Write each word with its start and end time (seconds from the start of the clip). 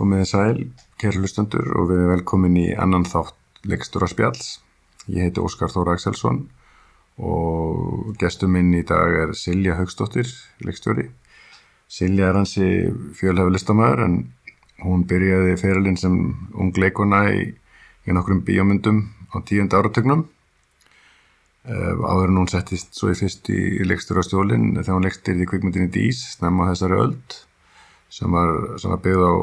Komið 0.00 0.22
þið 0.22 0.28
sæl, 0.30 0.60
kæru 0.96 1.20
hlustendur 1.20 1.66
og 1.76 1.90
við 1.90 1.98
erum 1.98 2.10
velkomin 2.14 2.54
í 2.56 2.68
annan 2.72 3.02
þátt 3.04 3.66
leikstur 3.68 4.06
að 4.06 4.14
spjalls. 4.14 4.46
Ég 5.12 5.26
heiti 5.26 5.42
Óskar 5.44 5.68
Þóra 5.68 5.92
Axelsson 5.98 6.38
og 7.20 8.14
gestur 8.22 8.48
minn 8.48 8.70
í 8.78 8.80
dag 8.88 9.12
er 9.26 9.36
Silja 9.36 9.76
Haugstóttir, 9.76 10.32
leikstjóri. 10.64 11.10
Silja 11.84 12.30
er 12.30 12.40
hansi 12.40 12.70
fjölhæfi 13.20 13.52
listamæður 13.52 14.06
en 14.06 14.18
hún 14.86 15.04
byrjaði 15.04 15.60
ferilinn 15.60 16.00
sem 16.00 16.18
ung 16.56 16.72
leikona 16.80 17.26
í, 17.36 17.50
í 18.08 18.16
nokkrum 18.16 18.40
bíómyndum 18.48 19.04
á 19.36 19.44
tíund 19.44 19.76
áratögnum. 19.76 20.30
Áður 21.68 22.30
en 22.30 22.40
hún 22.40 22.48
settist 22.48 22.96
svo 22.96 23.12
í 23.12 23.20
fyrst 23.20 23.52
í 23.52 23.84
leikstur 23.84 24.16
á 24.16 24.24
stjólinn 24.24 24.78
þegar 24.78 24.94
hún 24.96 25.10
leikstir 25.10 25.36
í 25.36 25.50
kvikmyndinni 25.50 25.92
Dís, 25.92 26.24
snemma 26.38 26.72
þessari 26.72 27.04
öld 27.04 27.42
sem 28.08 28.32
var, 28.32 28.80
var 28.80 29.04
byggð 29.04 29.28
á 29.28 29.34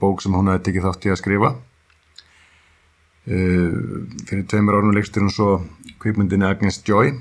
bók 0.00 0.22
sem 0.22 0.34
hún 0.34 0.50
hefði 0.50 0.64
tekið 0.68 0.86
þátt 0.86 1.06
í 1.06 1.12
að 1.12 1.20
skrifa. 1.22 1.50
Uh, 3.28 3.74
fyrir 4.28 4.46
tveimur 4.48 4.78
árum 4.78 4.94
leikstur 4.96 5.26
hún 5.26 5.34
svo 5.34 5.50
kvikmyndinni 6.00 6.48
Agnes 6.48 6.80
Joy. 6.86 7.12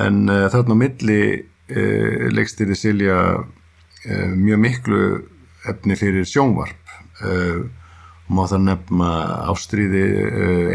En 0.00 0.22
uh, 0.30 0.46
þarna 0.52 0.76
á 0.78 0.82
milli 0.86 1.22
leikstir 1.70 2.66
þið 2.66 2.78
Silja 2.80 3.16
mjög 4.34 4.58
miklu 4.58 5.02
efni 5.70 5.94
fyrir 5.94 6.26
sjónvarp. 6.26 6.90
Og 7.22 8.32
má 8.34 8.40
það 8.50 8.64
nefna 8.64 9.10
Ástríði 9.52 10.02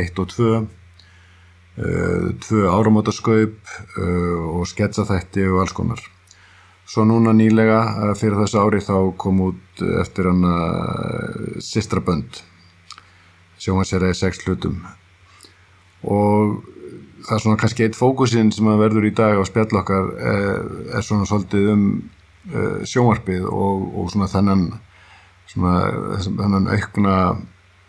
1 0.06 0.24
og 0.24 0.32
2 0.32 0.54
tvö 2.48 2.64
áramótaskaup 2.72 3.76
og 4.00 4.64
sketsaþætti 4.72 5.50
og 5.52 5.66
alls 5.66 5.76
konar 5.76 6.00
Svo 6.86 7.02
núna 7.08 7.34
nýlega 7.34 7.80
eh, 7.82 8.12
fyrir 8.18 8.38
þessu 8.44 8.62
ári 8.62 8.82
þá 8.86 8.98
kom 9.22 9.42
út 9.48 9.82
eftir 10.02 10.30
hann 10.30 10.46
Sistra 11.64 12.02
Bönd. 12.06 12.42
Sjónvarseraði 13.62 14.18
sex 14.20 14.44
hlutum. 14.46 14.84
Og 16.06 16.60
það 17.26 17.34
er 17.38 17.42
svona 17.42 17.60
kannski 17.62 17.88
eitt 17.88 17.98
fókusinn 17.98 18.52
sem 18.54 18.70
að 18.70 18.84
verður 18.84 19.08
í 19.10 19.14
dag 19.18 19.40
á 19.42 19.44
spjallokkar 19.50 20.12
er, 20.14 20.30
eh, 20.30 21.00
er 21.00 21.08
svona 21.08 21.30
svolítið 21.30 21.72
um 21.74 21.88
sjónvarpið 22.86 23.48
og, 23.50 23.86
og 23.98 24.10
svona 24.14 24.28
þennan 24.30 24.68
svona 25.50 26.20
þennan 26.22 26.68
aukna 26.70 27.16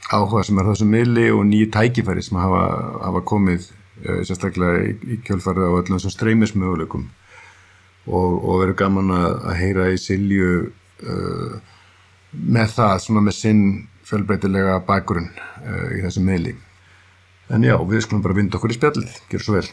áhuga 0.09 0.45
sem 0.48 0.57
er 0.57 0.70
þessum 0.70 0.95
miðli 0.95 1.27
og 1.29 1.42
nýju 1.45 1.67
tækifæri 1.75 2.25
sem 2.25 2.39
hafa, 2.41 2.63
hafa 3.03 3.20
komið 3.29 3.67
sérstaklega 4.25 4.87
í, 4.87 4.95
í 5.13 5.19
kjölfarið 5.27 5.69
á 5.69 5.77
öllum 5.77 5.98
þessum 5.98 6.15
streymismöguleikum 6.15 7.05
og, 8.07 8.37
og 8.41 8.61
verður 8.62 8.79
gaman 8.83 9.12
að, 9.15 9.33
að 9.51 9.59
heyra 9.61 9.89
í 9.93 9.99
Silju 10.01 10.51
uh, 10.67 11.57
með 12.37 12.77
það, 12.77 12.95
svona 13.05 13.25
með 13.27 13.37
sinn 13.39 13.65
fjölbreytilega 14.07 14.79
bakgrunn 14.87 15.29
uh, 15.33 15.91
í 15.97 16.03
þessum 16.05 16.29
meðli. 16.31 16.55
En 17.53 17.67
já, 17.67 17.77
við 17.87 18.07
skulum 18.07 18.25
bara 18.25 18.39
vinda 18.39 18.59
okkur 18.59 18.75
í 18.75 18.79
spjallið, 18.79 19.21
gjör 19.31 19.45
svo 19.45 19.59
vel. 19.59 19.67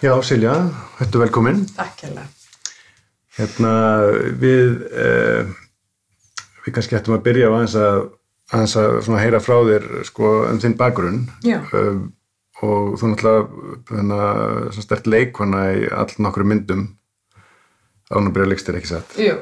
Já, 0.00 0.12
Silja, 0.24 0.54
hættu 1.00 1.20
velkominn. 1.22 1.64
Takk 1.76 2.06
hella. 2.06 2.28
Hérna, 3.36 3.72
við, 4.40 4.80
uh, 4.90 5.50
við 6.64 6.76
kannski 6.76 6.96
hættum 6.98 7.18
að 7.18 7.26
byrja 7.26 7.50
á 7.50 7.52
aðeins 7.52 7.76
að, 7.78 8.00
aðeins 8.50 8.78
að 8.80 9.20
heyra 9.20 9.42
frá 9.44 9.58
þér 9.68 9.90
sko, 10.08 10.32
um 10.50 10.62
þinn 10.62 10.78
bakgrunn. 10.80 11.20
Já. 11.46 11.60
Uh, 11.70 12.08
og 12.66 12.96
þú 13.00 13.12
náttúrulega 13.12 14.72
stert 14.76 15.08
leikona 15.08 15.64
í 15.78 15.86
all 15.92 16.10
nokkru 16.20 16.46
myndum 16.48 16.88
ánabræða 18.10 18.50
leikstir 18.52 18.78
ekki 18.78 18.90
satt? 18.90 19.16
Jú, 19.20 19.36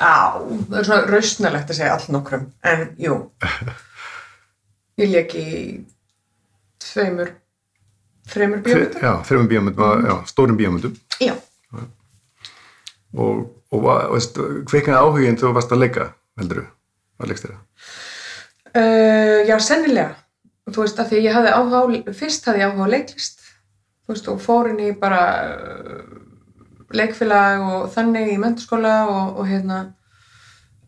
á, 0.00 0.40
það 0.40 0.78
er 0.80 0.88
svona 0.88 1.10
rausnalegt 1.12 1.72
að 1.72 1.78
segja 1.78 1.96
all 1.96 2.14
nokkrum, 2.14 2.46
en 2.66 2.86
jú. 3.00 3.18
Ég 5.00 5.10
leik 5.10 5.34
í 5.38 5.48
tveimur 6.84 7.34
þreimur 8.30 8.62
bíómyndum. 8.64 9.02
Já, 9.02 9.12
þreimur 9.28 9.50
bíómyndum, 9.50 9.84
mm. 9.84 10.08
já, 10.08 10.14
stórum 10.30 10.58
bíómyndum. 10.58 10.96
Já. 11.20 11.34
Og, 13.14 13.44
og, 13.74 13.84
og 13.86 14.66
kveiknaði 14.70 14.98
áhugin 14.98 15.38
þú 15.38 15.52
varst 15.54 15.74
að 15.74 15.84
leika, 15.84 16.08
heldur 16.40 16.62
þú, 16.62 16.66
að 17.20 17.30
leikstir 17.30 17.54
það? 17.54 17.62
Uh, 18.74 19.40
já, 19.46 19.54
sennilega 19.62 20.23
þú 20.70 20.84
veist, 20.84 21.00
að 21.00 21.10
því 21.10 21.22
ég 21.26 21.36
hafði 21.36 21.54
áhuga 21.58 22.14
fyrst 22.16 22.46
hafði 22.48 22.62
ég 22.62 22.72
áhuga 22.72 22.90
leiklist, 22.92 23.42
þú 24.04 24.14
veist, 24.14 24.30
og 24.32 24.40
fórin 24.40 24.80
í 24.80 24.92
bara 25.00 25.20
uh, 25.52 26.14
leikfélag 26.94 27.64
og 27.64 27.90
þannig 27.94 28.32
í 28.32 28.40
menturskóla 28.40 28.94
og, 29.10 29.40
og 29.40 29.50
hérna 29.50 29.80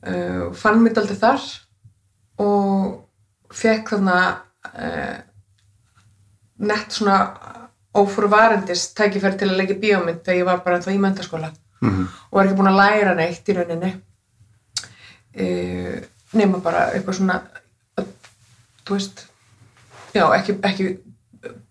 uh, 0.07 0.49
fann 0.57 0.83
mitt 0.85 0.99
aldrei 1.01 1.19
þar 1.21 1.45
og 2.43 3.53
fekk 3.57 3.95
þarna 3.95 4.17
uh, 4.73 5.19
nett 6.67 6.97
svona 6.97 7.21
ófúruvarendis 7.97 8.91
tækifæri 8.97 9.41
til 9.41 9.51
að 9.51 9.61
leggja 9.61 9.79
bíómynd 9.81 10.25
þegar 10.25 10.41
ég 10.41 10.49
var 10.49 10.65
bara 10.65 10.81
ennþá 10.81 10.97
í 10.97 11.01
menturskóla 11.01 11.53
mm 11.53 11.89
-hmm. 11.91 12.09
og 12.31 12.39
var 12.39 12.47
ekki 12.47 12.59
búin 12.59 12.73
að 12.73 12.81
læra 12.81 13.15
neitt 13.15 13.49
í 13.49 13.57
rauninni. 13.57 13.93
Uh, 15.37 15.97
nema 16.33 16.59
bara 16.65 16.91
eitthvað 16.93 17.17
svona 17.17 17.43
þú 18.87 18.95
veist 18.95 19.27
já, 20.17 20.25
ekki, 20.37 20.57
ekki 20.67 20.89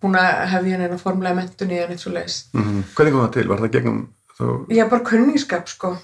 búin 0.00 0.18
að 0.18 0.42
hefja 0.52 0.80
neina 0.80 0.98
formulega 1.00 1.36
mentunni 1.38 1.80
en 1.82 1.94
eitt 1.94 2.02
svo 2.02 2.12
leiðis. 2.14 2.36
Mm 2.54 2.62
-hmm. 2.62 2.84
Hvernig 2.96 3.12
kom 3.14 3.24
það 3.24 3.32
til? 3.32 3.48
Var 3.48 3.62
það 3.62 3.74
gegnum 3.76 4.00
þú? 4.38 4.52
Já, 4.76 4.88
bara 4.88 5.08
kunningskap 5.10 5.68
sko. 5.68 5.96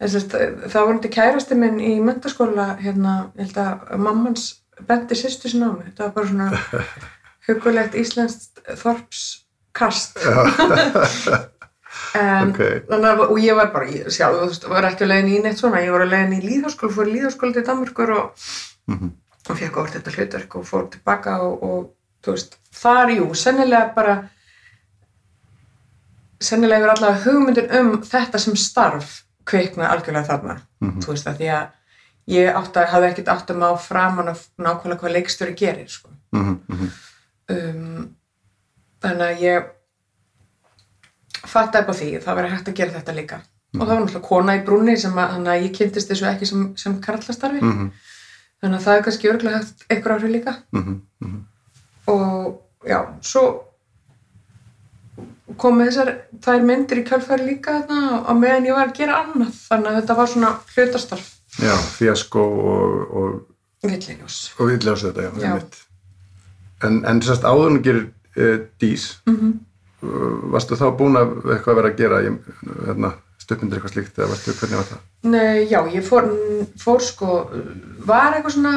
Sérst, 0.00 0.32
það 0.32 0.86
var 0.86 0.94
náttúrulega 0.94 1.14
kærasti 1.14 1.54
minn 1.54 1.80
í 1.80 2.00
mentaskóla, 2.00 2.76
hérna, 2.80 3.32
ég 3.36 3.44
held 3.44 3.56
að 3.56 3.98
mammans 3.98 4.54
bendi 4.88 5.14
sýstu 5.14 5.48
sinna 5.48 5.66
á 5.68 5.72
mig. 5.76 5.92
Það 5.96 6.04
var 6.06 6.12
bara 6.14 6.26
svona 6.26 6.50
hugulegt 7.46 7.94
íslenskt 7.94 8.62
þorpskast. 8.82 10.18
en, 12.14 12.50
okay. 12.50 12.80
að, 12.88 13.20
og 13.28 13.38
ég 13.38 13.54
var 13.54 13.72
bara, 13.72 13.90
ég, 13.92 14.08
sjálf, 14.08 14.40
þú 14.40 14.46
veist, 14.46 14.68
var 14.68 14.84
ekki 14.88 15.04
að 15.04 15.12
leiðin 15.12 15.34
í 15.34 15.42
neitt 15.42 15.58
svona, 15.58 15.84
ég 15.84 15.92
var 15.92 16.06
að 16.06 16.14
leiðin 16.14 16.38
í 16.38 16.46
líðháskóla, 16.48 16.94
fór 16.94 17.08
í 17.08 17.12
líðháskóla 17.18 17.52
til 17.52 17.66
Danmarkur 17.66 18.10
og 18.10 18.32
mm 18.86 18.98
-hmm 18.98 19.10
og 19.48 19.56
fekk 19.56 19.80
orðið 19.80 19.96
þetta 19.96 20.14
hlutverk 20.16 20.54
og 20.58 20.68
fór 20.68 20.86
tilbaka 20.92 21.38
og, 21.46 21.64
og 21.64 21.88
þú 22.24 22.36
veist, 22.36 22.56
þar, 22.76 23.14
jú, 23.16 23.26
sennilega 23.38 23.90
bara 23.96 24.16
sennilega 26.40 26.84
yfir 26.84 26.94
allavega 26.94 27.24
hugmyndin 27.24 27.74
um 27.80 27.90
þetta 28.04 28.40
sem 28.40 28.56
starf 28.56 29.20
kveikna 29.48 29.90
algjörlega 29.90 30.28
þarna 30.28 30.56
mm 30.60 30.90
-hmm. 30.90 31.02
þú 31.04 31.14
veist, 31.14 31.26
að 31.26 31.40
því 31.40 31.50
að 31.56 31.66
ég 32.30 32.56
átt 32.56 32.76
að 32.76 32.90
hafa 32.92 33.08
ekkert 33.08 33.28
átt 33.28 33.50
að 33.50 33.60
má 33.62 33.68
framan 33.78 34.28
af 34.28 34.48
nákvæmlega 34.58 35.00
hvað 35.00 35.12
leikstjóri 35.12 35.54
gerir 35.54 35.88
sko. 35.88 36.10
mm 36.32 36.60
-hmm. 36.68 36.90
um, 37.48 38.16
þannig 39.02 39.26
að 39.26 39.40
ég 39.40 39.64
fatt 41.46 41.74
upp 41.74 41.88
á 41.88 41.94
því 41.94 42.20
það 42.20 42.36
verið 42.36 42.50
hægt 42.50 42.68
að 42.68 42.74
gera 42.74 42.92
þetta 42.92 43.12
líka 43.12 43.36
mm 43.36 43.42
-hmm. 43.42 43.80
og 43.80 43.88
það 43.88 43.94
var 43.94 44.00
náttúrulega 44.00 44.28
kona 44.28 44.56
í 44.56 44.64
brúni 44.64 44.96
sem 44.96 45.18
að, 45.18 45.30
þannig 45.30 45.52
að 45.52 45.62
ég 45.62 45.76
kynntist 45.78 46.10
þessu 46.10 46.26
ekki 46.26 46.46
sem, 46.46 46.76
sem 46.76 47.00
karlastarfi 47.00 47.60
mhm 47.60 47.88
þannig 48.60 48.78
að 48.78 48.84
það 48.84 48.96
er 48.96 49.04
kannski 49.06 49.32
örgulega 49.32 49.58
hægt 49.58 49.84
eitthvað 49.88 50.14
áhrif 50.14 50.32
líka 50.34 50.54
mm 50.72 50.82
-hmm, 50.82 51.00
mm 51.20 51.30
-hmm. 51.30 51.42
og 52.06 52.62
já, 52.86 53.00
svo 53.20 53.44
komið 55.56 55.86
þessar 55.90 56.10
þær 56.44 56.66
myndir 56.66 57.00
í 57.00 57.04
kjálfæri 57.08 57.46
líka 57.46 57.80
þarna 57.80 58.24
á 58.26 58.32
meðan 58.34 58.66
ég 58.66 58.76
var 58.76 58.88
að 58.88 58.98
gera 58.98 59.20
annað 59.22 59.54
þannig 59.68 59.90
að 59.90 60.00
þetta 60.00 60.16
var 60.16 60.26
svona 60.26 60.50
hlutastarf 60.74 61.36
Já, 61.58 61.74
fjasko 61.76 62.40
og, 62.40 63.16
og 63.16 63.30
Villiljós 63.82 64.52
og 64.58 64.68
villiljós 64.68 65.02
þetta, 65.02 65.22
já, 65.22 65.30
já. 65.40 65.58
en, 66.86 67.04
en 67.04 67.22
sérst 67.22 67.44
áðurinn 67.44 67.82
gerir 67.82 68.12
uh, 68.36 68.60
dís 68.80 69.16
mm 69.26 69.36
-hmm. 69.36 69.52
varstu 70.52 70.76
þá 70.76 70.96
búin 70.96 71.16
að 71.16 71.32
eitthvað 71.54 71.76
vera 71.76 71.88
að 71.88 71.96
gera 71.96 72.22
ég, 72.22 72.38
hérna 72.86 73.12
stuppmyndir 73.50 73.80
eitthvað 73.80 73.94
slíkt 73.96 74.18
eða 74.18 74.30
varstu, 74.30 74.54
hvernig 74.60 74.80
var 74.80 74.88
það? 74.88 75.06
Nei, 75.30 75.58
já, 75.70 75.80
ég 75.90 76.06
fór, 76.06 76.28
fór 76.80 77.02
sko, 77.04 77.38
var 78.06 78.36
eitthvað 78.36 78.56
svona 78.56 78.74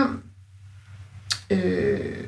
uh, 1.55 2.23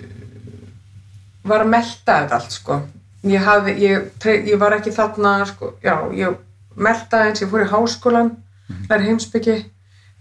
var 1.45 1.65
að 1.65 1.71
melda 1.73 2.19
þetta 2.21 2.39
allt 2.39 2.55
sko 2.55 2.79
ég, 3.25 3.41
hafði, 3.45 3.75
ég, 3.81 4.27
ég 4.51 4.59
var 4.61 4.77
ekki 4.77 4.93
þarna 4.95 5.37
sko, 5.49 5.73
já, 5.83 5.95
ég 6.17 6.37
meldaði 6.75 7.31
eins 7.31 7.43
ég 7.43 7.51
fór 7.51 7.65
í 7.65 7.71
háskólan, 7.71 8.31
mm 8.35 8.75
-hmm. 8.75 8.87
læri 8.91 9.09
heimsbyggi 9.09 9.57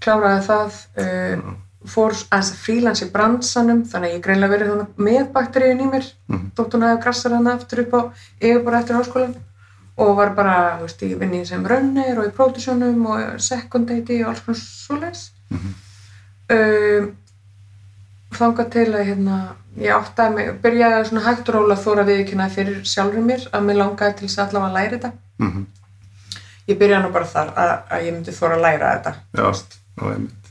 kláraði 0.04 0.46
það 0.48 0.80
uh, 1.04 1.54
fór 1.84 2.14
aðeins 2.30 2.52
að 2.52 2.60
frílans 2.64 3.02
í 3.04 3.10
bransanum, 3.12 3.82
þannig 3.84 4.10
að 4.10 4.14
ég 4.16 4.22
greinlega 4.24 4.54
verið 4.54 4.86
með 4.96 5.26
bakteríun 5.32 5.80
í 5.84 5.90
mér, 5.90 6.06
mm 6.28 6.36
-hmm. 6.36 6.70
hún 6.72 6.86
hefði 6.86 7.02
grassar 7.02 7.32
hana 7.36 7.54
aftur 7.54 7.84
upp 7.84 7.94
á 7.94 8.00
yfirbúra 8.40 8.80
eftir 8.80 8.96
háskólan 8.96 9.34
og 9.96 10.16
var 10.18 10.32
bara, 10.34 10.54
þú 10.78 10.88
veist, 10.88 11.02
ég 11.06 11.18
vinn 11.20 11.34
í 11.38 11.42
sem 11.46 11.66
rönnir 11.70 12.18
og 12.18 12.26
í 12.26 12.32
pródusjónum 12.34 13.04
og 13.14 13.36
secondati 13.42 14.22
og 14.24 14.32
alls 14.32 14.42
konar 14.46 14.60
svoleiðis 14.60 15.30
mm 15.50 15.58
-hmm. 15.58 15.74
um, 16.56 17.12
þangað 18.34 18.70
til 18.70 18.88
að 18.94 19.06
hérna, 19.08 19.38
ég 19.78 19.94
áttaði 19.94 20.34
mig, 20.34 20.50
byrjaði 20.62 21.04
svona 21.08 21.24
hægt 21.28 21.48
og 21.48 21.54
róla 21.54 21.76
þóra 21.76 22.06
viðkynnaði 22.08 22.54
fyrir 22.54 22.82
sjálfur 22.84 23.20
mér 23.20 23.48
að 23.52 23.64
mér 23.68 23.76
langaði 23.76 24.16
til 24.18 24.28
þess 24.28 24.38
að 24.38 24.46
allavega 24.48 24.70
að 24.70 24.74
læra 24.74 24.96
þetta 24.96 25.12
mm 25.38 25.50
-hmm. 25.50 25.66
ég 26.66 26.78
byrjaði 26.78 27.02
nú 27.04 27.12
bara 27.12 27.24
þar 27.24 27.52
að, 27.56 27.78
að 27.90 28.04
ég 28.06 28.12
myndi 28.12 28.32
þóra 28.32 28.54
að 28.54 28.64
læra 28.66 28.94
þetta 28.94 29.14
Já. 29.34 29.52
já, 29.96 30.12
einmitt. 30.12 30.44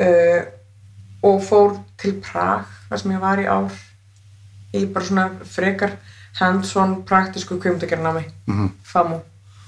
uh, 0.00 0.42
og 1.22 1.42
fór 1.42 1.78
til 1.96 2.12
Prag 2.20 2.64
þar 2.88 2.98
sem 2.98 3.12
ég 3.12 3.20
var 3.20 3.38
í 3.38 3.46
ár 3.46 3.72
í 4.74 4.86
bara 4.86 5.04
svona 5.04 5.30
frekar 5.44 5.96
hands-on 6.40 7.02
praktísku 7.04 7.58
kvimdagernámi 7.60 8.24
Mhm. 8.46 8.68
FAMU 8.84 9.20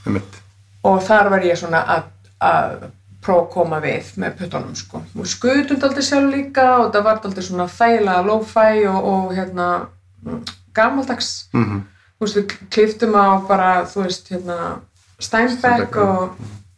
Einmitt. 0.06 0.40
og 0.84 1.02
þar 1.02 1.30
var 1.30 1.40
ég 1.40 1.56
svona 1.58 1.84
að, 1.86 2.02
að 2.40 2.90
prófa 3.22 3.46
að 3.46 3.50
koma 3.52 3.80
við 3.80 4.14
með 4.16 4.36
puttunum 4.38 4.74
sko. 4.76 5.02
og 5.18 5.26
skutum 5.26 5.78
daldi 5.80 6.02
sjálf 6.02 6.32
líka 6.34 6.78
og 6.78 6.92
það 6.94 7.02
var 7.04 7.18
daldi 7.22 7.42
svona 7.42 7.66
þægilega 7.68 8.24
lo-fi 8.26 8.86
og, 8.88 9.04
og 9.04 9.34
hérna 9.36 9.86
mm, 10.24 10.44
gamaldags 10.74 11.48
Mhm. 11.52 11.80
þú 12.20 12.24
veist, 12.26 12.36
við 12.36 12.56
kliftum 12.70 13.12
á 13.16 13.46
bara, 13.48 13.84
þú 13.84 14.02
veist, 14.04 14.28
hérna 14.30 14.78
Steinbeck 15.20 15.96
og 15.96 16.30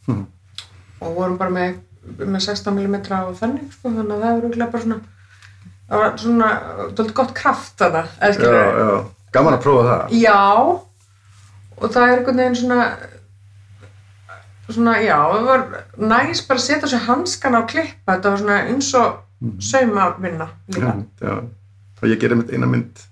Mhm. 0.08 0.26
og 1.00 1.14
vorum 1.16 1.36
bara 1.38 1.50
með, 1.50 1.74
með 2.18 2.40
16 2.40 2.74
mm 2.74 2.94
og 3.28 3.36
þannig, 3.38 3.72
sko, 3.72 3.88
þannig 3.90 4.12
að 4.12 4.22
það 4.22 4.58
var 4.58 4.70
bara 4.70 4.82
svona 4.82 5.00
það 5.90 5.98
var 5.98 6.16
svona, 6.18 6.60
daldi 6.96 7.12
gott 7.12 7.34
kraft 7.34 7.76
þarna, 7.78 8.04
eða 8.20 8.28
Já, 8.28 8.32
skilur 8.32 8.54
já, 8.54 9.04
gaman 9.32 9.56
að 9.56 9.64
prófa 9.64 9.84
það. 9.88 10.14
Já, 10.20 10.38
og 11.82 11.88
það 11.90 12.04
er 12.06 12.14
einhvern 12.18 12.40
veginn 12.42 12.58
svona, 12.60 12.80
svona, 14.68 14.94
já, 15.02 15.16
það 15.32 15.48
var 15.50 15.64
næst 16.12 16.48
bara 16.48 16.60
að 16.60 16.66
setja 16.66 16.90
sér 16.92 17.04
hanskan 17.08 17.58
á 17.58 17.62
klippa, 17.68 18.14
þetta 18.14 18.32
var 18.34 18.42
svona 18.42 18.60
eins 18.68 18.92
og 18.98 19.18
saumavinna 19.62 20.48
líka. 20.70 20.92
Einmitt, 20.92 21.24
já. 21.24 21.34
Og 22.02 22.08
ég 22.10 22.18
gerir 22.22 22.38
mitt 22.38 22.50
eina 22.50 22.66
mynd 22.66 23.02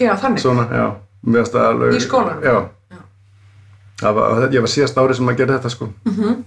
Já, 0.00 0.12
þannig. 0.20 0.40
svona, 0.44 0.66
já, 0.72 0.86
finnst 1.24 1.52
það 1.56 1.66
alveg... 1.70 1.96
Í 1.96 2.04
skólanum? 2.04 2.44
Já. 2.44 2.56
Já. 2.92 3.00
Það 4.02 4.18
var, 4.18 4.46
ég 4.52 4.64
var 4.64 4.72
síðast 4.72 5.00
árið 5.00 5.18
sem 5.20 5.32
að 5.32 5.38
gera 5.42 5.58
þetta, 5.58 5.74
sko. 5.76 5.90
Mm 6.08 6.44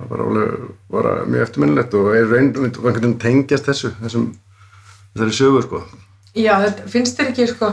Það 0.00 0.08
var 0.08 0.20
alveg, 0.24 0.52
var 0.88 1.06
mjög 1.28 1.42
eftirminnilegt 1.44 1.94
og 1.98 2.06
er 2.16 2.30
einhvern 2.38 2.84
veginn 2.86 3.18
tengjast 3.20 3.66
þessu, 3.68 3.90
þessum, 4.00 4.22
þessari 5.12 5.34
sögu, 5.36 5.60
sko. 5.66 5.80
Já, 6.32 6.54
þetta 6.62 6.86
finnst 6.88 7.18
þér 7.18 7.28
ekki, 7.34 7.48
sko, 7.50 7.68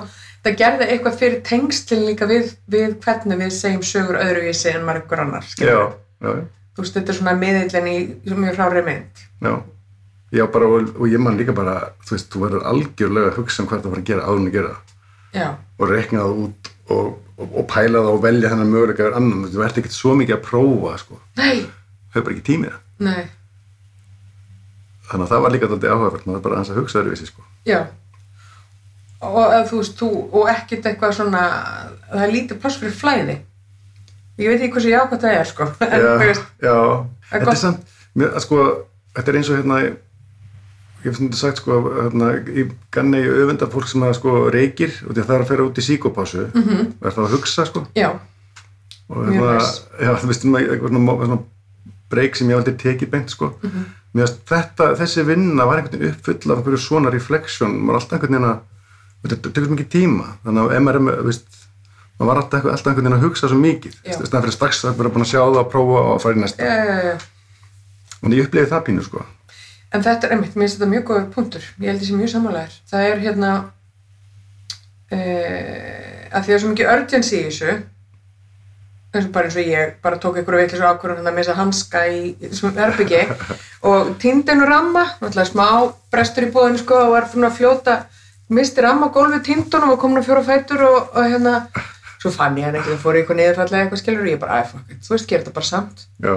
það 0.45 0.59
gerði 0.61 0.89
eitthvað 0.91 1.17
fyrir 1.21 1.39
tengslinn 1.47 2.05
líka 2.07 2.27
við, 2.29 2.53
við 2.71 2.97
hvernig 3.03 3.41
við 3.41 3.55
segjum 3.55 3.85
sögur 3.85 4.19
öðruvísi 4.21 4.73
en 4.73 4.85
margur 4.87 5.23
annar, 5.23 5.47
Já, 5.57 5.79
já. 6.21 6.31
Þú 6.77 6.83
veist, 6.83 6.93
þetta 6.93 7.13
er 7.13 7.17
svona 7.17 7.33
miðillin 7.33 7.87
í 7.89 7.97
mjög 8.37 8.59
hrári 8.59 8.83
mynd. 8.85 9.21
Já, 9.41 9.53
já 10.37 10.43
bara, 10.53 10.67
og, 10.69 10.91
og 10.93 11.07
ég 11.09 11.21
man 11.23 11.39
líka 11.39 11.55
bara, 11.57 11.77
þú 12.05 12.13
veist, 12.13 12.27
þú 12.33 12.43
verður 12.43 12.67
algjörlega 12.69 13.31
að 13.31 13.39
hugsa 13.39 13.63
um 13.63 13.69
hvað 13.71 13.85
það 13.85 13.95
var 13.95 14.03
að 14.03 14.11
gera 14.11 14.27
áður 14.27 14.41
en 14.43 14.51
að 14.51 14.57
gera. 14.59 14.75
Já, 15.33 15.47
og 15.77 15.89
rekna 15.89 16.21
það 16.21 16.43
út 16.43 16.69
og, 16.93 17.07
og, 17.37 17.47
og 17.49 17.65
pæla 17.71 18.03
það 18.03 18.11
og 18.11 18.21
velja 18.23 18.51
þennan 18.53 18.71
möguleika 18.71 19.03
yfir 19.07 19.17
annan, 19.17 19.47
þú 19.51 19.65
ert 19.65 19.81
ekkert 19.81 19.97
svo 19.97 20.13
mikið 20.17 20.37
að 20.37 20.45
prófa, 20.45 20.93
sko, 21.01 21.19
hefur 21.41 22.23
bara 22.27 22.35
ekki 22.35 22.45
tímið 22.51 22.77
Þannig 25.07 25.23
að 25.23 25.31
það 25.31 25.43
var 25.43 25.53
líka 25.53 25.67
þetta 25.71 25.91
áhugavert, 25.93 26.25
maður 26.27 26.41
bara 26.43 26.57
aðeins 26.57 26.71
að 26.73 26.79
hugsa 26.81 26.99
öðruvísi, 26.99 27.27
sko. 27.29 27.45
já. 27.67 27.77
Og 29.25 29.37
að 29.41 29.63
þú 29.71 29.77
veist, 29.81 29.95
þú, 29.97 30.09
og 30.37 30.49
ekkert 30.51 30.89
eitthvað 30.91 31.15
svona, 31.17 31.43
það 32.11 32.25
er 32.25 32.33
lítið 32.35 32.59
pláss 32.61 32.77
fyrir 32.81 32.93
flæði. 32.93 33.37
Ég 34.37 34.51
veit 34.51 34.59
ekki 34.61 34.75
hversu 34.75 34.91
jákvæmt 34.91 35.23
það 35.23 35.37
er, 35.39 35.47
sko. 35.49 35.69
En, 35.87 36.03
Já, 36.03 36.11
veist, 36.21 36.51
já, 36.61 36.75
þetta 37.31 37.53
er 37.53 37.59
samt, 37.63 37.95
mér, 38.13 38.35
sko, 38.43 38.59
þetta 39.17 39.33
er 39.33 39.39
eins 39.39 39.49
og 39.49 39.57
hérna, 39.57 39.79
ég 39.87 41.07
hef 41.07 41.17
þetta 41.17 41.39
sagt, 41.39 41.61
sko, 41.63 41.79
hérna, 41.95 42.29
ég 42.53 42.73
ganni 42.93 43.23
öfunda 43.25 43.69
fólk 43.73 43.89
sem 43.89 44.05
að, 44.05 44.15
sko, 44.19 44.37
reykir 44.53 44.93
og 45.07 45.17
það 45.17 45.35
er 45.39 45.45
að 45.45 45.51
færa 45.51 45.65
út 45.65 45.81
í 45.81 45.85
síkopásu 45.87 46.43
mm. 46.45 46.63
-hmm. 46.67 46.87
og 46.99 47.09
er 47.09 47.17
það 47.17 47.25
að 47.25 47.35
hugsa, 47.37 47.65
sko, 47.65 47.85
já, 47.97 48.09
og 49.09 49.25
hérna, 49.25 49.57
já, 50.05 50.11
þú 50.21 50.31
veist, 50.31 50.45
svona, 50.45 50.61
eitthvað 50.61 50.93
svona, 50.93 51.19
svona 51.25 51.41
breyk 52.13 52.35
sem 52.37 52.49
ég 52.49 52.61
aldrei 52.61 52.77
tekið 52.85 53.13
beint, 53.13 53.33
sko, 53.33 53.53
mér 54.13 54.27
finnst 54.27 54.41
þetta, 54.53 54.93
þessi 55.01 55.25
vinna 55.25 55.65
var 55.65 55.81
einhvern 55.81 55.99
veginn 55.99 56.13
uppfull 56.13 56.51
af 56.51 56.57
einhverju 56.61 56.83
svona 56.85 57.09
refleksjón, 57.09 57.79
maður 57.81 58.01
alltaf 58.01 58.19
einhvern 58.19 58.37
veginn 58.37 58.51
að, 58.51 58.59
þetta 59.33 59.53
tekur 59.53 59.73
mikið 59.73 59.89
tíma, 59.93 60.27
þannig 60.45 60.75
að 60.75 60.83
með, 60.87 60.99
veist, 61.27 61.47
maður 62.17 62.29
var 62.31 62.41
alltaf, 62.41 62.67
alltaf 62.73 62.91
einhvern 62.91 63.07
veginn 63.07 63.17
að 63.17 63.25
hugsa 63.27 63.49
svo 63.51 63.57
mikið, 63.61 63.97
staðan 64.13 64.45
fyrir 64.45 64.55
strax 64.57 64.83
að 64.85 65.01
vera 65.01 65.13
búin 65.15 65.25
að 65.25 65.31
sjá 65.33 65.41
það 65.41 65.59
og 65.61 65.71
prófa 65.73 66.03
og 66.03 66.21
fara 66.23 66.37
í 66.37 66.43
næsta. 66.43 66.69
já. 67.07 67.17
Og 68.17 68.33
ég 68.33 68.47
upplifið 68.47 68.71
það 68.71 68.85
pínu, 68.87 69.03
sko. 69.05 69.25
En 69.93 70.03
þetta 70.03 70.27
er 70.27 70.33
einmitt, 70.35 70.55
mér 70.55 70.65
finnst 70.65 70.79
þetta 70.79 70.89
mjög 70.91 71.03
góður 71.07 71.27
punktur. 71.35 71.67
Ég 71.79 71.91
held 71.91 72.01
þessi 72.01 72.15
mjög 72.17 72.31
samanlegar. 72.33 72.73
Það 72.89 73.05
er 73.11 73.21
hérna, 73.23 73.51
uh, 75.13 76.25
að 76.31 76.41
því 76.41 76.49
það 76.49 76.55
er 76.57 76.63
svo 76.63 76.71
mikið 76.73 76.91
urgency 76.95 77.37
í 77.37 77.45
þessu, 77.45 77.77
eins 79.15 79.29
og 79.29 79.33
bara 79.35 79.47
eins 79.47 79.57
og 79.57 79.69
ég, 79.71 79.93
bara 80.03 80.19
tók 80.21 80.37
einhverju 80.37 80.63
veitlis 80.63 80.83
ákvörðun 80.83 81.21
hérna 81.21 81.31
að 81.31 81.39
missa 81.39 81.55
hanska 81.57 82.03
í, 82.11 82.33
þessum 82.41 82.75
herbyggi 82.75 83.21
og 83.89 84.13
týndi 84.21 84.51
hennu 84.51 84.67
ramma, 84.67 85.05
náttúrulega 85.21 85.47
smá 85.51 85.67
brestur 86.13 86.47
í 86.47 86.51
búðinu 86.53 86.81
sko 86.81 86.99
og 87.05 87.13
var 87.15 87.29
fyrir 87.31 87.47
að 87.47 87.57
fljóta, 87.61 87.97
misti 88.49 88.81
ramma 88.85 89.09
á 89.11 89.15
gólfið 89.15 89.43
týndunum 89.47 89.93
og 89.95 89.99
komin 90.01 90.21
að 90.21 90.27
fjóra 90.29 90.43
fætur 90.47 90.83
og, 90.87 90.99
og 91.13 91.25
hérna, 91.31 91.55
svo 92.21 92.31
fann 92.31 92.57
ég 92.59 92.67
hann 92.69 92.77
ekki, 92.79 92.93
það 92.93 93.01
fór 93.03 93.17
í 93.17 93.21
eitthvað 93.23 93.39
niðurfallega 93.41 93.83
eitthvað 93.87 94.01
skilur 94.03 94.23
og 94.27 94.31
ég 94.31 94.39
bara, 94.41 94.61
it, 94.87 95.01
þú 95.03 95.15
veist, 95.15 95.27
gera 95.29 95.43
þetta 95.43 95.57
bara 95.57 95.69
samt. 95.71 96.07
Já, 96.23 96.35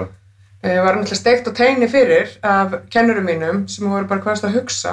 Ég 0.61 0.77
var 0.85 0.93
náttúrulega 0.93 1.17
steikt 1.17 1.47
á 1.49 1.51
teini 1.57 1.87
fyrir 1.89 2.35
af 2.45 2.75
kennurum 2.93 3.25
mínum 3.25 3.63
sem 3.71 3.87
voru 3.89 4.05
bara 4.05 4.21
hvaðast 4.21 4.45
að 4.45 4.59
hugsa. 4.59 4.91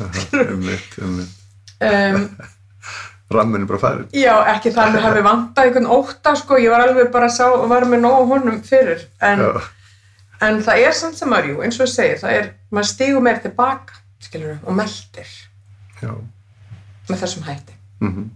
ummitt, 0.00 0.96
ummitt. 0.98 1.36
Um, 1.84 2.24
Rammin 3.30 3.62
er 3.62 3.68
bara 3.70 3.78
farin. 3.78 4.08
já, 4.10 4.32
ekki 4.56 4.72
það 4.74 4.98
að 4.98 5.04
hafi 5.06 5.22
vantað 5.22 5.68
einhvern 5.68 5.86
ótta, 5.94 6.34
sko, 6.38 6.58
ég 6.58 6.70
var 6.74 6.82
alveg 6.88 7.12
bara 7.14 7.28
sá 7.30 7.46
og 7.46 7.68
var 7.70 7.86
með 7.86 8.02
nóg 8.02 8.26
honum 8.32 8.58
fyrir. 8.66 9.06
En, 9.22 9.44
en 10.42 10.58
það 10.66 10.82
er 10.82 10.98
samt 10.98 11.18
sem 11.18 11.30
maður, 11.30 11.52
jú, 11.52 11.62
eins 11.62 11.78
og 11.78 11.86
ég 11.86 11.94
segi, 11.94 12.18
það 12.24 12.36
er, 12.40 12.50
maður 12.74 12.90
stígur 12.90 13.24
meir 13.28 13.38
tilbaka, 13.46 14.00
skilur 14.26 14.58
og 14.64 14.76
meldir 14.82 15.30
já. 16.02 16.10
Með 17.08 17.20
þessum 17.24 17.42
hætti. 17.48 17.72
Mm 18.00 18.30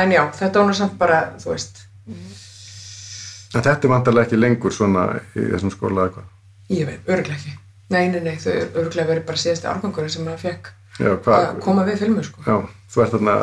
En 0.00 0.12
já, 0.14 0.20
þetta 0.38 0.62
nú 0.66 0.74
samt 0.78 0.92
bara, 0.98 1.16
þú 1.42 1.50
veist, 1.50 1.80
En 2.10 3.62
þetta 3.64 3.72
er 3.88 3.90
vantarlega 3.90 4.28
ekki 4.28 4.38
lengur 4.38 4.70
svona 4.74 5.08
í 5.34 5.48
þessum 5.50 5.72
skóla 5.74 6.04
eða 6.06 6.12
hvað. 6.14 6.28
ég 6.70 6.86
veit, 6.86 7.08
örglega 7.10 7.34
ekki. 7.40 7.56
Nei, 7.90 8.04
nei, 8.12 8.20
nei, 8.22 8.36
þau 8.38 8.52
örglega 8.84 9.08
verið 9.08 9.24
bara 9.26 9.36
síðasti 9.42 9.66
árgangurinn 9.66 10.12
sem 10.14 10.22
maður 10.24 10.44
fekk 10.44 10.70
Já, 11.00 11.10
að 11.16 11.58
koma 11.64 11.82
við 11.88 11.98
filmu, 12.04 12.22
sko. 12.22 12.44
Já, 12.46 12.56
þú 12.94 13.02
ert 13.02 13.12
þarna, 13.16 13.34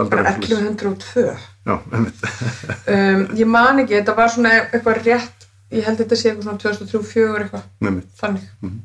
aldrei. 0.00 0.22
Bara 0.24 0.34
1102. 0.42 1.36
Já, 1.66 1.76
um, 2.96 3.22
ég 3.38 3.46
man 3.46 3.78
ekki, 3.84 3.94
þetta 4.00 4.16
var 4.18 4.28
svona 4.34 4.52
eitthvað 4.64 5.00
rétt 5.06 5.46
ég 5.70 5.86
held 5.86 5.98
þetta 6.02 6.18
sé 6.18 6.32
eitthvað 6.32 6.48
svona 6.48 6.62
2003-2004 6.66 7.46
eitthvað, 7.46 7.64
þannig 8.20 8.44
Mhm. 8.62 8.80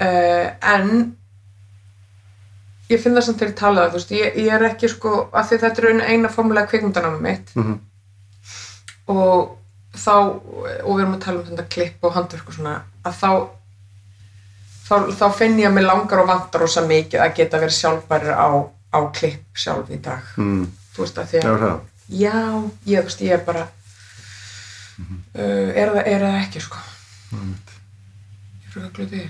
Uh, 0.00 0.46
en 0.74 1.16
ég 2.90 3.00
finn 3.00 3.14
það 3.16 3.22
samt 3.26 3.38
þegar 3.40 3.52
ég 3.52 3.58
tala 3.58 3.84
það, 3.90 4.10
ég, 4.18 4.34
ég 4.44 4.52
er 4.58 4.62
ekki 4.68 4.88
sko, 4.92 5.10
af 5.32 5.48
því 5.50 5.56
þetta 5.62 5.82
er 5.82 5.86
eina 6.12 6.28
formulega 6.28 6.66
kvikmyndanámi 6.72 7.20
mitt 7.20 7.48
Mhm. 7.56 7.78
og 9.08 9.56
þá, 9.94 10.10
og 10.84 10.96
við 10.96 11.00
erum 11.04 11.14
að 11.14 11.20
tala 11.24 11.38
um 11.40 11.46
þetta 11.50 11.68
klipp 11.70 12.04
og 12.04 12.12
handverk 12.14 12.48
og 12.48 12.54
svona, 12.54 12.82
að 13.04 13.12
þá 13.20 13.30
þá, 14.84 14.94
þá 15.16 15.26
finn 15.38 15.58
ég 15.58 15.66
að 15.70 15.74
mér 15.78 15.86
langar 15.88 16.18
og 16.20 16.28
vantar 16.28 16.60
rosa 16.60 16.82
mikið 16.86 17.20
að 17.24 17.34
geta 17.38 17.58
verið 17.62 17.78
sjálfbærir 17.78 18.34
á, 18.36 18.48
á 18.92 18.98
klipp 19.16 19.44
sjálf 19.56 19.88
í 19.90 19.96
dag 20.02 20.22
Mm. 20.36 20.66
þú 20.94 20.98
veist 21.02 21.18
að 21.18 21.26
því 21.30 21.38
að. 21.40 21.80
Já, 22.08 22.70
ég, 22.86 23.00
þú 23.00 23.04
veist, 23.08 23.20
ég 23.24 23.32
er 23.32 23.44
bara 23.46 23.62
uh, 23.64 23.68
er, 25.74 25.88
það, 25.94 26.02
er 26.06 26.20
það 26.26 26.40
ekki, 26.42 26.60
sko 26.60 26.76
Einmitt. 27.32 27.68
ég 28.64 28.68
fyrir 28.74 28.86
að 28.86 28.92
því 29.14 29.22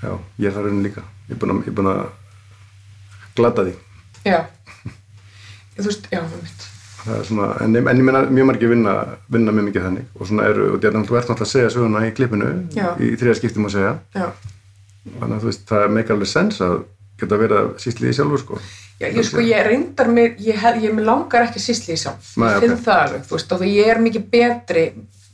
Já, 0.00 0.12
ég 0.40 0.48
er 0.48 0.56
það 0.56 0.66
raunin 0.66 0.84
líka. 0.86 1.04
Ég 1.28 1.36
er 1.36 1.40
búin 1.40 1.60
er 1.60 1.76
búin 1.76 1.90
að 1.92 2.02
glata 3.36 3.66
því. 3.68 3.76
Já, 4.26 4.40
þú 5.78 5.88
veist, 5.88 6.10
já, 6.12 6.20
með 6.20 6.42
mitt 6.44 6.66
Það 7.00 7.14
er 7.16 7.22
svona, 7.24 7.46
en, 7.64 7.76
en 7.80 8.00
ég 8.02 8.04
meina 8.04 8.20
mjög 8.28 8.48
margir 8.50 8.70
vinna, 8.74 8.94
vinna 9.32 9.52
mjög 9.56 9.66
mikið 9.70 9.84
þannig 9.86 10.18
og 10.20 10.28
svona 10.28 10.48
eru, 10.50 10.66
og 10.74 10.82
þetta 10.82 11.00
þú 11.08 11.16
ert 11.16 11.30
náttúrulega 11.30 11.46
að 11.46 11.52
segja 11.54 11.70
söguna 11.72 12.02
í 12.04 12.10
klippinu 12.16 12.50
Já. 12.76 12.88
í 13.00 13.14
þriða 13.16 13.36
skiptum 13.38 13.68
að 13.68 13.76
segja 13.78 13.92
Já, 14.12 14.26
þannig 15.06 15.36
að 15.38 15.38
þú 15.38 15.48
veist, 15.48 15.64
það 15.70 15.94
meikar 15.96 16.16
alveg 16.18 16.30
sens 16.34 16.60
að 16.66 16.74
geta 17.22 17.38
verið 17.40 17.62
að 17.62 17.70
sýsli 17.80 18.10
í 18.10 18.18
sjálfur 18.18 18.42
sko 18.42 18.60
já 19.00 19.06
ég, 19.08 19.22
sko, 19.30 19.44
ég 19.44 19.64
reyndar 19.64 20.12
mér 20.12 20.36
ég, 20.44 20.60
hef, 20.60 20.76
ég 20.84 21.00
langar 21.08 21.46
ekki 21.48 21.64
sísli 21.64 21.96
í 21.96 22.02
sjálf 22.02 22.34
Nei, 22.36 22.50
ég 22.52 22.66
finn 22.66 22.76
ok. 22.76 22.84
það 22.84 23.02
alveg, 23.06 23.24
þú 23.30 23.38
veist, 23.38 23.56
og 23.56 23.64
því 23.64 23.72
ég 23.78 23.92
er 23.94 24.04
mikið 24.04 24.28
betri 24.36 24.84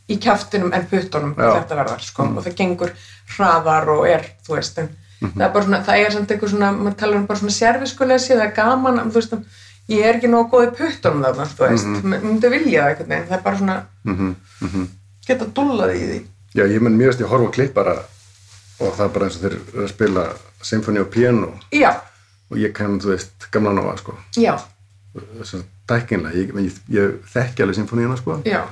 í 0.08 0.16
kjaftinum 0.22 0.72
en 0.72 0.86
puttunum. 0.86 1.34
Mm. 1.34 1.52
þetta 1.60 1.76
verðar, 1.80 2.00
sko, 2.00 2.22
og 2.22 2.44
það 2.44 2.54
gengur 2.56 2.92
hraðar 3.36 3.88
og 3.88 4.06
er, 4.08 4.24
þú 4.46 4.54
veist, 4.56 4.78
en 4.78 4.88
Mhm. 5.20 5.32
það 5.32 5.44
er 5.46 5.52
bara 5.52 5.64
svona, 5.64 5.78
það 5.84 5.98
er 6.06 6.10
samt 6.12 6.28
eitthvað 6.30 6.50
svona, 6.50 6.72
maður 6.76 6.96
talar 6.96 7.16
um 7.16 7.26
bara 7.26 7.38
svona 7.38 7.52
serviskulesi, 7.52 8.34
það 8.34 8.44
er 8.46 8.52
gaman, 8.52 8.98
þú 9.10 9.14
veist, 9.14 9.32
ég 9.88 10.04
er 10.04 10.14
ekki 10.18 10.28
nógu 10.28 10.50
góð 10.50 10.66
í 10.66 10.76
puttunum 10.76 11.22
þarna, 11.24 11.46
þú 11.46 11.68
veist, 11.68 11.86
mm 11.86 11.96
Mhm. 11.96 12.26
myndi 12.26 12.50
vilja 12.50 12.82
það 12.82 12.88
einhvern 12.90 13.08
veginn, 13.08 13.28
það 13.28 13.38
er 13.38 13.42
bara 13.42 13.56
svona, 13.56 13.82
mm 14.04 14.36
-hmm. 14.62 14.86
geta 15.26 15.44
dúllað 15.46 15.94
í 15.94 15.98
því. 16.10 16.20
Já, 16.54 16.64
ég 16.68 16.80
menn 16.80 16.98
mjög 16.98 17.06
veist 17.06 17.20
ég 17.20 17.28
horfa 17.28 17.48
á 17.48 17.52
klippara 17.52 17.98
og 18.80 18.92
það 18.96 19.04
er 19.04 19.08
bara 19.08 19.24
eins 19.26 19.36
og 19.36 19.42
þeir 19.42 19.88
spila 19.88 20.28
symfóni 20.62 21.00
og 21.00 21.10
piano 21.10 21.52
Já, 21.72 21.90
og 22.50 22.56
ég 22.58 22.72
kann, 22.74 23.00
þú 23.00 23.06
veist, 23.08 23.50
gamla 23.50 23.72
náa 23.72 23.96
sko 23.98 24.14
já, 24.36 24.58
Þess 25.38 25.54
að 25.54 25.62
tækkinlega, 25.88 26.34
ég, 26.34 26.52
ég, 26.54 26.72
ég 26.90 27.12
þekki 27.32 27.62
alveg 27.62 27.76
symfóníuna 27.76 28.16
sko 28.18 28.42
já, 28.44 28.62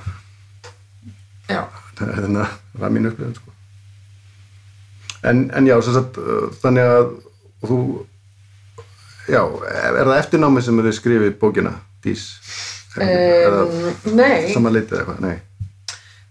þannig 1.49 2.17
að 2.17 2.35
það 2.35 2.81
var 2.81 2.93
mín 2.95 3.09
upplifun 3.09 3.35
sko. 3.37 3.53
en, 5.29 5.47
en 5.55 5.67
já 5.67 5.75
sagt, 5.85 6.19
uh, 6.21 6.47
þannig 6.61 6.93
að 6.97 7.09
þú 7.65 7.79
já, 9.29 9.41
er 9.41 10.03
það 10.03 10.19
eftirnámi 10.19 10.63
sem 10.63 10.79
þið 10.85 10.95
skrifið 10.99 11.35
bókina 11.41 11.75
Dís? 12.05 12.29
Um, 12.95 13.91
nei. 14.15 14.53
Samanleitið 14.53 15.01
eitthvað, 15.01 15.21
nei. 15.25 15.35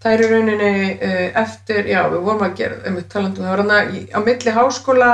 Það 0.01 0.13
er 0.13 0.21
í 0.21 0.29
rauninni 0.29 0.71
uh, 0.93 1.25
eftir, 1.41 1.89
já 1.89 1.99
við 2.13 2.25
vorum 2.25 2.45
að 2.45 2.57
gera 2.59 2.79
um 2.89 2.99
talandum, 3.09 3.45
það 3.45 3.53
var 3.53 3.63
hana 3.63 3.79
á 3.85 4.19
milli 4.25 4.55
háskóla 4.55 5.11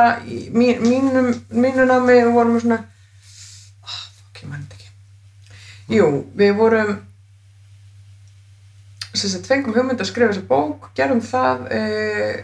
mínum, 0.56 1.32
mínu 1.52 1.88
námi 1.88 2.18
við 2.20 2.34
vorum 2.36 2.60
svona 2.60 2.82
oh, 2.82 3.96
fuck, 3.96 4.44
ég 4.44 4.52
mann 4.52 4.66
þetta 4.66 4.80
ekki. 4.80 4.92
Jú, 5.96 6.12
við 6.40 6.54
vorum 6.60 6.94
sagt, 9.14 9.48
fengum 9.48 9.76
hugmynd 9.76 10.00
að 10.00 10.08
skrifa 10.08 10.32
þessa 10.32 10.48
bók, 10.48 10.90
gerum 10.96 11.22
það 11.22 11.66
uh, 11.76 12.36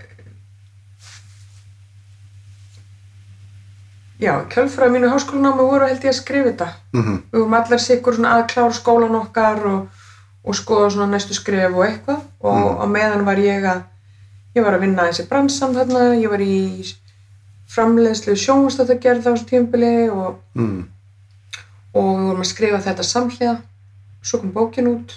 já, 4.20 4.34
kjölfræði 4.52 4.96
mínu 4.96 5.12
háskólanámi 5.14 5.68
voru 5.70 5.88
held 5.88 6.04
ég 6.04 6.12
að 6.12 6.20
skrifa 6.20 6.50
þetta. 6.52 6.70
Mm 6.94 7.04
við 7.32 7.40
vorum 7.40 7.54
allar 7.60 7.80
sikkur 7.80 8.20
að 8.26 8.48
klára 8.54 8.74
skólan 8.74 9.20
okkar 9.22 9.66
og, 9.66 10.04
og 10.44 10.56
skoða 10.56 10.90
svona 10.90 11.12
næstu 11.14 11.34
skref 11.34 11.76
og 11.76 11.86
eitthvað. 11.86 12.22
Og 12.40 12.58
Mm. 12.58 12.82
á 12.82 12.86
meðan 12.88 13.26
var 13.26 13.38
ég 13.38 13.64
að 13.64 13.82
ég 14.56 14.64
var 14.64 14.74
að 14.74 14.80
vinna 14.82 15.08
þessi 15.08 15.28
bransan 15.30 15.76
þarna 15.76 16.16
ég 16.18 16.30
var 16.30 16.42
í 16.42 16.96
framleiðslu 17.68 18.36
sjónvastatagerð 18.36 19.28
á 19.28 19.32
þessu 19.32 19.46
tímabili 19.46 20.10
og, 20.10 20.40
mm. 20.56 20.88
og 21.94 22.18
við 22.18 22.28
vorum 22.28 22.42
að 22.42 22.52
skrifa 22.52 22.80
þetta 22.80 23.04
samhliða. 23.04 23.58
Svo 24.24 24.40
kom 24.40 24.52
bókin 24.52 24.88
út 24.88 25.14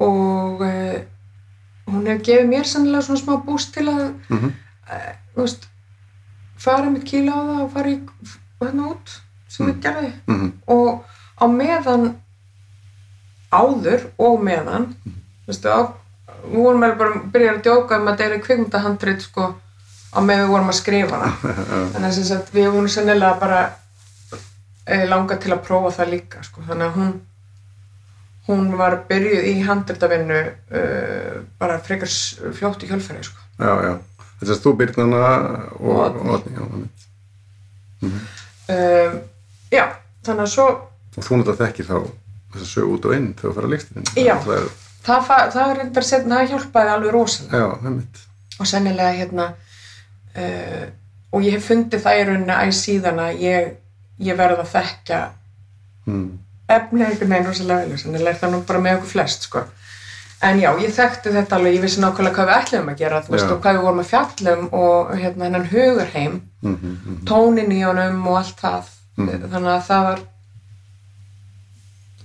og 0.00 0.60
uh, 0.64 0.98
hún 1.88 2.06
hefur 2.06 2.24
gefið 2.28 2.48
mér 2.52 2.66
sannlega 2.68 3.02
svona 3.06 3.20
smá 3.22 3.36
búst 3.46 3.72
til 3.74 3.88
að 3.90 4.04
Mm 4.28 4.52
uh, 4.88 5.12
þú 5.34 5.44
veist 5.44 5.68
fara 6.58 6.90
mitt 6.90 7.04
kíla 7.06 7.32
á 7.34 7.40
það 7.48 7.62
og 7.64 7.72
fara 7.72 7.90
í 7.92 7.98
hérna 8.60 8.88
út 8.92 9.12
sem 9.48 9.66
Mm. 9.66 9.72
ég 9.72 9.82
gerði. 9.82 10.12
Mm 10.26 10.52
og 10.66 11.04
á 11.38 11.44
meðan 11.46 12.08
áður 13.52 14.08
og 14.18 14.42
meðan 14.44 14.88
veistu, 15.46 15.70
á, 15.72 15.80
við 16.44 16.58
vorum 16.64 16.82
alveg 16.84 16.98
bara 16.98 17.14
að 17.14 17.28
byrja 17.32 17.52
að 17.54 17.62
djóka 17.64 17.98
um 18.00 18.08
að 18.10 18.18
það 18.20 18.32
er 18.34 18.42
kvikmyndahandrit 18.44 19.22
sko 19.24 19.46
á 20.12 20.18
meðan 20.20 20.44
við 20.44 20.52
vorum 20.52 20.72
að 20.72 20.78
skrifa 20.80 21.20
hana. 21.20 21.30
Þannig 21.94 22.18
að 22.36 22.52
við 22.52 22.68
vorum 22.74 22.88
sennilega 22.92 23.38
bara 23.40 23.60
e, 24.86 25.06
langa 25.08 25.36
til 25.40 25.52
að 25.54 25.62
prófa 25.68 25.94
það 25.98 26.12
líka 26.12 26.42
sko. 26.44 26.62
þannig 26.68 26.86
að 26.88 26.98
hún 26.98 27.14
hún 28.48 28.70
var 28.80 28.98
byrjuð 29.08 29.48
í 29.50 29.54
handritavinnu 29.68 30.38
uh, 30.42 31.40
bara 31.60 31.78
frekar 31.84 32.10
fljótt 32.56 32.84
í 32.84 32.90
hjálfæri 32.90 33.24
sko. 33.26 33.40
já, 33.60 33.72
já 33.88 33.94
þess 34.38 34.54
að 34.54 34.62
þú 34.64 34.72
byrnana 34.78 35.22
og, 35.78 35.98
Og. 35.98 36.18
Oddný, 36.36 36.54
já, 36.54 36.62
einmitt. 36.68 37.06
um, 38.06 39.18
já, 39.74 39.84
þannig 40.26 40.44
að 40.44 40.52
svo 40.54 40.66
og 41.18 41.24
þú 41.26 41.38
náttúrulega 41.40 41.64
þekkir 41.66 41.88
þá 41.88 41.96
þess 42.52 42.62
að 42.62 42.70
sögu 42.72 42.94
út 42.94 43.08
og 43.08 43.16
inn 43.16 43.32
þegar 43.34 43.50
þú 43.50 43.54
fara 43.56 43.68
að 43.68 43.74
leikstirinn 43.74 44.10
Já. 44.14 44.34
það 44.44 44.54
er, 44.58 44.68
það, 45.08 45.32
það 45.56 45.64
er 45.64 45.80
reyndar 45.82 46.06
setna, 46.06 46.38
það 46.38 46.52
hjálpaði 46.52 46.92
alveg 46.94 47.14
rosalega 47.16 47.62
já, 47.62 47.68
einmitt 47.90 48.22
og 48.58 48.70
sennilega 48.70 49.16
hérna 49.18 49.48
uh, 50.38 50.86
og 51.34 51.44
ég 51.44 51.58
hef 51.58 51.68
fundið 51.68 52.04
það 52.06 52.20
í 52.20 52.26
rauninni 52.28 52.56
æ 52.56 52.66
síðan 52.78 53.22
að 53.26 53.42
ég, 53.44 53.72
ég 54.30 54.38
verð 54.38 54.62
að 54.62 54.72
þekkja 54.76 55.20
mm. 56.08 56.28
Efni 56.68 57.04
einhvern 57.04 57.30
veginn 57.32 57.46
rosalega 57.46 57.86
vel 57.88 57.98
sennilega 57.98 58.30
er 58.34 58.40
það 58.42 58.50
nú 58.54 58.62
bara 58.68 58.78
með 58.84 58.96
okkur 58.98 59.08
flest 59.12 59.42
sko. 59.48 59.62
en 60.42 60.60
já, 60.60 60.68
ég 60.80 60.92
þekkti 60.94 61.32
þetta 61.34 61.56
alveg 61.56 61.74
ég 61.74 61.82
vissi 61.82 62.00
nákvæmlega 62.00 62.34
hvað 62.36 62.48
við 62.48 62.58
ætlum 62.62 62.88
að 62.92 62.98
gera 62.98 63.22
þú 63.26 63.32
veist, 63.34 63.50
og 63.50 63.60
hvað 63.62 63.76
við 63.78 63.82
vorum 63.86 64.00
að 64.04 64.10
fjallum 64.12 64.68
og 64.72 65.14
hérna 65.18 65.44
hennan 65.44 65.66
hugurheim 65.72 66.40
Mm 66.62 66.74
-hmm. 66.76 67.24
tónin 67.24 67.72
í 67.72 67.82
honum 67.86 68.26
og 68.26 68.36
allt 68.36 68.60
það 68.60 68.82
Mhm. 69.16 69.50
þannig 69.52 69.70
að 69.70 69.82
það 69.88 70.02
var 70.04 70.18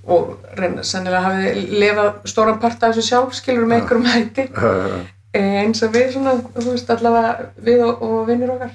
og 0.07 0.38
reyna, 0.57 0.83
sennilega 0.83 1.21
hafið 1.27 1.69
lifað 1.79 2.13
stóran 2.25 2.59
part 2.59 2.83
af 2.83 2.91
þessu 2.95 3.01
sjálf 3.07 3.33
skilur 3.38 3.65
með 3.65 3.81
einhverjum 3.81 4.05
hætti 4.05 4.47
þetta 4.47 5.05
Eh, 5.35 5.63
eins 5.63 5.81
og 5.81 5.89
við 5.95 6.12
svona, 6.13 6.35
þú 6.53 6.71
veist, 6.75 6.89
allavega 6.93 7.45
við 7.65 7.79
og, 7.88 8.01
og 8.05 8.27
vinnir 8.27 8.51
okkar. 8.53 8.69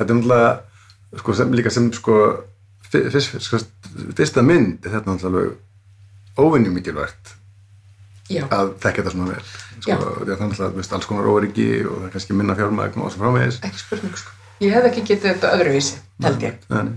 er 0.00 0.04
náttúrulega 0.06 0.56
sko, 1.20 1.32
sem, 1.34 1.52
líka 1.52 1.70
sem 1.70 1.92
sko, 1.92 2.16
fyrst, 2.92 3.32
fyrst, 3.32 3.46
sko, 3.48 3.60
fyrsta 4.18 4.44
mynd 4.46 4.84
er 4.86 4.96
þetta 4.98 5.14
náttúrulega 5.14 5.56
óvinni 6.42 6.72
mikilvægt 6.74 7.34
Já, 8.32 8.44
að 8.48 8.76
þekka 8.80 9.02
þetta 9.02 9.14
svona 9.16 9.32
vel 9.32 9.42
sko, 9.82 9.96
það 9.96 10.30
er 10.36 10.44
náttúrulega 10.44 10.96
alls 10.98 11.08
konar 11.10 11.32
óryggi 11.32 11.66
og 11.86 11.96
það 11.98 12.06
er 12.06 12.14
kannski 12.14 12.36
minna 12.38 12.56
fjármægn 12.58 13.02
og 13.02 13.12
svo 13.12 13.24
framvegis 13.24 13.58
ekki 13.66 13.82
spurning, 13.82 14.14
sko. 14.20 14.38
Ég 14.62 14.70
hef 14.76 14.84
ekki 14.92 15.02
getið 15.08 15.32
þetta 15.32 15.48
öðruvísi, 15.56 15.96
held 16.22 16.44
ég. 16.46 16.58
Nei. 16.70 16.92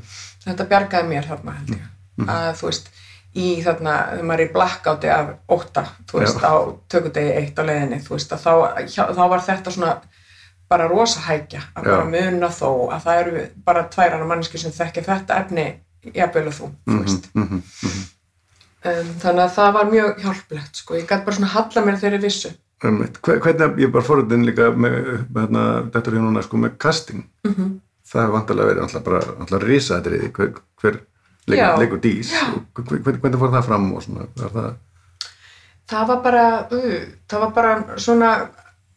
Þetta 0.46 0.68
bjargaði 0.70 1.10
mér 1.10 1.26
þarna, 1.26 1.56
held 1.60 1.72
ég. 1.74 1.86
Mhm. 2.20 2.28
Að, 2.30 2.50
þú 2.60 2.68
veist, 2.70 2.92
í 3.36 3.46
þarna, 3.66 3.96
þegar 4.12 4.28
maður 4.30 4.44
er 4.44 4.46
í 4.46 4.54
blackouti 4.54 5.10
af 5.16 5.32
ótta, 5.56 5.84
þú 6.12 6.20
veist, 6.22 6.38
Já. 6.44 6.46
á 6.46 6.54
tökudegi 6.94 7.32
eitt 7.40 7.58
á 7.58 7.64
leiðinni, 7.66 8.00
þú 8.06 8.14
veist, 8.14 8.36
að 8.36 8.44
þá, 8.46 8.52
hjá, 8.86 9.04
þá 9.18 9.24
var 9.34 9.44
þetta 9.48 9.74
svona 9.74 9.96
bara 10.70 10.88
rosa 10.90 11.20
hækja 11.26 11.64
að 11.74 11.90
Já. 11.90 11.90
bara 11.90 12.06
muna 12.06 12.52
þó 12.54 12.70
að 12.94 13.02
það 13.08 13.20
eru 13.24 13.44
bara 13.66 13.84
tværana 13.96 14.30
manneski 14.30 14.62
sem 14.62 14.72
þekkja 14.74 15.04
þetta 15.10 15.42
efni 15.42 15.66
jafnvel 16.14 16.48
og 16.48 16.54
þú, 16.54 16.70
þú 16.88 17.00
veist. 17.04 17.30
Mhm, 17.34 17.46
mhm, 17.46 17.64
mhm. 17.84 18.04
Um, 18.86 19.08
þannig 19.24 19.42
að 19.48 19.54
það 19.56 19.72
var 19.74 19.86
mjög 19.90 20.20
hjálplegt, 20.22 20.76
sko. 20.76 20.94
Ég 20.94 21.08
gæti 21.10 21.26
bara 21.26 21.36
svona 21.36 21.48
halla 21.56 21.82
mér 21.82 21.96
þeirri 22.04 22.20
vissu. 22.22 22.52
Hve- 22.86 23.40
hvernig, 23.42 23.80
ég 23.82 23.92
bara 23.92 24.04
forðin 24.06 24.46
líka 24.46 24.68
með, 24.78 25.26
hérna, 25.34 25.64
þetta 25.90 26.08
er 26.12 26.14
hérna 26.20 26.30
núna 26.30 26.44
sko 26.44 26.58
með 26.58 26.78
casting 26.78 27.24
Mm 27.48 27.80
það 28.06 28.22
hefur 28.22 28.34
vantarlega 28.36 28.68
verið 28.70 28.84
alltaf 28.84 29.04
bara 29.04 29.20
alltaf 29.42 29.64
risaðrið 29.66 30.26
hver, 30.36 30.50
hver 30.78 30.98
leikur, 31.80 31.98
dís 32.04 32.30
og 32.54 32.84
hver, 32.86 33.00
hver, 33.02 33.18
hvernig 33.24 33.40
fór 33.42 33.50
það 33.56 33.66
fram 33.66 33.88
og 33.98 34.04
svona 34.06 34.28
það, 34.38 34.76
það 35.90 36.08
var 36.12 36.20
bara 36.28 36.44
uh, 36.70 37.00
það 37.28 37.40
var 37.46 37.52
bara 37.56 37.98
svona 37.98 38.30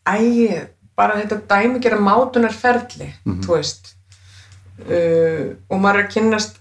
æ, 0.04 0.68
bara 0.96 1.16
þetta 1.22 1.40
dæmi 1.48 1.80
gera 1.80 1.96
mátunarferli 1.96 3.08
Mhm. 3.24 3.40
þú 3.46 3.56
veist 3.56 3.94
uh, 4.84 5.56
og 5.70 5.80
maður 5.80 6.02
er 6.02 6.04
að 6.04 6.12
kynnast 6.18 6.57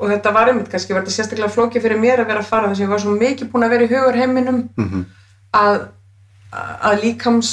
og 0.00 0.08
þetta 0.10 0.32
var 0.32 0.48
einmitt 0.50 0.70
kannski 0.72 0.94
var 0.96 1.02
þetta 1.04 1.14
sérstaklega 1.18 1.52
flókið 1.54 1.82
fyrir 1.84 2.00
mér 2.00 2.22
að 2.22 2.30
vera 2.32 2.40
að 2.44 2.48
fara 2.50 2.68
þess 2.70 2.80
að 2.80 2.84
ég 2.86 2.92
var 2.94 3.02
svo 3.04 3.14
mikið 3.20 3.50
búin 3.52 3.66
að 3.66 3.72
vera 3.74 3.84
í 3.86 3.90
hugur 3.94 4.18
heiminum 4.20 4.60
mm 4.76 5.04
að, 5.60 5.80
að 6.86 7.00
líkams 7.04 7.48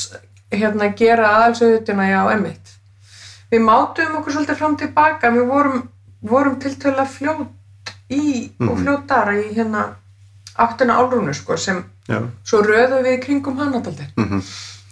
hérna 0.54 0.88
gera 0.98 1.30
aðalsauðutuna 1.36 2.06
já, 2.12 2.20
einmitt. 2.32 2.74
Við 3.52 3.64
mátum 3.66 4.16
okkur 4.20 4.36
svolítið 4.36 4.60
fram 4.60 4.76
tilbaka 4.78 5.32
við 5.34 5.48
vorum, 5.50 5.82
vorum 6.22 6.60
tiltölulega 6.62 7.06
fljót 7.10 7.92
í 8.14 8.52
og 8.62 8.70
Mhm. 8.78 8.84
fljótar 8.84 9.32
í 9.34 9.54
hérna 9.58 9.84
áttuna 10.58 10.98
álrúnu 11.02 11.34
sko 11.34 11.58
sem 11.58 11.84
já. 12.08 12.22
svo 12.44 12.62
röðu 12.62 13.02
við 13.04 13.20
kringum 13.26 13.58
hann 13.58 13.74
alltaf 13.74 14.00
mm 14.16 14.42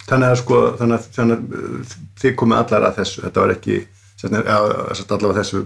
þannig 0.06 0.28
að 0.30 0.36
sko 0.38 0.58
þannig 0.78 0.98
að, 0.98 1.06
þannig 1.16 1.36
að 1.36 1.54
uh, 1.58 1.94
þið 2.20 2.34
komið 2.36 2.58
allar 2.58 2.84
að 2.90 2.96
þessu 3.00 3.22
þetta 3.24 3.40
var 3.40 3.50
ekki 3.56 3.78
allavega 5.10 5.40
þessu 5.40 5.64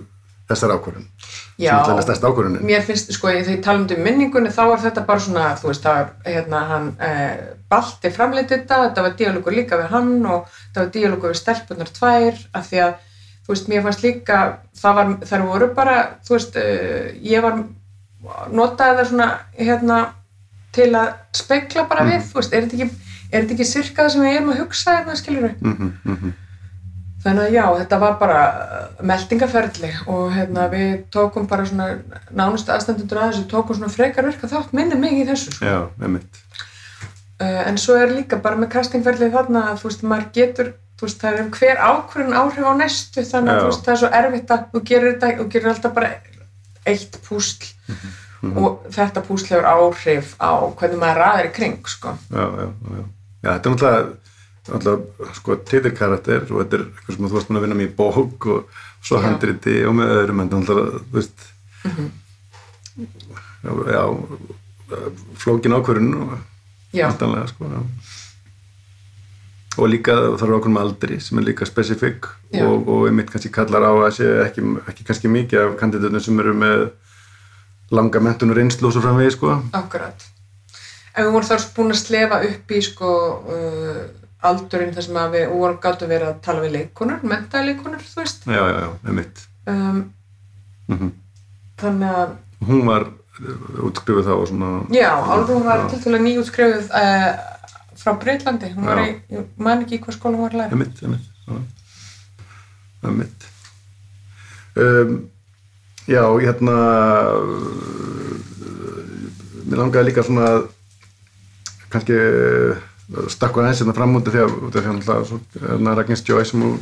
þessar 0.50 0.74
ákvörðun 0.76 1.06
sem 1.20 1.64
Já. 1.64 1.72
alltaf 1.78 2.02
stærst 2.06 2.24
ákvörðunin 2.28 2.66
mér 2.68 2.82
finnst 2.86 3.12
sko 3.16 3.30
þegar 3.32 3.50
ég 3.54 3.62
tala 3.64 3.84
um 3.84 4.04
minningunni 4.06 4.52
þá 4.54 4.62
var 4.70 4.82
þetta 4.84 5.04
bara 5.08 5.24
svona 5.26 5.48
þú 5.60 5.70
veist 5.70 5.84
það 5.86 5.98
var 6.00 6.10
hérna 6.26 6.62
hann 6.72 6.88
eh, 7.08 7.36
Balti 7.70 8.10
framleiti 8.10 8.56
þetta, 8.56 8.80
þetta 8.88 9.02
var 9.06 9.16
díalógur 9.20 9.54
líka 9.54 9.78
við 9.78 9.92
hann 9.94 10.12
og 10.26 10.48
þetta 10.50 10.80
var 10.84 10.92
díalógur 10.96 11.32
við 11.34 11.40
stelpunar 11.42 11.92
tvær 11.98 12.40
af 12.58 12.66
því 12.70 12.80
að 12.86 12.94
þú 13.46 13.54
veist 13.54 13.68
mér 13.70 13.84
fannst 13.86 14.02
líka 14.04 14.38
það 14.80 14.96
var, 15.00 15.12
þær 15.30 15.44
voru 15.48 15.68
bara 15.74 15.98
þú 16.26 16.34
veist 16.36 16.58
uh, 16.60 17.10
ég 17.22 17.42
var 17.46 17.60
notaði 18.52 18.98
það 19.00 19.08
svona 19.12 19.28
hérna 19.58 20.00
til 20.74 20.90
að 20.94 21.14
spekla 21.34 21.86
bara 21.90 22.04
Mhm. 22.04 22.10
við 22.12 22.26
þú 22.30 22.38
veist, 22.40 22.52
er 22.54 22.66
þetta 22.66 22.76
ekki, 22.76 23.14
er 23.32 23.42
þetta 23.42 23.54
ekki 23.56 23.66
sirka 23.70 24.02
það 24.04 24.12
sem 24.14 24.22
við 24.26 24.36
erum 24.36 24.52
að 24.52 24.60
hugsa 24.64 24.96
hérna 24.98 25.16
skilur 25.18 25.54
Þannig 27.20 27.42
að 27.46 27.52
já, 27.52 27.64
þetta 27.82 27.98
var 28.00 28.14
bara 28.20 28.36
uh, 28.48 28.84
meldingaferli 29.04 29.90
og 30.08 30.30
hérna, 30.32 30.68
við 30.72 31.02
tókum 31.12 31.46
bara 31.50 31.66
svona 31.68 31.88
nánustu 32.32 32.72
aðstandendur 32.72 33.18
að 33.20 33.32
þessu, 33.34 33.42
tókum 33.50 33.76
svona 33.76 33.92
frekar 33.92 34.24
virka 34.24 34.48
þátt 34.48 34.72
minni 34.72 34.96
mig 34.96 35.18
í 35.20 35.26
þessu. 35.28 35.52
Sko. 35.56 35.66
já, 35.66 35.80
einmitt 36.02 36.40
Uh, 37.40 37.62
en 37.70 37.78
svo 37.80 37.94
er 37.96 38.10
líka 38.12 38.36
bara 38.36 38.52
með 38.60 38.68
castingferlið 38.74 39.30
þarna 39.32 39.60
að 39.70 39.78
þú 39.80 39.86
veist, 39.88 40.02
maður 40.04 40.24
getur, 40.36 40.66
þú 41.00 41.06
veist, 41.06 41.22
það 41.22 41.38
er 41.38 41.46
hver 41.56 41.78
ákvörðin 41.80 42.34
áhrif 42.36 42.66
á 42.68 42.72
næstu 42.76 43.22
þannig 43.24 43.52
að 43.54 43.60
þú 43.62 43.70
veist, 43.70 43.84
það 43.86 43.92
er 43.94 44.00
svo 44.02 44.10
erfitt 44.18 44.50
að 44.52 44.66
þú 44.74 44.82
gerir 44.90 45.14
þetta, 45.14 45.30
þú 45.38 45.46
gerir 45.54 45.70
alltaf 45.70 45.94
bara 45.96 46.10
eitt 46.92 47.16
púsl 47.24 47.70
Mhm. 48.42 48.58
og 48.60 48.84
þetta 48.92 49.22
púsl 49.24 49.48
hefur 49.54 49.70
áhrif 49.72 50.34
á 50.36 50.52
hvernig 50.76 51.00
maður 51.00 51.22
ræðir 51.22 51.48
í 51.48 51.54
kring, 51.56 51.80
sko. 51.88 52.12
já, 52.28 52.44
já, 52.44 52.68
já. 52.68 53.02
já 53.40 53.48
þetta 53.54 53.56
er 53.56 53.72
náttúrulega 53.72 54.19
náttúrulega 54.68 55.34
sko 55.38 55.56
titilkarakter 55.70 56.44
og 56.50 56.60
þetta 56.62 56.76
er 56.76 56.84
eitthvað 56.86 57.16
sem 57.16 57.26
þú 57.26 57.32
varst 57.36 57.48
búin 57.48 57.58
að 57.60 57.64
vinna 57.66 57.78
með 57.80 57.88
í 57.88 57.94
bók 57.96 58.46
og 58.54 58.82
svo 59.00 59.20
handriti 59.24 59.78
og 59.88 59.94
með 59.96 60.12
öðrum 60.18 60.42
en 60.44 60.50
náttúrulega 60.52 61.00
þú 61.00 61.16
veist 61.20 61.48
Mhm. 61.80 62.10
já, 63.64 63.70
já 63.88 64.02
flókin 65.40 65.72
ákvörun 65.72 66.10
og 66.20 66.38
vantanlega 66.92 67.46
sko 67.48 67.64
og 69.80 69.86
líka 69.88 70.12
það 70.12 70.34
þarf 70.42 70.54
ákveðum 70.58 70.78
aldri 70.80 71.20
sem 71.22 71.38
er 71.40 71.46
líka 71.46 71.64
spesifik 71.68 72.26
og, 72.60 72.88
og 72.90 73.06
einmitt 73.08 73.30
kannski 73.32 73.52
kallar 73.54 73.86
á 73.86 73.92
að 73.94 74.10
sé 74.18 74.26
ekki, 74.44 74.64
ekki 74.90 75.06
kannski 75.08 75.30
mikið 75.32 75.62
af 75.62 75.76
kandidatunum 75.80 76.20
sem 76.24 76.40
eru 76.42 76.52
með 76.58 76.82
langa 77.94 78.20
mentun 78.22 78.50
og 78.52 78.58
reynslu 78.58 78.86
og 78.90 78.92
svo 78.94 79.00
framvegi 79.02 79.32
sko. 79.34 79.54
Akkurat. 79.74 80.26
En 81.16 81.24
við 81.26 81.32
vorum 81.34 81.48
þar 81.48 81.64
búin 81.74 81.94
að 81.94 81.98
slefa 82.02 82.36
upp 82.46 82.70
í 82.76 82.82
sko 82.86 83.08
uh, 83.50 84.02
aldurinn 84.48 84.94
þar 84.96 85.04
sem 85.06 85.16
að 85.20 85.34
við 85.36 85.48
vorum 85.52 85.78
gáttum 85.82 86.08
verið 86.10 86.28
að 86.30 86.40
tala 86.46 86.60
við 86.64 86.72
leikonar, 86.78 87.20
mentaði 87.22 87.66
leikonar, 87.70 88.00
þú 88.00 88.20
veist. 88.22 88.46
já, 88.46 88.62
já, 88.70 88.78
já, 88.80 88.90
einmitt 89.08 89.46
Um, 89.70 89.98
mm 90.88 91.10
þannig 91.80 92.10
að, 92.12 92.30
hún 92.68 92.80
var 92.88 93.04
uh, 93.06 93.84
útskrifuð 93.86 94.26
þá 94.26 94.32
og 94.34 94.48
svona 94.50 94.70
já, 94.92 95.10
Álfrún 95.34 95.62
var 95.64 95.84
Já. 95.84 95.98
til 96.02 96.12
að 96.16 96.24
nýjútskrifuð 96.26 96.90
uh, 96.92 97.28
frá 98.00 98.12
Breitlandi. 98.20 98.68
Hún 98.74 98.84
var 98.88 98.98
Já. 99.00 99.04
í, 99.06 99.14
ég 99.36 99.46
man 99.60 99.84
ekki 99.84 99.96
í 99.96 100.00
hvað 100.02 100.16
skóla 100.18 100.36
hún 100.36 100.44
var 100.48 100.56
að 100.56 100.60
læra. 100.60 100.72
einmitt, 100.76 101.00
einmitt 101.04 101.26
já. 101.46 101.54
einmitt 103.08 103.46
um, 104.76 105.14
já, 106.08 106.22
hérna 106.44 106.76
uh, 107.36 108.34
mér 109.70 109.80
langaði 109.84 110.08
líka 110.10 110.24
svona 110.26 110.46
að 110.50 110.60
kannski 111.92 112.16
stakku 113.32 113.60
aðeins 113.62 113.80
hérna 113.82 113.94
fram 113.96 114.16
út 114.18 114.28
af 114.30 114.34
því 114.34 114.42
að 114.44 114.52
náttúrulega 114.66 115.28
svo- 115.28 115.40
hérna 115.66 115.94
Ragnars 115.98 116.24
Joy 116.26 116.44
sem 116.46 116.62
hún 116.62 116.76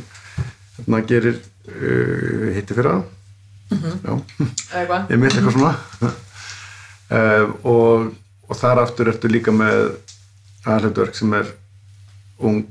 hérna 0.77 1.01
gerir 1.09 1.39
uh, 1.39 2.49
hitti 2.57 2.77
fyrir 2.77 2.91
það 2.91 3.03
já. 4.03 4.13
Eða 4.13 4.81
eitthvað. 4.81 5.09
ég 5.13 5.21
mitt 5.21 5.35
eitthvað 5.37 5.55
svona. 5.57 5.73
Uh, 7.09 7.45
og, 7.65 8.11
og 8.49 8.57
þar 8.59 8.83
aftur 8.83 9.09
ertu 9.09 9.29
líka 9.31 9.53
með 9.53 9.95
aðhlutverk 10.69 11.17
sem 11.17 11.33
er 11.37 11.49
ung 12.39 12.67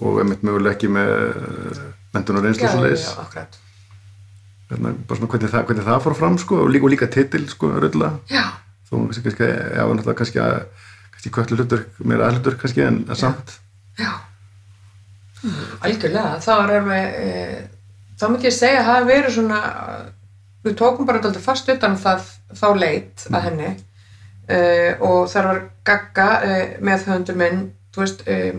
og 0.00 0.20
einmitt 0.22 0.44
möguleg 0.46 0.76
ekki 0.76 0.90
með 0.92 1.10
mentun 2.14 2.38
og 2.40 2.46
reynslu 2.46 2.64
Já, 2.66 2.70
svo 2.72 2.80
já, 2.80 2.86
leiðis 2.86 3.08
já, 3.10 3.46
hérna, 4.70 4.92
bara 5.06 5.18
svona 5.18 5.30
hvernig 5.34 5.50
það, 5.52 5.64
hvernig 5.68 5.88
það 5.88 6.04
fór 6.06 6.16
fram 6.18 6.38
sko, 6.40 6.60
og 6.64 6.70
líka, 6.72 6.90
líka 6.94 7.08
titil 7.10 7.42
sko, 7.50 7.72
röðla 7.82 8.12
Já, 8.30 8.44
þó 8.88 8.94
já, 9.10 10.14
kannski 10.14 10.40
að 10.42 10.62
kannski 11.20 11.32
kvöldu 11.34 11.56
hlutverk, 11.58 11.98
meira 12.00 12.28
aðhlutverk 12.28 12.62
kannski 12.62 12.82
en, 12.86 13.02
en 13.08 13.16
samt. 13.16 13.58
Já. 13.98 14.12
Algjörlega, 15.84 16.38
það 16.40 16.60
var 16.60 16.72
alveg, 16.78 17.18
e, 17.20 17.28
þá 18.20 18.24
myndi 18.28 18.48
ég 18.48 18.56
segja 18.56 18.80
að 18.80 18.86
það 18.86 18.96
hafi 18.96 19.10
verið 19.10 19.34
svona, 19.36 19.60
við 20.64 20.76
tókum 20.80 21.08
bara 21.08 21.20
alltaf 21.20 21.44
fast 21.44 21.68
utan 21.68 21.96
um 21.96 22.00
það, 22.00 22.26
þá 22.56 22.66
leit 22.76 23.26
að 23.30 23.46
henni 23.48 23.68
e, 24.48 24.58
og 25.00 25.28
þar 25.32 25.48
var 25.50 25.62
Gagga 25.90 26.28
e, 26.40 26.58
með 26.80 27.06
höfundur 27.08 27.40
minn, 27.40 27.62
veist, 27.96 28.24
e, 28.28 28.52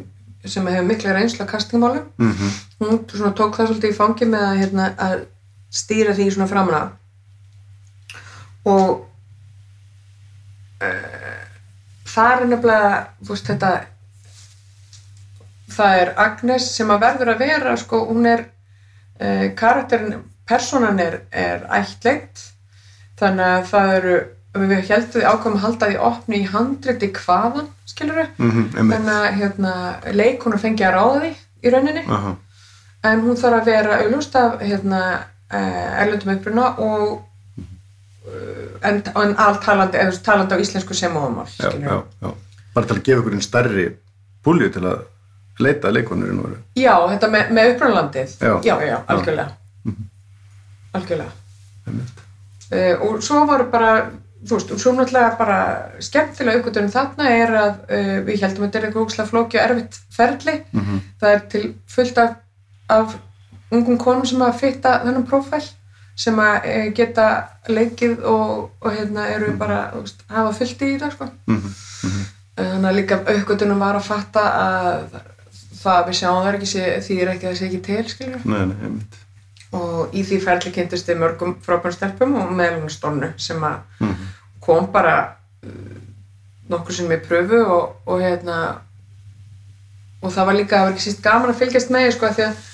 sem 0.45 0.69
hefur 0.69 0.89
mikla 0.89 1.15
reynsla 1.17 1.45
kastingmálum, 1.49 2.05
mm 2.17 2.31
-hmm. 2.31 2.51
hún 2.81 3.33
tók 3.37 3.57
það 3.57 3.71
svolítið 3.71 3.93
í 3.93 3.97
fangi 3.97 4.25
með 4.25 4.45
að, 4.47 4.57
hérna, 4.61 4.89
að 4.97 5.25
stýra 5.71 6.13
því 6.13 6.31
svona 6.31 6.49
framan 6.49 6.77
af. 6.77 6.89
Og 8.65 9.07
uh, 10.81 11.20
það 12.11 12.33
er 12.33 12.45
nefnilega 12.51 12.91
þú 13.21 13.33
veist 13.33 13.51
þetta 13.51 13.71
það 15.71 16.01
er 16.01 16.13
Agnes 16.25 16.67
sem 16.75 16.91
að 16.91 17.05
verður 17.05 17.33
að 17.33 17.43
vera 17.45 17.77
sko, 17.79 18.03
hún 18.09 18.27
er 18.29 18.45
uh, 19.21 19.47
karakterin, 19.57 20.21
personan 20.49 20.99
er, 21.01 21.21
er 21.31 21.65
ættleitt 21.71 22.47
þannig 23.21 23.47
að 23.47 23.67
það 23.71 23.95
eru 23.95 24.15
við 24.51 24.89
heldum 24.89 25.21
við 25.21 25.27
ákvæmum 25.29 25.57
að 25.57 25.65
halda 25.65 25.87
því 25.87 25.99
opni 26.03 26.39
í 26.41 26.47
handriti 26.51 27.07
hvaðan, 27.15 27.69
skilur 27.87 28.17
við 28.19 28.31
Mm 28.41 28.49
einmitt. 28.75 28.95
Þannig 28.97 29.13
að 29.15 29.37
hérna, 29.39 29.73
leikonu 30.11 30.59
fengi 30.59 30.83
að 30.83 30.95
ráða 30.97 31.21
því 31.21 31.31
í 31.61 31.71
rauninni. 31.71 32.03
Aha. 32.07 32.35
en 33.03 33.21
hún 33.25 33.37
þarf 33.39 33.61
að 33.61 33.69
vera 33.71 33.99
auðlust 34.01 34.35
af 34.35 34.59
hérna, 34.61 35.01
uh, 35.53 36.01
erlendum 36.03 36.33
uppruna 36.35 36.65
og 36.77 37.05
uh, 37.07 37.21
en, 38.85 39.01
en 39.15 39.35
allt 39.37 39.63
talandi, 39.65 39.97
talandi 40.23 40.57
á 40.57 40.61
íslensku 40.61 40.93
sem 40.93 41.15
óðumál 41.17 41.49
já, 41.57 41.71
já, 41.73 41.95
já. 42.21 42.33
bara 42.75 42.85
til 42.85 42.97
að 42.99 43.03
gefa 43.07 43.23
ykkur 43.23 43.37
einn 43.37 43.45
stærri 43.45 43.85
púlju 44.45 44.69
til 44.75 44.85
að 44.85 45.01
leita 45.61 45.89
að 45.89 45.97
leikonurinn 45.97 46.41
voru 46.41 46.57
já, 46.77 46.93
þetta 47.13 47.29
með, 47.33 47.53
með 47.57 47.69
upprunalandið. 47.73 48.35
Já. 48.41 48.53
já, 48.65 48.75
já, 48.85 48.97
algjörlega. 49.13 49.95
Algjörlega. 50.97 51.31
Einmitt. 51.87 52.21
Uh, 52.71 52.93
og 53.07 53.23
svo 53.25 53.41
voru 53.49 53.67
bara 53.71 53.91
þú 54.41 54.57
veist, 54.57 54.71
og 54.73 54.81
svo 54.81 54.93
náttúrulega 54.95 55.33
bara 55.39 55.57
skemmtilega 56.01 56.61
uppgötunum 56.61 56.93
þarna 56.93 57.33
er 57.35 57.57
að 57.57 57.73
uh, 57.89 58.15
við 58.27 58.45
heldum 58.45 58.63
að 58.63 58.69
þetta 58.69 58.79
er 58.79 58.87
eitthvað 58.87 59.05
ógslag 59.05 59.29
flóki 59.29 59.59
og 59.59 59.65
erfitt 59.65 59.99
ferli. 60.15 60.55
Mm 60.71 60.85
-hmm. 60.85 61.03
það 61.21 61.35
er 61.35 61.43
til 61.53 61.65
fullt 61.87 62.17
af, 62.17 62.33
af 62.89 63.17
ungum 63.71 63.97
konum 63.97 64.25
sem 64.25 64.41
að 64.41 64.59
fitta 64.59 64.99
þennan 65.05 65.27
prófæl 65.27 65.63
sem 66.21 66.37
að 66.41 66.67
e, 66.69 66.75
geta 66.97 67.27
leikið 67.71 68.25
og, 68.29 68.69
og 68.81 68.95
hérna 68.95 69.27
eru 69.33 69.53
bara 69.59 69.81
veist, 69.95 70.21
hafa 70.31 70.53
fullt 70.57 70.85
í 70.85 70.91
það 71.01 71.15
sko. 71.15 71.29
þannig 72.61 72.89
að 72.91 72.97
líka 72.99 73.21
aukvöldunum 73.25 73.81
var 73.81 73.97
að 73.97 74.07
fatta 74.09 74.45
að 74.61 75.19
það 75.81 76.05
við 76.09 76.19
sjáum 76.19 76.43
það 76.43 76.59
ekki 76.59 76.69
sé, 76.69 76.85
því 77.07 77.17
er 77.21 77.33
ekki 77.33 77.47
að 77.47 77.51
það 77.51 77.59
sé 77.59 77.69
ekki 77.69 77.81
til 77.87 78.03
skilur. 78.11 78.45
nei, 78.45 78.65
nei, 78.69 79.21
og 79.71 80.13
í 80.13 80.21
því 80.27 80.37
ferli 80.43 80.73
kynntist 80.75 81.09
við 81.09 81.21
mörgum 81.23 81.55
frábærum 81.63 81.95
stelpum 81.95 82.37
og 82.41 82.53
meðlum 82.53 82.91
stónu 82.91 83.31
sem 83.39 83.63
að 83.63 83.81
mm 84.03 84.29
kom 84.61 84.87
bara 84.93 85.35
uh, 85.65 85.69
nokkur 86.69 86.95
sem 86.95 87.11
ég 87.11 87.25
pröfu 87.25 87.59
og, 87.65 87.95
og 88.05 88.21
hérna 88.21 88.57
og 90.21 90.29
það 90.29 90.47
var 90.47 90.57
líka, 90.57 90.77
það 90.77 90.85
var 90.85 90.93
ekki 90.93 91.07
síst 91.07 91.23
gaman 91.25 91.53
að 91.53 91.63
fylgjast 91.63 91.93
með 91.93 92.05
því, 92.05 92.11
sko, 92.17 92.33
því 92.37 92.45
að 92.45 92.51
uh, 92.53 92.67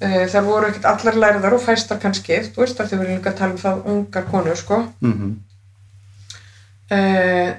þar 0.00 0.44
voru 0.44 0.70
ekkert 0.70 0.88
allar 0.90 1.20
læriðar 1.22 1.56
og 1.56 1.62
fæstar 1.64 2.00
kannski, 2.02 2.40
þú 2.52 2.64
veist, 2.64 2.80
því 2.80 2.98
við 2.98 3.04
erum 3.06 3.18
líka 3.18 3.32
að 3.32 3.38
tala 3.40 3.54
um 3.54 3.62
það 3.62 3.90
ungar 3.92 4.26
konur, 4.30 4.56
sko. 4.60 4.82
-hmm. 5.00 5.34
uh, 6.96 7.50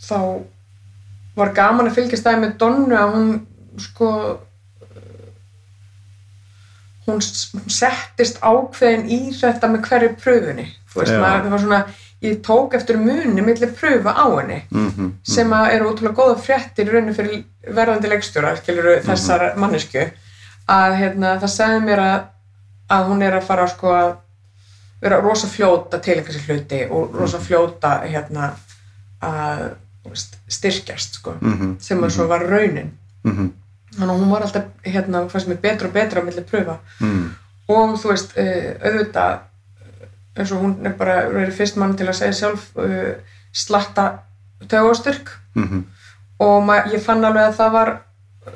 þá 0.00 0.18
var 1.36 1.54
gaman 1.54 1.86
að 1.88 1.96
fylgjast 1.98 2.26
það 2.26 2.40
með 2.40 2.56
Donnu 2.58 2.96
að 2.96 3.14
hún 3.14 3.28
sko 3.78 4.08
hún 7.06 7.22
settist 7.22 8.38
ákveðin 8.42 9.08
í 9.08 9.32
þetta 9.34 9.68
með 9.68 9.86
hverju 9.88 10.10
pröfunni. 10.20 10.66
Þú 10.90 11.00
veist, 11.00 11.12
maður, 11.18 11.42
það 11.44 11.50
var 11.50 11.62
svona 11.64 11.84
ég 12.20 12.40
tók 12.44 12.74
eftir 12.76 12.98
muni 13.00 13.42
milli 13.42 13.66
pröfa 13.66 14.12
á 14.12 14.26
henni 14.38 14.62
Mm 14.70 15.12
sem 15.24 15.52
að 15.52 15.72
eru 15.74 15.90
ótrúlega 15.90 16.16
góða 16.16 16.36
fréttir 16.36 16.88
í 16.88 16.90
rauninu 16.92 17.14
fyrir 17.14 17.44
verðandi 17.76 18.08
leikstjóra 18.08 18.56
skilur 18.56 19.00
þessar 19.04 19.56
mannesku 19.56 20.04
að 20.70 20.96
hérna, 21.00 21.34
það 21.42 21.52
segði 21.56 21.80
mér 21.86 22.02
að, 22.04 22.20
að 22.94 23.06
hún 23.10 23.22
er 23.26 23.36
að 23.38 23.46
fara 23.48 23.66
sko 23.70 23.92
að 23.96 24.10
vera 25.02 25.20
rosa 25.24 25.48
fljóta 25.48 25.98
til 26.04 26.18
einhversi 26.18 26.42
hluti 26.46 26.80
og 26.90 27.14
rosa 27.16 27.38
fljóta 27.40 27.94
hérna 28.04 28.50
að 29.24 29.62
styrkjast 30.50 31.14
sko 31.20 31.34
-hmm. 31.40 31.74
sem 31.80 32.02
að 32.04 32.10
svo 32.10 32.26
var 32.28 32.40
raunin 32.48 32.92
Mm 33.24 33.32
-hmm. 33.36 33.48
þannig 33.98 34.14
að 34.14 34.20
hún 34.20 34.30
var 34.30 34.42
alltaf 34.42 34.62
hérna, 34.84 35.28
fannst 35.28 35.48
mér 35.48 35.60
betra 35.60 35.86
og 35.88 35.92
betra 35.94 36.20
á 36.20 36.24
milli 36.24 36.42
pröfa 36.42 36.76
Mm. 37.00 37.30
og 37.68 37.98
þú 37.98 38.08
veist, 38.08 38.36
uh, 38.36 38.86
auðvitað 38.86 39.32
eh, 39.32 40.40
eins 40.40 40.52
og 40.52 40.62
hún 40.62 40.86
er 40.86 40.92
bara 40.92 41.28
verið 41.28 41.52
fyrst 41.56 41.76
mann 41.76 41.96
til 41.96 42.06
að 42.08 42.12
segja 42.14 42.32
sjálf 42.32 42.70
uh, 42.76 43.14
slatta 43.52 44.12
tögastyrk 44.68 45.30
Mm 45.54 45.84
og 46.38 46.62
ma- 46.64 46.84
ég 46.86 47.00
fann 47.00 47.24
alveg 47.24 47.42
að 47.48 47.56
það 47.56 47.72
var 47.72 48.00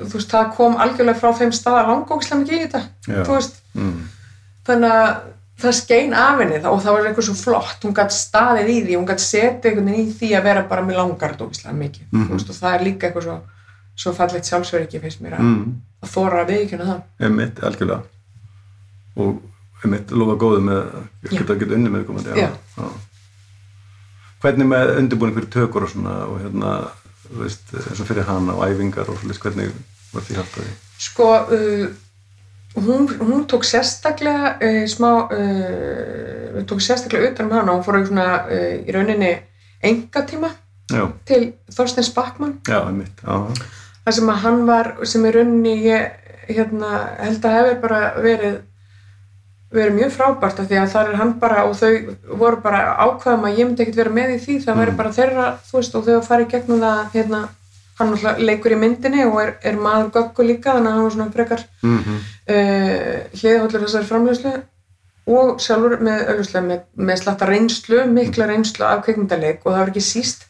þú 0.01 0.13
veist, 0.17 0.31
það 0.31 0.51
kom 0.57 0.75
algjörlega 0.77 1.19
frá 1.19 1.31
þeim 1.39 1.51
stað 1.55 1.79
að 1.81 1.87
langókslega 1.91 2.41
mikið 2.41 2.57
í 2.57 2.65
þetta 2.65 2.81
þú 3.25 3.35
veist, 3.37 3.55
Mm. 3.75 4.03
þannig 4.67 4.91
að 4.91 5.15
það 5.61 5.73
skein 5.77 6.13
af 6.13 6.39
henni 6.39 6.57
og 6.67 6.81
það 6.83 6.91
var 6.95 7.05
eitthvað 7.09 7.25
svo 7.29 7.33
flott 7.39 7.83
hún 7.83 7.93
gætt 7.95 8.11
staðið 8.11 8.69
í 8.71 8.77
því, 8.85 8.95
hún 8.97 9.07
gætt 9.07 9.23
setið 9.23 9.65
einhvern 9.71 9.85
veginn 9.91 10.07
í 10.09 10.13
því 10.19 10.29
að 10.37 10.43
vera 10.43 10.63
bara 10.67 10.81
með 10.83 10.95
langar 10.99 11.35
dókislega 11.37 11.75
mikið 11.77 12.05
Mhm. 12.11 12.27
þú 12.27 12.31
veist, 12.33 12.49
og 12.49 12.55
það 12.55 12.73
er 12.75 12.83
líka 12.85 13.07
eitthvað 13.07 13.23
svo, 13.23 13.39
svo 13.95 14.13
fallegt 14.13 14.45
sjálfsveriki 14.49 14.99
finnst 15.01 15.21
mér 15.21 15.37
að, 15.37 15.39
Mm. 15.39 15.81
að 16.03 16.09
þóra 16.15 16.43
að 16.43 16.49
viðkjöna 16.51 16.85
það 16.85 17.01
Einmitt, 17.21 17.59
algjörlega 17.63 18.01
og 19.17 19.41
einmitt 19.83 20.11
lofa 20.11 20.35
góðu 20.35 20.61
með 20.61 20.79
að 20.83 21.29
geta, 21.37 21.55
geta 21.59 21.73
unni 21.75 21.89
með 21.89 22.05
komandi 22.05 22.35
Já. 22.39 22.49
Hvernig 24.41 24.67
með 24.67 24.97
undirbúning 24.99 25.35
veist, 27.39 27.71
eins 27.75 28.01
og 28.01 28.09
fyrir 28.09 28.27
hana 28.27 28.55
og 28.55 28.65
æfingar 28.69 29.11
og 29.11 29.19
svolítið, 29.21 29.41
hvernig 29.43 29.71
var 30.13 30.25
því 30.25 30.37
haft 30.39 30.57
að 30.57 30.65
því? 30.65 30.75
Sko, 31.05 31.29
uh, 31.57 31.87
hún, 32.87 33.09
hún 33.21 33.47
tók 33.51 33.67
sérstaklega 33.67 34.55
uh, 34.57 34.83
smá, 34.91 35.09
uh, 35.31 36.61
tók 36.69 36.83
sérstaklega 36.83 37.31
utan 37.31 37.49
um 37.49 37.57
hana, 37.57 37.75
hún 37.75 37.85
fór 37.85 38.01
svona 38.05 38.27
uh, 38.45 38.75
í 38.81 38.95
rauninni 38.95 39.33
engatíma 39.85 40.53
Já, 40.93 41.07
til 41.25 41.55
Þorsteins 41.73 42.11
Backmann, 42.13 42.59
já, 42.69 42.77
einmitt, 42.85 43.23
já, 43.25 43.65
þar 44.05 44.15
sem 44.19 44.29
að 44.29 44.43
hann 44.43 44.59
var, 44.67 44.91
sem 45.09 45.25
í 45.25 45.31
rauninni 45.33 45.79
ég 45.87 46.25
hérna, 46.45 46.91
held 47.23 47.47
að 47.47 47.55
hefur 47.57 47.79
bara 47.87 48.01
verið 48.21 48.59
verið 49.73 49.97
mjög 49.97 50.11
frábært 50.13 50.59
af 50.61 50.67
því 50.69 50.79
að 50.79 50.91
þar 50.93 51.09
er 51.09 51.19
hann 51.19 51.33
bara 51.41 51.65
og 51.65 51.75
þau 51.79 51.91
voru 52.39 52.61
bara 52.63 52.81
ákvaðum 53.01 53.47
að 53.47 53.59
ég 53.59 53.67
myndi 53.67 53.83
ekkert 53.85 54.01
vera 54.01 54.13
með 54.17 54.35
í 54.35 54.39
því 54.43 54.57
það 54.65 54.79
væri 54.81 54.95
bara 54.99 55.13
þeirra, 55.15 55.47
þú 55.65 55.77
veist, 55.79 55.95
og 55.95 56.05
þau 56.05 56.15
að 56.15 56.27
fara 56.27 56.45
í 56.45 56.49
gegnum 56.51 56.83
það 56.83 57.01
hérna, 57.15 57.41
hann 57.99 58.13
leikur 58.43 58.75
í 58.75 58.79
myndinni 58.79 59.25
og 59.25 59.39
er, 59.41 59.51
er 59.63 59.79
maður 59.79 60.11
göggu 60.15 60.47
líka 60.47 60.75
þannig 60.75 60.91
að 60.91 60.95
hann 60.95 61.07
var 61.07 61.15
svona 61.15 61.35
frekar 61.35 61.65
mm 61.81 61.99
-hmm. 61.99 62.23
uh, 62.55 63.39
hliðhóllur 63.41 63.85
þessari 63.85 64.09
framleyslu 64.11 64.55
og 65.25 65.61
sjálfur 65.61 65.97
með 66.05 66.51
með, 66.61 66.81
með 66.95 67.21
slatta 67.21 67.45
reynslu, 67.49 68.05
mikla 68.05 68.45
reynslu 68.45 68.85
af 68.85 69.01
kveikmyndaleik 69.05 69.65
og 69.65 69.71
það 69.71 69.79
var 69.79 69.93
ekki 69.93 70.05
síst 70.05 70.45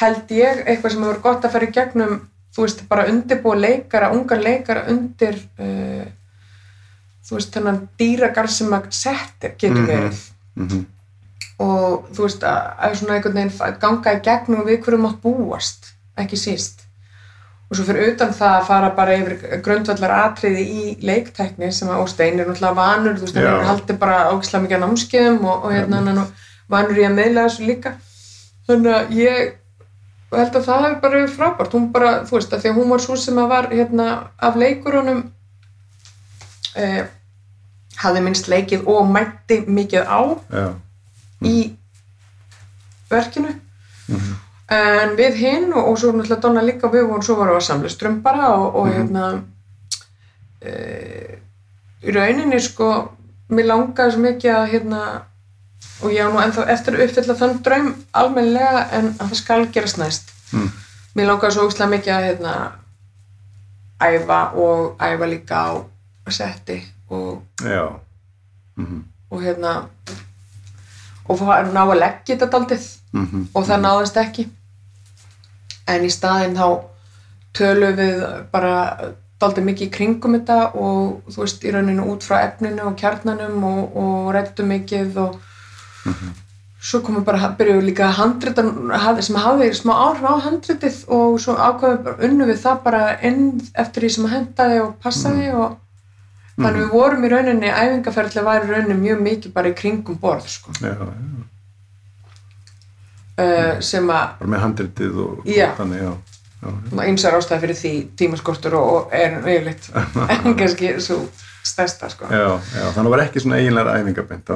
held 0.00 0.30
ég 0.30 0.62
eitthvað 0.64 0.92
sem 0.92 1.02
hefur 1.04 1.22
gott 1.22 1.44
að 1.44 1.52
fara 1.52 1.68
í 1.68 1.72
gegnum 1.72 2.20
þú 2.56 2.64
veist, 2.64 2.88
bara 2.88 3.08
undirbúa 3.10 3.56
leikara, 3.56 4.12
ungar 4.16 4.40
leikara 4.40 4.86
undir 4.88 5.36
uh, 5.60 6.06
þú 7.26 7.34
veist, 7.38 7.52
þennan 7.56 7.80
dýragar 7.98 8.48
sem 8.48 8.72
að 8.76 8.90
settir 8.90 9.54
getur 9.58 9.82
Mhm. 9.82 9.86
verið. 9.86 10.20
Mm 10.56 10.68
-hmm. 10.68 10.84
og 11.58 12.08
þú 12.14 12.22
veist, 12.22 12.42
að, 12.42 12.72
að 12.78 12.94
svona 12.96 13.14
einhvern 13.14 13.34
veginn 13.34 13.78
ganga 13.80 14.12
í 14.14 14.20
gegnum 14.22 14.66
við 14.66 14.82
hverju 14.84 14.98
mátt 14.98 15.22
búast 15.22 15.92
ekki 16.16 16.36
síst. 16.36 16.82
Og 17.70 17.76
svo 17.76 17.84
fyrir 17.84 18.12
utan 18.14 18.32
það 18.32 18.60
að 18.60 18.66
fara 18.66 18.90
bara 18.94 19.16
yfir 19.18 19.60
grundvallar 19.62 20.10
atriði 20.10 20.62
í 20.70 20.96
leiktækni 21.02 21.72
sem 21.72 21.88
að 21.88 22.02
Óstein 22.04 22.38
er 22.40 22.46
náttúrulega 22.46 22.74
vanur 22.74 23.14
þú 23.16 23.20
veist, 23.20 23.34
hann 23.36 23.44
hefur 23.46 23.66
haldið 23.66 23.98
bara 23.98 24.30
ógislega 24.30 24.62
mikið 24.62 24.76
á 24.78 24.84
námskeiðum 24.86 25.44
og, 25.44 25.64
og 25.64 25.72
hérna 25.72 25.96
hann 25.96 26.08
er 26.18 26.26
vanur 26.68 26.96
í 26.98 27.04
að 27.06 27.14
meðlega 27.14 27.48
þessu 27.48 27.66
líka. 27.66 27.92
Þannig 28.68 28.94
að 28.94 29.10
ég 29.10 29.52
held 30.32 30.56
að 30.56 30.64
það 30.64 30.82
hefur 30.84 31.00
bara 31.00 31.16
verið 31.16 31.36
frábært. 31.36 31.72
Hún 31.72 31.92
bara, 31.92 32.12
þú 32.24 32.30
veist, 32.36 32.52
að 32.52 32.60
því 32.62 32.68
að 32.70 32.74
hún 32.78 32.88
var 32.90 32.98
svo 33.00 33.16
sem 33.16 33.38
að 33.38 33.48
var 33.48 33.68
hérna 33.70 34.06
af 34.38 34.56
leikurunum 34.56 35.32
eh, 36.76 37.04
hafði 38.00 38.22
minnst 38.24 38.48
leikið 38.52 38.88
og 38.92 39.08
mætti 39.10 39.62
mikið 39.66 40.08
á 40.08 40.20
Já. 40.52 40.66
í 41.44 41.56
verkinu. 43.10 43.54
En 44.66 45.14
við 45.18 45.38
hinn 45.40 45.68
og, 45.72 45.92
og 45.92 45.98
svo 45.98 46.12
náttúrulega 46.12 46.42
Donna 46.42 46.64
líka 46.64 46.90
við 46.90 47.06
vorum 47.06 47.22
svo 47.22 47.36
varum 47.38 47.54
við 47.54 47.60
að 47.60 47.68
samla 47.68 47.90
strömbara 47.92 48.48
og, 48.56 48.78
og 48.80 48.88
hérna 48.90 49.26
e, 50.62 51.38
í 52.02 52.14
rauninni 52.14 52.58
sko 52.62 52.88
mér 53.54 53.70
langaði 53.70 54.16
svo 54.16 54.24
mikið 54.24 54.56
að 54.56 54.70
hérna 54.72 55.02
og 56.02 56.10
ég 56.12 56.26
á 56.26 56.30
nú 56.30 56.42
ennþá 56.42 56.66
eftir 56.74 56.96
að 56.96 57.04
uppfylla 57.06 57.38
þann 57.38 57.60
draum 57.66 57.92
almennilega 58.10 58.82
en 58.98 59.12
að 59.14 59.30
það 59.30 59.38
skal 59.42 59.60
gerast 59.74 60.02
næst. 60.02 60.34
Mm. 60.50 60.68
mér 61.14 61.30
langaði 61.30 61.56
svo 61.56 61.68
úkslega 61.68 61.92
mikið 61.94 62.16
að 62.16 62.26
hérna 62.30 62.56
æfa 64.02 64.40
og 64.58 65.00
æfa 65.00 65.30
líka 65.30 65.62
á 65.62 65.70
setti 66.30 66.82
og 67.10 67.42
Já. 67.62 67.88
Mm 68.76 69.04
og 69.30 69.40
hérna 69.42 69.70
og 71.28 71.38
fá- 71.40 71.64
ná 71.74 71.80
að 71.82 71.98
leggja 71.98 72.36
þetta 72.36 72.46
daldið 72.52 72.84
-hmm. 73.14 73.46
og 73.54 73.64
það 73.66 73.80
náðist 73.80 74.16
ekki. 74.16 74.48
En 75.88 76.04
í 76.04 76.10
staðinn 76.10 76.54
þá 76.56 76.80
tölum 77.54 77.96
við 77.96 78.22
bara 78.52 78.98
daldið 79.40 79.64
mikið 79.64 79.86
í 79.86 79.90
kringum 79.90 80.32
þetta 80.38 80.74
og 80.74 81.22
þú 81.30 81.40
veist 81.42 81.64
í 81.64 81.70
rauninu 81.72 82.04
út 82.12 82.22
frá 82.24 82.36
efninu 82.46 82.82
og 82.86 82.96
kjarnanum 82.96 83.64
og, 83.64 83.96
og 83.96 84.34
rættum 84.34 84.66
mikið 84.68 85.16
og 85.18 85.36
svo 86.80 87.00
komum 87.02 87.24
bara, 87.24 87.54
byrjuðu 87.58 87.82
líka 87.82 88.06
að 88.08 88.16
handrita 88.20 88.62
hafði- 88.98 89.22
sem 89.22 89.36
hafði 89.36 89.70
smá 89.74 89.92
áhrif 89.92 90.22
á 90.30 90.34
handritið 90.46 91.04
og 91.08 91.40
svo 91.40 91.54
ákveðum 91.56 92.04
bara 92.04 92.16
unnu 92.28 92.44
við 92.46 92.58
það 92.62 92.82
bara 92.84 93.18
inn 93.22 93.60
eftir 93.74 94.02
því 94.02 94.08
sem 94.10 94.26
hendaði 94.30 94.80
og 94.80 94.94
passaði 95.02 95.50
og 95.54 95.76
þannig 96.56 96.80
við 96.82 96.90
vorum 96.92 97.24
í 97.24 97.28
rauninni 97.32 97.70
æfingaferðilega 97.72 98.44
var 98.46 98.64
í 98.64 98.70
rauninni 98.72 98.98
mjög 99.00 99.20
mikið 99.26 99.52
bara 99.52 99.68
í 99.68 99.74
kringum 99.76 100.18
borð 100.22 100.46
sko, 100.48 100.72
Já, 100.80 100.92
já. 100.94 101.08
uh, 103.38 103.80
sem 103.84 104.06
að 104.10 104.38
Bara 104.40 104.52
með 104.54 104.64
handritið 104.66 105.18
og, 105.24 105.42
Já. 105.50 105.68
þannig, 105.78 106.04
já. 106.06 106.14
einsar 107.06 107.36
ástæði 107.38 107.60
fyrir 107.66 107.76
því 107.80 107.90
tímaskortur 108.18 108.74
og, 108.78 108.86
og 108.94 109.12
er 109.16 109.36
yfirleitt 109.42 109.90
en 110.32 110.56
kannski 110.58 110.94
svo 111.04 111.18
stærsta 111.66 112.06
sko. 112.12 112.28
Já, 112.30 112.46
já, 112.78 112.84
þannig 112.94 113.10
var 113.10 113.22
ekki 113.24 113.40
svona 113.42 113.56
eiginlega 113.58 113.96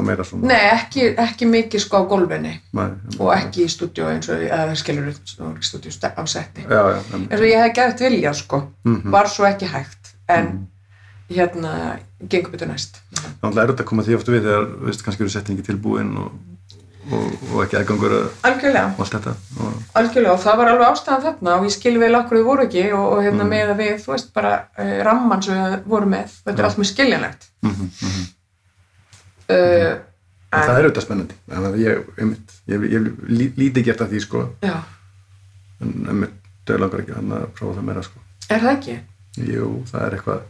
meira 0.06 0.22
svona 0.26 0.46
Nei, 0.52 0.60
ekki, 0.76 1.08
ekki 1.18 1.48
mikið 1.50 1.82
sko 1.82 2.00
á 2.00 2.02
gólfinni 2.10 2.52
Nei, 2.78 2.86
og 3.18 3.32
ekki 3.34 3.64
í 3.66 3.70
stúdíu 3.72 4.06
eins 4.12 4.30
og 4.30 4.44
eða 4.46 4.76
skilur 4.78 5.10
stúdíu 5.66 5.90
á 5.90 6.22
setti 6.30 6.62
eins 6.70 7.40
og 7.42 7.46
ég 7.50 7.58
hef 7.64 7.74
gætt 7.80 8.04
viljað 8.06 8.38
sko 8.44 8.62
Mhm. 8.86 9.10
var 9.12 9.26
svo 9.28 9.44
ekki 9.50 9.66
hægt 9.74 10.14
en 10.30 10.46
hérna 11.30 11.72
gengur 12.28 12.52
betur 12.52 12.68
næst. 12.70 13.00
Þannig 13.40 13.58
er 13.62 13.70
þetta 13.72 13.84
að 13.84 13.90
koma 13.90 14.02
því 14.06 14.16
ofta 14.18 14.32
við 14.34 14.46
þegar, 14.48 14.64
veist, 14.88 15.04
kannski 15.06 15.22
eru 15.24 15.32
settingi 15.34 15.62
tilbúin 15.66 16.10
og, 16.20 16.32
og, 17.10 17.30
og 17.52 17.62
ekki 17.64 17.78
aðgangur 17.80 18.16
að 18.16 18.26
algjörlega, 18.50 18.90
og 18.96 19.00
allt 19.04 19.14
þetta 19.16 19.34
og, 19.60 19.78
algjörlega 20.00 20.34
og 20.34 20.42
það 20.44 20.58
var 20.60 20.72
alveg 20.72 20.90
ástæðan 20.90 21.24
þarna 21.28 21.54
og 21.60 21.64
ég 21.68 21.74
skil 21.76 21.96
vel 22.02 22.12
okkur 22.18 22.40
þau 22.40 22.44
voru 22.50 22.66
ekki 22.66 22.84
og, 22.92 23.06
og 23.14 23.22
hérna 23.24 23.46
með 23.54 23.72
að 23.74 23.82
við, 23.84 23.94
þú 24.04 24.12
veist 24.16 24.30
bara 24.36 24.52
uh, 24.74 24.92
ramman 25.06 25.42
sem 25.46 25.62
við 25.62 25.88
vorum 25.94 26.14
með, 26.16 26.36
þetta 26.44 26.62
er 26.64 26.68
allt 26.68 26.78
mjög 26.82 26.90
skiljanlegt. 26.92 27.50
Mm 27.62 27.74
-hmm, 27.80 28.28
uh, 29.56 29.98
En 30.50 30.64
það 30.66 30.78
er 30.80 30.86
auðvitað 30.88 31.04
spennandi, 31.04 31.34
þannig 31.46 31.66
að 31.68 31.76
ég, 31.84 32.06
einmitt, 32.18 32.54
ég, 32.66 32.84
ég, 32.90 32.94
ég 32.96 33.04
lí- 33.30 33.52
lítið 33.60 33.84
gert 33.86 34.00
af 34.02 34.08
því, 34.10 34.20
sko, 34.24 34.40
já, 34.66 34.72
en 35.80 35.92
einmitt, 36.10 36.32
þau 36.66 36.78
langar 36.82 37.02
ekki 37.04 37.14
hann 37.14 37.34
að 37.36 37.44
prófa 37.54 37.76
það 37.76 37.84
meira, 37.86 38.02
sko. 38.02 38.18
er 38.50 38.64
það 38.64 38.72
ekki? 38.72 38.96
Jú, 39.46 39.68
það 39.92 40.06
er 40.08 40.16
eitthvað, 40.16 40.40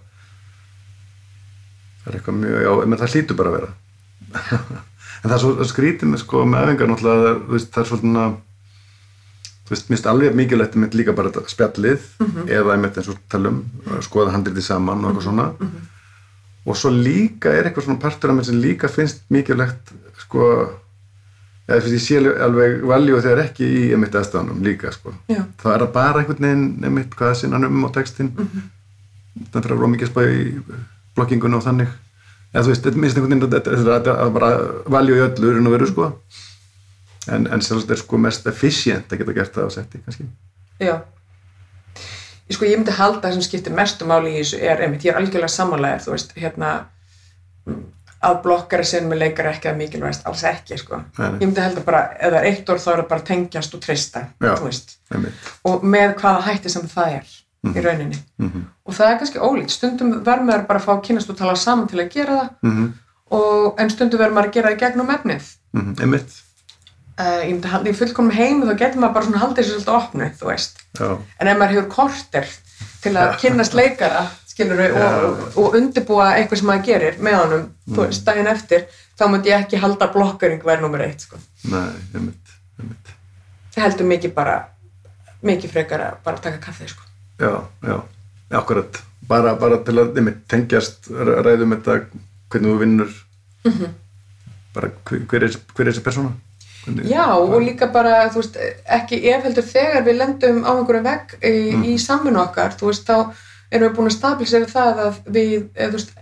það 2.00 2.12
er 2.12 2.18
eitthvað 2.18 2.38
mjög, 2.40 2.60
já, 2.64 2.70
menn 2.84 3.00
það 3.00 3.14
hlýtur 3.14 3.38
bara 3.38 3.50
að 3.50 3.56
vera. 3.58 3.72
en 5.20 5.26
það 5.26 5.36
er 5.36 5.42
svo 5.42 5.68
skrítið 5.68 6.12
með, 6.12 6.22
sko, 6.24 6.44
með 6.48 6.66
æfingar 6.66 6.90
náttúrulega, 6.90 7.20
það 7.20 7.56
er, 7.58 7.64
það 7.76 7.80
er 7.82 8.18
að, 8.24 8.36
þú 9.60 9.74
veist, 9.74 9.88
minnst 9.92 10.10
alveg 10.10 10.36
mikilvægt 10.38 10.76
einmitt 10.76 10.98
líka 10.98 11.14
bara 11.16 11.46
spjallið, 11.52 12.06
eða 12.48 12.76
einmitt 12.76 13.00
eins 13.00 13.10
og 13.12 13.18
talum, 13.32 13.62
skoða 14.06 14.34
handritið 14.34 14.66
saman 14.66 15.04
og 15.04 15.10
eitthvað 15.10 15.26
svona. 15.28 15.48
Og 16.68 16.76
svo 16.76 16.92
líka 16.92 17.52
er 17.56 17.68
eitthvað 17.68 17.86
svona 17.88 18.02
partur 18.02 18.32
af 18.32 18.38
mér 18.38 18.48
sem 18.48 18.60
líka 18.60 18.90
finnst 18.92 19.26
mikilvægt, 19.32 19.92
sko, 20.24 20.46
eða 21.68 21.82
finnst 21.84 21.96
ég 21.98 22.04
sé 22.06 22.34
alveg 22.46 22.80
valjú 22.88 23.20
þegar 23.20 23.44
ekki 23.44 23.68
í 23.68 23.82
einmitt 23.94 24.16
aðstæðanum 24.16 24.64
líka, 24.64 24.92
sko. 24.96 25.12
Já. 25.30 25.42
Það 25.60 25.76
er 25.76 25.84
að 25.86 25.92
bara 25.98 26.22
einhvern 26.22 26.48
veginn 26.48 26.88
einmitt 26.88 27.14
hvað 27.18 27.36
sinna 27.42 27.60
um 27.68 27.84
á 27.84 27.90
textin, 27.94 28.32
það 29.52 29.60
fyrir 29.60 29.76
að 29.76 29.84
róma 29.84 30.00
ekki 30.00 30.08
að 30.08 30.12
spá 30.14 30.24
í 30.26 30.40
blokkingunum 31.16 31.58
og 31.60 31.64
þannig. 31.66 31.88
Eða 32.54 32.64
þú 32.66 32.72
veist, 32.72 32.82
þetta 32.86 32.96
minnst 33.04 33.16
einhvern 33.18 33.30
veginn 33.34 33.46
að 33.46 33.56
þetta 33.56 33.70
þetta- 33.76 33.96
þetta 33.98 34.14
er 34.26 34.30
bara 34.36 34.50
valjú 34.96 35.14
í 35.18 35.24
öllu 35.28 35.52
en 35.58 35.66
að 35.70 35.74
vera, 35.76 35.86
sko. 35.86 36.08
En, 37.30 37.46
en 37.46 37.60
sjálfsagt 37.60 37.90
er 37.90 37.96
sko 38.00 38.18
mest 38.18 38.46
efficient 38.46 39.12
að 39.12 39.18
geta 39.22 39.32
gert 39.36 39.52
það 39.54 39.66
á 39.66 39.70
setti, 39.76 39.98
kannski. 40.04 40.24
Já. 40.80 40.94
Ég 42.50 42.56
sko, 42.56 42.64
ég 42.66 42.78
myndi 42.80 42.90
halda 42.96 43.20
það 43.28 43.32
sem 43.36 43.42
skiptir 43.46 43.72
mestu 43.76 44.06
máli 44.10 44.32
í 44.34 44.40
þessu 44.40 44.58
er 44.66 44.80
einmitt, 44.82 45.04
ég 45.06 45.12
er 45.14 45.20
algjörlega 45.20 45.48
samanlegar, 45.52 46.00
þú 46.02 46.10
veist, 46.16 46.32
hérna, 46.40 46.70
að 48.20 48.40
blokkara 48.42 48.84
sinn 48.84 49.06
með 49.08 49.20
leikar 49.22 49.46
ekki 49.52 49.68
að 49.70 49.78
mikilvægast, 49.80 50.24
alls 50.28 50.42
ekki, 50.44 50.76
sko. 50.80 50.98
Nei. 51.18 51.28
Ég 51.38 51.44
myndi 51.46 51.62
halda 51.62 51.84
bara, 51.86 52.00
ef 52.18 52.32
það 52.32 52.38
er 52.40 52.48
eitt 52.50 52.72
orð 52.74 52.82
þá 52.82 52.90
er 52.92 53.02
það 53.02 53.08
bara 53.12 53.26
tengjast 53.30 53.74
og 53.78 53.84
treysta, 53.84 54.24
Já. 54.42 54.54
og 55.70 55.84
með 55.86 56.16
hvaða 56.20 56.42
hætti 56.48 56.72
sem 56.72 56.88
það 56.90 57.14
er 57.20 57.30
í 57.64 57.82
rauninni. 57.84 58.18
Mhm. 58.40 58.64
Og 58.86 58.94
það 58.94 59.10
er 59.12 59.18
kannski 59.18 59.38
ólíkt, 59.38 59.70
stundum 59.70 60.12
verður 60.24 60.46
maður 60.48 60.66
bara 60.66 60.78
að 60.80 60.84
fá 60.84 60.92
að 60.96 61.02
kynast 61.08 61.30
og 61.30 61.36
tala 61.36 61.54
saman 61.56 61.88
til 61.88 61.98
að 62.00 62.10
gera 62.10 62.36
það, 62.40 62.50
Mhm. 62.62 62.92
og, 63.30 63.74
en 63.80 63.90
stundum 63.90 64.18
verður 64.20 64.32
maður 64.34 64.48
að 64.48 64.52
gera 64.52 64.68
það 64.70 64.76
í 64.76 64.80
gegnum 64.80 65.10
efnið. 65.16 65.50
Mhm. 65.72 65.94
Uh, 67.20 67.42
ég 67.44 67.50
myndi 67.52 67.68
halda 67.68 67.90
í 67.90 67.96
fullkomum 67.98 68.32
heimi 68.32 68.64
þá 68.64 68.78
getur 68.80 69.00
maður 69.02 69.12
bara 69.14 69.26
svona 69.26 69.40
haldið 69.42 69.66
sér 69.66 69.74
svolítið 69.76 69.96
opnið, 69.98 70.36
þú 70.40 70.46
veist. 70.48 70.78
Já. 70.96 71.08
En 71.40 71.48
ef 71.48 71.58
maður 71.60 71.74
hefur 71.74 71.88
korter 71.92 72.46
til 73.02 73.12
að 73.12 73.34
kynnast 73.42 73.74
leikara, 73.76 74.22
skilur 74.48 74.80
og, 74.86 74.96
og, 75.26 75.58
og 75.60 75.76
undirbúa 75.76 76.30
eitthvað 76.38 76.56
sem 76.62 76.70
maður 76.70 76.86
gerir 76.88 77.18
með 77.20 77.36
honum, 77.42 77.66
veist, 77.98 78.24
daginn 78.24 78.48
eftir, 78.48 78.86
þá 79.20 79.26
myndi 79.28 79.52
ég 79.52 79.66
ekki 79.66 79.76
halda 79.82 80.08
að 80.08 80.14
blokkering 80.16 80.64
væri 80.64 80.80
nummer 80.80 81.04
eitt, 81.04 81.20
sko. 81.20 81.36
Nei, 81.68 81.92
einmitt. 82.14 82.56
Einmitt. 82.80 83.12
Það 83.74 83.84
heldur 83.84 84.06
mikið 84.14 84.34
bara, 84.40 84.56
mikið 85.44 85.70
frekar 85.76 86.00
að 86.00 86.16
bara 86.24 86.36
taka 86.48 86.56
kaffi, 86.70 86.88
sko. 86.88 87.02
Já, 87.40 87.52
já. 87.86 87.96
Akkurat. 88.58 89.00
Bara, 89.28 89.54
bara 89.54 89.78
til 89.86 89.94
að 90.02 90.16
einmitt, 90.18 90.40
tengjast, 90.50 91.06
ræ- 91.10 91.40
ræðum 91.46 91.74
þetta, 91.76 91.98
hvernig 92.50 92.72
þú 92.72 92.78
vinnur. 92.80 93.10
Mhm. 93.64 93.92
Bara 94.74 94.88
hver, 95.10 95.44
er, 95.44 95.54
hver 95.74 95.86
er 95.86 95.92
þessi 95.92 96.02
persóna? 96.06 96.32
Hvernig, 96.84 97.08
Já, 97.10 97.26
og 97.36 97.60
líka 97.62 97.86
bara, 97.92 98.28
þú 98.32 98.40
veist, 98.42 98.56
ekki 98.88 99.18
ef 99.32 99.42
heldur 99.44 99.66
þegar 99.68 100.04
við 100.06 100.16
lendum 100.18 100.62
á 100.64 100.70
einhverju 100.72 101.02
vegg 101.04 101.34
í, 101.42 101.92
í 101.92 101.98
samfunnu 102.00 102.40
okkar, 102.40 102.72
þú 102.80 102.86
veist, 102.90 103.04
þá 103.06 103.32
erum 103.70 103.88
við 103.90 103.96
búin 103.98 104.08
að 104.10 104.16
stabilisera 104.16 104.66
það 104.70 105.02
að 105.06 105.18
við, 105.36 105.68
eða, 105.76 105.88
þú 105.90 105.98
veist, 105.98 106.12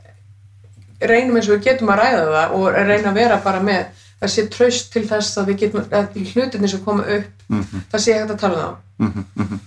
reynum 1.00 1.36
eins 1.38 1.48
og 1.48 1.54
við 1.56 1.64
getum 1.68 1.92
að 1.94 2.00
ræða 2.02 2.24
það 2.34 2.56
og 2.58 2.68
reyna 2.74 3.12
að 3.12 3.14
vera 3.22 3.36
bara 3.44 3.60
með 3.62 3.84
það 4.20 4.32
sé 4.34 4.46
traust 4.50 4.92
til 4.92 5.04
þess 5.08 5.38
að 5.38 5.46
við 5.52 5.58
getum, 5.62 5.84
að 5.94 6.18
hlutinni 6.34 6.68
sem 6.68 6.80
koma 6.84 7.02
upp, 7.06 7.44
Mhm. 7.48 7.84
það 7.92 8.00
sé 8.04 8.12
hægt 8.18 8.30
að 8.34 8.38
tala 8.40 8.76
um 8.98 9.06
Mhm, 9.06 9.24
mhm. 9.36 9.60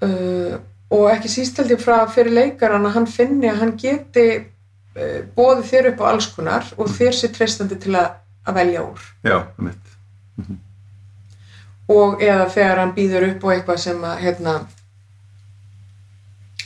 það. 0.00 0.10
Uh, 0.10 0.58
og 0.90 1.06
ekki 1.12 1.30
síst 1.30 1.60
held 1.60 1.70
ég 1.74 1.82
frá 1.82 1.98
fyrir 2.10 2.34
leikaran 2.34 2.86
að 2.88 2.96
hann 2.98 3.10
finni 3.10 3.50
að 3.50 3.60
hann 3.62 3.76
geti 3.78 4.26
uh, 4.40 5.20
bóði 5.36 5.68
þér 5.70 5.92
upp 5.92 6.02
á 6.02 6.10
alls 6.10 6.30
konar 6.34 6.66
og 6.76 6.90
þér 6.90 7.16
sé 7.18 7.30
treystandi 7.34 7.78
til 7.80 7.94
að, 7.98 8.18
að 8.46 8.60
velja 8.60 8.84
úr. 8.86 9.06
Já, 9.26 9.36
einmitt. 9.58 9.96
Og 11.90 12.20
eða 12.22 12.46
þegar 12.54 12.84
hann 12.84 12.92
býður 12.94 13.28
upp 13.32 13.46
á 13.46 13.48
eitthvað 13.54 13.80
sem 13.82 14.04
að 14.06 14.20
hérna 14.24 14.56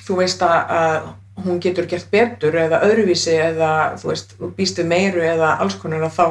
þú 0.04 0.18
veist 0.20 0.42
að, 0.44 0.74
að 0.78 1.44
hún 1.44 1.60
getur 1.64 1.88
gert 1.90 2.10
betur 2.12 2.56
eða 2.60 2.82
öðruvísi 2.86 3.34
eða 3.40 3.70
þú 4.00 4.10
veist, 4.12 4.34
þú 4.38 4.50
býst 4.56 4.80
við 4.80 4.90
meiru 4.92 5.24
eða 5.24 5.56
alls 5.64 5.76
konar 5.80 6.04
að 6.06 6.18
þá 6.18 6.26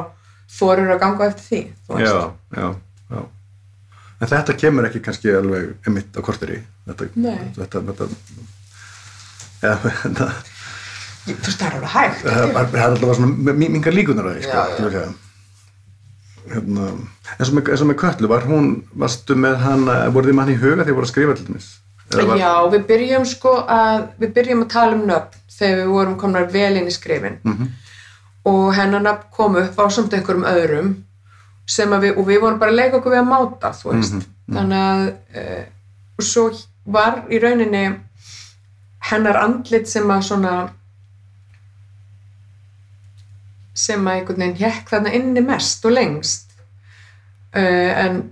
þorur 0.54 0.94
að 0.94 1.00
ganga 1.02 1.28
eftir 1.30 1.44
því 1.48 2.04
já, 2.04 2.14
já 2.54 2.66
en 4.20 4.28
þetta 4.30 4.54
kemur 4.60 4.86
ekki 4.88 5.00
kannski 5.04 5.32
alveg 5.34 5.74
einmitt 5.86 6.14
á 6.16 6.20
korteri. 6.24 6.60
Þetta, 6.86 7.08
þetta, 7.58 7.82
þetta 7.90 8.08
já, 9.64 9.74
þetta 10.04 10.28
þú 11.24 11.34
veist, 11.34 11.60
það 11.60 11.66
er 11.68 11.76
alveg 11.78 11.92
hægt 11.94 12.24
það 12.24 12.74
er 12.74 12.82
alltaf 12.88 13.14
svona 13.18 13.54
mingar 13.64 13.94
líkunar 13.96 14.26
að 14.30 14.34
því 14.38 14.42
sko, 14.44 14.64
að 14.64 14.82
segja. 14.82 15.04
hérna, 16.52 16.88
eins 17.38 17.48
og 17.50 17.56
með, 17.56 17.70
með 17.88 17.98
Kötlu 18.02 18.28
var 18.28 18.44
hún, 18.50 18.66
varstu 19.00 19.36
með 19.40 19.56
hann 19.64 19.86
voruð 20.12 20.28
þið 20.30 20.36
með 20.36 20.44
hann 20.44 20.52
í 20.54 20.58
huga 20.60 20.74
þegar 20.76 20.90
þið 20.90 20.98
voru 20.98 21.08
að 21.08 21.12
skrifa 21.14 21.36
til 21.38 21.46
dæmis? 21.48 21.70
Var- 22.14 22.36
Já, 22.38 22.50
við 22.74 22.82
byrjum 22.90 23.24
sko 23.26 23.54
að 23.64 24.02
við 24.20 24.34
byrjum 24.36 24.66
að 24.66 24.72
tala 24.76 24.98
um 24.98 25.06
nöfn 25.08 25.40
þegar 25.54 25.78
við 25.80 25.92
vorum 25.94 26.18
komnar 26.20 26.50
vel 26.52 26.76
inn 26.76 26.90
í 26.90 26.94
skrifin. 26.94 27.40
Mhm. 27.48 27.72
og 28.44 28.74
hennar 28.76 29.00
nöfn 29.00 29.30
kom 29.32 29.54
upp 29.56 29.78
á 29.80 29.84
samt 29.88 30.12
einhverjum 30.12 30.44
öðrum 30.44 30.88
við, 31.66 32.16
og 32.16 32.26
við 32.28 32.40
vorum 32.40 32.58
bara 32.58 32.70
að 32.70 32.80
leika 32.80 32.98
okkur 32.98 33.14
við 33.14 33.22
að 33.22 33.30
máta, 33.30 33.72
þú 33.72 33.92
veist. 33.92 34.14
Mhm, 34.14 34.56
þannig 34.58 34.78
að 34.78 35.04
uh, 35.42 35.64
og 36.18 36.24
svo 36.24 36.46
var 36.84 37.22
í 37.32 37.40
rauninni 37.40 37.84
hennar 39.10 39.40
andlit 39.40 39.88
sem 39.88 40.10
að 40.10 40.26
svona 40.28 40.54
sem 43.74 44.06
að 44.06 44.20
einhvern 44.20 44.44
veginn 44.44 44.60
hekk 44.60 44.92
þarna 44.92 45.12
inni 45.16 45.42
mest 45.44 45.84
og 45.84 45.96
lengst. 45.96 46.50
Uh, 47.54 47.90
en 48.04 48.22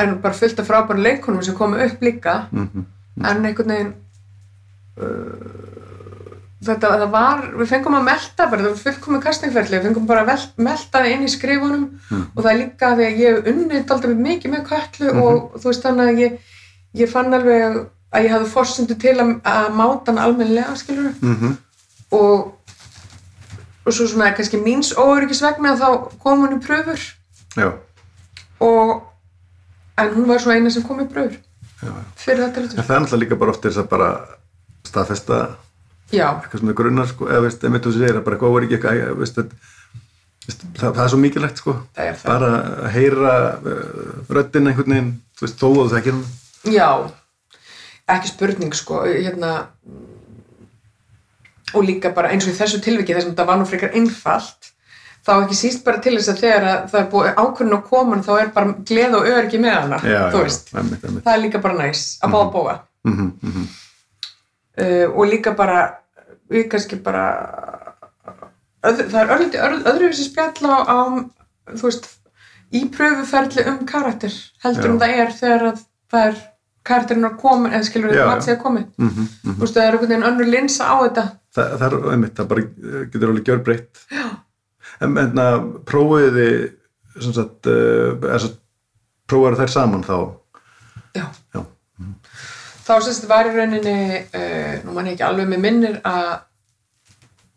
en 0.00 0.20
bara 0.22 0.32
fullt 0.34 0.58
af 0.58 0.66
frábæra 0.66 1.02
leikonum 1.02 1.42
sem 1.42 1.54
komu 1.54 1.76
upp 1.76 2.02
líka. 2.02 2.46
Mhm. 2.50 2.86
en 3.24 3.44
einhvern 3.46 3.68
veginn 3.68 3.94
uh, 4.96 5.69
þetta 6.64 6.88
það 7.00 7.10
var, 7.14 7.38
við 7.56 7.68
fengum 7.70 7.94
að 7.96 8.02
melta 8.10 8.46
bara, 8.50 8.62
það 8.62 8.70
var 8.74 8.80
fullkomið 8.84 9.22
kastningferðli, 9.24 9.78
við 9.78 9.86
fengum 9.88 10.06
bara 10.10 10.24
að 10.26 10.42
melta 10.60 10.98
það 11.00 11.12
inn 11.14 11.22
í 11.24 11.30
skrifunum 11.32 11.86
Mm. 12.10 12.24
og 12.36 12.42
það 12.44 12.50
er 12.52 12.58
líka 12.60 12.90
því 12.96 13.04
að 13.06 13.20
ég 13.22 13.36
hef 13.36 13.46
unnið 13.52 13.92
alltaf 13.94 14.14
mikið 14.26 14.50
með 14.52 14.64
köllu 14.68 15.10
og 15.24 15.52
þú 15.62 15.68
veist 15.70 15.82
þannig 15.86 16.08
að 16.10 16.20
ég, 16.20 16.38
ég 17.00 17.08
fann 17.12 17.34
alveg 17.34 17.86
að 18.12 18.24
ég 18.26 18.32
hafði 18.34 18.50
forsendu 18.50 18.94
til 18.98 19.14
að, 19.22 19.30
að 19.46 19.68
máta 19.78 20.10
hann 20.10 20.18
almennilega, 20.24 20.74
skilur 20.76 21.12
Mhm. 21.22 21.56
og 22.12 22.56
og 23.86 23.92
svo 23.96 24.06
svona 24.06 24.34
kannski 24.36 24.58
míns 24.60 24.92
óöryggis 24.94 25.40
vegna 25.42 25.72
þá 25.78 26.10
kom 26.20 26.42
hún 26.44 26.58
í 26.58 26.60
pröfur 26.60 27.00
já, 27.56 27.72
og 28.60 29.02
en 29.98 30.10
hún 30.14 30.26
var 30.28 30.38
svo 30.38 30.52
eina 30.52 30.70
sem 30.70 30.82
kom 30.82 31.00
í 31.00 31.06
pröfur 31.08 31.38
já. 31.82 31.92
fyrir 32.16 32.44
þetta 32.52 32.82
það 32.82 32.90
er 32.96 33.00
náttúrulega 33.00 33.22
líka 33.24 33.38
bara 33.40 33.50
oft 33.50 33.62
þess 33.64 33.78
að 33.80 33.88
bara 33.88 34.10
staðfesta 34.84 35.38
eitthvað 36.10 36.68
er 36.72 36.78
grunnar 36.80 37.06
sko, 37.10 37.28
eða 37.30 37.42
veist, 37.46 37.64
emitt 37.64 37.84
þú 37.86 37.92
segir 37.96 38.16
að 38.18 38.24
bara 38.24 38.36
var 38.54 38.62
ekki 38.66 38.76
eitthvað 38.78 39.00
ég- 39.00 39.16
veist, 39.20 39.36
þetta- 39.36 39.56
veist, 40.46 40.64
það, 40.80 40.94
það 40.96 41.04
er 41.04 41.08
svo 41.14 41.18
mikilvægt 41.22 41.56
sko. 41.62 41.76
Það 41.96 42.06
það. 42.16 42.28
Bara 42.32 42.50
að 42.86 42.90
heyra 42.96 43.34
uh, 43.54 44.34
röddinn 44.36 44.66
einhvern 44.70 44.94
veginn, 44.94 45.12
þú 45.38 45.46
veist, 45.46 45.58
þó 45.60 45.68
að 45.70 45.80
þú 45.80 45.90
þekkir 45.96 46.12
hann 46.12 46.26
Já, 46.74 46.88
ekki 48.08 48.28
spurning 48.28 48.74
sko, 48.74 49.04
hérna 49.06 49.52
og 51.74 51.84
líka 51.86 52.10
bara 52.14 52.28
eins 52.34 52.44
og 52.48 52.52
í 52.54 52.58
þessu 52.58 52.80
tilviki 52.82 53.14
þessum 53.14 53.30
þetta 53.34 53.46
var 53.46 53.58
nú 53.60 53.64
frekar 53.70 53.92
einfalt 53.94 54.72
þá 55.26 55.32
ekki 55.44 55.54
síst 55.54 55.84
bara 55.84 56.00
til 56.02 56.16
þess 56.16 56.32
að 56.32 56.40
þegar 56.42 56.64
að 56.66 56.78
það 56.90 57.00
er 57.00 57.08
búið 57.12 57.28
ákvörðin 57.38 57.76
á 57.78 57.80
koman 57.86 58.24
þá 58.26 58.30
er 58.40 58.48
bara 58.56 58.74
gleð 58.88 59.14
og 59.20 59.28
öryggi 59.30 59.60
með 59.62 59.76
hana, 59.76 59.98
já, 60.02 60.20
þú 60.32 60.40
já, 60.40 60.44
veist. 60.48 60.72
einmitt, 60.74 61.04
einmitt. 61.04 61.24
það 61.26 61.34
er 61.36 61.42
líka 61.44 61.58
bara 61.62 61.76
næs 61.78 62.18
að 62.24 62.34
báða 62.34 62.52
bóa 62.56 62.78
Mm 63.04 63.14
-hmm, 63.16 63.66
uh, 64.82 65.08
og 65.16 65.24
líka 65.30 65.54
bara 65.56 65.99
við 66.50 66.68
kannski 66.72 66.98
bara 67.04 67.26
öð, 68.82 69.04
það 69.10 69.20
er 69.20 69.34
öðru, 69.36 69.50
öðru, 69.50 69.82
öðruvísi 69.92 70.26
spjall 70.28 70.70
á, 70.70 70.78
á 70.84 70.98
þú 71.76 71.86
veist 71.88 72.08
í 72.74 72.84
pröfuferli 72.94 73.66
um 73.70 73.82
karakter 73.88 74.34
heldur 74.64 74.88
Já. 74.88 74.92
um 74.92 75.00
það 75.02 75.16
er 75.22 75.34
þegar 75.36 75.66
að 75.70 75.84
það 76.10 76.26
er 76.30 76.40
karakterinn 76.90 77.28
að 77.28 77.38
koma 77.42 77.70
eða 77.70 77.86
skilur 77.86 78.12
þetta 78.12 78.22
já. 78.24 78.30
mat 78.30 78.46
sig 78.46 78.54
að 78.54 78.62
komi 78.62 78.82
mm 78.86 79.08
-hmm, 79.08 79.54
þú 79.54 79.60
veist 79.62 79.76
það 79.76 79.84
er 79.84 79.96
einhvern 79.96 80.12
veginn 80.12 80.28
önnur 80.30 80.50
linsa 80.54 80.88
á 80.88 80.96
þetta 81.04 81.24
það, 81.54 81.72
það 81.78 81.86
er 81.86 82.12
einmitt, 82.12 82.36
það 82.38 82.50
bara 82.52 82.66
getur 83.12 83.28
alveg 83.28 83.48
gjörbreytt 83.48 84.04
en 85.00 85.18
enna 85.24 85.46
prófiði 85.88 86.30
þið 87.10 87.24
sem 87.24 87.34
sagt, 87.34 87.66
uh, 87.66 88.30
er, 88.30 88.46
prófaðu 89.28 89.60
þær 89.60 89.72
saman 89.74 90.06
þá 90.06 90.16
já. 91.14 91.26
Já. 91.54 91.64
Þá 92.90 92.96
sérst 93.06 93.28
var 93.30 93.46
í 93.46 93.54
rauninni 93.54 93.98
uh, 94.34 94.80
nú 94.82 94.94
mann 94.96 95.10
ekki 95.12 95.22
alveg 95.22 95.46
með 95.50 95.62
minnir 95.62 96.00
að 96.06 96.40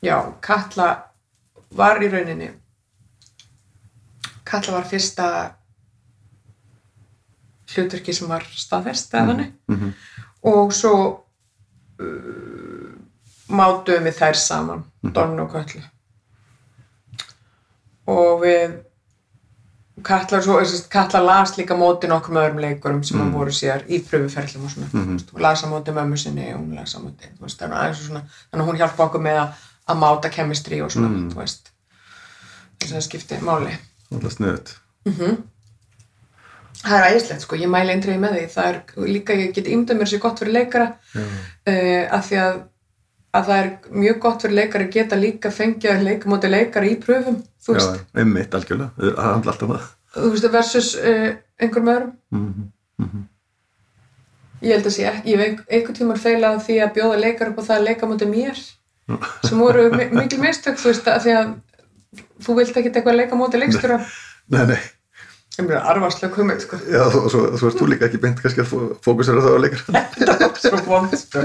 já, 0.06 0.18
Katla 0.44 0.90
var 1.74 2.04
í 2.06 2.10
rauninni. 2.12 2.52
Katla 4.46 4.76
var 4.78 4.86
fyrsta 4.86 5.28
hlutverki 7.74 8.14
sem 8.14 8.30
var 8.30 8.46
staðfest 8.46 9.14
eða 9.14 9.32
þannig. 9.32 9.54
mm 9.68 9.80
-hmm. 9.80 9.94
og 10.54 10.74
svo 10.74 10.96
uh, 12.00 12.92
mátuðum 13.50 14.06
við 14.10 14.20
þær 14.20 14.38
saman 14.38 14.84
Donn 15.02 15.40
og 15.40 15.50
Köllu 15.52 15.82
og 18.08 18.42
við 18.44 18.78
Katla, 20.02 20.42
svo, 20.42 20.58
Katla 20.90 21.22
las 21.22 21.58
líka 21.58 21.76
móti 21.78 22.08
nokkrum 22.10 22.40
öðrum 22.42 22.62
leikurum 22.64 23.04
sem 23.06 23.20
mm. 23.20 23.34
voru 23.36 23.54
sér 23.54 23.84
í 23.88 24.00
pröfuferðlum 24.02 24.66
og 24.66 24.72
svona, 24.72 24.88
mm 24.92 25.04
-hmm. 25.04 25.34
hún 25.34 25.42
lasa 25.42 25.68
móti 25.68 25.92
mömmu 25.92 26.18
sinni 26.18 26.54
og 26.54 26.60
hún 26.60 26.76
lasa 26.76 27.00
móti, 27.00 27.30
veist, 27.40 27.60
svona, 27.60 28.24
þannig 28.52 28.64
að 28.64 28.70
hún 28.70 28.78
hjálpa 28.78 29.04
okkur 29.06 29.22
með 29.22 29.38
að, 29.44 29.50
að 29.88 29.98
máta 29.98 30.30
kemistri 30.30 30.82
og 30.82 30.92
svona, 30.92 31.08
Mm. 31.08 31.30
þess 31.30 32.92
að 32.92 32.96
það 32.96 33.02
skipti 33.02 33.40
máli. 33.42 33.78
Alltaf 34.12 34.32
sniðut 34.32 34.76
það 36.84 36.98
er 37.00 37.08
ægislegt 37.14 37.46
sko, 37.46 37.58
ég 37.60 37.72
mæli 37.72 37.96
eindrið 37.96 38.20
með 38.20 38.38
því. 38.38 38.44
Það 38.54 38.70
er 38.70 39.10
líka, 39.14 39.38
ég 39.40 39.56
get 39.56 39.72
ímdað 39.72 40.00
mér 40.00 40.12
sér 40.12 40.22
gott 40.24 40.42
fyrir 40.42 40.58
leikara 40.58 40.88
uh, 41.16 42.04
af 42.18 42.30
því 42.30 42.40
að 42.44 42.62
að 43.34 43.48
það 43.50 43.60
er 43.64 43.70
mjög 44.04 44.20
gott 44.26 44.42
fyrir 44.46 44.56
leikari 44.60 44.88
geta 44.94 45.16
líka 45.18 45.52
fengið 45.52 45.92
að 45.96 46.04
leika 46.08 46.30
móti 46.30 46.50
leikari 46.52 46.92
í 46.94 47.00
pröfum 47.02 47.40
þú 47.66 47.74
veist, 47.78 47.98
já, 47.98 48.22
einmitt 48.22 48.54
algjörlega, 48.58 48.92
það 49.00 49.30
handla 49.32 49.52
alltaf 49.54 49.70
um 49.70 49.76
það. 49.76 49.92
Þú 50.14 50.30
veist 50.36 50.50
versus 50.54 50.90
uh, 51.00 51.30
einhverjum 51.60 51.94
öðrum. 51.96 52.12
Mm 52.32 52.54
-hmm. 53.00 53.24
ég 54.62 54.72
held 54.76 54.86
að 54.86 54.96
sé 54.96 55.04
ég 55.26 55.40
hef 55.40 55.60
einhvern 55.68 55.96
tímann 55.98 56.20
feilað 56.24 56.62
því 56.66 56.76
að 56.84 56.94
bjóða 56.98 57.20
leikari 57.20 57.50
upp 57.50 57.60
á 57.60 57.68
það 57.68 57.78
að 57.78 57.88
leika 57.88 58.06
móti 58.08 58.26
mér 58.26 58.58
sem 59.44 59.60
voru 59.60 59.90
mi- 59.92 60.10
mikil 60.12 60.40
mistök 60.40 60.78
þú 60.80 60.88
veist, 60.92 61.08
að 61.08 61.22
því 61.26 61.32
að 61.40 61.48
þú 62.46 62.56
vilt 62.60 62.78
ekki 62.78 62.90
eitthvað 62.90 63.14
að 63.14 63.20
leika 63.22 63.36
móti 63.36 63.60
leikstjóra 63.60 63.98
nei, 64.48 64.66
nei, 64.68 64.80
ég 65.54 65.66
mér 65.70 65.78
arfarslega 65.86 66.34
kumið 66.34 66.64
sko 66.64 66.78
já, 66.90 67.02
þú, 67.14 67.20
svo, 67.30 67.42
svo 67.62 67.68
erst 67.70 67.78
þú 67.82 67.88
líka 67.92 68.08
ekki 68.08 68.20
beint 68.24 68.40
kannski 68.42 68.64
að 68.64 68.72
fó- 68.72 68.96
fókusera 69.06 69.44
það 69.44 69.54
á 69.54 69.60
leikar 69.62 69.82
þetta 70.18 70.38
var 70.42 70.58
svo 70.64 70.80
vond 70.88 71.14
sko. 71.20 71.44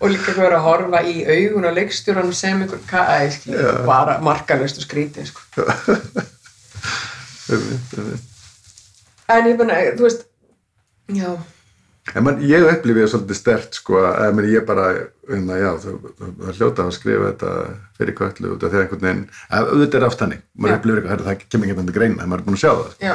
og 0.00 0.12
líka 0.12 0.34
hvað 0.36 0.46
er 0.50 0.54
að 0.58 0.66
horfa 0.68 1.00
í 1.10 1.14
augun 1.34 1.66
á 1.66 1.70
leikstjóranum 1.74 2.36
sem 2.38 2.62
einhver 2.62 2.82
ka- 2.90 3.08
æ, 3.10 3.26
skil, 3.34 3.56
Já. 3.58 3.72
bara 3.88 4.20
markalöst 4.22 4.78
og 4.78 4.86
skrítið 4.86 5.32
sko. 5.32 5.40
en 9.34 9.48
ég 9.50 9.58
bara, 9.58 9.80
þú 9.98 10.06
veist 10.06 10.24
já, 11.14 11.30
En 12.12 12.24
man, 12.26 12.40
ég 12.44 12.66
upplifið 12.68 13.06
það 13.06 13.10
svolítið 13.14 13.36
stert 13.38 13.76
sko 13.78 14.00
að 14.04 14.40
ég 14.52 14.64
bara, 14.68 14.88
hérna, 15.24 15.54
já, 15.56 15.70
það, 15.80 15.94
það, 16.18 16.32
það 16.40 16.58
hljóta 16.58 16.84
að 16.84 16.90
skrifa 16.98 17.30
þetta 17.30 17.52
fyrir 17.96 18.16
köllu 18.18 18.50
út 18.52 18.66
af 18.66 18.74
því 18.74 18.76
að 18.76 18.84
einhvern 18.84 19.06
veginn, 19.06 19.22
að 19.48 19.70
auðvitað 19.70 19.96
er 19.98 20.06
oft 20.10 20.24
hannig, 20.24 20.42
maður 20.52 20.76
upplifir 20.76 21.00
eitthvað, 21.00 21.24
það 21.30 21.46
kemur 21.54 21.70
ekki 21.70 21.78
þannig 21.78 21.96
greina, 21.96 22.26
maður 22.28 22.42
er 22.42 22.46
búin 22.50 22.58
að 22.58 22.62
sjá 22.64 22.70
það, 22.74 22.92
sko. 22.92 23.08
já, 23.08 23.14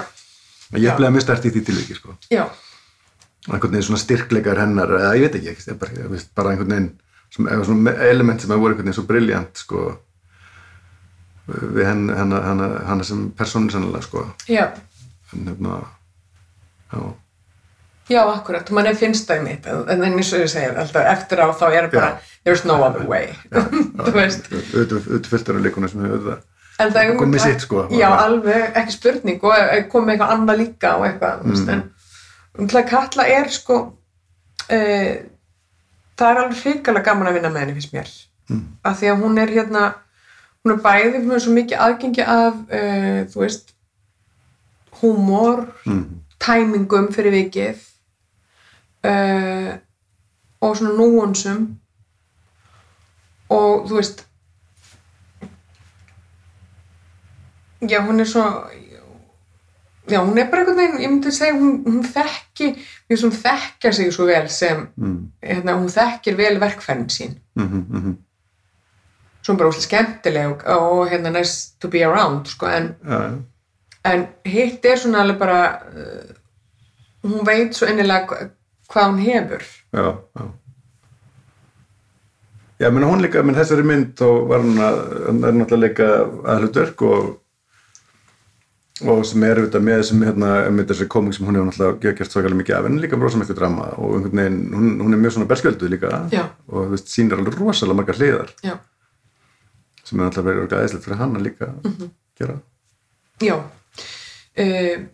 en 0.71 0.81
ég 0.81 0.89
upplifið 0.95 1.15
mjög 1.19 1.25
stert 1.27 1.45
í 1.45 1.53
því 1.53 1.63
tilviki, 1.69 1.99
sko, 1.99 2.17
já. 2.33 2.43
Einhvern 3.49 3.77
veginn 3.77 3.87
svona 3.91 4.01
styrkleikar 4.01 4.63
hennar, 4.63 4.95
eða 4.97 5.13
ég 5.19 5.27
veit 5.27 5.39
ekki, 5.39 5.53
ekki 5.53 5.77
bara, 5.85 5.95
ég 6.01 6.27
bara 6.41 6.55
einhvern 6.55 6.73
veginn, 6.73 6.91
sem, 7.29 7.53
eða 7.53 7.69
svona 7.69 7.95
element 8.09 8.41
sem 8.41 8.55
voru 8.55 8.73
einhvern 8.73 8.89
veginn 8.89 8.97
svo 8.97 9.07
briljant, 9.13 9.63
sko, 9.67 9.85
við 11.77 11.85
henn, 11.85 12.09
hennar, 12.09 12.43
hennar, 12.49 12.77
hennar 12.89 13.07
sem 13.07 13.29
persónu 13.37 13.69
sennilega, 13.69 14.01
sko, 14.09 14.25
já, 14.49 14.65
en 15.37 15.45
hérna, 15.53 15.79
já, 16.89 17.03
já, 18.09 18.21
akkurat, 18.23 18.69
mann 18.75 18.91
finnst 18.99 19.29
það 19.29 19.41
í 19.41 19.45
mitt 19.47 19.67
en 19.69 20.05
eins 20.07 20.33
og 20.33 20.43
ég 20.43 20.51
segir, 20.51 20.77
alltaf 20.81 21.09
eftir 21.13 21.43
á 21.43 21.47
þá 21.55 21.65
er 21.69 21.89
bara, 21.93 22.11
there's 22.47 22.65
no 22.67 22.79
other 22.85 23.05
way 23.09 23.33
þú 24.05 24.15
veist 24.15 24.49
auðvitað 24.51 24.95
auðvitað 24.97 25.31
fullt 25.33 25.51
af 25.53 25.61
leikuna 25.65 25.91
sem 25.91 26.05
hefur 26.05 26.25
það 26.29 26.47
en 26.79 26.93
það 26.95 27.01
er 27.03 27.17
Komið 27.19 27.43
sitt, 27.43 27.65
sko. 27.65 27.85
já, 27.91 28.07
alveg, 28.13 28.69
ekki 28.79 28.95
spurning 28.95 29.43
og 29.43 29.55
eh, 29.57 29.83
komið 29.91 30.15
eitthvað 30.15 30.35
annað 30.37 30.61
líka 30.63 30.95
og 30.95 31.09
eitthvað 31.09 31.43
mm. 31.43 31.57
veist, 31.57 31.73
en 32.59 32.71
að 32.79 32.89
kalla 32.89 33.27
er 33.35 33.51
sko 33.53 33.81
uh, 33.83 35.13
það 36.19 36.31
er 36.31 36.41
alveg 36.43 36.63
hrikalega 36.63 37.07
gaman 37.11 37.29
að 37.29 37.39
vinna 37.39 37.51
með 37.53 37.65
henni 37.65 37.77
finnst 37.79 37.95
mér 37.95 38.17
Mm. 38.49 38.65
af 38.81 38.97
því 38.97 39.09
að 39.11 39.19
hún 39.21 39.37
er 39.37 39.51
hérna 39.53 39.81
hún 40.63 40.73
er 40.73 40.79
bæði 40.81 41.19
með 41.21 41.43
svo 41.43 41.51
mikið 41.53 41.81
aðgengi 41.85 42.23
af 42.25 42.55
uh, 42.57 43.19
þú 43.29 43.43
veist 43.43 43.75
húmor 45.01 45.67
mm. 45.85 45.99
tæmingum 46.41 47.11
fyrir 47.13 47.35
vikið 47.35 47.83
uh, 49.03 49.77
og 50.61 50.77
svona 50.77 50.93
núansum 50.97 51.67
og 53.49 53.87
þú 53.89 53.95
veist 53.95 54.25
já 57.81 57.99
hún 58.05 58.19
er 58.19 58.25
svo 58.27 58.43
já 60.09 60.19
hún 60.25 60.37
er 60.37 60.49
bara 60.51 60.61
einhvern 60.65 60.77
veginn 60.77 61.01
ég 61.03 61.09
myndi 61.11 61.31
segja 61.31 61.53
hún, 61.53 61.83
hún 61.85 62.01
þekki 62.03 62.67
veist 63.09 63.23
hún 63.23 63.31
þekkja 63.35 63.91
sig 63.93 64.11
svo 64.13 64.25
vel 64.25 64.49
sem 64.49 64.87
Mm. 64.97 65.31
hérna, 65.43 65.73
hún 65.79 65.89
þekkir 65.89 66.35
vel 66.37 66.59
verkfærin 66.59 67.07
sín 67.09 67.37
Mm 67.55 67.85
-hmm. 67.91 68.15
svo 69.41 69.55
bara 69.55 69.69
úslega 69.69 69.81
skemmtileg 69.87 70.63
og, 70.67 71.09
hérna 71.09 71.29
nice 71.29 71.71
to 71.79 71.87
be 71.87 72.03
around 72.05 72.45
sko, 72.47 72.65
en, 72.65 72.95
já. 73.05 73.37
en 74.05 74.27
hitt 74.45 74.85
er 74.85 74.95
svona 74.97 75.21
alveg 75.21 75.39
bara 75.39 75.79
uh, 75.95 77.29
hún 77.29 77.45
veit 77.45 77.75
svo 77.75 77.87
innilega 77.87 78.25
hva- 78.27 78.49
hvað 78.89 79.09
hún 79.11 79.21
hefur 79.25 79.63
Já, 79.93 80.07
já. 80.39 80.47
Já, 82.79 82.87
menn 82.95 83.03
hún 83.09 83.19
líka, 83.23 83.41
menn 83.43 83.57
þessari 83.57 83.83
mynd 83.83 84.13
þá 84.15 84.27
var 84.47 84.61
hún 84.63 84.77
að, 84.79 84.99
hann 85.27 85.43
er 85.43 85.55
náttúrulega 85.57 85.83
líka 85.89 86.09
aðhlutverk 86.53 87.01
og 87.09 87.29
og 88.99 89.21
sem 89.23 89.43
er 89.47 89.55
auðvitað 89.61 89.83
með 89.87 89.97
þessum 90.01 90.23
hérna, 90.27 90.47
með 90.75 90.89
þessari 90.89 91.09
koming 91.11 91.31
sem 91.35 91.45
hún 91.47 91.55
hefur 91.55 91.67
náttúrulega 91.69 92.15
gert 92.19 92.33
svakalega 92.33 92.59
mikið 92.59 92.75
af 92.77 92.87
en 92.89 92.97
líka 92.99 93.19
brosa 93.19 93.39
mikið 93.39 93.55
drama 93.59 93.85
og 93.95 94.15
einhvern 94.17 94.41
veginn, 94.41 94.57
hún, 94.75 94.89
hún 95.05 95.15
er 95.15 95.21
mjög 95.23 95.35
svona 95.37 95.47
berskjölduð 95.51 95.93
líka 95.93 96.09
Já. 96.33 96.41
og 96.67 96.81
þú 96.89 96.89
veist, 96.95 97.11
sýnir 97.13 97.37
alveg 97.39 97.55
rosalega 97.61 97.95
margar 98.01 98.19
hliðar 98.19 98.51
já, 98.67 98.73
sem 100.03 100.19
er 100.19 100.25
náttúrulega 100.25 100.49
verið 100.49 100.65
orðið 100.65 100.81
æðislegt 100.83 101.07
fyrir 101.07 101.21
hann 101.21 101.37
að 101.39 101.45
líka 101.47 101.69
Mhm. 101.83 102.09
gera. 102.39 102.57
já. 103.43 103.55
Uh, 104.59 105.07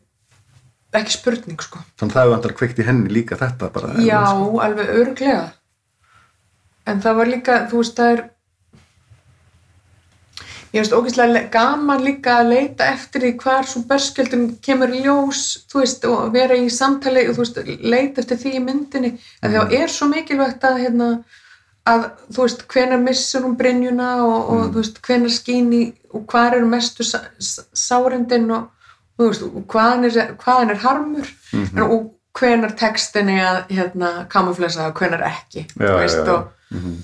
ekki 1.02 1.12
spurning 1.18 1.60
sko 1.62 1.80
Þannig 2.00 2.12
að 2.12 2.16
það 2.16 2.22
hefur 2.24 2.36
vantar 2.36 2.54
kveikt 2.60 2.80
í 2.80 2.86
henni 2.88 3.10
líka 3.10 3.36
þetta 3.40 3.70
bara. 3.74 3.94
já, 4.00 4.22
alveg 4.68 4.90
örglega 5.02 5.52
en 6.88 7.02
það 7.02 7.16
var 7.16 7.26
líka 7.28 7.60
þú 7.72 7.78
veist 7.82 7.96
það 7.98 8.12
er 8.18 8.24
ég 10.76 10.82
veist 10.84 10.94
ógeðslega 10.98 11.32
le- 11.32 11.44
gaman 11.54 12.02
líka 12.04 12.34
að 12.42 12.50
leita 12.52 12.88
eftir 12.92 13.22
því 13.24 13.30
hvar 13.40 13.64
svo 13.70 13.82
berskjöldun 13.88 14.48
kemur 14.66 14.92
ljós 14.92 15.44
þú 15.72 15.80
veist 15.82 16.04
og 16.10 16.34
vera 16.36 16.58
í 16.60 16.68
samtali 16.70 17.24
og 17.30 17.38
þú 17.38 17.44
veist 17.46 17.60
leita 17.94 18.22
eftir 18.22 18.38
því 18.42 18.54
í 18.60 18.64
myndinni 18.66 19.12
en 19.42 19.52
Mhm. 19.52 19.56
það 19.56 19.74
er 19.80 19.88
svo 19.88 20.08
mikilvægt 20.12 20.64
að 20.68 20.80
hérna 20.84 21.10
að 21.88 22.10
þú 22.34 22.42
veist 22.44 22.68
hvenar 22.68 23.00
missur 23.02 23.42
hún 23.46 23.56
brynjuna 23.58 24.10
og, 24.26 24.50
og 24.50 24.60
Mhm. 24.60 24.72
þú 24.74 24.76
veist 24.82 25.02
hvenar 25.02 25.30
skín 25.32 25.72
í 25.74 25.94
og 26.14 26.26
hvar 26.28 26.54
eru 26.56 26.66
mestu 26.66 27.04
sa- 27.04 27.24
s- 27.40 27.60
sárindin 27.74 28.52
og 28.52 28.70
þú 29.18 29.28
veist 29.30 29.42
hvaðan 29.72 30.06
er, 30.10 30.36
hvaðan 30.44 30.70
er 30.76 30.76
harmur 30.84 31.28
Mhm. 31.54 31.78
en, 31.78 31.84
og 31.84 32.12
hvenar 32.36 32.74
textinni 32.76 33.38
að 33.40 33.68
hérna 33.72 34.28
kamuflesa 34.30 34.88
og 34.90 34.94
hvenar 35.00 35.22
ekki 35.24 35.68
Já, 35.80 35.88
þú 35.88 36.00
veist 36.02 36.18
já, 36.18 36.26
já. 36.26 36.34
og 36.34 36.52
Mhm. 36.72 37.04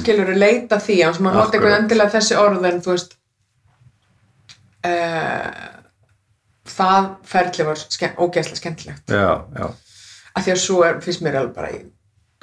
skilur 0.00 0.32
að 0.32 0.38
leita 0.42 0.76
því 0.82 0.96
að 1.06 1.14
svona 1.16 1.32
nota 1.34 1.52
eitthvað 1.52 1.72
Akkurat. 1.72 1.80
endilega 1.82 2.10
þessi 2.18 2.36
orð 2.36 2.64
en 2.66 2.80
þú 2.82 2.90
veist 2.96 3.14
uh, 4.84 5.50
það 6.68 7.08
ferli 7.28 7.64
var 7.68 7.76
ógeðslega 7.76 8.60
skemmtilegt 8.60 9.12
Já, 9.14 9.44
já. 9.58 9.70
af 10.34 10.44
því 10.44 10.52
að 10.54 10.60
svo 10.64 10.82
er, 10.86 11.00
finnst 11.04 11.22
mér 11.24 11.38
alveg 11.40 11.54
bara 11.54 11.70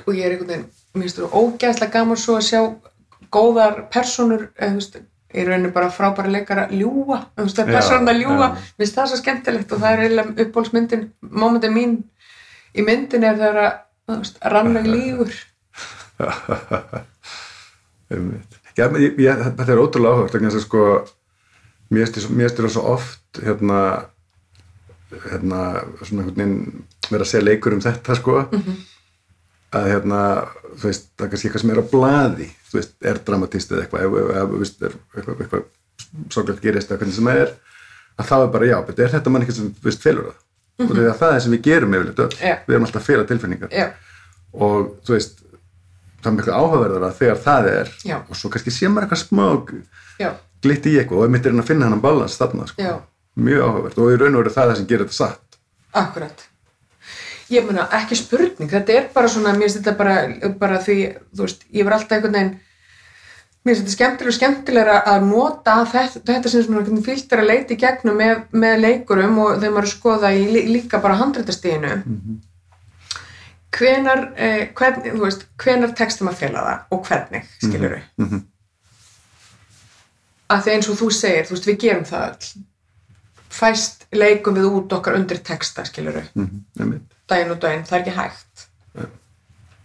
og 0.05 0.13
ég 0.13 0.25
er 0.25 0.31
einhvern 0.35 0.47
veginn, 0.51 0.65
mér 0.95 1.05
finnst 1.05 1.19
það 1.19 1.35
ógeðslega 1.41 1.91
gaman 1.95 2.17
svo 2.19 2.37
að 2.39 2.47
sjá 2.49 2.61
góðar 3.35 3.77
personur, 3.91 4.49
eða 4.59 4.71
þú 4.71 4.79
veist 4.79 4.97
í 5.35 5.45
rauninu 5.47 5.71
bara 5.75 5.91
frábæra 5.93 6.31
leikara 6.31 6.67
ljúa 6.71 7.19
þú 7.35 7.45
veist 7.45 7.59
það 7.59 7.67
er 7.67 7.77
personur 7.77 8.13
að 8.13 8.21
ljúa, 8.23 8.47
mér 8.55 8.83
finnst 8.83 8.99
það 8.99 9.09
svo 9.11 9.19
skemmtilegt 9.21 9.73
og 9.75 9.81
það 9.83 9.91
er 9.91 10.03
eiginlega 10.05 10.45
uppbólsmyndin 10.45 11.03
mómentin 11.43 11.75
mín 11.75 11.97
í 12.75 12.85
myndin 12.85 13.27
er 13.27 13.37
það 13.41 13.61
að 13.65 13.71
þú 14.05 14.19
veist, 14.21 14.41
rannveg 14.55 14.89
lígur 14.89 15.35
Einmitt. 18.15 18.59
Já, 18.77 18.85
ég, 18.99 19.15
ég, 19.17 19.39
þetta 19.57 19.71
er 19.73 19.81
ótrúlega 19.81 20.27
vegna 20.29 20.51
þess 20.51 20.61
að 20.61 20.67
sko 20.67 20.81
mér 21.93 22.11
finnst 22.11 22.59
þér 22.59 22.73
svo 22.73 22.83
oft 22.95 23.39
hérna 23.41 23.79
hérna 25.31 25.61
svona 26.01 26.25
einhvern 26.25 26.35
veginn 26.35 26.83
vera 27.09 27.23
að 27.23 27.31
segja 27.31 27.45
leikur 27.45 27.75
um 27.75 27.83
þetta 27.83 28.17
sko 28.19 28.41
að 29.75 29.89
hérna 29.91 30.21
þú 30.75 30.89
veist, 30.89 31.07
það 31.15 31.25
er 31.25 31.31
kannski 31.33 31.49
eitthvað 31.49 31.63
sem 31.63 31.73
er 31.73 31.81
á 31.81 31.85
blaði 31.91 32.49
þú 32.69 32.79
veist, 32.79 32.95
er 33.11 33.21
dramatist 33.27 33.71
eða 33.73 33.85
eitthvað 33.85 34.05
ef, 34.05 34.15
þú 34.51 34.61
veist, 34.61 34.81
eitthvað, 34.85 35.43
eitthvað 35.45 35.63
sorglega 36.33 36.65
gerist 36.65 36.91
eða 36.91 37.01
hvernig 37.01 37.17
sem 37.17 37.29
það 37.29 37.41
er 37.43 37.53
að 38.15 38.29
þá 38.29 38.35
er 38.39 38.51
bara 38.55 38.69
já, 38.69 38.75
betur, 38.87 39.05
er 39.05 39.13
þetta 39.15 39.31
mann 39.33 39.45
eitthvað 39.45 39.59
sem 39.59 39.71
þú 39.75 39.89
veist, 39.89 40.03
felur 40.05 40.27
það? 40.29 40.41
Og 40.75 40.91
því 40.91 41.05
að 41.07 41.19
það 41.21 41.33
er 41.35 41.43
sem 41.45 41.53
við 41.55 41.61
gerum 41.69 41.93
yfirleitt 41.95 42.21
öll. 42.25 42.31
Já. 42.35 42.55
við 42.67 42.75
erum 42.75 42.85
alltaf 42.85 43.01
að 43.01 43.05
fela 43.07 43.25
tilfinningar. 43.29 43.69
Já, 43.71 43.85
og 44.59 44.89
þú 45.07 45.15
veist 45.15 45.37
það 46.19 46.31
er 46.31 46.35
miklu 46.39 46.55
áhugaverðara 46.55 47.11
þegar 47.19 47.41
það 47.45 47.69
er 47.71 47.91
Já. 48.03 48.15
og 48.17 48.39
svo 48.39 48.51
kannski 48.51 48.73
sé 48.73 48.89
maður 48.89 49.05
eitthvað 49.07 49.21
smá 49.21 50.31
glitt 50.65 50.89
í 50.89 50.95
eitthvað 50.99 51.21
og 51.27 51.31
mitt 51.35 51.45
er 51.45 51.53
hann 51.53 51.63
að 51.63 51.69
finna 51.69 51.89
hann 51.91 52.03
balans 52.03 52.35
þarna 52.39 52.67
sko. 52.71 52.95
Mjög 53.35 53.63
áhugavert 53.67 53.99
og 54.01 54.11
í 54.11 54.19
raun 54.19 54.35
og 54.35 54.43
veru 54.43 54.55
það 54.55 54.63
er 54.63 54.71
það 54.71 54.79
sem 54.79 54.89
gerir 54.89 55.05
þetta 55.05 55.17
satt. 55.19 55.59
Akkurat 55.95 56.45
ég 57.49 57.65
meina 57.65 57.87
ekki 57.91 58.15
spurning, 58.15 58.69
þetta 58.71 58.93
er 58.93 59.09
bara 59.13 59.27
svona 59.27 59.53
mér 59.53 59.67
finnst 59.69 59.77
þetta 59.81 59.97
bara, 59.97 60.15
bara 60.59 60.79
því 60.81 60.95
þú 61.35 61.41
veist, 61.45 61.65
ég 61.73 61.85
var 61.85 61.93
alltaf 61.93 62.11
einhvern 62.17 62.33
veginn 62.33 62.55
mér 63.65 63.75
finnst 63.75 63.81
þetta 63.85 63.95
skemmtilega 63.97 64.31
og 64.31 64.37
skemmtilega 64.39 64.95
að 65.11 65.27
nota 65.29 65.75
þetta, 65.91 66.21
þetta 66.33 66.49
sem 66.49 66.63
svona 66.63 66.81
er 67.33 67.43
að 67.43 67.47
leita 67.51 67.73
í 67.73 67.77
gegnum 67.77 68.17
með, 68.17 68.41
með 68.51 68.79
leikurum 68.81 69.37
og 69.39 69.61
er 69.79 69.87
að 69.87 69.93
skoða 69.93 70.33
í 70.33 70.43
lí- 70.51 70.67
líka 70.73 71.01
bara 71.01 71.15
handrættastíðinu 71.21 71.95
hvenar 73.75 74.21
eh, 74.39 74.69
hvernig, 74.73 75.13
þú 75.17 75.23
veist, 75.25 75.41
hvenar 75.59 75.91
textum 75.97 76.29
að 76.31 76.37
fela 76.39 76.61
það 76.63 76.93
og 76.95 77.07
hvernig, 77.09 77.43
skilur 77.61 77.95
við 77.97 78.03
Mhm. 78.23 78.43
að 80.49 80.61
því 80.63 80.71
eins 80.75 80.89
og 80.89 80.97
þú 81.01 81.09
segir, 81.11 81.45
þú 81.49 81.55
veist, 81.55 81.65
við 81.67 81.79
gerum 81.81 82.05
það 82.05 82.29
öll. 82.29 82.63
Fæst 83.55 84.05
leikum 84.13 84.55
við 84.55 84.65
út 84.77 84.93
okkar 84.93 85.15
undir 85.15 85.37
texta, 85.43 85.83
skilur 85.85 86.13
við 86.13 86.27
mm 86.35 86.45
-hmm. 86.45 86.99
Daginn 87.29 87.53
og 87.55 87.61
daginn, 87.61 87.85
það 87.87 87.97
er 87.97 88.03
ekki 88.03 88.17
hægt. 88.19 88.65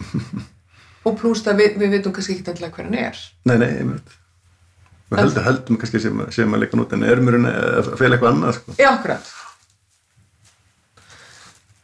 Og 1.09 1.14
pluss 1.16 1.40
það 1.46 1.62
við, 1.62 1.76
við 1.81 1.94
vitum 1.96 2.12
kannski 2.12 2.35
ekki 2.37 2.50
endilega 2.53 2.76
hver 2.76 2.88
hann 2.90 2.98
er. 3.00 3.20
Nei, 3.48 3.57
nei, 3.57 3.70
einmitt 3.81 4.16
við 5.11 5.20
heldum, 5.24 5.44
heldum 5.44 5.79
kannski 5.81 6.00
sem, 6.03 6.22
sem 6.35 6.55
að 6.55 6.64
leika 6.64 6.79
nút 6.79 6.92
en 6.94 7.05
erum 7.07 7.26
við 7.26 7.37
raun 7.37 7.50
að 7.50 7.90
fela 7.98 8.16
eitthvað 8.16 8.35
annað 8.35 8.57
sko. 8.59 8.74
já, 8.79 8.88
akkurat. 8.92 9.33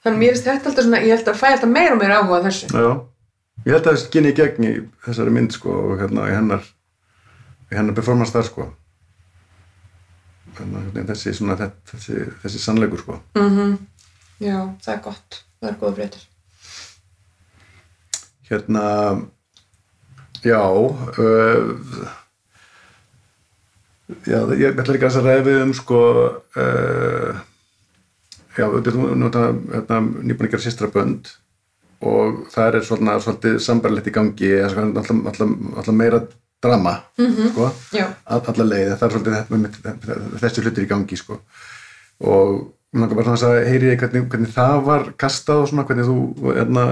Þannig 0.07 0.21
mér 0.23 0.35
finnst 0.35 0.47
þetta 0.47 0.71
alltaf 0.71 0.87
svona 0.87 1.03
ég 1.03 1.17
held 1.17 1.31
að 1.33 1.41
fæ 1.41 1.47
alltaf 1.51 1.73
meira 1.73 1.97
og 1.97 2.01
meira 2.03 2.21
áhuga 2.21 2.41
þessu. 2.45 2.71
Já, 2.71 2.91
ég 3.67 3.75
held 3.75 3.81
að 3.83 3.89
það 3.89 4.03
skinni 4.05 4.33
í 4.33 4.37
gegn 4.39 4.69
í 4.69 4.73
þessari 5.09 5.35
mynd 5.35 5.57
sko, 5.57 5.75
og 5.89 6.03
hérna 6.03 6.29
í 6.31 6.37
hennar 6.37 6.69
í 7.73 7.81
hennar 7.81 7.99
performance 7.99 8.37
þar 8.37 8.47
sko. 8.47 8.69
Hérna, 10.61 10.85
þessi, 11.11 11.35
svona, 11.37 11.59
þetta, 11.59 11.97
þessi, 11.97 12.23
þessi 12.45 12.63
sannleikur 12.63 13.03
sko. 13.03 13.21
mm 13.41 13.77
já, 14.41 14.59
það 14.85 14.93
er 14.95 15.03
gott. 15.05 15.43
Það 15.61 15.71
er 15.71 15.79
góða 15.81 15.95
breytir 15.97 16.25
Hérna, 18.47 18.83
já, 20.47 20.61
uh, 20.63 22.11
já, 24.29 24.39
ég 24.55 24.77
ætla 24.79 24.95
líka 24.95 25.09
að 25.11 25.25
ræði 25.27 25.55
um, 25.65 25.73
sko, 25.75 25.99
uh, 26.55 27.41
já, 28.55 28.69
þetta 28.69 28.93
er 28.93 29.01
nú 29.19 29.31
hérna, 29.33 29.99
nýbúin 30.23 30.47
að 30.47 30.53
gera 30.55 30.63
sýstra 30.69 30.91
bönd 30.95 31.33
og 32.07 32.45
það 32.53 32.79
er 32.79 32.87
svona 32.87 33.17
svolítið 33.25 33.59
sambarlegt 33.65 34.13
í 34.13 34.15
gangi, 34.15 34.53
alltaf, 34.63 35.11
alltaf, 35.11 35.57
alltaf, 35.81 35.95
meira 35.97 36.23
drama, 36.63 36.93
sko, 37.51 37.73
já, 37.97 38.07
all- 38.31 38.47
alla 38.53 38.67
leið, 38.71 38.95
það 39.01 39.07
er 39.09 39.15
svolítið 39.17 40.39
þessi 40.45 40.63
hlutir 40.69 40.87
í 40.87 40.91
gangi, 40.93 41.19
sko, 41.19 41.41
og 42.23 42.63
mér 42.95 43.03
langar 43.03 43.19
bara 43.19 43.37
að 43.37 43.69
heyri 43.71 43.95
hvernig, 43.99 44.27
hvernig 44.33 44.53
það 44.55 44.83
var 44.87 45.09
kastað 45.21 45.63
og 45.65 45.71
svona, 45.71 45.85
hvernig 45.89 46.07
þú, 46.09 46.17
hérna, 46.57 46.85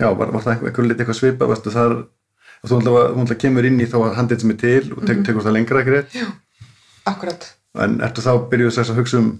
já, 0.00 0.08
var, 0.14 0.30
var 0.34 0.44
það 0.44 0.52
einhver, 0.54 0.70
einhver 0.70 0.88
lit 0.90 1.00
eitthvað 1.02 1.18
svipað, 1.20 1.50
veistu, 1.54 1.72
þar, 1.74 1.96
og 2.64 2.70
þú 2.70 2.78
alltaf, 2.94 3.36
kemur 3.42 3.68
inn 3.68 3.80
í 3.82 3.88
þá 3.90 3.96
að 4.04 4.16
handið 4.20 4.44
sem 4.44 4.54
er 4.54 4.60
til 4.62 4.92
og 4.96 5.04
tek, 5.08 5.22
tekur 5.26 5.44
það 5.44 5.56
lengra 5.58 5.82
ekki 5.82 5.96
rétt, 5.96 6.18
akkurat. 7.10 7.48
En 7.84 7.98
ertu 8.06 8.22
þá 8.24 8.32
byrjuð 8.52 8.76
þess 8.78 8.92
að 8.94 9.00
hugsa 9.02 9.18
um 9.20 9.30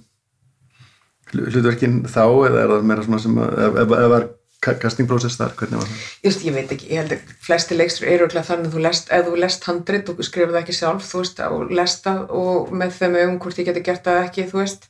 hlu- 1.33 1.51
hlutverkin 1.53 2.01
þá, 2.11 2.23
eða 2.49 2.65
er 2.65 2.73
það 2.75 2.89
meira 2.91 3.05
svona 3.07 3.21
sem 3.23 3.39
að, 3.45 3.53
ef, 3.69 3.79
ef, 3.85 3.95
ef 3.99 4.09
var 4.15 4.27
ka- 4.65 4.77
casting 4.83 5.09
process 5.11 5.37
þar, 5.41 5.55
hvernig 5.61 5.81
var 5.81 5.89
það? 5.91 6.03
Just, 6.27 6.45
ég 6.49 6.57
veit 6.57 6.73
ekki, 6.75 6.91
ég 6.93 7.03
held 7.05 7.15
að 7.17 7.35
flesti 7.47 7.79
leikstur 7.79 8.09
eru 8.11 8.27
örugglega 8.27 8.49
þannig 8.51 8.69
að 8.71 8.75
þú 8.77 8.85
lest, 8.89 9.13
ef 9.15 9.29
þú 9.31 9.37
lest 9.45 9.69
handrit 9.71 10.11
og 10.13 10.23
skrifur 10.27 10.55
það 10.55 10.63
ekki 10.65 10.77
sjálf, 10.81 11.07
þú 11.13 11.23
veist, 11.23 11.43
og 11.47 11.75
lest 11.81 12.05
það 12.09 12.25
og 12.43 12.75
með 12.83 12.99
þeim 12.99 13.17
augum 13.23 13.39
hvort 13.45 13.63
ég 13.63 13.71
geti 13.71 13.85
gert 13.91 14.05
það 14.11 14.21
ekki, 14.29 14.47
þú 14.51 14.61
veist, 14.63 14.89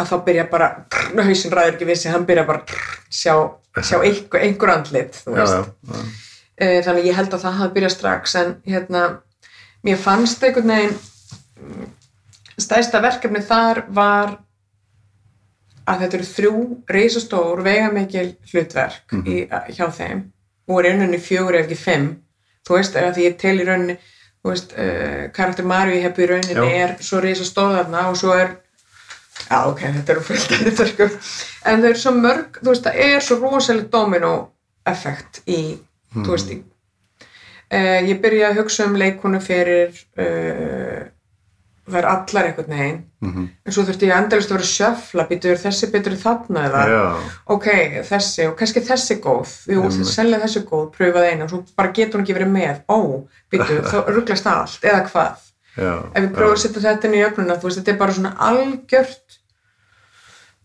að 0.00 0.12
þá 0.12 0.16
byrja 0.26 0.44
bara, 0.50 0.68
trrr, 0.92 1.24
hausinn 1.28 1.54
ræður 1.54 1.76
ekki 1.76 1.88
við 1.88 2.00
sig, 2.00 2.12
hann 2.14 2.28
byrja 2.28 2.44
bara, 2.48 2.78
sjá, 3.12 3.34
sjá 3.80 3.98
einhver, 4.00 4.44
einhver 4.46 4.74
andlit, 4.76 5.18
Já, 5.26 5.42
já, 5.42 5.58
já, 5.92 6.04
e, 6.56 6.70
þannig 6.86 7.10
ég 7.10 7.18
held 7.18 7.34
að 7.34 7.44
það 7.46 7.58
hafi 7.60 7.76
byrjað 7.76 7.94
strax 7.96 8.36
en 8.40 8.54
hérna, 8.68 9.02
mér 9.86 10.00
fannst 10.00 10.46
einhvern 10.46 10.72
veginn 10.72 10.96
mm, 11.60 11.90
stærsta 12.62 13.02
verkefni 13.04 13.44
þar 13.44 13.84
var 13.92 14.36
að 15.88 16.04
þetta 16.04 16.18
eru 16.18 16.28
þrjú 16.30 16.56
reisastór 16.94 17.62
veigamikil 17.66 18.28
hlutverk 18.52 19.16
í, 19.26 19.42
hjá 19.74 19.86
þeim 19.90 20.28
og 20.70 20.78
er 20.78 20.92
rauninni 20.92 21.18
fjögur 21.18 21.58
ef 21.58 21.66
ekki 21.66 21.78
fimm. 21.78 22.10
Þú 22.62 22.76
veist, 22.78 22.96
að 22.96 23.16
því 23.16 23.24
ég 23.26 23.38
tel 23.40 23.56
í 23.58 23.64
rauninni 23.66 23.96
þú 24.42 24.52
veist, 24.52 24.74
uh, 24.74 25.24
karakter 25.34 25.66
Maríu 25.66 26.02
hefur 26.02 26.24
í 26.24 26.28
rauninni 26.30 26.76
er 26.82 26.94
svo 27.02 27.22
reisastóð 27.22 27.76
þarna 27.78 28.04
og 28.10 28.18
svo 28.18 28.34
er 28.36 28.56
já 29.50 29.58
ok, 29.68 29.80
þetta 29.98 30.12
eru 30.16 30.24
fullt 30.28 30.52
af 30.56 30.66
þetta 30.66 30.86
sko 30.92 31.08
en 31.70 31.82
þau 31.82 31.88
eru 31.92 32.02
svo 32.02 32.12
mörg, 32.18 32.60
þú 32.62 32.68
veist, 32.74 32.84
það 32.88 33.00
er 33.08 33.20
svo 33.28 33.38
rosalega 33.42 33.88
domino 33.92 34.34
effekt 34.86 35.42
í, 35.46 35.62
þú 36.14 36.28
veist, 36.34 36.50
í 36.54 36.60
uh, 37.72 38.00
ég 38.08 38.20
byrjaði 38.22 38.52
að 38.52 38.60
hugsa 38.62 38.86
um 38.90 38.96
leikonu 39.00 39.40
fyrir 39.42 39.92
uh, 40.18 41.02
er 41.92 42.06
allar 42.08 42.46
einhvern 42.50 42.70
veginn 42.78 43.00
Mhm. 43.22 43.44
en 43.66 43.72
svo 43.74 43.84
þurfti 43.86 44.08
ég 44.08 44.16
endalist 44.18 44.50
að 44.50 44.56
vera 44.56 44.66
sjöfla 44.66 45.24
býtur 45.28 45.58
þessi 45.60 45.86
betur 45.92 46.10
en 46.16 46.18
þarna 46.18 46.62
eða 46.66 46.80
Já, 46.90 47.02
ok, 47.54 47.66
þessi 48.08 48.46
og 48.48 48.56
kannski 48.58 48.80
þessi 48.82 49.16
góð 49.22 49.52
jú, 49.70 49.82
Einmitt. 49.84 50.08
sennilega 50.10 50.42
þessi 50.48 50.62
góð, 50.66 50.88
pröfaði 50.96 51.28
eina 51.30 51.44
og 51.46 51.50
svo 51.52 51.60
bara 51.78 51.92
getur 51.94 52.18
hún 52.18 52.24
ekki 52.26 52.34
verið 52.34 52.50
með, 52.50 52.80
ó, 52.90 52.98
býtu 53.52 53.78
þá 53.92 53.94
rugglast 54.10 54.46
allt, 54.50 54.82
eða 54.82 55.04
hvað. 55.12 55.44
Ef 55.76 56.18
við 56.22 56.32
prófum 56.34 56.52
að 56.56 56.62
setja 56.62 56.82
þetta 56.84 57.08
inn 57.08 57.14
í 57.16 57.22
öfnuna 57.26 57.56
þú 57.60 57.68
veist, 57.68 57.78
þetta 57.80 57.92
er 57.94 57.98
bara 58.02 58.12
svona 58.16 58.32
algjört 58.48 59.38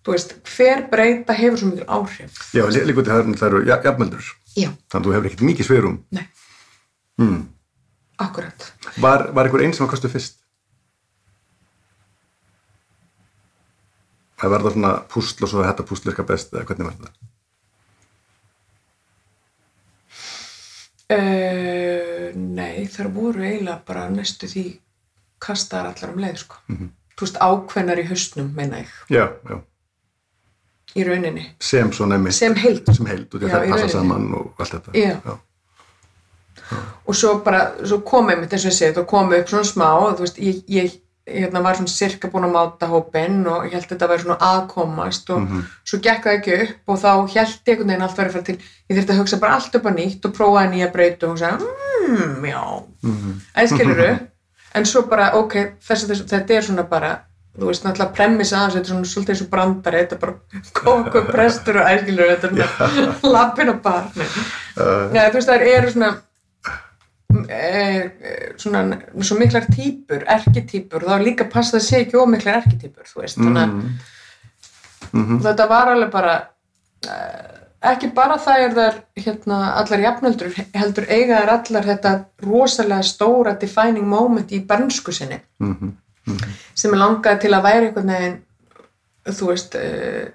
þú 0.04 0.16
veist, 0.16 0.34
hver 0.56 0.82
breyta 0.92 1.34
hefur 1.36 1.58
svo 1.62 1.70
mikil 1.72 1.86
áhrif 1.88 2.42
Já, 2.56 2.64
lí- 2.68 2.86
líka 2.90 3.00
út 3.04 3.08
í 3.08 3.38
það 3.40 3.48
eru- 3.48 3.66
ja- 3.68 3.82
jafnmöldur. 3.84 4.24
Þannig 4.58 4.90
að 4.92 5.06
þú 5.06 5.14
hefur 5.14 5.26
ekkert 5.30 5.46
mikið 5.48 5.66
sveirum. 5.70 6.04
nei, 6.12 6.28
Mm. 7.20 7.48
akkurat 8.20 8.72
Var, 8.98 9.32
var 9.34 9.46
einhver 9.46 9.62
einn 9.64 9.74
sem 9.74 9.86
var 9.86 9.94
kostuð 9.96 10.12
fyrst? 10.12 10.36
Það 14.38 14.50
var 14.50 14.60
það 14.62 14.74
svona 14.74 14.92
púsl 15.10 15.44
og 15.44 15.50
svo 15.50 15.64
þetta 15.64 15.84
púsl 15.88 16.06
virka 16.06 16.24
best 16.24 16.52
eða 16.54 16.66
hvernig 16.66 16.86
var 16.86 16.94
það? 17.02 17.12
uh, 21.14 22.32
nei, 22.36 22.86
þar 22.92 23.10
voru 23.16 23.44
eiginlega 23.48 23.82
bara 23.88 24.10
næstu 24.14 24.48
því 24.52 24.66
kastaðar 25.40 25.94
allar 25.96 26.14
um 26.14 26.22
leið, 26.24 26.38
sko 26.38 26.56
Mhm. 26.70 26.90
þú 27.18 27.22
veist, 27.26 27.38
ákveðnar 27.42 28.00
í 28.00 28.08
hausnum, 28.10 28.54
meina 28.56 28.78
ég 28.78 28.88
Já, 29.10 29.30
já. 29.50 29.62
í 30.96 31.04
rauninni, 31.08 31.46
Sem 31.60 31.92
sem 31.94 32.56
heild 32.56 32.96
Sem 32.96 33.06
heild 33.06 33.34
og 33.36 33.42
að 33.42 33.50
það 33.52 33.70
passa 33.72 33.90
saman 33.90 34.34
og 34.34 34.54
allt 34.60 34.72
þetta. 34.72 34.92
Já. 34.94 35.38
og 37.08 37.16
svo 37.16 37.38
bara, 37.44 37.72
svo 37.86 38.02
kom 38.04 38.30
einmitt 38.30 38.52
eins 38.54 38.66
og 38.66 38.72
ég 38.72 38.76
segi, 38.78 38.94
þá 38.98 39.06
kom 39.08 39.32
upp 39.32 39.48
svona 39.52 39.64
smá 39.64 39.90
þú 40.18 40.20
veist, 40.26 40.40
ég, 40.44 40.64
ég 40.68 40.96
hérna, 41.28 41.62
var 41.64 41.76
svona 41.76 41.92
sirka 41.92 42.28
búin 42.32 42.44
að 42.48 42.56
máta 42.56 42.88
hópinn 42.92 43.46
og 43.48 43.66
ég 43.68 43.72
held 43.76 43.86
að 43.86 43.94
þetta 43.94 44.08
væri 44.12 44.24
svona 44.24 44.38
aðkomast 44.40 45.30
og 45.30 45.42
Mhm. 45.42 45.62
svo 45.86 46.00
gekk 46.00 46.24
það 46.24 46.38
ekki 46.38 46.62
upp 46.64 46.90
og 46.90 47.00
þá 47.00 47.12
held 47.36 47.60
ég 47.66 47.68
einhvern 47.68 47.88
veginn 47.88 48.02
allt 48.02 48.18
væri 48.18 48.28
að 48.30 48.32
fara 48.34 48.44
til 48.44 48.58
ég 48.90 48.98
þurfti 48.98 49.14
að 49.14 49.18
hugsa 49.22 49.40
bara 49.40 49.54
allt 49.56 49.76
upp 49.76 49.84
á 49.86 49.92
nýtt 49.96 50.26
og 50.26 50.34
prófaði 50.34 50.72
nýja 50.74 50.92
breytu 50.92 51.24
og 51.24 51.30
hugsa, 51.38 51.58
mmm, 51.60 52.44
já 52.46 52.84
Mhm. 53.04 53.42
æskiluru 53.56 54.20
en 54.78 54.86
svo 54.90 55.06
bara, 55.10 55.32
ok, 55.40 55.58
þessi, 55.88 56.12
þessi, 56.12 56.28
þetta 56.32 56.58
er 56.58 56.68
svona 56.70 56.86
bara 56.90 57.16
þú 57.58 57.72
veist, 57.72 57.86
náttúrulega 57.86 58.14
premiss 58.14 58.54
aðeins 58.54 58.78
þetta 58.78 58.86
er 58.86 58.94
svona 58.94 59.10
svolítið 59.12 59.34
eins 59.34 59.44
og 59.44 59.50
brandari, 59.54 60.04
þetta 60.04 60.18
er 60.18 60.22
bara 60.22 60.62
kóku, 60.82 61.24
prestur 61.32 61.82
og 61.82 61.92
æskiluru, 61.92 62.30
þetta 62.36 62.48
er 62.48 62.72
svona 62.78 63.34
lappin 63.36 63.74
og 63.74 63.84
bar, 63.86 64.10
nei 64.16 65.28
þú 65.28 65.40
veist, 65.40 65.50
það 65.50 65.68
eru 65.74 65.94
svona 65.96 66.12
e, 67.50 68.10
svona 68.62 68.84
svo 69.22 69.40
miklar 69.40 69.68
típur, 69.74 70.26
erkitýpur 70.38 71.08
þá 71.08 71.16
líka 71.24 71.48
að 71.48 71.54
passa 71.56 71.76
að 71.76 71.82
það 71.82 71.88
sé 71.90 72.04
ekki 72.06 72.22
ómiklar 72.22 72.62
erkitýpur 72.62 73.10
þú 73.10 73.24
veist, 73.24 73.40
þannig 73.42 73.64
að 73.64 73.74
mm. 73.74 73.98
Mhm. 75.18 75.42
þetta 75.46 75.68
var 75.70 75.94
alveg 75.94 76.10
bara 76.14 76.38
uh, 77.08 77.58
ekki 77.96 78.10
bara 78.16 78.38
það 78.42 78.64
er 78.66 78.74
þar 78.78 78.96
hérna, 79.26 79.58
allar 79.82 80.00
jafnöldur 80.04 80.54
heldur 80.76 81.06
eiga 81.10 81.42
þær 81.42 81.52
allar 81.58 81.86
þetta 81.92 82.12
rosalega 82.44 83.04
stóra 83.04 83.54
defining 83.62 84.08
moment 84.08 84.52
í 84.52 84.60
bernsku 84.68 85.12
sinni 85.14 85.40
Mhm. 85.60 85.94
sem 86.76 86.94
er 86.94 87.00
langaði 87.00 87.40
til 87.46 87.54
að 87.56 87.64
væri 87.64 87.86
einhvern 87.88 88.12
veginn 88.12 88.40
þú 89.28 89.48
veist 89.52 89.76
uh, 89.80 90.26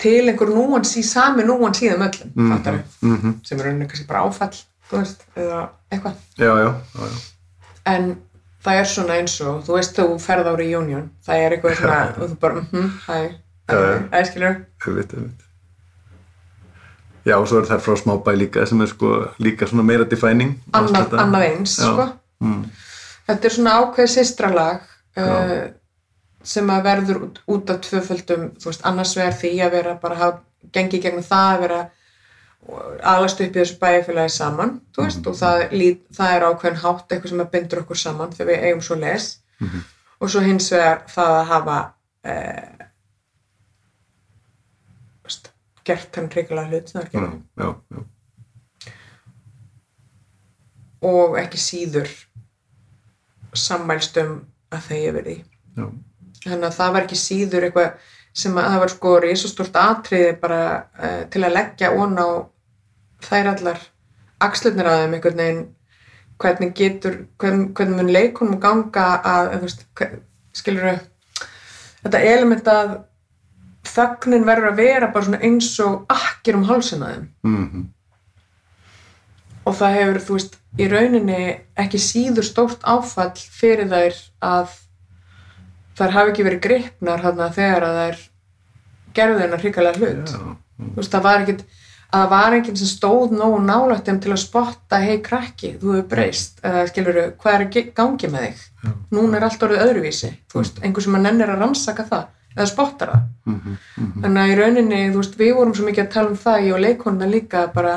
til 0.00 0.28
einhver 0.30 0.48
núans 0.54 0.94
í 0.96 1.02
sami 1.04 1.44
núans 1.44 1.82
í 1.82 1.90
þeim 1.90 2.06
öllum 2.06 2.32
mm. 2.34 2.82
Mhm. 3.02 3.34
sem 3.44 3.58
er 3.60 3.64
rauninni 3.68 3.88
kannski 3.90 4.06
bara 4.08 4.24
áfall 4.24 4.56
veist, 4.92 5.22
eða 5.36 5.68
eitthvað 5.92 6.16
Já, 6.38 6.50
já, 6.56 6.70
já, 6.70 7.04
já. 7.04 7.20
en 7.94 8.08
það 8.64 8.80
er 8.80 8.88
svona 8.94 9.18
eins 9.20 9.36
og 9.44 9.62
þú 9.66 9.76
veist 9.76 9.96
þú 10.00 10.08
ferð 10.20 10.48
á 10.48 10.54
reunion 10.56 11.10
það 11.26 11.44
er 11.44 11.56
eitthvað 11.58 11.76
svona 11.82 12.00
og 12.20 12.30
þú 12.32 12.40
bara, 12.40 12.64
mhm, 12.64 12.90
hæ, 13.06 13.20
Já, 13.70 13.76
já. 13.76 13.98
æskilur 14.22 14.56
Auðvitað, 14.80 15.20
auðvitað. 15.20 15.46
Já, 17.26 17.34
og 17.36 17.48
svo 17.48 17.58
er 17.60 17.66
það 17.68 17.82
frá 17.84 17.96
smábæ 18.00 18.32
líka 18.38 18.66
sem 18.66 18.80
er 18.80 18.86
sko 18.88 19.10
líka 19.38 19.66
svona 19.68 19.82
meira 19.84 20.04
defining. 20.08 20.54
annað, 20.72 21.12
annað 21.20 21.44
eins 21.50 21.74
sko. 21.76 22.06
Mm. 22.40 22.62
þetta 23.28 23.44
er 23.50 23.54
svona 23.56 23.74
ákveð 23.82 24.08
sýstralag 24.14 24.80
uh, 24.80 25.24
Já. 25.26 25.72
sem 26.42 26.70
að 26.72 26.82
verður 26.88 27.18
út, 27.26 27.40
út 27.46 27.70
af 27.70 27.80
tvöföldum 27.84 28.46
veist, 28.64 28.84
annars 28.88 29.12
vegar 29.18 29.36
því 29.36 29.50
að 29.66 29.70
vera 29.76 29.94
bara 30.00 30.16
hafa 30.16 30.40
gengið 30.72 31.02
gegnum 31.04 31.26
það 31.26 31.50
að 31.54 31.60
vera 31.66 31.80
alast 33.12 33.40
upp 33.40 33.54
í 33.56 33.60
þessu 33.60 33.76
bæjarfélagi 33.80 34.32
saman 34.32 34.74
þú 34.96 35.04
veist, 35.04 35.26
og 35.26 35.36
það, 35.36 35.62
það 36.16 36.34
er 36.36 36.44
ákveðin 36.48 36.80
hátt 36.86 37.12
eitthvað 37.12 37.30
sem 37.34 37.40
að 37.44 37.50
bindur 37.54 37.80
okkur 37.84 37.96
saman 38.00 38.32
þegar 38.36 38.50
við 38.54 38.64
eigum 38.70 38.82
svo 38.88 38.96
les 39.00 39.30
Mhm. 39.60 39.80
og 40.20 40.30
svo 40.32 40.40
hins 40.40 40.70
vegar 40.72 41.02
það 41.12 41.30
að 41.36 41.44
hafa 41.52 41.78
eh, 42.24 42.86
veist, 45.24 45.50
gert 45.90 46.18
hann 46.18 46.30
reyngilega 46.32 46.70
hlut 46.70 46.90
sem 46.90 47.00
það 47.00 47.06
er 47.06 47.10
Já, 47.10 47.20
gerð 47.20 47.36
já, 47.60 47.68
já. 47.90 48.00
og 51.10 51.38
ekki 51.40 51.60
síður 51.60 52.14
sammælst 53.56 54.20
um 54.22 54.32
að 54.70 54.86
þau 54.86 54.96
hefur 54.96 55.28
já. 55.34 55.86
þannig 56.46 56.68
að 56.70 56.78
það 56.78 56.96
var 56.96 57.06
ekki 57.06 57.20
síður 57.20 57.68
eitthvað 57.68 58.16
sem 58.40 58.58
að 58.58 58.68
það 58.70 58.82
var 58.84 58.92
sko 58.94 59.14
risastort 59.24 59.78
atriði 59.80 60.32
bara 60.40 60.62
uh, 60.78 61.22
til 61.32 61.42
að 61.42 61.56
leggja 61.56 61.90
ón 61.98 62.14
á 62.20 62.28
þær 63.26 63.52
allar 63.54 63.84
axlirnir 64.40 64.88
að 64.88 65.02
þeim 65.02 65.16
einhvern 65.16 65.42
veginn 65.42 65.64
hvernig 66.40 66.70
getur, 66.76 67.16
hvernig, 67.36 67.72
hvernig 67.76 67.98
mun 67.98 68.12
leikunum 68.14 68.60
ganga 68.62 69.06
að, 69.28 69.50
veist, 69.60 69.82
skilur 70.56 71.02
þetta 72.00 72.22
element 72.30 72.70
að 72.70 72.94
þögnin 73.90 74.46
verður 74.48 74.70
að 74.72 74.82
vera 74.82 75.08
bara 75.14 75.26
svona 75.26 75.42
eins 75.46 75.72
og 75.84 76.04
akkir 76.12 76.58
um 76.58 76.68
hálsina 76.68 77.08
á 77.08 77.12
þeim. 77.14 77.26
Mm 77.46 77.88
og 79.70 79.76
það 79.78 79.96
hefur, 79.98 80.20
þú 80.24 80.36
veist, 80.38 80.56
í 80.80 80.86
rauninni 80.90 81.40
ekki 81.78 82.00
síður 82.00 82.46
stórt 82.46 82.86
áfall 82.88 83.34
fyrir 83.36 83.90
þær 83.90 84.16
að 84.46 84.72
þær 85.98 86.16
hafi 86.16 86.32
ekki 86.32 86.46
verið 86.46 86.64
gripnar 86.64 87.22
þarna 87.24 87.50
þegar 87.54 87.86
að 87.86 88.00
þær 88.00 88.24
gerðu 89.18 89.42
þennan 89.42 89.62
hrikalega 89.64 90.00
hlut. 90.00 90.32
Já, 90.32 90.56
þú 90.80 90.96
veist, 90.96 91.12
það 91.12 91.26
var 91.26 91.44
ekkit 91.44 91.62
að 92.10 92.24
það 92.24 92.32
var 92.32 92.56
enginn 92.56 92.80
sem 92.80 92.90
stóð 92.90 93.36
nógu 93.36 93.60
nálægt 93.62 94.08
þeim 94.08 94.20
til 94.24 94.32
að 94.32 94.42
spotta, 94.42 94.98
hei 94.98 95.20
krakki, 95.22 95.76
þú 95.78 95.92
hefur 95.94 96.08
breyst. 96.10 96.58
Eða 96.66 96.86
skilur 96.90 97.20
hvað 97.38 97.56
er 97.56 97.66
að 97.66 97.92
gangi 98.00 98.30
með 98.32 98.46
þig? 98.48 98.66
Já. 98.80 98.92
núna 99.12 99.36
er 99.36 99.44
allt 99.44 99.64
orðið 99.66 99.82
öðruvísi 99.84 100.28
þú 100.48 100.62
veist, 100.62 100.78
einhver 100.80 101.04
sem 101.04 101.16
að 101.18 101.26
nennir 101.26 101.50
að 101.52 101.58
rannsaka 101.60 102.06
það 102.08 102.22
eða 102.56 102.66
spottar 102.66 103.08
það 103.14 103.26
Mhm, 103.46 103.76
mhm. 103.96 104.22
þannig 104.22 104.42
að 104.42 104.50
í 104.52 104.56
rauninni, 104.60 105.00
þú 105.12 105.16
veist, 105.22 105.36
við 105.38 105.54
vorum 105.56 105.74
svo 105.74 105.84
mikið 105.86 106.04
að 106.06 106.10
tala 106.12 106.28
um 106.30 106.36
það, 106.36 106.64
ég 106.66 106.74
og 106.74 106.80
leikonuna 106.80 107.26
líka 107.30 107.72
bara, 107.74 107.94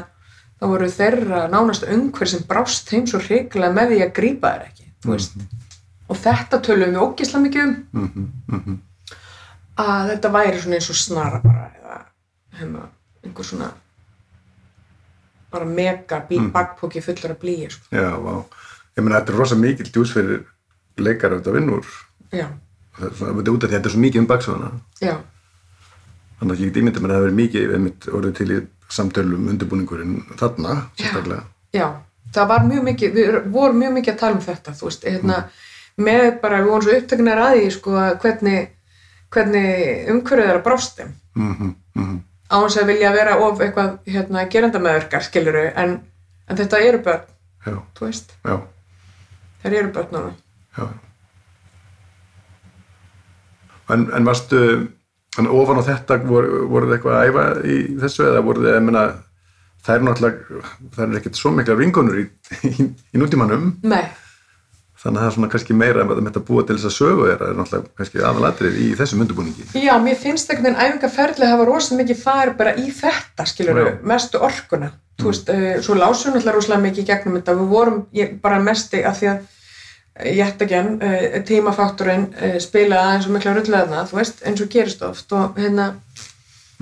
þá 0.61 0.65
voru 0.71 0.87
þeirra 0.89 1.41
nánast 1.51 1.83
umhver 1.83 2.27
sem 2.27 2.43
brást 2.47 2.87
þeim 2.89 3.05
svo 3.07 3.19
hrikalega 3.19 3.73
með 3.73 3.87
því 3.93 3.99
að 4.05 4.13
grípa 4.13 4.53
þær 4.53 4.65
ekki, 4.69 4.87
þú 5.03 5.11
veist 5.11 5.33
og 6.09 6.17
þetta 6.17 6.59
tölum 6.61 6.91
við 6.93 7.03
ógislega 7.03 7.43
mikið 7.43 7.63
um 7.63 7.75
Mhm, 7.93 8.27
mhm. 8.47 8.77
að 9.77 10.09
þetta 10.13 10.31
væri 10.31 10.61
svona 10.61 10.75
eins 10.75 10.89
og 10.89 10.95
snara 10.95 11.39
bara 11.43 11.71
eða 11.81 11.99
hérna, 12.59 12.87
einhver 13.25 13.43
svona 13.45 13.71
bara 15.51 15.65
mega 15.65 16.23
Mm. 16.29 16.51
bakpóki 16.51 17.01
fullur 17.01 17.31
af 17.31 17.39
blíi 17.39 17.69
sko. 17.69 17.85
Já, 17.91 18.09
vá. 18.17 18.43
Ég 18.97 19.03
meina, 19.03 19.19
þetta 19.21 19.33
er 19.33 19.37
rosa 19.37 19.55
mikil 19.55 19.85
djús 19.85 20.11
fyrir 20.13 20.45
leikara 20.97 21.39
þetta 21.39 21.53
vinnur. 21.53 21.85
já, 22.31 22.47
þetta 22.99 23.29
er 23.31 23.51
út 23.53 23.63
af 23.63 23.69
því 23.69 23.73
að 23.73 23.77
þetta 23.77 23.89
er 23.89 23.93
svo 23.95 24.03
mikið 24.05 24.21
um 24.23 24.27
baksöðuna. 24.31 24.71
já, 25.01 25.15
Þannig 26.39 26.55
að 26.57 26.61
ég 26.63 26.71
get 26.73 26.77
ímyndið 26.83 27.01
mér 27.03 27.11
að 27.11 27.15
það 27.15 27.21
hefur 27.23 27.35
mikið 27.39 27.73
einmitt 27.77 28.07
orðið 28.19 28.33
til 28.39 28.49
í 28.51 28.55
samtölum 28.93 29.45
undirbúningurinn 29.53 30.15
þarna, 30.39 30.73
sérstaklega. 30.99 31.43
já 31.73 31.85
það 32.33 32.47
var 32.49 32.65
mjög 32.67 32.83
mikið, 32.83 33.13
við 33.13 33.37
vorum 33.53 33.77
mjög 33.79 33.93
mikið 33.97 34.13
að 34.13 34.19
tala 34.19 34.35
um 34.35 34.41
þetta, 34.43 34.73
veist, 34.81 35.03
hérna 35.07 35.37
með 35.97 36.39
bara, 36.41 36.59
við 36.63 36.69
vorum 36.73 36.85
svo 36.87 36.97
upptöknar 36.97 37.41
að 37.45 37.55
því 37.59 37.69
sko, 37.77 37.93
hvernig, 38.23 38.67
hvernig 39.33 40.09
umhverfið 40.13 40.49
er 40.49 40.59
að 40.59 40.63
brást 40.67 40.97
þeim 40.99 41.13
Mhm, 41.35 41.69
mhm. 41.95 42.17
á 42.51 42.55
hans 42.61 42.75
að 42.77 42.85
vilja 42.91 43.11
vera 43.15 43.37
of 43.41 43.59
eitthvað 43.61 43.95
hérna, 44.05 44.43
gerandamæðurkar 44.49 45.23
skiluru 45.25 45.63
en, 45.75 45.95
en 46.49 46.57
þetta 46.59 46.81
eru 46.85 46.99
börn, 47.07 47.23
já, 47.65 47.77
þú 47.97 48.05
veist 48.05 48.35
já, 48.45 48.59
þeir 49.63 49.73
eru 49.79 49.93
börn 49.95 50.11
núna 50.11 50.33
já. 50.77 50.89
En, 53.91 54.07
en 54.15 54.23
varstu, 54.27 54.59
en 55.39 55.47
ofan 55.51 55.81
á 55.81 55.83
þetta 55.83 56.21
voru, 56.23 56.63
voru 56.71 56.87
þið 56.87 56.97
eitthvað 56.97 57.19
að 57.19 57.29
æfa 57.29 57.45
í 57.67 57.77
þessu 57.99 58.27
eða 58.29 58.43
voru 58.45 58.63
þið, 58.63 58.75
ég 58.77 58.85
meina, 58.87 59.05
það 59.83 59.95
er 59.95 60.05
náttúrulega, 60.07 60.65
það 60.95 61.05
er 61.07 61.17
ekkert 61.19 61.39
svo 61.41 61.51
mikla 61.51 61.75
ringunur 61.79 62.19
í, 62.21 62.27
í, 62.69 62.87
í 63.11 63.19
nútímanum, 63.19 63.73
Nei, 63.83 64.05
þannig 65.03 65.19
að 65.19 65.23
það 65.25 65.29
er 65.29 65.35
svona 65.35 65.51
kannski 65.51 65.75
meira 65.75 66.03
en 66.05 66.27
þetta 66.29 66.43
búa 66.47 66.63
til 66.63 66.77
þess 66.77 66.87
að 66.87 66.95
sögu 66.95 67.25
þeirra 67.27 67.49
er 67.51 67.57
náttúrulega 67.59 67.97
kannski 67.99 68.21
aðalatrið 68.23 68.77
í 68.79 68.89
þessum 69.01 69.23
undirbúningi. 69.25 69.65
já, 69.83 69.93
mér 69.99 70.19
finnst 70.21 70.51
einhvern 70.53 70.77
veginn 70.77 70.93
æfingarferðli 70.93 71.49
hafa 71.51 71.65
rosa 71.67 71.97
mikið 71.99 72.21
fær 72.23 72.53
bara 72.59 72.75
í 72.79 72.87
þetta 72.87 73.47
skiluru, 73.51 73.89
Já. 73.89 73.97
mestu 74.13 74.39
orkuna. 74.39 74.93
Þú 75.19 75.27
veist, 75.29 75.51
uh, 75.51 75.73
svo 75.83 75.97
lásum 75.99 76.31
náttúrulega 76.33 76.55
rosalega 76.55 76.85
mikið 76.87 77.03
í 77.03 77.09
gegnum 77.11 77.35
þetta, 77.37 77.57
við 77.59 77.75
vorum 77.75 77.99
bara 78.41 78.61
mesti 78.63 79.03
af 79.05 79.19
því 79.19 79.29
að 79.33 79.43
enn, 80.13 80.99
uh, 81.01 81.39
tímafakturinn 81.47 82.27
uh, 82.37 82.57
spilaði 82.61 83.01
aðeins 83.01 83.27
og 83.27 83.33
mikla 83.33 83.55
rulleðna 83.57 84.05
þú 84.09 84.19
veist, 84.19 84.43
eins 84.45 84.61
og 84.61 84.69
gerist 84.69 85.01
oft 85.01 85.33
og 85.33 85.57
hérna 85.57 85.93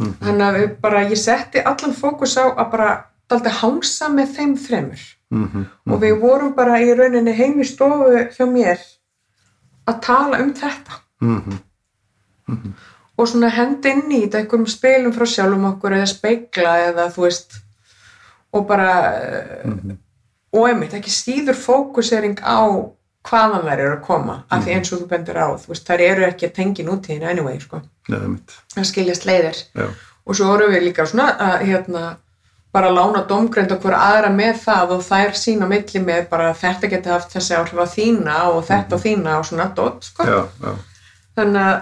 að 0.02 0.58
við 0.58 0.70
bara, 0.82 1.04
ég 1.08 1.20
setti 1.20 1.62
allan 1.62 1.94
fókus 1.96 2.38
á 2.40 2.50
að 2.50 2.70
bara 2.72 2.92
daldi 3.30 3.54
hangsa 3.62 4.10
með 4.12 4.36
þeim 4.38 4.56
þremur. 4.58 5.04
Mm 5.32 5.66
og 5.92 6.00
við 6.02 6.20
vorum 6.20 6.54
bara 6.56 6.80
í 6.84 6.94
rauninni 6.94 7.32
heim 7.32 7.60
í 7.62 7.66
stofu 7.68 8.28
hjá 8.36 8.46
mér 8.46 8.80
að 9.88 10.02
tala 10.02 10.40
um 10.44 10.54
þetta. 10.54 11.00
-hmm. 12.48 12.74
og 13.18 13.28
svona 13.28 13.50
hendi 13.50 13.90
inn 13.90 14.12
í 14.12 14.22
þetta 14.22 14.38
einhverjum 14.38 14.68
spilum 14.68 15.14
frá 15.14 15.26
sjálfum 15.26 15.66
okkur 15.66 15.94
eða 15.94 16.06
speikla 16.06 16.78
eða 16.90 17.12
þú 17.16 17.22
veist 17.22 17.52
og 18.52 18.68
bara 18.68 18.92
mm 19.66 19.98
og 20.54 20.68
einmitt 20.68 20.94
ekki 20.94 21.10
síður 21.10 21.56
fókusering 21.56 22.40
á 22.44 22.68
hvaðan 23.28 23.68
þær 23.68 23.78
eru 23.78 23.94
að 23.96 24.04
koma 24.06 24.38
af 24.50 24.64
því 24.66 24.74
eins 24.76 24.92
og 24.92 25.04
þú 25.04 25.08
bendur 25.12 25.38
á, 25.38 25.48
veist, 25.68 25.86
þær 25.88 26.04
eru 26.08 26.26
ekki 26.28 26.48
að 26.48 26.56
tengja 26.58 26.86
nútíðin 26.88 27.28
anyway, 27.30 27.60
sko, 27.62 27.82
það 28.10 28.90
skiljast 28.90 29.28
leiðir. 29.30 29.62
Já, 29.78 29.88
og 30.26 30.38
svo 30.38 30.50
vorum 30.50 30.74
við 30.74 30.88
líka 30.88 31.06
svona 31.10 31.30
að 31.38 31.66
hérna 31.70 32.04
bara 32.72 32.92
lána 32.94 33.26
domgreind 33.28 33.72
okkur 33.76 33.94
aðra 33.98 34.32
með 34.32 34.62
það 34.64 34.94
og 34.96 35.04
þær 35.04 35.34
sína 35.36 35.68
milli 35.68 36.02
með 36.04 36.28
bara 36.32 36.54
þetta 36.56 36.90
geti 36.92 37.12
haft 37.12 37.34
þessi 37.36 37.58
áhrif 37.58 37.82
á 37.84 37.88
þína 37.94 38.38
og 38.54 38.62
þetta 38.70 38.96
á 38.96 39.04
þína 39.04 39.38
og 39.40 39.48
svona 39.50 39.70
dot, 39.76 40.06
sko. 40.08 40.28
Já, 40.28 40.40
já, 40.64 40.76
þannig 41.40 41.66
að 41.68 41.82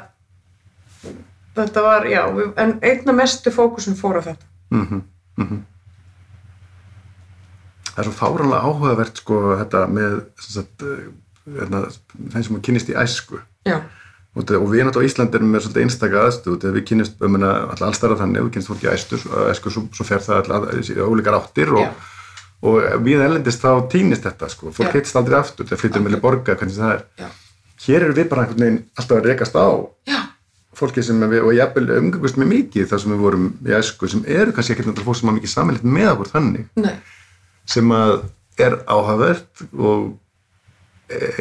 þetta 1.59 1.83
var, 1.85 2.07
já, 2.09 2.21
við, 2.35 2.53
en 2.63 2.77
einna 2.81 3.15
mestu 3.19 3.53
fókusin 3.53 3.97
fór 3.99 4.19
á 4.19 4.21
þetta. 4.31 4.49
Mhm, 4.73 5.03
mhm. 5.43 5.65
Það 7.89 8.03
er 8.03 8.07
svo 8.07 8.15
fáranlega 8.15 8.69
áhugavert 8.69 9.17
sko 9.19 9.37
þetta 9.59 9.79
með 9.91 10.13
hérna, 10.39 10.91
þeim 12.33 12.45
sem 12.45 12.61
kynnist 12.65 12.91
í 12.91 12.97
æsku. 12.99 13.41
Já, 13.67 13.79
og, 14.35 14.53
og 14.59 14.69
við 14.69 14.85
náttúrulega 14.85 15.03
á 15.03 15.09
Íslandi 15.09 15.39
erum 15.39 15.51
með 15.53 15.65
svolítið 15.65 15.85
einstaka 15.85 16.23
aðstöð 16.27 16.57
þegar 16.61 16.77
við 16.77 16.85
kynnist 16.91 17.25
um 17.25 17.37
alltaf 17.41 17.85
allstæra 17.89 18.17
þannig 18.19 18.45
við 18.45 18.53
kynnist 18.55 18.71
fólki 18.71 18.87
í 18.87 18.93
æsku, 18.93 19.19
æsku 19.49 19.73
svo, 19.73 19.85
svo 19.95 20.07
fer 20.07 20.23
það 20.25 20.41
alltaf 20.53 20.89
í 20.93 20.97
ólíkar 21.03 21.37
áttir 21.39 21.73
og, 21.73 21.85
Já. 21.85 21.91
og 22.69 23.05
við 23.05 23.25
ellendist 23.25 23.63
þá 23.63 23.71
týnist 23.91 24.25
þetta 24.27 24.51
sko, 24.53 24.73
fólk 24.75 24.95
heitist 24.97 25.19
aldrei 25.19 25.39
aftur 25.41 25.69
þegar 25.69 25.83
flyttur 25.83 26.05
meðlega 26.05 26.25
borga, 26.25 26.57
hvernig 26.59 26.77
það 26.77 26.95
er. 26.95 27.05
Já, 27.19 27.29
hér 27.87 28.07
erum 28.07 28.19
við 28.19 28.31
bara 28.33 28.47
alltaf 28.49 29.15
að 29.17 29.29
rekast 29.31 29.57
á 29.57 29.67
já, 30.09 30.19
fólki 30.79 31.03
sem 31.03 31.19
við, 31.25 31.43
og 31.43 31.55
jafnvel 31.57 31.87
umgangust 31.97 32.39
með 32.39 32.51
mikið 32.53 32.89
þar 32.91 33.03
sem 33.03 33.15
við 33.15 33.23
vorum 33.25 33.47
í 33.65 33.75
æsku 33.75 34.09
sem 34.11 34.25
eru 34.29 34.53
kannski 34.55 34.75
ekkert 34.77 35.03
fólk 35.03 35.19
sem 35.19 35.31
hafa 35.31 35.39
mikið 35.39 35.55
sammeilitt 35.55 35.87
með 35.87 36.11
okkur 36.13 36.33
þannig. 36.35 36.69
Nei, 36.79 36.95
sem 37.69 37.95
að 37.95 38.19
er 38.59 38.75
áhugavert 38.91 39.63
og 39.73 40.09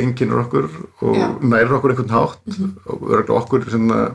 enginnur 0.00 0.44
okkur 0.46 0.68
og 1.04 1.16
Já. 1.16 1.26
nærir 1.44 1.74
okkur 1.76 1.92
einhvern 1.92 2.14
hátt 2.14 2.58
og 2.86 3.02
örgulega 3.08 3.40
okkur 3.40 3.68
sem 3.70 3.90
að 3.92 4.06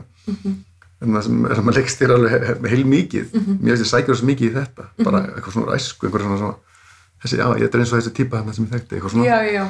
en 1.04 1.22
sem, 1.22 1.40
sem 1.54 1.70
að 1.70 1.78
leggst 1.78 2.00
þér 2.00 2.14
alveg 2.16 2.68
heil 2.72 2.84
mikið 2.88 3.32
mér 3.34 3.74
finnst 3.74 3.84
ég 3.84 3.90
sækja 3.90 4.16
svo 4.18 4.28
mikið 4.28 4.50
í 4.50 4.54
þetta. 4.54 4.86
Bara 5.04 5.24
eitthvað 5.30 5.56
svona 5.56 5.78
æsku, 5.78 6.06
eitthvað 6.06 6.26
svona, 6.26 6.38
svona 6.42 6.74
þessi, 7.24 7.40
já, 7.40 7.46
ég 7.60 7.66
er 7.68 7.82
eins 7.82 7.92
og 7.92 7.98
þessi 8.00 8.14
típa 8.18 8.40
þarna 8.40 8.54
sem 8.56 8.66
ég 8.66 8.76
þekkti 8.76 8.96
eitthvað 8.98 9.16
svona, 9.16 9.26
já, 9.28 9.58
já. 9.58 9.64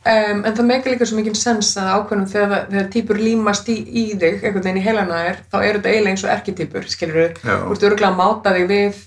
Um, 0.00 0.38
en 0.48 0.54
það 0.56 0.64
meikar 0.64 0.94
líka 0.94 1.06
svo 1.08 1.18
mikið 1.18 1.34
sens 1.36 1.74
að 1.76 1.90
ákveðnum 1.92 2.28
þegar, 2.30 2.62
þegar 2.70 2.86
típur 2.94 3.18
límast 3.20 3.66
í, 3.68 3.74
í 3.84 4.04
þig 4.14 4.38
einhvern 4.38 4.64
veginn 4.64 4.80
í 4.80 4.84
heilana 4.86 5.18
þér 5.26 5.40
þá 5.52 5.56
eru 5.58 5.80
þetta 5.82 5.90
eiginlega 5.90 6.14
eins 6.14 6.24
og 6.24 6.30
erkitýpur, 6.32 6.86
skilur 6.88 7.18
Já. 7.36 7.56
þú 7.66 7.74
ert 7.74 7.84
örgulega 7.90 8.08
að 8.08 8.16
máta 8.22 8.54
þig 8.56 8.70
við 8.70 9.02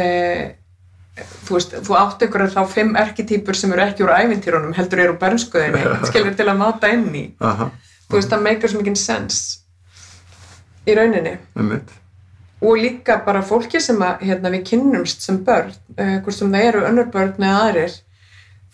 uh, 0.00 0.46
þú 1.46 1.56
veist, 1.58 1.74
þú 1.86 1.96
átt 1.98 2.22
einhverjar 2.26 2.52
þá 2.54 2.62
fimm 2.74 2.96
erkitýpur 2.98 3.56
sem 3.58 3.72
eru 3.72 3.84
ekki 3.86 4.02
úr 4.06 4.14
ævintýrunum 4.18 4.72
heldur 4.78 5.02
eru 5.04 5.16
bernskuðinni, 5.20 5.82
skilur 6.10 6.34
til 6.38 6.48
að 6.50 6.58
máta 6.62 6.90
inn 6.94 7.06
í. 7.14 7.24
Aha, 7.44 7.68
þú 8.08 8.18
veist, 8.18 8.32
það 8.32 8.46
meikar 8.48 8.72
svo 8.72 8.80
mikið 8.82 8.96
sens 9.02 9.42
í 10.88 10.96
rauninni. 10.98 11.36
Með 11.58 11.70
mitt 11.74 11.92
og 12.64 12.78
líka 12.80 13.18
bara 13.26 13.42
fólki 13.44 13.76
sem 13.82 13.98
að, 14.00 14.22
hérna, 14.24 14.48
við 14.54 14.62
kynnumst 14.70 15.20
sem 15.26 15.36
börn, 15.44 15.72
uh, 15.98 16.14
hvort 16.24 16.36
sem 16.38 16.48
það 16.54 16.62
eru 16.70 16.84
önnur 16.88 17.08
börn 17.12 17.34
eða 17.44 17.58
aðrir 17.66 17.96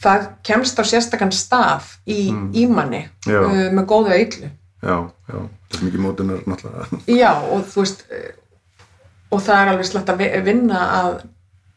það 0.04 0.26
kemst 0.46 0.78
á 0.78 0.84
sérstakann 0.86 1.32
stað 1.34 1.88
í, 2.06 2.28
í 2.54 2.66
manni 2.70 3.00
Já. 3.26 3.40
uh, 3.40 3.64
með 3.74 3.88
góðu 3.90 4.12
að 4.14 4.22
yllu 4.26 4.46
já, 4.46 4.94
já, 5.00 5.40
það 5.40 5.80
er 5.80 5.82
mikið 5.88 6.04
mótunar 6.04 6.44
náttúrulega. 6.46 7.00
Já 7.10 7.32
og 7.50 7.66
þú 7.72 7.82
veist 7.82 8.04
uh, 8.14 8.30
og 9.34 9.42
það 9.48 9.58
er 9.64 9.72
alveg 9.72 9.90
slett 9.90 10.12
að 10.14 10.22
vi- 10.22 10.30
vinna 10.52 10.84
að, 11.00 11.18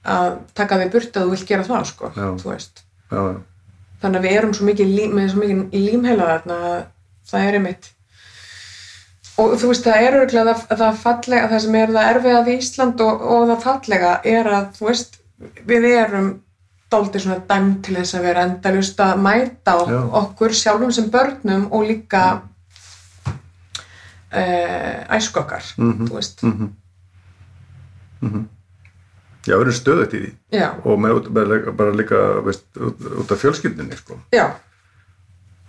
að 0.06 0.38
taka 0.54 0.78
því 0.82 0.90
burt 0.92 1.18
að 1.18 1.24
þú 1.24 1.30
vilt 1.34 1.48
gera 1.48 1.64
það 1.64 1.84
sko, 1.90 2.12
Já. 2.16 2.28
þú 2.44 2.50
veist. 2.52 2.84
Já, 3.12 3.20
já, 3.32 3.40
þannig 4.02 4.20
að 4.20 4.26
við 4.28 4.38
erum 4.38 4.54
svo 4.54 4.66
mikið, 4.68 4.88
lím, 4.98 5.12
með 5.16 5.30
svo 5.32 5.40
mikið 5.44 5.84
límheila 5.88 6.26
þarna 6.34 6.56
að 6.70 6.80
það 7.32 7.48
er 7.48 7.54
einmitt 7.60 7.90
og 9.42 9.54
þú 9.58 9.68
veist 9.72 9.86
það 9.88 10.02
er 10.08 10.18
örgulega 10.20 10.54
það, 10.54 10.78
það 10.82 10.98
fallega, 11.04 11.48
það 11.50 11.62
sem 11.66 11.76
er 11.80 11.94
það 11.96 12.10
erfiða 12.16 12.42
við 12.48 12.58
Ísland 12.62 13.02
og, 13.02 13.22
og 13.34 13.46
það 13.50 13.64
fallega 13.64 14.12
er 14.34 14.50
að 14.58 14.66
þú 14.78 14.90
veist, 14.90 15.16
við 15.72 15.88
erum 15.94 16.28
dálítið 16.94 17.24
svona 17.24 17.40
dæmt 17.50 17.80
til 17.88 17.96
þess 17.98 18.14
að 18.20 18.26
vera 18.28 18.44
endalust 18.46 19.00
að 19.02 19.22
mæta 19.26 19.74
okkur 20.20 20.54
sjálfum 20.54 20.92
sem 20.94 21.08
börnum 21.10 21.64
og 21.74 21.88
líka 21.90 22.24
uh, 24.34 25.16
æsku 25.18 25.40
okkar 25.42 25.64
Mhm. 25.78 26.08
þú 26.08 26.14
veist, 26.20 26.44
mhm. 26.44 26.70
Mhm 28.22 28.44
já, 29.48 29.56
erum 29.60 29.74
stöðut 29.76 30.14
í 30.16 30.22
því. 30.24 30.32
Já, 30.60 30.70
og 30.86 31.00
með, 31.04 31.18
út- 31.20 31.32
bara, 31.36 31.60
bara 31.72 31.92
líka 31.96 32.20
veist, 32.46 32.66
út, 32.78 33.02
út 33.24 33.32
af 33.36 33.42
fjölskyldinni 33.44 33.98
sko. 34.00 34.20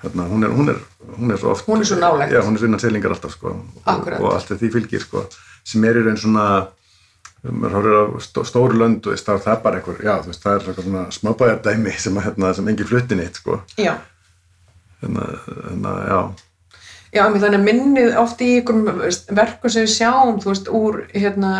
hérna, 0.05 0.27
hún, 0.29 0.45
er, 0.45 0.51
hún, 0.53 0.69
er, 0.69 0.79
hún 1.19 1.31
er 1.33 1.39
svo 1.41 1.51
oft 1.55 1.65
Hún 1.67 1.81
er 1.81 1.89
svo 1.89 1.97
nálægt. 1.97 2.33
já, 2.33 2.41
hún 2.45 2.55
er 2.55 2.61
svo 2.61 2.67
innan 2.69 2.81
selingar 2.83 3.11
alltaf 3.15 3.33
sko, 3.33 3.55
og, 3.87 4.09
og 4.21 4.33
allt 4.35 4.51
því 4.61 4.69
fylgir 4.75 5.01
sko, 5.01 5.23
sem 5.65 5.85
er 5.89 5.97
í 5.97 6.03
raun 6.05 6.19
svona 6.21 6.49
stóru 8.45 8.77
lönd 8.79 9.05
og 9.07 9.13
veist, 9.15 9.27
þá 9.27 9.35
er 9.37 9.43
það 9.45 9.63
bara 9.65 9.79
einhver, 9.81 9.99
já, 10.05 10.15
veist, 10.27 10.43
það 10.45 10.59
er 10.71 10.77
svona 10.83 11.05
smábæjardæmi 11.13 11.93
sem, 12.01 12.17
hérna, 12.25 12.53
sem 12.57 12.69
engin 12.69 12.87
flutti 12.89 13.17
neitt 13.19 13.37
sko. 13.41 13.61
já, 13.79 13.95
hérna, 15.03 15.27
hérna, 15.71 15.95
já. 16.09 16.21
Já, 17.15 17.23
þannig 17.31 17.61
að 17.61 17.65
minnið 17.69 18.17
oft 18.19 18.41
í 18.43 18.51
verkum 18.65 19.71
sem 19.71 19.85
við 19.85 19.93
sjáum, 19.95 20.41
þú 20.43 20.51
veist, 20.51 20.69
úr, 20.75 20.97
hérna, 21.15 21.51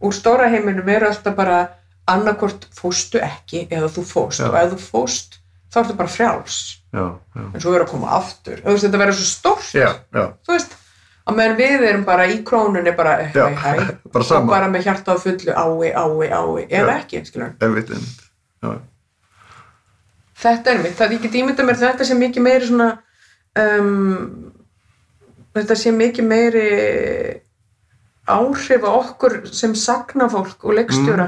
úr 0.00 0.14
stóra 0.16 0.48
heiminum 0.52 0.88
eru 0.88 1.08
alltaf 1.08 1.34
bara 1.36 1.58
annarkvort 2.10 2.66
fóstu 2.76 3.20
ekki 3.22 3.66
eða 3.72 3.88
þú 3.92 4.04
fóst 4.08 4.42
Já. 4.42 4.48
og 4.50 4.56
ef 4.60 4.72
þú 4.74 4.80
fóst 4.90 5.38
þá 5.72 5.78
ertu 5.82 5.96
bara 5.98 6.12
frjáls. 6.12 6.56
Já, 6.94 7.04
en 7.34 7.60
svo 7.60 7.72
verður 7.72 7.86
að 7.88 7.92
koma 7.94 8.10
aftur. 8.14 8.60
Þú 8.62 8.74
veist, 8.74 8.84
þetta 8.86 9.00
verður 9.00 9.16
svo 9.18 9.24
stórt, 9.26 9.70
þú 10.46 10.52
veist, 10.54 10.76
að 11.24 11.38
meðan 11.40 11.56
við 11.58 11.86
erum 11.88 12.04
bara 12.06 12.26
í 12.30 12.36
krónunni 12.46 12.92
bara 12.94 13.14
hæ, 13.24 13.32
hæ, 13.34 13.72
bara 14.14 14.22
og 14.22 14.28
sama. 14.28 14.52
bara 14.52 14.68
með 14.70 14.86
hjarta 14.86 15.16
á 15.16 15.18
fullu 15.18 15.56
ái, 15.56 15.90
ái, 15.90 16.28
ái, 16.30 16.66
eða 16.68 16.98
ekki, 17.00 17.22
einmitt, 17.24 17.90
einmitt. 17.90 18.84
Þetta 20.44 20.70
er 20.74 20.82
mitt, 20.82 20.96
það 20.98 21.16
ég 21.16 21.24
get 21.24 21.38
ímyndað 21.40 21.68
mér 21.70 21.80
þetta 21.80 22.06
sé 22.06 22.14
mikið 22.18 22.44
meiri 22.44 22.68
svona 22.68 22.88
um, 23.58 24.52
þetta 25.56 25.76
sé 25.78 25.92
mikið 25.94 26.26
meiri 26.28 26.64
áhrif 28.26 28.84
á 28.84 28.90
okkur 28.98 29.40
sem 29.52 29.74
sagnafólk 29.74 30.64
og 30.64 30.74
leikstjóra 30.78 31.26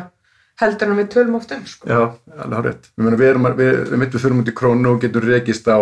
heldur 0.61 0.89
en 0.93 0.97
við 1.03 1.09
tölum 1.13 1.35
oft 1.37 1.53
um 1.53 1.67
sko. 1.69 1.89
já, 1.89 2.01
alveg 2.41 2.57
hárétt 2.59 2.87
við, 2.97 3.27
erum, 3.29 3.49
við, 3.59 3.81
við 3.91 3.99
mitt 4.01 4.15
við 4.17 4.21
fyrir 4.25 4.39
út 4.41 4.49
í 4.49 4.55
krónu 4.57 4.95
og 4.95 5.01
getum 5.05 5.27
rekist 5.29 5.69
á 5.69 5.79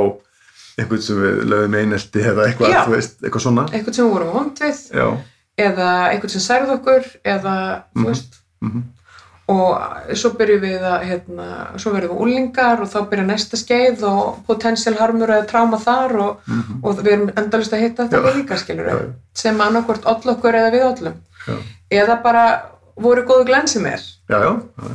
einhvern 0.78 1.02
sem 1.06 1.20
við 1.22 1.44
lögum 1.52 1.74
einelti 1.78 2.24
eða 2.26 2.48
eitthvað, 2.48 2.74
þú 2.88 2.94
veist, 2.96 3.20
eitthvað 3.22 3.44
svona. 3.44 3.64
Eitthvað 3.70 3.94
sem 3.94 4.04
við 4.08 4.14
vorum 4.16 4.32
vond 4.34 4.58
við 4.64 4.80
já, 4.90 5.06
eða 5.68 5.88
eitthvað 6.10 6.32
sem 6.34 6.42
særð 6.48 6.72
okkur 6.80 7.06
eða 7.22 7.54
þú 7.94 8.00
Mhm. 8.02 8.06
veist. 8.10 8.40
Mhm 8.60 8.82
og 9.52 10.14
svo 10.16 10.30
byrjum 10.38 10.62
við 10.62 10.84
að 10.88 11.02
hérna, 11.10 11.46
svo 11.76 11.92
verðum 11.92 12.14
við 12.14 12.22
úlingar 12.24 12.80
og 12.80 12.88
þá 12.88 12.98
byrja 13.10 13.24
næsta 13.28 13.58
skeið 13.60 14.04
og 14.08 14.38
potensial 14.48 14.94
harmur 14.96 15.34
eða 15.34 15.48
tráma 15.50 15.80
þar 15.82 16.14
og, 16.24 16.52
og 16.80 17.02
við 17.02 17.10
erum 17.12 17.32
endalist 17.36 17.74
að 17.76 17.84
hitta 17.84 18.06
þetta 18.06 18.22
við 18.24 18.38
líka 18.40 18.60
skilur 18.60 18.88
Já, 18.88 19.00
sem 19.36 19.60
annarkvort 19.60 20.08
all 20.08 20.32
okkur 20.34 20.60
eða 20.60 20.70
við 20.72 20.86
öllum 20.88 21.18
já, 21.44 21.58
eða 22.00 22.16
bara 22.24 22.44
voru 22.96 23.26
góðu 23.28 23.44
glensi 23.50 23.82
mér 23.84 24.00
já, 24.00 24.38
já, 24.38 24.52
já. 24.54 24.94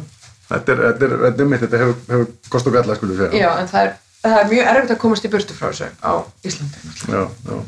Þetta 0.50 0.74
er, 0.74 0.80
þetta 0.88 1.06
er, 1.06 1.12
þetta 1.24 1.44
er 1.44 1.50
mitt, 1.50 1.64
þetta 1.64 1.80
hefur, 1.84 1.98
hefur 2.10 2.30
kost 2.50 2.70
og 2.70 2.74
galla, 2.74 2.96
skulum 2.98 3.20
segja. 3.20 3.42
já, 3.44 3.50
en 3.62 3.68
það 3.70 3.84
er, 3.86 3.92
það 4.24 4.38
er 4.40 4.48
mjög 4.54 4.70
erfitt 4.72 4.94
að 4.96 5.02
komast 5.04 5.28
í 5.28 5.30
burtu 5.36 5.58
frá 5.58 5.68
þessu 5.68 5.90
á 6.02 6.14
Íslandi. 6.50 6.94
Já, 7.06 7.20
já. 7.20 7.60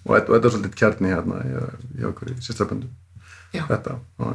Og 0.00 0.14
þetta, 0.14 0.24
og 0.24 0.32
þetta 0.32 0.48
er 0.48 0.54
svolítið 0.54 0.78
kjarni 0.80 1.12
hérna 1.12 1.42
í, 1.44 2.06
okkur 2.08 2.30
í 2.32 2.36
sýstraböndu. 2.40 2.88
Þetta, 3.52 3.98
já, 4.00 4.30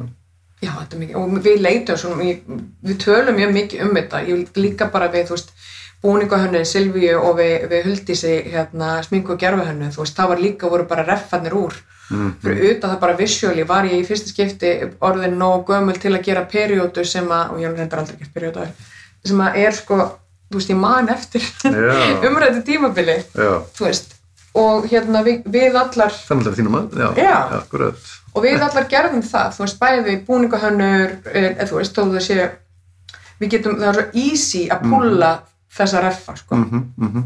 já. 0.62 0.72
Þetta 0.72 0.96
er 0.96 1.00
mikið, 1.02 1.16
og 1.16 1.38
við 1.44 1.60
leitum 1.64 1.96
svona, 2.00 2.16
við, 2.22 2.96
tölum 3.02 3.36
mjög 3.36 3.52
mikið 3.56 3.82
um 3.86 3.94
þetta, 3.96 4.22
ég 4.28 4.60
líka 4.62 4.90
bara 4.92 5.08
við, 5.12 5.26
þú 5.28 5.36
veist, 5.36 5.52
búningahönnu, 6.04 6.62
Silvíu 6.68 7.18
og 7.18 7.36
við, 7.40 7.68
við 7.72 7.84
Huldísi, 7.90 8.32
hérna, 8.52 9.02
sminku 9.02 9.32
og 9.34 9.40
gerfuhönnu, 9.42 9.90
þú 9.94 10.04
veist, 10.04 10.16
það 10.16 10.28
var 10.32 10.42
líka, 10.44 10.68
voru 10.72 10.86
bara 10.88 11.04
reffarnir 11.08 11.54
úr, 11.56 11.74
Mhm. 12.06 12.28
fyrir 12.42 12.76
utan 12.76 12.90
það 12.92 13.00
bara 13.00 13.16
visuáli, 13.18 13.64
var 13.66 13.84
ég 13.84 13.98
í 13.98 14.06
fyrsta 14.06 14.28
skipti 14.30 14.68
orðin 15.02 15.32
nóg 15.40 15.64
gömul 15.66 15.96
til 15.98 16.12
að 16.14 16.22
gera 16.22 16.44
periódu 16.46 17.02
sem 17.04 17.26
að, 17.26 17.50
og 17.50 17.58
ég 17.58 17.66
hef 17.66 17.78
reyndar 17.80 17.98
aldrei 17.98 18.18
gert 18.20 18.34
periódu 18.34 18.60
áður, 18.62 18.92
sem 19.26 19.40
að 19.42 19.56
er 19.56 19.72
sko, 19.74 19.96
þú 20.52 20.54
veist, 20.60 20.70
ég 20.70 20.76
man 20.78 21.08
eftir 21.08 21.42
umrættu 22.28 22.62
tímabili, 22.62 23.16
Já, 23.34 23.50
þú 23.74 23.84
veist, 23.88 24.14
og 24.54 24.86
hérna 24.86 25.24
við, 25.26 25.42
við 25.50 25.74
allar, 25.74 26.14
þannig 26.28 26.46
að 26.46 26.46
það 26.46 26.52
er 26.52 26.60
þínum 26.60 26.78
að, 26.78 26.94
Já. 27.02 27.08
já, 27.24 27.34
akkurat. 27.58 28.06
Og 28.36 28.44
við 28.44 28.62
allar 28.66 28.86
gerðum 28.90 29.22
það, 29.24 29.54
þú 29.56 29.64
veist, 29.64 29.78
bæði 29.80 30.16
búningahönnur, 30.26 31.14
eða 31.32 31.66
þú 31.70 31.78
veist, 31.80 31.96
þó 31.96 32.02
það 32.12 32.24
sé, 32.26 32.48
við 33.40 33.52
getum, 33.54 33.78
það 33.80 33.88
er 33.88 33.98
svo 33.98 34.22
easy 34.26 34.62
að 34.72 34.84
púlla 34.90 35.30
þessa 35.76 36.02
reffa, 36.04 36.36
sko. 36.36 36.56
Mm 36.56 36.92
-hmm, 36.98 37.24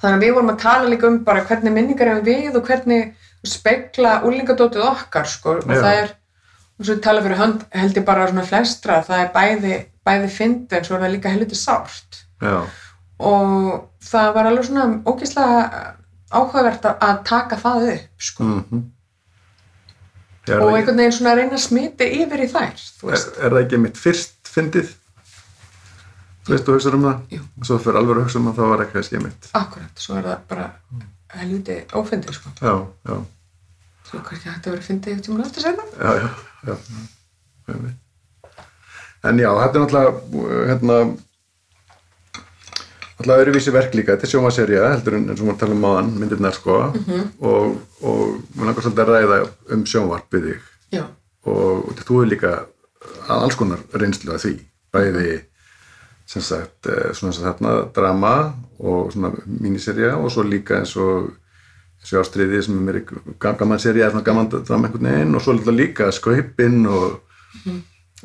Þannig 0.00 0.16
að 0.16 0.24
við 0.26 0.34
vorum 0.34 0.50
að 0.52 0.62
tala 0.62 0.88
líka 0.88 1.08
um 1.08 1.18
bara 1.24 1.44
hvernig 1.44 1.72
minningar 1.72 2.06
erum 2.06 2.24
við 2.24 2.56
og 2.56 2.66
hvernig 2.66 3.14
spekla 3.44 4.22
úlingadótið 4.22 4.82
okkar, 4.84 5.26
sko, 5.26 5.50
og 5.50 5.64
það 5.64 5.94
er, 6.02 6.10
og 6.78 6.86
svo 6.86 6.96
tala 7.00 7.22
fyrir 7.22 7.38
hönd, 7.38 7.64
held 7.72 7.96
ég 7.96 8.04
bara 8.04 8.26
svona 8.28 8.44
flestra, 8.44 9.02
það 9.02 9.20
er 9.20 9.30
bæði, 9.34 9.84
bæði 10.04 10.28
fyndi 10.28 10.76
en 10.76 10.84
svo 10.84 10.96
er 10.96 11.00
það 11.00 11.14
líka 11.14 11.28
helviti 11.32 11.54
sárt. 11.54 12.26
Já, 12.42 12.66
Og 13.18 13.88
það 14.04 14.34
var 14.34 14.46
alveg 14.46 14.64
svona 14.64 15.00
ógeðslega 15.08 15.94
áhugavert 16.30 16.84
að- 16.84 17.24
taka 17.24 17.56
það 17.56 17.92
upp, 17.94 18.20
sko. 18.20 18.44
mm 18.44 18.64
-hmm. 18.70 18.82
Er, 20.46 20.60
Og 20.62 20.76
einhvern 20.76 21.00
veginn 21.00 21.12
svona 21.16 21.32
reyna 21.34 21.56
að 21.58 21.62
smita 21.64 22.06
yfir 22.06 22.42
í 22.44 22.46
þær, 22.52 22.84
er, 23.10 23.24
er 23.42 23.50
það 23.50 23.60
ekki 23.64 23.80
mitt 23.82 23.96
fyrst 23.98 24.50
fyndið? 24.54 24.92
Þú 26.46 26.52
veist, 26.54 26.66
þú 26.68 26.76
hugsaður 26.76 26.96
um 27.00 27.06
það? 27.08 27.22
Jú. 27.34 27.40
Og 27.58 27.66
svo 27.66 27.78
fyrir 27.82 27.98
alveg 27.98 28.16
að 28.20 28.22
hugsa 28.28 28.38
um 28.38 28.46
það, 28.46 28.58
þá 28.60 28.70
var 28.70 28.82
ekki 28.84 28.94
kannski 28.94 29.22
mitt. 29.24 29.48
Akkurat, 29.58 30.02
svo 30.04 30.18
er 30.20 30.28
það 30.28 30.44
bara 30.52 30.66
helviti 31.40 31.78
ófindið, 31.98 32.36
sko. 32.38 32.52
Já, 32.62 32.74
já, 33.10 33.16
Svo 34.06 34.20
kannski 34.22 34.46
hægt 34.52 34.68
að 34.68 34.76
vera 34.76 34.86
fyndið 34.86 35.12
eitthvað 35.16 35.26
tíma 35.26 35.46
aftur 35.48 35.66
setna. 35.66 35.86
já, 35.98 36.12
já, 36.14 36.28
já. 36.70 36.76
já. 37.66 37.94
En 39.26 39.40
já, 39.42 39.48
þetta 39.58 39.80
er 39.80 39.82
náttúrulega, 39.82 40.12
hérna, 40.70 41.00
náttúrulega 43.16 43.42
öðruvísi 43.42 43.74
verk 43.74 43.96
líka, 43.96 44.14
þetta 44.14 44.28
er 44.28 44.32
sjómaserja, 44.34 44.86
heldur 44.92 45.18
en 45.18 45.28
eins 45.32 45.40
og 45.40 45.48
maður 45.48 45.60
tala 45.62 45.76
um 45.76 45.84
máðan, 45.86 46.14
myndirnar 46.20 46.56
sko, 46.56 46.78
og, 47.40 47.76
og 48.04 48.22
mér 48.54 48.70
langar 48.70 48.84
svolítið 48.84 49.04
að 49.04 49.12
ræða 49.14 49.38
um 49.76 49.84
sjónvarp 49.88 50.36
við 50.36 50.48
þig. 50.50 50.70
Já, 50.96 51.04
og, 51.48 51.84
og 51.88 52.02
þú 52.04 52.22
er 52.22 52.32
líka 52.34 52.54
að 53.26 53.36
alls 53.40 53.58
konar 53.58 53.84
reynslu 53.96 54.34
að 54.34 54.42
því, 54.44 54.54
bæði 54.94 55.28
sem 56.26 56.42
sagt, 56.42 56.86
eh, 56.90 57.12
svona 57.14 57.32
sem 57.32 57.46
þarna 57.46 57.72
drama 57.94 58.34
og 58.78 59.12
svona 59.14 59.32
míniserja 59.46 60.16
og 60.18 60.30
svo 60.34 60.42
líka 60.42 60.80
eins 60.80 60.96
og 60.98 61.30
þessi 62.02 62.18
ástriði 62.20 62.62
sem 62.62 62.78
er 62.78 62.86
meiri 62.88 63.02
gaman 63.38 63.82
serja 63.82 64.10
svona 64.10 64.26
gaman 64.26 64.50
drama 64.50 64.88
einhvern 64.88 65.10
veginn. 65.10 65.36
Og 65.38 65.44
svo 65.44 65.54
líka 65.70 66.10
skaupinn 66.14 66.86
og, 66.86 67.20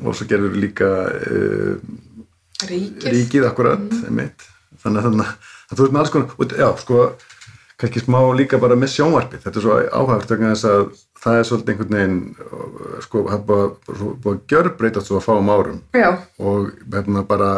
og 0.01 0.17
svo 0.17 0.27
gerður 0.29 0.55
við 0.55 0.65
líka 0.65 0.89
uh, 1.11 1.75
ríkið. 2.71 3.07
ríkið 3.13 3.47
akkurat 3.51 3.85
einmitt. 4.01 4.47
Þannig 4.83 5.05
að, 5.11 5.19
að 5.71 5.77
þú 5.77 5.85
ert 5.87 5.93
með 5.95 6.01
alls 6.03 6.13
konar 6.15 6.33
og, 6.37 6.55
já, 6.61 6.69
sko, 6.81 7.03
kannski 7.81 8.03
smá 8.03 8.19
líka 8.37 8.59
bara 8.61 8.75
með 8.77 8.91
sjónvarpið, 8.95 9.43
þetta 9.45 9.57
er 9.61 9.65
svo 9.65 9.77
áhægt 10.01 10.33
vegna 10.35 10.51
þess 10.53 10.67
að 10.69 10.81
það 11.21 11.37
er 11.39 11.47
svolítið 11.49 11.71
einhvern 11.73 11.95
veginn 11.97 12.19
sko, 13.05 13.23
það 13.29 13.37
er 13.37 13.45
búið 13.47 14.35
að- 14.35 14.43
gjörbreytast 14.53 15.07
svo 15.09 15.17
að 15.21 15.25
fáum 15.27 15.49
árum. 15.53 15.79
Já, 15.97 16.09
og 16.39 16.71
hérna 16.93 17.23
bara 17.27 17.51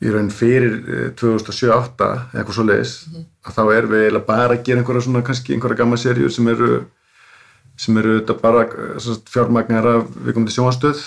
í 0.00 0.08
raun 0.12 0.30
fyrir 0.32 0.78
eh, 0.88 1.08
2007-08 1.20 2.06
eða 2.08 2.40
eitthvað 2.40 2.56
svo 2.56 2.64
leiðis 2.64 2.94
að 3.44 3.56
þá 3.56 3.62
erum 3.76 3.90
við 3.92 4.20
bara 4.28 4.54
að 4.56 4.62
gera 4.64 4.80
einhverja 4.80 5.02
svona 5.04 5.20
kannski 5.26 5.52
einhverja 5.56 5.76
gamma 5.82 5.98
seríur 6.00 6.32
sem 6.32 6.48
eru 6.48 6.70
sem 7.80 7.96
eru 7.96 8.18
þetta 8.18 8.36
bara 8.42 8.64
fjármagnar 9.30 9.88
af 9.94 10.08
viðkomandi 10.12 10.54
sjónastöð 10.54 11.02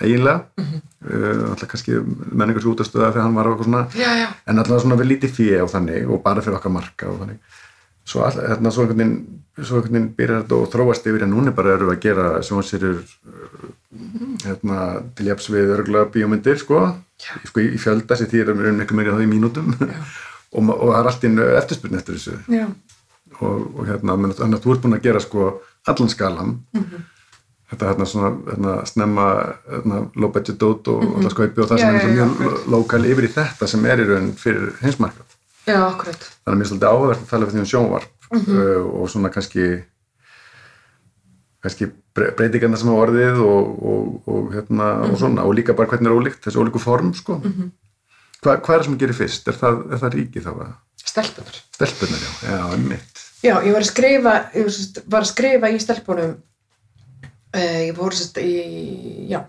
eiginlega. 0.00 0.66
Uh, 1.06 1.52
alltaf 1.52 1.68
kannski 1.70 2.00
menningar 2.00 2.64
svo 2.64 2.72
útastöða 2.74 3.12
þegar 3.12 3.26
hann 3.26 3.36
var 3.36 3.50
eitthvað 3.50 3.68
svona. 3.68 3.82
Já, 3.94 4.10
já. 4.22 4.28
en 4.48 4.62
alltaf 4.62 4.84
svona 4.84 4.98
við 5.00 5.12
lítið 5.12 5.34
fjö 5.36 5.64
og 5.66 5.72
þannig 5.74 6.08
og 6.10 6.22
bara 6.24 6.44
fyrir 6.44 6.58
okkar 6.58 6.74
marka 6.74 7.10
og 7.12 7.20
þannig. 7.22 7.58
Svo, 8.06 8.22
all, 8.22 8.38
hérna, 8.38 8.70
svo 8.70 8.84
einhvern 8.86 9.02
veginn 9.02 9.18
svo 9.64 9.78
einhvern 9.78 9.94
veginn 9.94 10.12
byrjar 10.16 10.42
þetta 10.44 10.58
og 10.60 10.68
þróast 10.72 11.08
yfir 11.10 11.24
en 11.24 11.32
núna 11.32 11.52
bara 11.56 11.74
erum 11.74 11.90
við 11.90 11.96
að 11.96 12.02
gera 12.04 12.26
sjónasýrjur 12.44 12.98
hérna, 14.44 14.80
til 15.16 15.28
jafs 15.30 15.48
við 15.52 15.72
örgulega 15.78 16.10
bíómyndir 16.12 16.60
sko, 16.60 16.82
sko 17.48 17.64
í, 17.64 17.70
fjölda 17.80 18.18
sem 18.18 18.28
því 18.30 18.42
erum 18.44 18.60
við 18.60 18.76
miklu 18.80 18.98
meira 18.98 19.16
þá 19.16 19.24
í 19.24 19.30
mínútum. 19.32 19.72
Og, 20.56 20.68
og 20.70 20.92
það 20.92 20.96
er 20.96 21.08
allt 21.10 21.24
inn 21.26 21.40
eftirspurn 21.42 21.96
eftir 21.98 22.14
þessu. 22.16 22.36
Já, 22.54 22.62
og, 23.40 23.66
og 23.76 23.86
hérna, 23.88 24.16
menn, 24.16 24.34
þannig 24.36 24.58
að 24.58 24.64
þú 24.64 24.74
ert 24.74 24.82
búin 24.84 24.98
að 24.98 25.06
gera 25.08 25.20
sko 25.24 25.50
allan 25.86 26.12
skalan 26.12 26.56
þetta 27.70 27.88
hérna 27.90 28.06
svona 28.06 28.30
hérna, 28.46 28.74
snemma 28.86 29.26
hérna, 29.70 30.02
low 30.14 30.30
budget 30.32 30.58
dot 30.60 30.88
og 30.88 31.02
mm 31.02 31.14
-hmm. 31.14 31.30
skaupi 31.30 31.60
og 31.60 31.68
það 31.68 31.78
Já, 31.78 31.86
sem 31.86 31.94
er 31.96 32.16
já, 32.16 32.24
mjög 32.24 32.70
lokal 32.70 33.04
yfir 33.06 33.24
í 33.24 33.32
þetta 33.34 33.66
sem 33.66 33.84
er 33.86 33.98
í 33.98 34.06
raun 34.06 34.32
fyrir 34.32 34.72
heimsmarkað 34.82 35.26
já, 35.66 35.80
akkurat. 35.82 36.22
þannig 36.44 36.54
að 36.54 36.58
mér 36.58 36.64
er 36.64 36.68
svolítið 36.70 36.90
áhugavert 36.90 37.22
að 37.22 37.30
tala 37.30 37.46
við 37.46 37.52
því 37.52 37.58
um 37.58 37.70
sjónvarp 37.72 38.10
uh, 38.32 39.00
og 39.00 39.10
svona 39.10 39.28
kannski 39.28 39.82
kannski 41.62 41.90
bre- 42.14 42.34
breytingarna 42.36 42.76
sem 42.76 42.88
hafa 42.88 43.06
orðið 43.06 43.40
og, 43.42 43.64
og, 43.82 44.22
og, 44.26 44.52
hérna, 44.54 44.86
og 45.10 45.18
svona 45.18 45.42
og 45.42 45.54
líka 45.54 45.74
bara 45.74 45.88
hvernig 45.90 46.10
er 46.10 46.18
ólíkt, 46.18 46.42
þessi 46.46 46.60
ólíku 46.62 46.78
form 46.78 47.12
sko. 47.14 47.40
Hva, 48.42 48.60
hvað 48.60 48.74
er 48.74 48.80
það 48.80 48.84
sem 48.84 48.98
gerir 49.00 49.18
fyrst? 49.18 49.48
Er 49.48 49.56
það, 49.58 49.80
er 49.92 49.98
það 49.98 50.14
ríki 50.14 50.42
þá? 50.44 50.52
Stelpunar. 51.06 51.56
Stelpunar, 51.74 52.20
já, 52.22 52.50
já, 52.50 52.62
einmitt 52.76 53.15
Já, 53.46 53.54
ég 53.62 53.72
var 53.76 53.84
að 53.84 53.90
skrifa, 53.90 54.32
ég 54.56 54.66
var, 55.12 55.22
að 55.22 55.28
skrifa 55.30 55.70
í 55.70 55.78
stelpunum, 55.82 56.32
uh, 57.54 57.78
ég 57.86 57.94
voru 57.96 58.16
sérst 58.18 58.40
í, 58.42 59.28
já, 59.30 59.44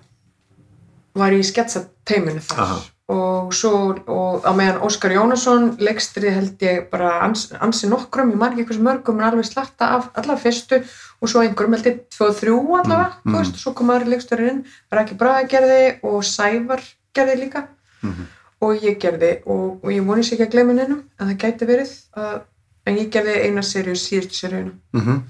var 1.18 1.34
í 1.34 1.42
sketsateiminu 1.48 2.44
þar 2.46 2.62
Aha. 2.62 2.78
og 3.10 3.54
svo, 3.56 3.72
og 4.12 4.44
á 4.46 4.52
meðan 4.54 4.82
Óskar 4.86 5.14
Jónasson 5.16 5.70
leikstri 5.82 6.30
held 6.36 6.62
ég 6.62 6.90
bara 6.92 7.14
ans, 7.26 7.48
ansi 7.64 7.88
nokkrum, 7.90 8.34
ég 8.36 8.38
man 8.42 8.54
ekki 8.54 8.68
hversu 8.70 8.84
mörgum 8.86 9.18
en 9.22 9.30
alveg 9.32 9.48
slatta 9.48 9.88
af 9.96 10.10
allavega 10.14 10.44
fyrstu 10.44 10.82
og 11.24 11.32
svo 11.32 11.42
einhverjum 11.42 11.74
held 11.78 11.88
ég 11.90 12.02
tvö 12.14 12.28
og 12.30 12.36
þrjú 12.42 12.58
allavega, 12.82 13.08
Mm, 13.24 13.32
þú 13.34 13.38
veist, 13.40 13.58
svo 13.64 13.74
kom 13.74 13.90
aðri 13.96 14.12
leikstörinn 14.14 14.50
inn, 14.52 14.66
Raki 14.94 15.16
Braga 15.18 15.48
gerði 15.48 15.80
og 16.04 16.20
Sævar 16.24 16.84
gerði 17.16 17.40
líka 17.46 17.64
Mhm. 18.04 18.28
og 18.62 18.84
ég 18.84 19.00
gerði 19.02 19.32
og, 19.48 19.80
og 19.84 19.90
ég 19.90 20.06
voni 20.06 20.22
sér 20.22 20.38
ekki 20.38 20.46
að 20.48 20.54
glemja 20.54 20.76
neinum 20.76 21.04
en 21.20 21.28
það 21.32 21.38
gæti 21.42 21.66
verið 21.66 21.92
að, 22.16 22.42
en 22.88 22.98
ég 22.98 23.12
gerði 23.12 23.36
eina 23.48 23.64
seríu 23.66 23.96
síðustu 24.00 24.40
seríuna. 24.40 24.72
Mm 24.96 25.02
-hmm. 25.02 25.22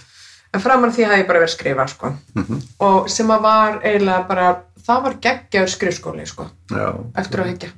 en 0.53 0.61
framan 0.61 0.93
því 0.93 1.05
hafði 1.05 1.21
ég 1.21 1.27
bara 1.27 1.39
verið 1.39 1.49
að 1.49 1.57
skrifa 1.57 1.87
sko. 1.87 2.13
Mhm. 2.35 2.61
og 2.79 3.09
sem 3.09 3.27
að 3.27 3.41
var 3.41 3.79
eiginlega 3.83 4.27
bara 4.27 4.47
það 4.87 5.03
var 5.03 5.17
geggjaður 5.21 5.69
skrifskóli 5.69 6.25
sko, 6.25 6.49
Já, 6.71 6.93
eftir 7.15 7.39
að 7.39 7.63
já, 7.63 7.71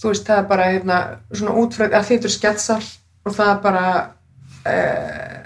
þú 0.00 0.08
veist 0.08 0.26
það 0.26 0.38
er 0.38 0.48
bara 0.48 0.70
hérna, 0.72 1.18
svona 1.32 1.56
útfröð 1.60 1.94
að 1.94 2.08
þýttur 2.08 2.30
sketsar 2.30 2.84
og 3.24 3.34
það 3.36 3.50
er 3.50 3.60
bara 3.62 3.84
uh, 4.66 5.44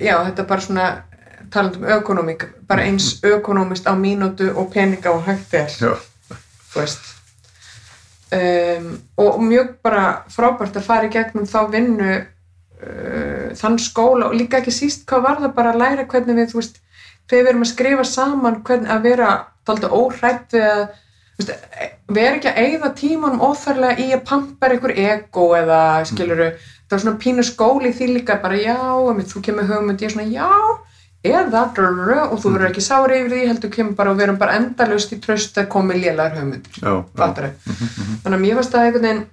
já 0.00 0.24
þetta 0.24 0.42
er 0.42 0.48
bara 0.48 0.60
svona 0.60 1.02
talandi 1.50 1.78
um 1.78 1.84
ökonomík 1.84 2.44
bara 2.68 2.82
eins 2.86 3.20
ökonomist 3.22 3.86
á 3.86 3.94
mínútu 3.94 4.52
og 4.54 4.72
peninga 4.72 5.10
og 5.10 5.24
hægt 5.26 5.54
er. 5.54 5.70
Þú 5.70 6.78
veist 6.78 7.08
um, 8.36 8.90
og 9.20 9.42
mjög 9.42 9.74
bara 9.84 10.04
frábært 10.32 10.78
að 10.78 10.86
fara 10.86 11.08
í 11.08 11.12
gegnum 11.14 11.48
þá 11.50 11.60
vinnu 11.72 12.10
uh, 12.16 13.46
þann 13.58 13.78
skóla 13.82 14.30
og 14.30 14.36
líka 14.38 14.60
ekki 14.60 14.74
síst 14.74 15.06
hvað 15.10 15.26
var 15.26 15.44
það 15.44 15.54
bara 15.58 15.74
að 15.74 15.82
læra 15.84 16.08
hvernig 16.10 16.40
við 16.40 16.52
þú 16.52 16.60
veist, 16.60 16.82
þegar 17.30 17.44
við 17.44 17.52
erum 17.52 17.64
að 17.66 17.72
skrifa 17.74 18.08
saman 18.08 18.60
hvernig 18.66 18.92
að 18.94 19.06
vera 19.08 19.30
tólta 19.68 19.92
óhrætt 19.94 20.56
við 20.56 20.68
að 20.68 20.84
þú 20.90 21.44
veist, 21.44 21.56
e- 21.86 21.90
vera 22.10 22.36
ekki 22.36 22.50
að 22.50 22.60
eigða 22.64 22.92
tímanum 22.98 23.42
óþarlega 23.46 24.04
í 24.04 24.12
að 24.14 24.24
pampera 24.28 24.76
einhver 24.76 24.96
ego 24.98 25.48
eða 25.56 25.80
skiluru, 26.10 26.52
það 26.86 26.96
var 26.96 27.02
svona 27.04 27.22
pínu 27.24 27.46
skóli 27.46 27.92
því 27.94 28.14
líka 28.16 28.40
bara 28.42 28.58
já, 28.58 28.78
þú 29.30 29.42
kemur 29.46 29.68
hugmynd 29.70 30.02
ég 30.02 30.10
er 30.10 30.16
svona 30.16 30.30
já 30.30 30.48
eða 31.24 31.64
drrrr, 31.76 32.14
og 32.32 32.38
þú 32.40 32.52
verður 32.54 32.70
ekki 32.70 32.84
sári 32.84 33.18
yfir 33.20 33.34
því 33.34 33.40
heldur 33.50 33.72
kemur 33.74 33.96
bara 33.98 34.12
og 34.12 34.16
við 34.16 34.26
erum 34.28 34.38
bara 34.40 34.56
endalaust 34.56 35.12
í 35.12 35.18
tröst 35.20 35.58
að 35.60 35.68
komi 35.68 35.98
já. 36.00 37.04
fattari. 37.16 37.50
Þannig 38.24 38.36
að 38.36 38.40
mér 38.40 38.54
fannst 38.60 38.72
það 38.74 38.86
einhvern 38.86 39.06
veginn 39.06 39.24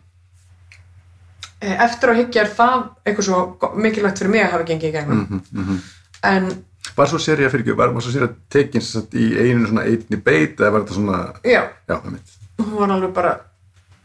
eh, 1.62 1.84
eftir 1.86 2.12
á 2.12 2.20
hyggja 2.20 2.42
er 2.44 2.52
það 2.58 2.88
eitthvað 3.06 3.28
svo 3.30 3.72
mikilvægt 3.80 4.20
fyrir 4.22 4.34
mig 4.34 4.44
að 4.46 4.52
hafa 4.56 4.68
gengið 4.72 4.90
í 4.90 4.96
gegnum 4.98 5.22
Mhm, 5.28 5.42
mhm. 5.52 5.78
en 6.24 6.50
Var 6.98 7.06
svo 7.12 7.20
serið 7.20 7.52
fyrir 7.52 7.64
ekki, 7.66 7.76
var, 7.78 7.92
var 7.94 8.02
svo 8.02 8.28
tekin 8.50 8.82
sem 8.82 9.02
sagt 9.02 9.14
í 9.14 9.26
einu 9.38 9.68
svona 9.68 9.84
einni 9.86 10.18
beit 10.24 10.58
eða 10.60 10.72
var 10.72 10.82
þetta 10.86 10.96
svona, 10.96 11.18
já, 11.44 11.62
já, 11.88 11.96
það 12.00 12.12
mitt. 12.12 12.36
hún 12.58 12.76
var 12.80 12.92
alveg 12.96 13.14
bara 13.14 13.34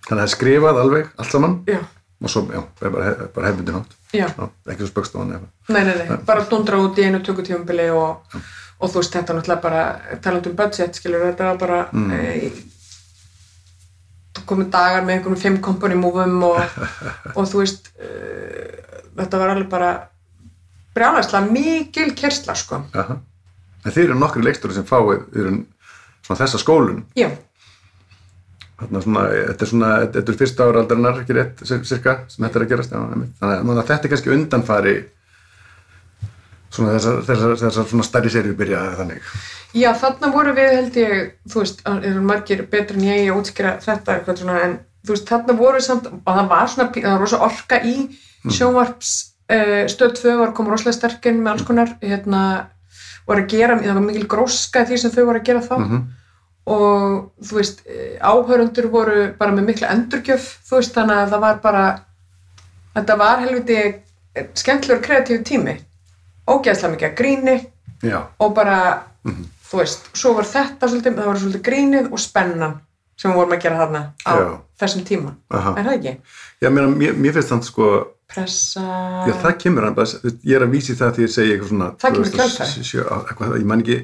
Þannig 0.03 0.19
að 0.19 0.27
það 0.27 0.33
skrifað 0.35 0.81
alveg, 0.83 1.11
allt 1.17 1.31
saman 1.31 1.55
já, 1.71 1.79
og 2.23 2.31
svo, 2.31 2.43
já, 2.53 2.63
er 2.83 2.91
bara, 2.95 3.13
bara 3.35 3.49
hefbundin 3.51 3.79
átt. 3.81 3.93
ekki 4.15 4.83
svo 4.83 4.91
spöggstofan 4.91 5.29
nei, 5.33 5.85
nei, 5.85 5.95
nei 5.99 6.19
bara 6.27 6.45
dundra 6.51 6.79
út 6.83 6.99
í 7.01 7.07
einu 7.07 7.21
tökutífumbili 7.25 7.89
og, 7.91 8.11
og 8.79 8.93
þú 8.93 8.97
veist, 9.01 9.15
þetta 9.17 9.33
er 9.33 9.37
náttúrulega 9.39 9.65
bara 9.65 9.83
talandi 10.23 10.49
um 10.53 10.57
budget, 10.61 10.93
skilur, 10.99 11.27
þetta 11.31 11.51
var 11.51 11.59
bara 11.63 11.81
mm. 11.91 12.11
e, 12.13 12.21
komið 14.47 14.69
dagar 14.75 15.03
með 15.07 15.15
einhverjum 15.17 15.43
fimm 15.43 15.59
company 15.65 15.97
múfum 15.99 16.39
og, 16.51 16.63
og 17.37 17.45
þú 17.51 17.57
veist 17.65 17.93
e, 17.99 18.09
þetta 19.19 19.43
var 19.43 19.55
alveg 19.57 19.69
bara 19.73 19.93
brjálæslega 20.95 21.51
mikil 21.51 22.11
kersla, 22.19 22.55
sko 22.59 22.85
Aha. 22.93 23.21
En 23.83 23.91
þeir 23.91 24.13
eru 24.13 24.19
nokkri 24.21 24.45
leikstóri 24.47 24.77
sem 24.77 24.85
fáið, 24.87 25.25
þeir 25.33 25.47
eru 25.49 25.55
svona 26.23 26.39
þessa 26.39 26.59
skólun. 26.63 27.01
já, 27.19 27.33
svona, 28.81 29.25
þetta 29.31 29.63
er 29.67 29.71
svona, 29.71 29.91
þetta 30.17 30.33
er 30.33 30.39
fyrsta 30.41 30.65
ára 30.69 30.81
aldarinnar, 30.83 31.21
ekki 31.23 31.35
rétt, 31.37 31.61
cir- 31.69 31.85
cirka, 31.87 32.15
sem 32.29 32.45
þetta 32.47 32.59
er 32.61 32.65
að 32.67 32.71
gerast. 32.73 32.91
Já, 32.93 33.01
þannig, 33.09 33.29
að- 33.41 33.87
þetta 33.91 34.05
er 34.09 34.13
kannski 34.15 34.33
undanfari 34.37 34.95
svona 36.73 36.95
þessar, 36.97 37.19
þessar, 37.29 37.57
þessar 37.61 37.89
svona 37.91 38.07
stærri 38.07 38.31
serið 38.33 38.57
byrjaði 38.57 38.95
þannig. 39.01 39.27
Já, 39.77 39.91
þarna 40.01 40.31
voru 40.33 40.55
við 40.57 40.71
held 40.77 40.97
ég, 41.01 41.19
þú 41.49 41.61
veist, 41.63 41.83
það 41.85 42.07
eru 42.11 42.23
margir 42.29 42.63
betri 42.73 42.97
en 42.99 43.05
ég 43.09 43.31
að 43.33 43.41
útskýra 43.43 43.75
þetta 43.85 44.17
eitthvað 44.19 44.41
svona, 44.43 44.57
en 44.67 44.79
þú 45.07 45.15
veist, 45.15 45.29
þarna 45.29 45.57
voru 45.59 45.79
við 45.81 45.87
samt, 45.87 46.09
og 46.13 46.33
það 46.39 46.49
var 46.49 46.67
svona, 46.73 46.89
það 46.97 47.11
var 47.13 47.21
rosa 47.25 47.41
orka 47.49 47.81
í 47.85 47.95
sjónvarps, 48.53 49.13
uh, 49.53 49.85
stöð 49.93 50.17
2 50.19 50.37
var 50.41 50.53
koma 50.57 50.73
rosalega 50.75 50.97
sterkinn 50.99 51.43
með 51.45 51.53
alls 51.53 51.63
konar, 51.69 51.93
hérna, 52.03 52.43
voru 53.29 53.45
að 53.45 53.53
gera, 53.53 53.77
það 53.79 53.95
var 54.01 54.07
mikil 54.09 54.27
gróska 54.33 54.85
því 54.89 54.99
sem 54.99 55.11
þau 55.15 55.25
voru 55.29 55.39
að 55.41 55.49
gera 55.53 55.61
þá 55.69 55.77
Mm 55.79 56.03
og 56.67 57.33
þú 57.43 57.57
veist, 57.59 57.83
eh, 57.87 58.19
áhörundur 58.23 58.87
voru 58.91 59.35
bara 59.39 59.53
með 59.53 59.67
mikla 59.73 59.91
endurgjöf, 59.97 60.45
þú 60.69 60.79
veist, 60.79 60.95
þannig 60.95 61.17
að 61.25 61.33
það 61.35 61.41
var 61.41 61.59
bara, 61.65 61.85
þetta 62.95 63.17
var 63.19 63.41
helviti 63.43 63.79
skemmtilegur 64.55 65.03
kreatív 65.05 65.43
tími, 65.45 65.75
ógeðslega 66.49 66.95
mikið 66.95 67.11
að 67.11 67.19
gríni, 67.19 67.57
Já, 68.03 68.19
og 68.41 68.55
bara, 68.55 68.79
þú 69.71 69.79
veist, 69.83 70.09
svo 70.19 70.33
var 70.35 70.45
þetta 70.45 70.89
svolítið, 70.89 71.19
það 71.19 71.27
var 71.31 71.37
svolítið 71.43 71.63
grínið 71.69 72.09
og 72.13 72.19
spennan 72.19 72.81
sem 73.17 73.31
við 73.31 73.37
vorum 73.39 73.53
að 73.55 73.63
gera 73.63 73.79
þarna 73.83 74.01
á 74.27 74.33
Já. 74.39 74.49
þessum 74.83 75.05
tíma, 75.07 75.35
Aha. 75.51 75.75
er 75.79 75.85
það 75.87 75.95
ekki? 75.99 76.17
Já, 76.63 76.69
mér, 76.71 77.15
mér, 77.15 77.33
finnst 77.37 77.53
þannig 77.53 77.69
sko, 77.71 77.93
Pressa, 78.33 78.81
já 79.29 79.35
það 79.43 79.59
kemur 79.61 79.85
hann 79.85 79.97
ég 80.01 80.57
er 80.57 80.63
að 80.65 80.71
vísi 80.73 80.95
það 80.97 81.17
því 81.19 81.23
ég 81.27 81.33
segi 81.35 81.53
eitthvað 81.53 81.69
svona 81.69 81.89
Það 82.01 82.15
kemur 82.15 82.27
í 82.27 82.31
kjölfarið. 82.33 82.77
2007, 82.81 83.03
eitthvað, 83.29 83.57
ég 83.59 83.67
man 83.69 83.83
ekki, 83.83 83.99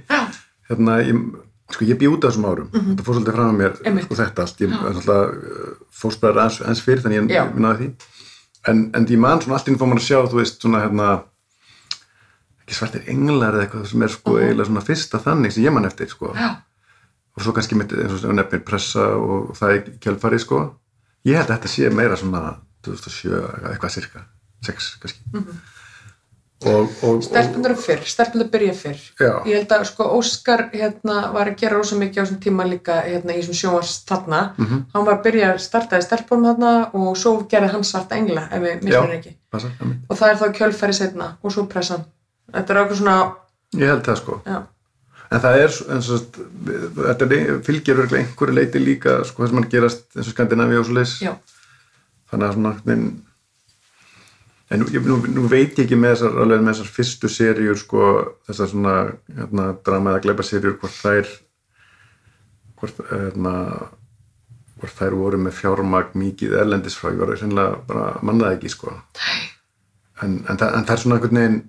hérna, 0.69 0.97
ég, 1.01 1.23
sko 1.71 1.85
ég 1.85 2.05
út 2.09 2.25
af 2.25 2.31
þessum 2.33 2.47
árum, 2.49 2.69
þetta 2.73 3.05
fór 3.05 3.15
svolítið 3.19 3.35
fram 3.37 3.51
að 3.53 3.59
mér, 3.61 3.75
Einmitt. 3.85 4.05
sko 4.09 4.15
þetta 4.19 4.45
allt, 4.45 4.61
ég 4.63 4.69
er 4.69 4.95
náttúrulega 4.95 5.73
fórspræðar 6.01 6.39
aðeins, 6.43 6.61
aðeins 6.65 6.85
fyrir 6.87 7.03
þannig 7.05 7.33
Já. 7.35 7.43
ég 7.45 7.59
náði 7.61 7.79
því, 7.79 7.89
en, 8.73 8.81
en 8.97 9.07
ég 9.13 9.19
man 9.21 9.43
svona 9.45 9.59
allt 9.59 9.69
inn 9.69 9.77
fór 9.81 9.91
maður 9.91 10.01
að 10.01 10.07
sjá, 10.09 10.19
þú 10.33 10.39
veist, 10.41 10.61
svona 10.65 10.81
hérna, 10.87 11.09
ekki 12.65 12.77
svartir 12.79 13.05
englar 13.13 13.55
eða 13.59 13.67
eitthvað 13.67 13.87
sem 13.93 14.03
er 14.07 14.13
sko 14.15 14.37
eiginlega 14.41 14.69
svona 14.71 14.85
fyrsta 14.89 15.21
þannig 15.25 15.55
sem 15.55 15.65
ég 15.69 15.73
man 15.77 15.89
eftir, 15.89 16.09
sko, 16.13 16.33
já, 16.37 16.49
og 17.37 17.45
svo 17.45 17.53
kannski 17.57 17.77
mitt, 17.79 17.93
eins 17.93 18.25
og 18.25 18.35
nefnir 18.37 18.65
pressa 18.67 19.05
og 19.17 19.53
það 19.59 19.75
er 19.77 19.91
kjálfari, 20.05 20.41
sko, 20.43 20.63
ég 21.29 21.37
held 21.39 21.51
að 21.53 21.57
þetta 21.59 21.73
sé 21.75 21.91
meira 21.95 22.17
svona 22.19 22.43
2007, 22.87 23.43
eitthvað 23.73 23.95
cirka, 23.99 24.25
6 24.65 24.89
kannski, 25.03 25.21
Mhm. 25.35 25.45
og, 25.49 25.67
og, 26.67 26.89
og, 27.07 27.21
stelpunar 27.23 27.71
er 27.71 27.77
fyrr, 27.79 28.01
stelpunar 28.11 28.49
byrja 28.51 28.73
fyrr 28.75 29.03
Já. 29.21 29.31
ég 29.47 29.55
held 29.61 29.73
að 29.77 29.85
sko 29.93 30.09
Óskar 30.17 30.65
hérna 30.73 31.33
var 31.33 31.47
að 31.53 31.59
gera 31.61 31.77
rosa 31.79 31.95
mikið 32.01 32.19
á 32.19 32.23
þessum 32.25 32.41
tíma 32.43 32.67
líka 32.67 32.97
hérna 33.07 33.37
í 33.37 33.43
þessum 33.43 33.59
sjónvars 33.61 33.93
þarna 34.09 34.41
Mhm. 34.59 34.81
hann 34.95 35.05
var 35.07 35.15
að 35.19 35.23
byrja 35.29 35.53
að 35.55 35.61
startaði 35.63 36.03
stelpunum 36.09 36.49
þarna 36.51 36.73
og 36.95 37.17
svo 37.17 37.37
gerði 37.49 37.71
hann 37.73 37.85
svarta 37.85 38.17
engla 38.19 38.49
ef 38.51 38.63
við 38.63 38.73
Já. 38.75 38.83
mismur 38.89 39.15
ekki 39.19 39.35
passa, 39.51 39.69
og 40.11 40.17
það 40.19 40.31
er 40.31 40.37
þá 40.43 40.49
kjölfæri 40.59 40.95
setna 40.99 41.37
og 41.43 41.53
svo 41.53 41.67
pressan 41.69 42.05
þetta 42.53 42.71
er 42.75 42.77
eitthvað 42.83 42.99
svona, 42.99 43.33
ég 43.77 43.89
held 43.89 44.03
það, 44.03 44.17
sko, 44.17 44.41
já, 44.47 44.63
En 45.31 45.41
það 45.41 45.57
er, 45.61 45.73
eins 45.93 46.07
og 46.09 46.21
þetta 47.05 47.27
fylgir 47.67 47.99
örugglega 48.01 48.23
einhverju 48.25 48.55
leiti 48.57 48.81
líka, 48.81 49.25
sko, 49.29 49.43
þess 49.45 49.51
að 49.53 49.57
mann 49.59 49.69
gerast 49.69 50.17
eins 50.17 50.27
og 50.27 50.33
Skandinavíu 50.33 50.79
og 50.81 50.87
svo 50.87 50.95
leis. 50.97 51.19
Þannig 52.33 52.47
að 52.49 52.55
svona, 52.55 52.73
en, 54.71 54.83
nú, 54.83 55.03
nú, 55.05 55.19
nú 55.33 55.45
veit 55.49 55.79
ég 55.79 55.87
ekki 55.87 55.99
með 55.99 56.15
þessar, 56.15 56.41
alveg 56.45 56.65
með 56.65 56.75
þessar 56.75 56.91
fyrstu 56.97 57.31
seríur, 57.33 57.79
sko, 57.81 58.09
þessar 58.49 58.73
svona, 58.73 58.97
hérna, 59.39 59.69
drama 59.87 60.15
eða 60.15 60.25
gleipa 60.27 60.47
seríur, 60.47 60.77
hvort 60.83 60.99
þær, 60.99 61.33
hvort, 62.81 63.03
hérna, 63.11 63.55
hvort 64.79 65.01
þær 65.01 65.19
voru 65.19 65.43
með 65.43 65.59
fjármagn 65.63 66.21
mikið 66.21 66.57
erlendis 66.63 66.99
frá, 66.99 67.11
ég 67.15 67.23
var 67.23 67.35
sennilega 67.41 67.83
bara 67.89 68.13
mannaði 68.23 68.61
ekki, 68.61 68.75
sko. 68.77 68.95
En, 70.23 70.41
en, 70.45 70.57
það, 70.57 70.73
en 70.75 70.89
það 70.89 70.95
er 70.95 71.05
svona 71.05 71.19
einhvern 71.19 71.43
veginn, 71.43 71.61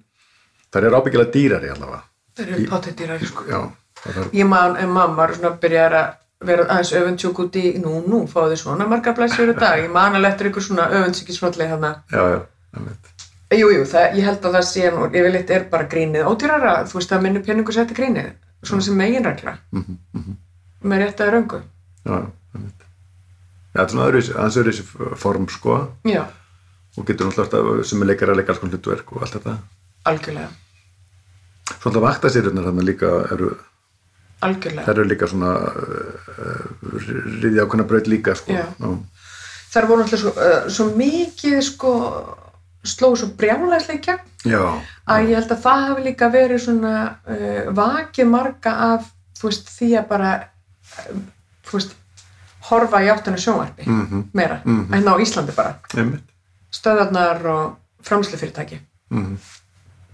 þær 0.74 0.90
eru 0.90 1.02
ábyggilega 1.02 1.36
dýrari 1.36 1.74
allavega. 1.76 2.06
það 2.38 2.56
eru 2.56 2.70
pottetýrar 2.72 3.28
sko. 3.32 3.50
Já, 3.50 3.60
það 4.04 4.24
er, 4.24 4.32
ég 4.42 4.50
man, 4.50 4.76
en 4.80 4.92
mamma 4.92 5.22
var 5.22 5.38
svona 5.38 5.54
að 5.54 5.62
byrja 5.64 5.90
að 5.90 6.00
vera 6.48 6.66
aðeins 6.72 6.94
öfundsjúk 6.96 7.40
út 7.44 7.58
í, 7.60 7.66
nú, 7.84 7.98
nú, 8.08 8.22
fáðu 8.32 8.54
þið 8.54 8.62
svona 8.62 8.86
margar 8.88 9.16
blæsir 9.18 9.52
í 9.52 9.56
dag, 9.58 9.82
ég 9.84 9.92
man 9.92 10.16
alveg 10.16 10.34
eftir 10.34 10.50
ykkur 10.50 10.64
svona 10.64 10.86
öfundsíkisfalli 10.96 11.68
þarna, 11.68 11.90
já, 12.14 12.22
já, 12.32 12.38
það 12.76 12.88
veit. 12.90 13.14
jú, 13.60 13.70
jú, 13.74 13.84
það, 13.90 14.18
ég 14.20 14.24
held 14.30 14.46
að 14.46 14.56
það 14.58 14.66
sé 14.70 14.92
nú, 14.94 15.08
yfirleitt 15.10 15.50
er 15.56 15.64
bara 15.72 15.88
grínið 15.90 16.28
ódýrara, 16.30 16.74
þú 16.90 17.00
veist 17.00 17.12
að 17.16 17.24
minni 17.26 17.42
peningur 17.46 17.74
setja 17.74 17.96
grínið, 17.98 18.32
svona 18.64 18.82
sem 18.86 18.98
meginregla, 19.00 19.58
Mhm, 19.72 19.98
mhm. 20.14 20.36
með 20.84 21.04
rétt 21.06 21.24
að 21.26 21.32
röngu, 21.38 21.62
Já, 22.06 22.12
já. 22.14 22.28
Já, 23.70 23.86
þetta 23.86 23.86
er 23.86 23.90
svona 23.94 24.06
aðeins 24.10 24.58
öðruvísi 24.58 25.16
form, 25.18 25.48
sko, 25.50 25.76
já, 26.06 26.24
og 26.98 27.06
getur 27.06 27.28
náttúrulega 27.30 27.60
alltaf 27.60 27.86
sem 27.88 28.02
er 28.02 28.08
leikar 28.10 28.30
að 28.34 28.40
leika 28.40 28.52
alls 28.54 28.60
konar 28.60 28.74
hlutverk 28.78 29.12
og 29.14 29.22
allt 29.24 29.34
þetta. 29.38 29.58
algjörlega, 30.10 30.50
Svo 31.70 31.90
alltaf 31.92 32.02
vaktasýrjurnar 32.02 32.66
þarna 32.66 32.82
líka 32.88 33.10
eru, 33.34 33.50
algjörlega, 34.42 34.86
þær 34.88 34.96
eru 34.98 35.04
líka 35.12 35.28
svona 35.30 35.52
uh, 35.70 36.64
riðja 37.44 37.66
ákveðna 37.68 37.86
braut 37.92 38.08
líka, 38.10 38.34
sko. 38.36 38.54
Já. 38.58 38.66
þar 39.76 39.88
voru 39.92 40.04
alltaf 40.08 40.20
svo, 40.24 40.32
uh, 40.34 40.70
svo 40.74 40.88
mikið, 40.98 41.60
sko, 41.70 41.94
slóðu 42.84 43.16
svo 43.22 43.28
brjálæslega 43.38 44.02
gegn, 44.06 44.26
Já, 44.46 44.62
að 45.08 45.30
ég 45.30 45.36
held 45.36 45.52
að 45.52 45.62
það 45.66 45.86
hafi 45.88 46.04
líka 46.04 46.30
verið 46.32 46.62
svona 46.64 46.94
uh, 47.28 47.72
vakið 47.76 48.28
marga 48.32 48.72
af 48.94 49.10
veist 49.50 49.70
því 49.78 49.90
að 50.00 50.08
bara 50.08 50.30
þú 51.68 51.74
veist 51.78 51.96
horfa 52.70 53.02
í 53.04 53.10
áttina 53.12 53.38
sjónvarpi 53.40 53.86
mhm, 53.88 54.24
meira 54.34 54.62
Mhm. 54.66 54.94
en 54.94 55.08
á 55.08 55.14
Íslandi 55.20 55.56
bara 55.56 55.76
einmitt. 55.96 56.24
stöðarnar 56.72 57.46
og 57.46 57.78
framslufyrirtæki 58.04 58.80
Mm 59.10 59.38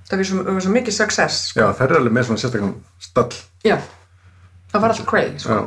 það 0.10 0.22
svo, 0.30 0.44
það 0.46 0.54
var 0.54 0.62
svo 0.62 0.72
mikið 0.72 0.94
success 0.94 1.38
sko. 1.50 1.60
Já, 1.60 1.72
þær 1.74 1.84
eru 1.90 1.96
alveg 2.00 2.14
með 2.14 2.28
svona 2.28 2.42
sérstakann 2.42 2.74
stall, 3.02 3.32
já. 3.66 3.78
það 4.72 4.82
var 4.82 4.90
allt 4.94 5.06
crazy 5.10 5.40
sko. 5.40 5.50
já, 5.50 5.60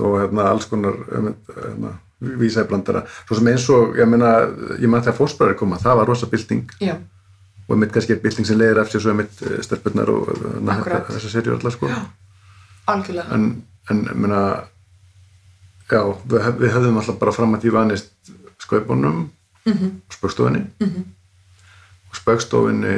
og 0.00 0.16
hérna 0.20 0.46
alls 0.50 0.66
konar, 0.66 0.96
hérna, 1.12 1.92
vísæblandara. 2.20 3.02
Svo 3.28 3.36
sem 3.36 3.46
eins 3.52 3.66
og, 3.70 3.96
ég 3.98 4.08
meina, 4.08 4.30
ég 4.80 4.88
man 4.88 5.02
þegar 5.04 5.18
fósbræðir 5.18 5.58
koma, 5.60 5.76
það 5.82 5.96
var 6.00 6.06
rosa 6.08 6.26
bylting 6.32 6.70
já, 6.80 6.94
og 7.68 7.74
einmitt 7.76 7.92
kannski 7.92 8.12
er 8.16 8.20
bylting 8.22 8.46
sem 8.46 8.58
leiðir 8.58 8.80
eftir 8.84 9.00
svo 9.04 9.10
einmitt 9.12 9.42
stelpurnar 9.66 10.08
og 10.14 10.30
hérna, 10.30 10.78
Akkúrat. 10.78 11.10
þessar 11.12 11.30
serjur 11.34 11.58
allar, 11.58 11.72
sko. 11.74 11.88
Já. 11.92 12.00
algjörlega 12.86 13.34
en, 13.34 13.46
en 13.90 14.04
ég 14.06 14.14
meina 14.16 14.40
já, 15.90 16.00
við, 16.30 16.46
við 16.62 16.72
hefðum 16.76 17.00
alltaf 17.02 17.18
bara 17.20 17.32
fram 17.34 17.54
að 17.56 17.64
því 17.66 17.72
vanist 17.74 18.32
skaupunum 18.62 19.16
mm 19.66 19.86
og 20.06 20.14
spöggstofinni 20.14 20.60
Mhm. 20.80 21.02
og 22.10 22.16
spöggstofinni 22.20 22.96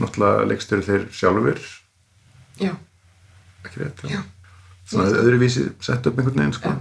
náttúrulega 0.00 0.46
leikstjóri 0.48 0.82
þeir 0.86 1.02
sjálfur 1.12 1.58
já, 2.60 2.72
ekki 3.64 3.82
rétt 3.84 4.00
Já. 4.08 4.22
svona 4.88 5.10
öðruvísi 5.20 5.66
sett 5.80 6.06
upp 6.06 6.18
einhvern 6.18 6.38
veginn 6.40 6.52
sko. 6.56 6.68
Já. 6.68 6.80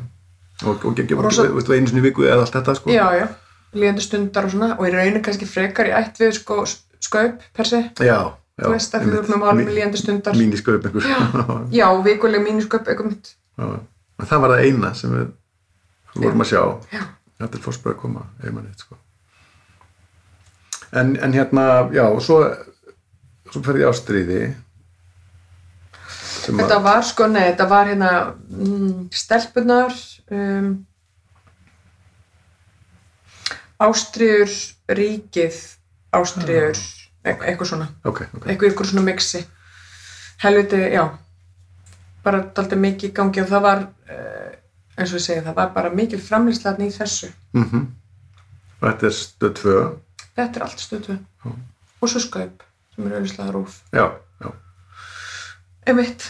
Og, 0.64 0.86
og, 0.88 1.00
og 1.60 1.74
einu 1.76 1.90
sinni 1.90 2.04
viku 2.06 2.26
eða 2.28 2.46
allt 2.46 2.56
þetta 2.56 2.76
sko. 2.80 2.94
já, 2.94 3.06
já. 3.20 3.28
Líðandi 3.76 4.06
stundar 4.06 4.48
og 4.48 4.54
svona. 4.54 4.70
Og 4.80 4.88
í 4.88 4.92
rauninu 4.94 5.22
kannski 5.24 5.48
frekar 5.50 5.90
í 5.90 5.96
ætt 5.96 6.22
við 6.22 6.38
sko 6.38 6.62
skaup 7.04 7.42
per 7.56 7.68
se. 7.68 7.82
Já, 8.00 8.20
já. 8.32 8.64
Þú 8.64 8.72
veist 8.72 8.96
að 8.96 9.08
við 9.10 9.18
erum 9.20 9.34
með 9.34 9.42
málum 9.42 9.64
með 9.64 9.74
líðandi 9.80 10.00
stundar. 10.00 10.38
Mín 10.40 10.54
í 10.56 10.60
skaup 10.62 10.88
einhver. 10.88 11.10
Já. 11.10 11.20
já, 11.82 11.88
vikuleg 12.06 12.46
Já. 13.56 13.68
en 14.20 14.28
það 14.28 14.42
var 14.44 14.52
það 14.52 14.66
eina 14.68 14.94
sem 14.96 15.12
við 15.16 15.28
vorum 16.24 16.44
að 16.44 16.50
sjá. 16.52 16.62
Já, 16.92 17.04
þetta 17.42 17.58
er 17.58 17.64
fórspöð 17.64 17.94
að 17.94 18.00
koma 18.00 18.24
eitt 18.44 18.86
sko. 18.86 18.98
En, 20.96 21.16
en 21.20 21.36
hérna, 21.36 21.66
já, 21.92 22.06
og 22.08 22.22
svo 22.24 22.40
svo 23.56 23.64
ferði 23.64 23.86
ég 23.86 23.92
á 23.92 23.94
stríði 23.96 24.42
sem 26.46 26.60
Þetta 26.60 26.80
var 26.84 27.06
sko, 27.08 27.28
nei, 27.32 27.46
þetta 27.48 27.68
var 27.72 27.90
hérna 27.90 28.12
mm, 28.36 29.08
stelpunar 29.16 29.96
um, 30.32 30.70
Ástriður 33.86 34.54
ríkið 34.96 35.58
Ástriður 36.16 36.80
e 37.26 37.34
eitthvað 37.34 37.70
svona. 37.74 37.90
Ok, 38.08 38.22
ok, 38.32 38.46
eitthvað 38.48 38.72
ykkur 38.72 38.90
svona 38.92 39.04
mixi. 39.10 39.42
Helviti, 40.44 40.80
já. 40.94 41.04
Bara 42.24 42.46
daldið 42.56 42.82
mikið 42.86 43.10
í 43.10 43.14
gangi 43.18 43.44
og 43.44 43.52
það 43.52 43.66
var 43.66 43.84
uh, 43.84 44.56
eins 44.96 45.12
og 45.12 45.20
ég 45.20 45.26
segi, 45.28 45.44
það 45.46 45.60
var 45.60 45.76
bara 45.76 45.92
mikil 45.94 46.22
framlýslatni 46.24 46.90
í 46.90 46.96
þessu. 46.96 47.32
Mm 47.58 47.86
Þetta 48.86 49.08
er 49.08 49.14
stöð 49.16 49.54
2. 49.62 49.76
þetta 50.36 50.60
er 50.60 50.66
allt 50.66 50.82
stöðu 50.84 51.16
Já. 51.18 51.52
og 52.04 52.12
svo 52.12 52.22
skaup 52.22 52.64
sem 52.94 53.08
er 53.08 53.18
auðvitað 53.18 53.52
rúf 53.56 53.78
Já, 53.96 54.06
já. 54.44 54.50
einmitt, 55.88 56.28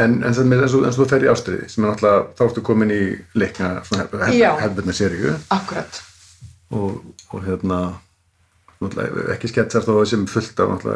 En, 0.00 0.22
en 0.24 0.32
sem 0.32 0.52
er 0.54 0.62
eins 0.64 0.72
og, 0.72 0.86
eins 0.86 0.96
og 0.96 1.04
þú 1.04 1.08
fer 1.10 1.26
í 1.26 1.28
ástriði, 1.28 1.66
sem 1.68 1.84
er 1.84 1.90
náttúrulega, 1.90 2.22
þá 2.38 2.46
ertu 2.46 2.62
komin 2.64 2.94
í 2.94 3.02
leikna, 3.36 3.74
hefðbundna 3.84 4.94
seríu. 4.96 5.34
Akkurat 5.52 6.00
og, 6.72 7.02
og 7.32 7.44
hérna, 7.44 7.80
ekki 9.34 9.50
sketsar 9.50 9.84
þó 9.86 9.98
sem 10.08 10.24
fullt 10.30 10.62
af 10.64 10.86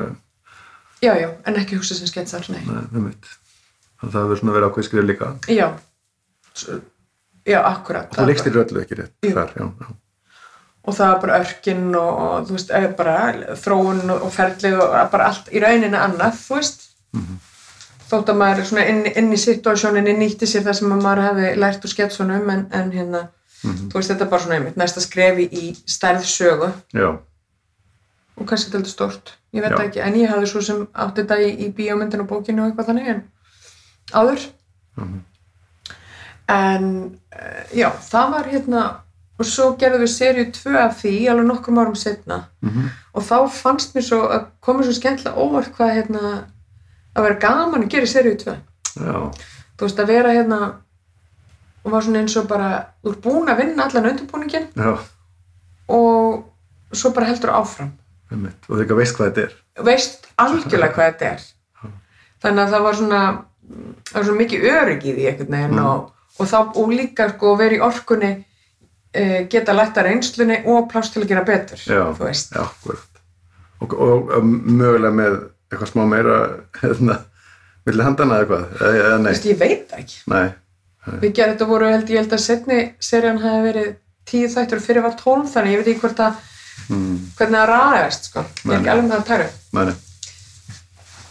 já, 1.04 1.12
já, 1.20 1.28
en 1.44 1.60
ekki 1.60 1.76
hugsa 1.76 1.98
sem 1.98 2.08
sketsar, 2.08 2.46
nei. 2.48 2.62
Mitt. 2.96 3.28
Þannig 4.00 4.08
að 4.08 4.14
það 4.14 4.22
hefur 4.24 4.40
svona 4.40 4.56
verið 4.56 4.70
ákveð 4.70 4.88
skrif 4.88 5.06
líka. 5.10 5.28
já, 5.52 5.66
já, 7.44 7.60
akkurat 7.60 8.16
Þú 8.16 8.26
leikst 8.30 8.48
í 8.48 8.54
röllu 8.54 8.82
ekki 8.82 9.00
rétt, 9.00 9.14
þar, 9.26 9.52
já, 9.56 9.66
já. 9.84 9.90
og 10.86 10.96
það 10.96 11.12
var 11.12 11.20
bara 11.26 11.40
örkin 11.42 11.84
og, 11.92 12.22
og 12.24 12.48
þú 12.48 12.56
veist, 12.56 12.74
bara 12.96 13.18
þróun 13.66 14.16
og, 14.16 14.26
ferlið 14.34 14.80
og 14.80 14.96
bara 15.12 15.28
allt 15.32 15.52
í 15.52 15.62
rauninni 15.62 16.00
annað, 16.00 16.40
þú 16.46 16.60
veist 16.60 16.88
þótt 18.10 18.28
að 18.32 18.36
maður 18.40 18.64
svona 18.68 18.84
inn, 18.90 19.04
inn 19.16 19.32
í 19.34 19.38
situasjóninni 19.40 20.12
nýtti 20.18 20.46
sér 20.46 20.62
það 20.66 20.76
sem 20.80 20.92
að 20.94 21.02
maður 21.02 21.22
hefði 21.28 21.48
lært 21.58 21.84
úr 21.84 21.92
sketsunum 21.94 22.50
en, 22.54 22.66
en 22.72 22.92
hérna 22.94 23.22
þú 23.62 23.94
veist, 23.98 24.10
þetta 24.12 24.24
er 24.26 24.30
bara 24.30 24.42
svona 24.44 24.58
einmitt 24.60 24.76
næsta 24.78 25.00
skrefi 25.02 25.46
í 25.50 25.70
stærð 25.90 26.24
sögu. 26.28 26.68
Já, 26.94 27.08
og 28.36 28.46
kannski 28.46 28.70
þetta 28.70 28.84
er 28.84 28.92
stort, 28.92 29.32
ég 29.56 29.64
veit 29.64 29.78
ekki 29.80 30.02
en 30.04 30.18
ég 30.20 30.28
hafði 30.30 30.50
svo 30.52 30.60
sem 30.62 30.84
átti 30.92 31.22
þetta 31.24 31.38
í, 31.42 31.48
í 31.66 31.70
bíómyndinu 31.74 32.26
og 32.26 32.30
bókinu 32.34 32.62
og 32.62 32.68
eitthvað 32.70 32.90
þannig 32.92 33.08
en 33.14 33.24
áður. 34.14 34.46
Mhm. 34.96 35.18
en 36.48 36.84
uh, 37.34 37.64
já, 37.74 37.88
það 38.06 38.30
var 38.36 38.46
hérna 38.52 38.82
og 39.36 39.44
svo 39.48 39.72
gerðum 39.80 40.04
við 40.04 40.12
seríu 40.14 40.44
2 40.54 40.76
af 40.80 41.00
því 41.02 41.14
alveg 41.32 41.48
nokkrum 41.50 41.80
árum 41.82 41.96
setna 41.98 42.44
Mhm. 42.62 42.86
og 43.14 43.22
þá 43.26 43.36
fannst 43.52 43.94
mér 43.96 44.04
svo 44.06 44.20
að 44.30 44.46
komið 44.64 44.84
svo 44.88 44.94
skemmtilega 45.00 45.36
óvart 45.42 45.74
hvað 45.76 45.94
hérna 45.96 46.22
að 47.16 47.26
vera 47.28 47.38
gaman 47.46 47.84
að 47.86 47.92
gera 47.94 48.08
í 48.08 48.12
seríu 48.12 48.36
2 48.42 48.56
já, 49.00 49.16
þú 49.76 49.86
veist 49.88 50.02
að 50.02 50.12
vera 50.12 50.34
hérna 50.36 50.60
og 51.86 51.92
var 51.94 52.02
svona 52.04 52.22
eins 52.24 52.36
og 52.40 52.48
bara 52.50 52.70
þú 53.04 53.12
ert 53.12 53.22
búin 53.24 53.50
að 53.52 53.60
vinna 53.62 53.86
allan 53.86 54.10
undirbúningin 54.12 54.68
já, 54.74 54.92
og 55.88 56.44
svo 56.96 57.12
bara 57.14 57.28
heldur 57.30 57.52
áfram. 57.54 57.92
Og 58.32 58.80
þú 58.80 58.96
veist 58.98 59.16
hvað 59.18 59.28
þetta 59.30 59.44
er. 59.46 59.54
veist 59.86 60.26
algjörlega 60.42 60.94
hvað 60.94 61.10
þetta 61.12 61.30
er. 61.30 61.44
Þannig 62.42 62.62
að 62.64 62.74
það 62.74 62.84
var 62.86 62.98
svona 63.00 63.20
það 64.06 64.18
var 64.18 64.26
svona 64.28 64.40
mikið 64.42 64.68
örygg 64.72 65.06
í 65.06 65.14
því 65.16 65.26
Mm. 65.46 65.78
og, 65.84 66.12
og 66.38 66.46
þá 66.50 66.58
og 66.76 66.92
líka 66.92 67.28
sko 67.32 67.52
að 67.54 67.58
vera 67.62 67.76
í 67.76 67.82
orkunni 67.86 68.30
uh, 69.16 69.40
geta 69.50 69.74
lætta 69.74 70.02
reynslunni 70.06 70.62
og 70.66 70.88
pláss 70.92 71.12
til 71.12 71.22
að 71.22 71.28
gera 71.32 71.44
betur 71.46 71.78
Já, 71.86 72.02
já, 72.18 72.64
og, 73.80 73.94
og 73.94 74.44
mögulega 74.44 75.12
með 75.12 75.38
eitthvað 75.70 75.90
smá 75.90 76.04
meira, 76.10 76.38
hérna, 76.80 77.18
villi 77.86 78.06
handana 78.06 78.40
eða 78.40 78.48
hvað, 78.50 78.64
eða, 78.80 79.12
Þú 79.12 79.20
nei, 79.22 79.30
veist, 79.32 79.50
ég 79.50 79.60
veit 79.60 79.84
það 79.90 80.02
ekki. 80.04 80.18
Nei, 80.32 80.46
við 81.22 81.36
gerum 81.38 81.54
þetta 81.54 81.70
voru 81.70 81.92
held 81.92 82.10
ég 82.10 82.22
held 82.22 82.34
að 82.36 82.44
setni 82.46 82.80
serían 83.02 83.42
hafi 83.42 83.62
verið 83.68 83.92
tíu 84.26 84.48
þættur 84.50 84.80
og 84.80 84.86
fyrir 84.88 85.06
var 85.06 85.14
tólf 85.20 85.52
þannig 85.52 85.76
ég 85.76 85.82
veit 85.82 85.92
ekki 85.92 86.02
hvort 86.02 86.24
að 86.24 86.40
mm, 86.90 87.14
hvernig 87.38 87.60
það 87.60 87.70
ræðist 87.72 88.28
sko. 88.30 88.42
Ég 88.64 88.72
er 88.72 88.80
ekki 88.80 88.92
alveg 88.94 89.06
með 89.06 89.14
það 89.14 89.22
að 89.22 89.30
tæru. 89.30 89.48
Nei, 89.76 89.84
nei. 89.90 89.96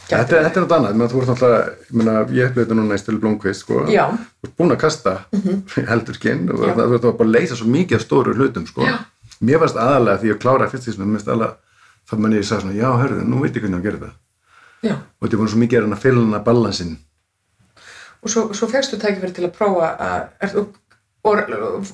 Þetta, 0.06 0.22
þetta 0.22 0.38
er 0.38 0.44
náttúrulega 0.46 0.76
annað, 0.78 0.98
menn 1.00 1.10
þú 1.10 1.22
ert 1.22 1.30
náttúrulega, 1.32 2.26
ég 2.38 2.50
upplifði 2.52 2.62
þetta 2.62 2.76
núna 2.78 2.98
í 2.98 3.02
Stölu 3.02 3.22
Blomqvist, 3.24 3.64
sko, 3.64 3.80
þú 3.90 4.46
ert 4.46 4.56
búin 4.60 4.74
að 4.76 4.82
kasta 4.84 5.14
heldur 5.90 6.18
skinn 6.20 6.44
og 6.54 6.62
það, 6.62 6.82
þú 6.92 6.98
ert 7.00 7.08
bara 7.08 7.26
að 7.26 7.32
leysa 7.34 7.58
svo 7.58 7.70
mikið 7.74 7.98
af 7.98 8.04
stóru 8.04 8.36
hlutum, 8.38 8.68
sko. 8.70 8.86
Já. 8.86 9.00
Mér 9.42 9.64
varst 9.64 9.80
aðalega 9.82 10.22
því 10.22 10.30
ég 10.30 10.42
kláraði 10.44 10.76
fyrst 10.76 10.86
því 10.86 10.94
svona, 10.94 11.10
mér 11.10 11.18
varst 11.18 11.32
aðalega, 11.32 11.80
þá 12.06 12.14
mann 12.22 12.38
ég 12.38 12.46
sagði 12.46 12.68
svona, 12.68 12.78
já, 12.78 12.88
hörðu, 13.02 13.26
nú 13.32 13.42
veit 13.42 13.58
ég 13.58 13.66
hvernig 13.66 13.82
að 13.82 13.88
gera 13.88 14.02
þetta. 14.04 14.14
Já. 14.86 14.96
Og 14.96 15.26
þetta 15.26 15.42
búin 15.42 15.52
svo 15.52 15.62
mikið 15.62 15.80
að 15.80 15.86
reyna 15.86 15.98
að 15.98 16.06
fylna 16.06 16.42
balansinn. 16.46 16.98
og 18.26 18.32
svo, 18.34 18.48
svo 18.58 18.68
fegstu 18.70 18.98
tækifæri 19.02 19.34
til 19.34 19.46
að 19.46 19.56
prófa 19.58 19.92
að, 20.02 20.28
er, 20.42 20.56
og, 20.62 20.78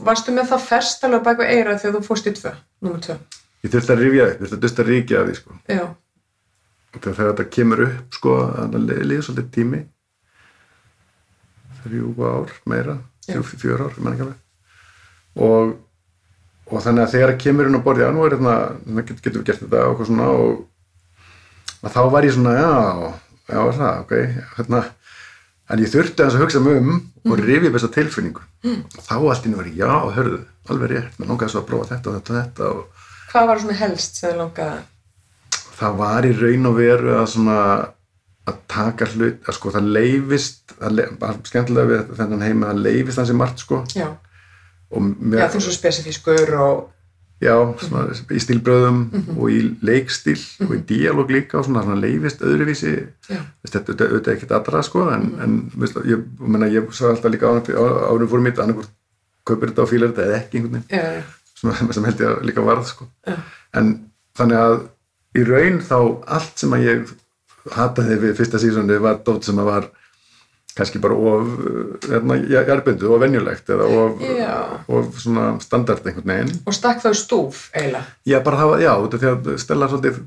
varstu 0.06 0.34
með 0.36 0.52
það 0.52 0.66
ferst 0.68 1.04
alveg 1.08 1.24
bak 1.26 1.40
við 1.42 1.54
eira 1.56 1.78
þegar 1.80 1.98
þú 1.98 2.04
fórst 2.08 2.28
í 2.28 2.36
tvö, 2.36 2.54
nummer 2.84 3.04
tvö 3.04 3.18
Ég 3.62 3.70
þurfti 3.70 3.94
að 3.94 4.00
rifja 4.02 4.28
upp, 4.28 4.40
þurfti 4.40 4.58
að 4.58 4.64
dusta 4.64 4.86
ríkja 4.88 5.20
því, 5.28 5.34
sko. 5.38 5.58
þegar 6.98 7.20
þetta 7.20 7.44
kemur 7.54 7.84
upp, 7.86 8.16
sko, 8.18 8.38
að 8.58 8.78
liða 8.90 9.26
svolítið 9.28 9.52
tími, 9.58 9.82
þrjú 11.84 12.14
ár 12.26 12.56
meira, 12.72 12.96
þrjú, 13.28 13.44
fjör 13.62 13.84
ár. 13.86 14.00
Og, 15.46 15.76
og 16.72 16.82
þannig 16.82 17.06
að 17.06 17.14
þegar 17.14 17.34
það 17.36 17.44
kemur 17.46 17.70
inn 17.70 17.78
á 17.78 17.86
borðið, 17.86 18.08
já, 18.08 18.12
nú 18.16 18.26
er 18.26 18.36
þetta, 18.36 18.58
hérna 18.88 19.06
get, 19.06 19.22
getum 19.22 19.44
við 19.44 19.52
gert 19.52 19.64
þetta 19.68 19.86
og 19.92 20.02
og 20.32 20.66
að 21.82 21.96
þá 21.96 22.02
var 22.14 22.28
ég 22.28 22.36
svona, 22.36 22.56
já, 22.58 22.72
já, 23.52 23.62
það, 23.78 24.02
ok, 24.06 24.16
hérna, 24.58 24.82
en 25.72 25.84
ég 25.84 25.94
þurfti 25.94 26.26
að 26.26 26.40
hugsa 26.42 26.64
mig 26.64 26.82
um 26.82 26.98
og 27.28 27.38
rifja 27.38 27.70
upp 27.70 27.78
þessa 27.78 27.94
tilfinningu. 27.96 28.48
Mm. 28.66 28.82
Þá 28.98 29.16
allt 29.20 29.46
inn 29.48 29.58
var 29.60 29.70
ég, 29.70 29.80
já, 29.82 29.92
hörðu, 30.18 30.42
alveg 30.70 30.94
rétt, 30.94 31.20
mér 31.20 31.32
langaði 31.32 31.54
svo 31.54 31.64
að 31.64 31.70
prófa 31.72 31.90
þetta 31.94 32.12
og 32.12 32.18
þetta 32.20 32.34
og 32.34 32.42
þetta 32.42 32.72
og 32.72 33.08
hvað 33.32 33.48
var 33.48 33.62
svona 33.64 33.80
helst 33.80 34.20
sem 34.20 34.32
þið 34.32 34.40
langaði 34.42 34.82
það 35.82 35.98
var 36.02 36.28
í 36.28 36.32
raun 36.38 36.70
og 36.70 36.78
veru 36.78 37.14
að 37.18 37.28
svona 37.34 37.58
að 38.50 38.58
taka 38.72 39.08
hlut, 39.14 39.44
að 39.46 39.58
sko 39.58 39.74
það 39.76 39.92
leifist 39.98 40.74
það 40.74 40.96
le, 40.98 41.06
skemmtilega 41.48 41.90
við 41.92 42.16
þennan 42.18 42.46
heima 42.46 42.72
það 42.72 42.82
leifist 42.88 43.22
hansi 43.22 43.38
margt 43.38 43.64
sko 43.64 43.84
já, 43.96 44.08
og 44.92 45.12
já 45.38 45.46
þú 45.54 45.64
svo 45.66 45.76
spesifískur 45.76 46.56
og 46.66 46.82
já, 47.42 47.54
svona, 47.82 48.06
í 48.14 48.40
stílbröðum 48.42 49.02
og 49.36 49.50
í 49.50 49.60
leikstíl 49.86 50.38
og 50.68 50.76
í 50.78 50.82
díalóg 50.92 51.34
líka 51.34 51.60
og 51.60 51.68
svona, 51.68 51.84
svona 51.86 52.00
leifist 52.02 52.44
öðruvísi 52.46 52.94
já, 52.94 53.40
Veist, 53.64 53.76
þetta 53.76 54.08
auðvitað 54.08 54.34
ekkert 54.36 54.56
allra 54.60 54.84
sko 54.86 55.08
en, 55.14 55.28
en 55.42 55.58
veist, 55.82 55.98
ég, 56.10 56.24
meina, 56.40 56.70
ég 56.72 56.90
sá 56.96 57.08
alltaf 57.10 57.34
líka 57.34 57.50
árum 57.50 58.30
fórum 58.30 58.46
mitt 58.46 58.62
annarkvort 58.62 58.94
kaupir 59.48 59.72
þetta 59.72 59.86
og 59.86 59.90
fílar 59.90 60.14
þetta 60.14 60.28
eða 60.28 60.40
ekki 60.42 60.60
einhvern 60.60 60.78
veginn 60.78 61.02
já, 61.02 61.24
sem, 61.62 62.06
held 62.06 62.22
ég 62.22 62.30
að 62.30 62.46
líka 62.50 62.66
varð 62.66 62.86
sko. 62.90 63.08
Já. 63.28 63.38
en 63.78 63.92
þannig 64.38 64.62
að 64.62 64.78
í 65.38 65.48
raun 65.48 65.82
þá 65.86 65.98
allt 66.38 66.62
sem 66.62 66.78
að 66.78 66.86
ég 66.88 67.16
hataði 67.76 68.20
við 68.22 68.38
fyrsta 68.40 68.62
sísoni 68.62 69.02
var 69.02 69.22
dót 69.26 69.48
sem 69.48 69.60
að 69.62 69.70
var 69.70 69.90
kannski 70.78 71.02
bara 71.04 71.16
of 71.16 71.50
hérna, 72.08 72.38
jarbundu 72.70 73.10
og 73.12 73.24
venjulegt 73.24 73.72
eða 73.74 73.88
of, 74.02 74.22
of 74.88 75.18
svona 75.20 75.48
standard 75.64 76.06
einhvern 76.08 76.32
veginn. 76.34 76.54
Og 76.66 76.78
stakk 76.78 77.02
það 77.04 77.18
í 77.18 77.20
stúf 77.22 77.66
eiginlega. 77.74 78.06
Já 78.30 78.40
bara 78.46 78.62
það 78.62 78.86
já, 78.86 78.94
því 79.16 79.32
að 79.32 79.50
stella 79.64 79.90
svolítið 79.92 80.22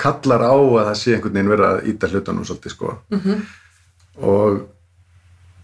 kallar 0.00 0.44
á 0.44 0.54
að 0.54 0.86
það 0.90 1.00
sé 1.00 1.16
einhvern 1.16 1.38
veginn 1.38 1.54
vera 1.54 1.72
að 1.72 1.90
íta 1.92 2.12
hlutunum 2.12 2.46
svolítið 2.46 2.76
sko. 2.76 2.94
Mhm. 3.16 3.42
og 4.22 4.60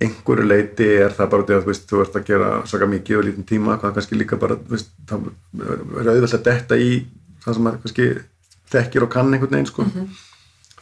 einhverju 0.00 0.46
leiti 0.46 0.86
er 1.02 1.14
það 1.16 1.30
bara 1.32 1.42
út 1.42 1.50
í 1.50 1.54
að 1.56 1.64
þú 1.64 1.70
veist, 1.72 1.86
þú 1.90 2.00
ert 2.04 2.16
að 2.18 2.28
gera 2.28 2.50
svaka 2.70 2.86
mikið 2.88 3.18
og 3.18 3.24
lítinn 3.26 3.48
tíma, 3.48 3.78
hvað 3.82 3.96
kannski 3.96 4.18
líka 4.18 4.38
bara 4.40 4.56
veist, 4.70 4.92
það 5.10 5.30
er 5.58 6.10
auðvitað 6.12 6.36
að 6.38 6.44
detta 6.46 6.78
í 6.78 6.90
það 7.42 7.56
sem 7.56 7.66
maður 7.66 7.82
kannski 7.82 8.06
þekkir 8.72 9.06
og 9.06 9.10
kann 9.12 9.32
einhvern 9.32 9.56
veginn 9.56 9.70
sko. 9.70 9.86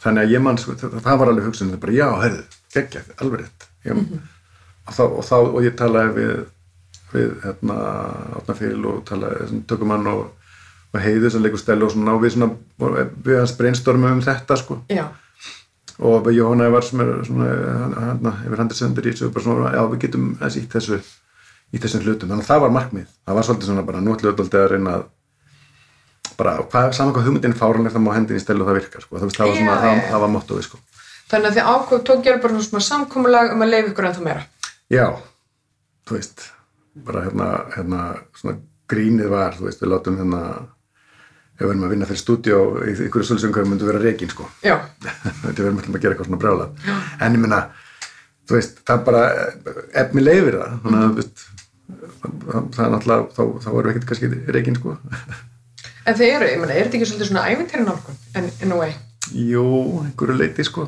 þannig 0.03 0.23
að 0.23 0.35
ég 0.35 0.43
mann, 0.45 0.61
sko, 0.61 0.75
það, 0.77 0.99
það 1.07 1.19
var 1.19 1.31
alveg 1.31 1.49
hugsun 1.49 1.73
bara 1.81 1.97
já, 1.97 2.07
herðu, 2.21 2.43
geggja, 2.73 3.03
alveg 3.21 3.45
rétt. 3.45 3.67
Ég, 3.87 3.99
og, 4.87 4.93
þá, 4.93 5.03
og, 5.07 5.21
þá, 5.27 5.35
og 5.41 5.59
ég 5.65 5.75
talaði 5.79 6.15
við 6.17 6.45
við 7.13 7.37
hérna 7.43 7.77
átnafyrir 8.35 8.87
og 8.89 9.03
talaði 9.07 9.45
svona, 9.47 9.67
tökumann 9.69 10.09
og, 10.11 10.25
og 10.91 10.99
heiðu 11.03 11.31
sem 11.31 11.45
leikur 11.45 11.61
stælu 11.61 11.87
og 11.87 11.93
svona 11.93 12.17
og 12.17 12.23
við 12.23 12.35
svona, 12.35 12.49
við 13.23 13.39
hans 13.39 13.55
brainstormum 13.59 14.17
um 14.17 14.23
þetta 14.25 14.57
sko. 14.59 14.81
Já, 14.91 15.05
og 15.97 16.27
Jóhanna 16.29 16.69
var 16.69 16.85
sem 16.85 17.01
er 17.01 17.13
svona, 17.25 17.47
hérna, 17.95 18.33
yfir 18.45 18.61
handir 18.61 18.77
sendur 18.77 19.07
í 19.07 19.13
þessu 19.15 19.31
bara 19.33 19.45
svona, 19.47 19.71
já 19.73 19.83
við 19.93 20.03
getum 20.05 20.33
þessi 20.41 20.63
í 20.65 20.71
þessu 20.73 20.99
í 21.67 21.79
þessum 21.83 22.03
hlutum, 22.03 22.29
þannig 22.29 22.45
að 22.45 22.51
það 22.51 22.61
var 22.63 22.75
markmið. 22.75 23.07
Það 23.27 23.37
var 23.37 23.47
svolítið 23.47 23.69
svona 23.71 23.87
bara 23.87 24.03
nútljóðdóldi 24.03 24.59
að 24.59 24.69
reyna 24.71 24.93
að 24.97 25.07
bara, 26.37 26.53
hvað, 26.71 26.91
saman 26.95 27.15
hvað 27.15 27.27
hugmyndin 27.27 27.57
fáranlega 27.57 27.95
það 27.95 28.05
má 28.05 28.13
hendin 28.15 28.39
í 28.39 28.43
stelu 28.43 28.63
og 28.63 28.69
það 28.69 28.77
virkar 28.77 29.03
sko. 29.03 29.17
það, 29.17 29.33
það 29.35 29.49
var 29.49 29.57
svona, 29.57 29.73
Já, 29.73 29.81
það, 29.83 30.03
það 30.11 30.23
var 30.23 30.31
mottoði 30.35 30.67
sko. 30.67 30.79
Þannig 31.31 31.49
að 31.49 31.57
þið 31.57 31.71
ákveð 31.73 32.05
tók 32.07 32.23
gera 32.25 32.43
bara 32.43 32.61
svona 32.63 32.85
samkomulag 32.85 33.53
um 33.53 33.65
að 33.65 33.73
leifa 33.73 33.91
ykkur 33.91 34.07
ennþá 34.09 34.23
meira? 34.25 34.45
Já, 34.93 35.05
þú 36.07 36.17
veist 36.17 36.45
bara 37.07 37.25
hérna, 37.27 37.47
hérna 37.75 38.01
svona 38.37 38.57
grínið 38.89 39.31
var, 39.33 39.57
þú 39.57 39.67
veist, 39.67 39.81
við 39.83 39.91
látum 39.91 40.19
hérna 40.21 40.41
ef 41.57 41.65
við 41.65 41.71
erum 41.73 41.83
að 41.87 41.93
vinna 41.95 42.07
fyrir 42.07 42.21
stúdíó 42.21 42.61
í 42.85 42.93
einhverju 42.93 43.27
svolsöngu 43.27 43.65
myndum 43.65 43.89
vera 43.89 44.01
reikin 44.01 44.31
sko. 44.31 44.47
Já, 44.63 44.77
þetta 45.43 45.65
verðum 45.65 45.81
alltaf 45.81 45.97
að 45.97 46.05
gera 46.05 46.15
eitthvað 46.15 46.29
svona 46.29 46.41
brjála 46.43 46.69
en 47.25 47.37
ég 47.37 47.43
meina, 47.43 47.61
þú 48.47 48.57
veist 48.59 48.81
það 48.87 49.03
bara, 49.09 49.23
efni 50.03 50.23
leifir 50.23 50.59
það. 50.61 50.77
Þannig 50.85 51.01
að, 51.01 51.09
þú 51.09 51.21
veist 51.21 51.45
það, 52.77 52.85
er 52.85 52.93
náttúrulega, 52.93 53.27
þá, 53.33 53.43
þá 53.65 53.69
erum 53.73 53.89
við 53.89 53.91
ekkert 53.93 54.07
kannski 54.11 54.31
reikin 54.55 54.79
sko. 54.79 54.95
En 56.07 56.15
þið 56.15 56.37
eru, 56.37 56.47
ég 56.53 56.61
meina, 56.61 56.71
er 56.71 56.87
þetta 56.87 56.99
ekki 57.01 57.09
svolítið 57.09 57.33
svona 57.33 57.83
nálgun 57.83 58.23
en 58.39 58.95
Jú, 59.35 59.65
einhverju 60.05 60.37
leiti 60.39 60.63
sko 60.63 60.85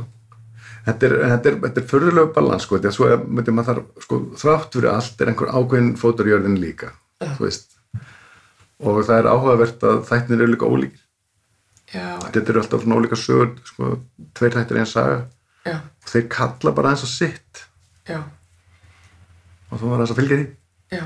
þetta 0.86 1.10
er, 1.10 1.18
þetta 1.34 1.52
er, 1.52 1.60
þetta 1.66 1.82
er 1.82 1.90
förðulegu 1.92 2.34
balans 2.36 2.66
sko, 2.66 2.78
þetta 2.78 2.92
er 2.92 2.96
svo 2.96 3.10
að 3.10 3.28
myndi, 3.28 3.54
maður 3.56 3.70
þarf 3.74 4.08
sko, 4.08 4.20
þrátt 4.44 4.78
fyrir 4.78 4.92
allt 4.94 5.22
er 5.22 5.32
einhver 5.32 5.54
ákveðin 5.54 5.94
fótur 6.00 6.30
í 6.30 6.34
jörðin 6.34 6.60
líka 6.62 6.94
þú 7.20 7.46
veist. 7.46 7.76
Og 8.80 9.02
það 9.04 9.18
er 9.18 9.30
áhugavert 9.34 9.84
að 9.84 10.02
þættinir 10.08 10.46
eru 10.46 10.54
líka 10.54 10.70
ólíkir. 10.70 11.06
Já, 11.90 12.20
þetta 12.30 12.52
eru 12.54 12.62
alltaf 12.62 12.84
svona 12.84 13.00
ólíka 13.00 13.18
sögur 13.20 13.54
sko, 13.68 13.92
tveir 14.38 14.56
þættir 14.56 14.80
einn 14.80 14.90
saga. 14.90 15.22
Já, 15.66 15.76
og 15.82 16.12
þeir 16.14 16.28
kalla 16.32 16.74
bara 16.78 16.94
eins 16.94 17.04
og 17.04 17.12
sitt. 17.12 17.64
Já, 18.08 18.22
og 19.70 19.82
þú 19.82 19.92
var 19.92 20.04
að 20.06 20.16
fylgja 20.22 20.40
því. 20.40 20.50
Já. 20.96 21.06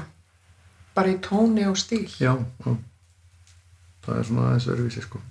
Bara 0.93 1.13
í 1.13 1.19
tóni 1.25 1.65
og 1.65 1.79
stíl. 1.81 2.05
Það 4.03 4.17
er 4.19 4.27
svona 4.27 4.49
aðeins 4.49 4.69
öruvísi 4.69 5.05
sko. 5.05 5.21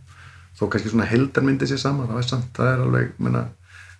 þó 0.56 0.66
kannski 0.70 0.90
svona 0.92 1.06
heldarmyndi 1.08 1.66
sér 1.66 1.80
saman 1.80 2.10
það 2.10 2.18
er 2.62 2.72
er 2.72 2.82
alveg 2.84 3.12
menna, 3.18 3.46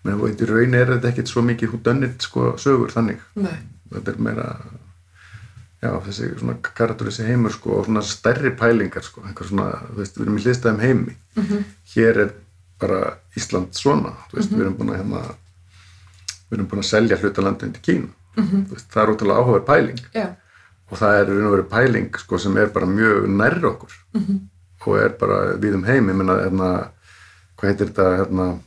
menna, 0.02 0.18
og 0.18 0.30
í 0.30 0.48
raun 0.48 0.74
er 0.74 0.94
þetta 0.94 1.10
ekkit 1.12 1.30
svo 1.30 1.42
mikið 1.46 1.74
húdönnit 1.74 2.24
sko, 2.26 2.54
sögur 2.60 2.92
þannig. 2.94 3.20
Nei, 3.38 3.58
þetta 3.92 4.14
er 4.14 4.22
meira 4.28 4.46
já, 5.82 5.90
þessi 6.06 6.30
svona 6.38 6.56
karakter 6.62 7.10
þessi 7.10 7.28
heimur 7.28 7.54
sko, 7.54 7.76
og 7.78 7.88
svona 7.88 8.02
stærri 8.06 8.52
pælingar 8.58 9.06
sko, 9.06 9.24
einhver 9.26 9.48
svona, 9.48 9.68
þú 9.90 10.00
veist, 10.00 10.18
við 10.18 10.26
erum 10.26 10.38
í 10.38 10.44
hliðstæðum 10.46 10.82
heimi. 10.86 11.16
-hmm. 11.36 11.64
hér 11.94 12.20
er 12.26 12.34
bara 12.80 13.00
Ísland 13.36 13.74
svona, 13.74 14.14
þú 14.30 14.38
veist, 14.38 14.52
við 14.52 14.60
erum 14.66 14.76
búin 14.78 14.92
að 14.92 15.00
hérna, 15.02 15.22
við 16.50 16.58
erum 16.58 16.68
búin 16.70 16.84
að 16.84 16.90
selja 16.90 17.18
hlutalandin 17.18 17.72
til 17.72 17.82
Kína, 17.82 18.08
-hmm. 18.36 18.70
veist, 18.70 18.88
það 18.92 19.02
er 19.02 19.14
útrúlega 19.14 19.40
áhugaður 19.40 19.66
pæling. 19.66 20.00
Já, 20.14 20.28
og 20.90 20.98
það 20.98 21.18
er 21.18 21.26
raun 21.28 21.46
og 21.46 21.52
verið 21.56 21.68
pæling 21.72 22.18
sko, 22.18 22.38
sem 22.38 22.56
er 22.56 22.66
bara 22.66 22.86
mjög 22.86 23.28
nærri 23.28 23.66
okkur. 23.66 23.92
-hmm. 24.14 24.38
og 24.86 24.98
er 24.98 25.08
bara 25.08 25.56
við 25.56 25.74
um 25.74 25.84
heim 25.84 26.08
ég 26.08 26.14
menna, 26.14 26.34
hérna, 26.42 26.88
hvað 27.56 27.68
heitir 27.68 27.86
þetta 27.86 28.16
hérna 28.16 28.58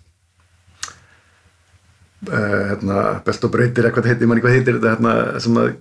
hérna, 2.32 3.02
belt 3.26 3.48
og 3.48 3.54
breytir 3.54 3.88
eitthvað 3.88 4.10
heitir, 4.12 4.30
manni 4.30 4.44
hvað 4.44 4.58
heitir 4.58 4.78
þetta 4.80 4.96
hérna, 4.96 5.16
sem 5.44 5.60
að 5.62 5.72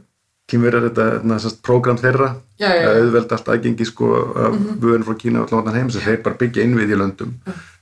kemur 0.50 0.78
þetta 0.86 1.08
hérna, 1.16 1.38
program 1.64 2.00
þeirra. 2.00 2.30
Já, 2.60 2.68
já, 2.68 2.76
já. 2.78 2.88
að 2.88 3.00
auðvelda 3.02 3.38
allt 3.38 3.50
aðgengi 3.54 3.88
sko 3.88 4.10
af 4.46 4.56
vöðun 4.82 5.06
frá 5.08 5.18
Kína 5.18 5.42
og 5.42 5.54
allan 5.58 5.78
heim 5.80 5.90
sem 5.90 6.04
þeir 6.04 6.22
bara 6.22 6.40
byggja 6.40 6.66
innvið 6.66 6.94
í 6.94 7.00
löndum. 7.00 7.34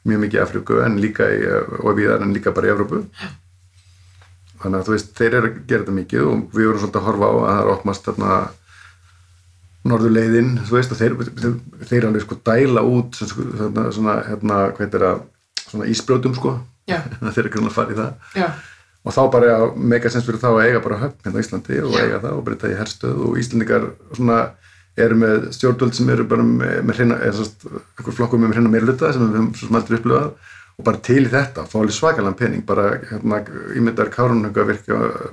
Mjög 0.08 0.24
mikið 0.24 0.38
í 0.38 0.42
Afríku 0.42 0.80
en 0.82 0.98
líka 1.02 1.28
í, 1.30 1.42
og 1.82 1.94
viðar 1.98 2.24
en 2.24 2.34
líka 2.34 2.54
bara 2.54 2.70
í 2.70 2.72
Evrópu. 2.72 3.04
Þannig 4.62 4.78
að 4.78 4.88
þú 4.88 4.94
veist, 4.94 5.14
þeir 5.18 5.36
eru 5.36 5.50
að 5.50 5.60
gera 5.66 5.82
þetta 5.82 5.94
mikið 5.98 6.26
og 6.30 6.42
við 6.54 6.68
vorum 6.70 6.82
svolítið 6.82 7.00
að 7.00 7.06
horfa 7.08 7.28
á 7.28 7.34
að 7.34 7.46
það 7.50 7.62
er 7.62 7.70
opnast 7.72 8.08
þarna 8.08 8.40
norðurleiðin, 9.92 10.50
þú 10.68 10.76
veist, 10.76 10.92
og 10.94 11.00
þeir, 11.00 11.16
þeir, 11.90 12.04
alveg 12.06 12.22
sko 12.22 12.38
dæla 12.46 12.84
út 12.86 13.18
sko, 13.18 13.46
þarna, 13.58 13.86
svona, 13.96 14.18
hérna, 14.28 14.58
það 14.78 15.24
svona 15.64 15.88
ísbrjótum 15.90 16.36
sko, 16.38 16.52
já, 16.90 16.98
þeir 17.34 17.44
eru 17.44 17.52
svona 17.56 17.72
að 17.72 17.76
fara 17.76 17.94
í 17.94 17.98
það. 17.98 18.30
Já, 18.40 18.48
og 19.02 19.16
þá 19.16 19.22
bara 19.34 19.58
mega 19.92 20.10
sens 20.14 20.26
fyrir 20.26 20.42
þá 20.42 20.48
að 20.52 20.64
eiga 20.66 20.82
bara 20.84 21.00
höfn 21.02 21.24
hérna 21.26 21.38
á 21.38 21.42
Íslandi 21.42 21.78
og 21.82 21.96
eiga 21.98 22.20
það 22.22 22.36
og 22.38 22.44
breyta 22.46 22.70
í 22.70 22.78
herstöð. 22.78 23.22
Og 23.26 23.38
Íslandingar 23.42 23.86
svona 24.14 24.40
eru 25.02 25.16
með 25.18 25.46
stjórnvöld 25.56 25.96
sem 25.96 26.10
eru 26.12 26.26
bara 26.28 26.44
með, 26.46 26.92
hreina, 26.98 27.16
eða 27.24 27.46
einhver 27.98 28.16
flokkum 28.18 28.44
með 28.44 28.58
hreina 28.58 28.72
meira 28.72 28.86
hluta 28.90 29.12
sem 29.14 29.24
við 29.24 29.38
höfum 29.38 29.54
svo 29.58 29.70
sem 29.70 29.78
aldrei 29.80 29.98
upplifað. 29.98 30.50
Og 30.80 30.86
bara 30.86 31.00
til 31.04 31.20
í 31.20 31.30
þetta, 31.32 31.66
fá 31.68 31.74
alveg 31.80 31.96
svakalega 31.96 32.38
pening 32.38 32.62
bara 32.66 32.86
hérna, 33.10 33.42
ímyndar 33.76 34.08
kárunhauka 34.12 34.64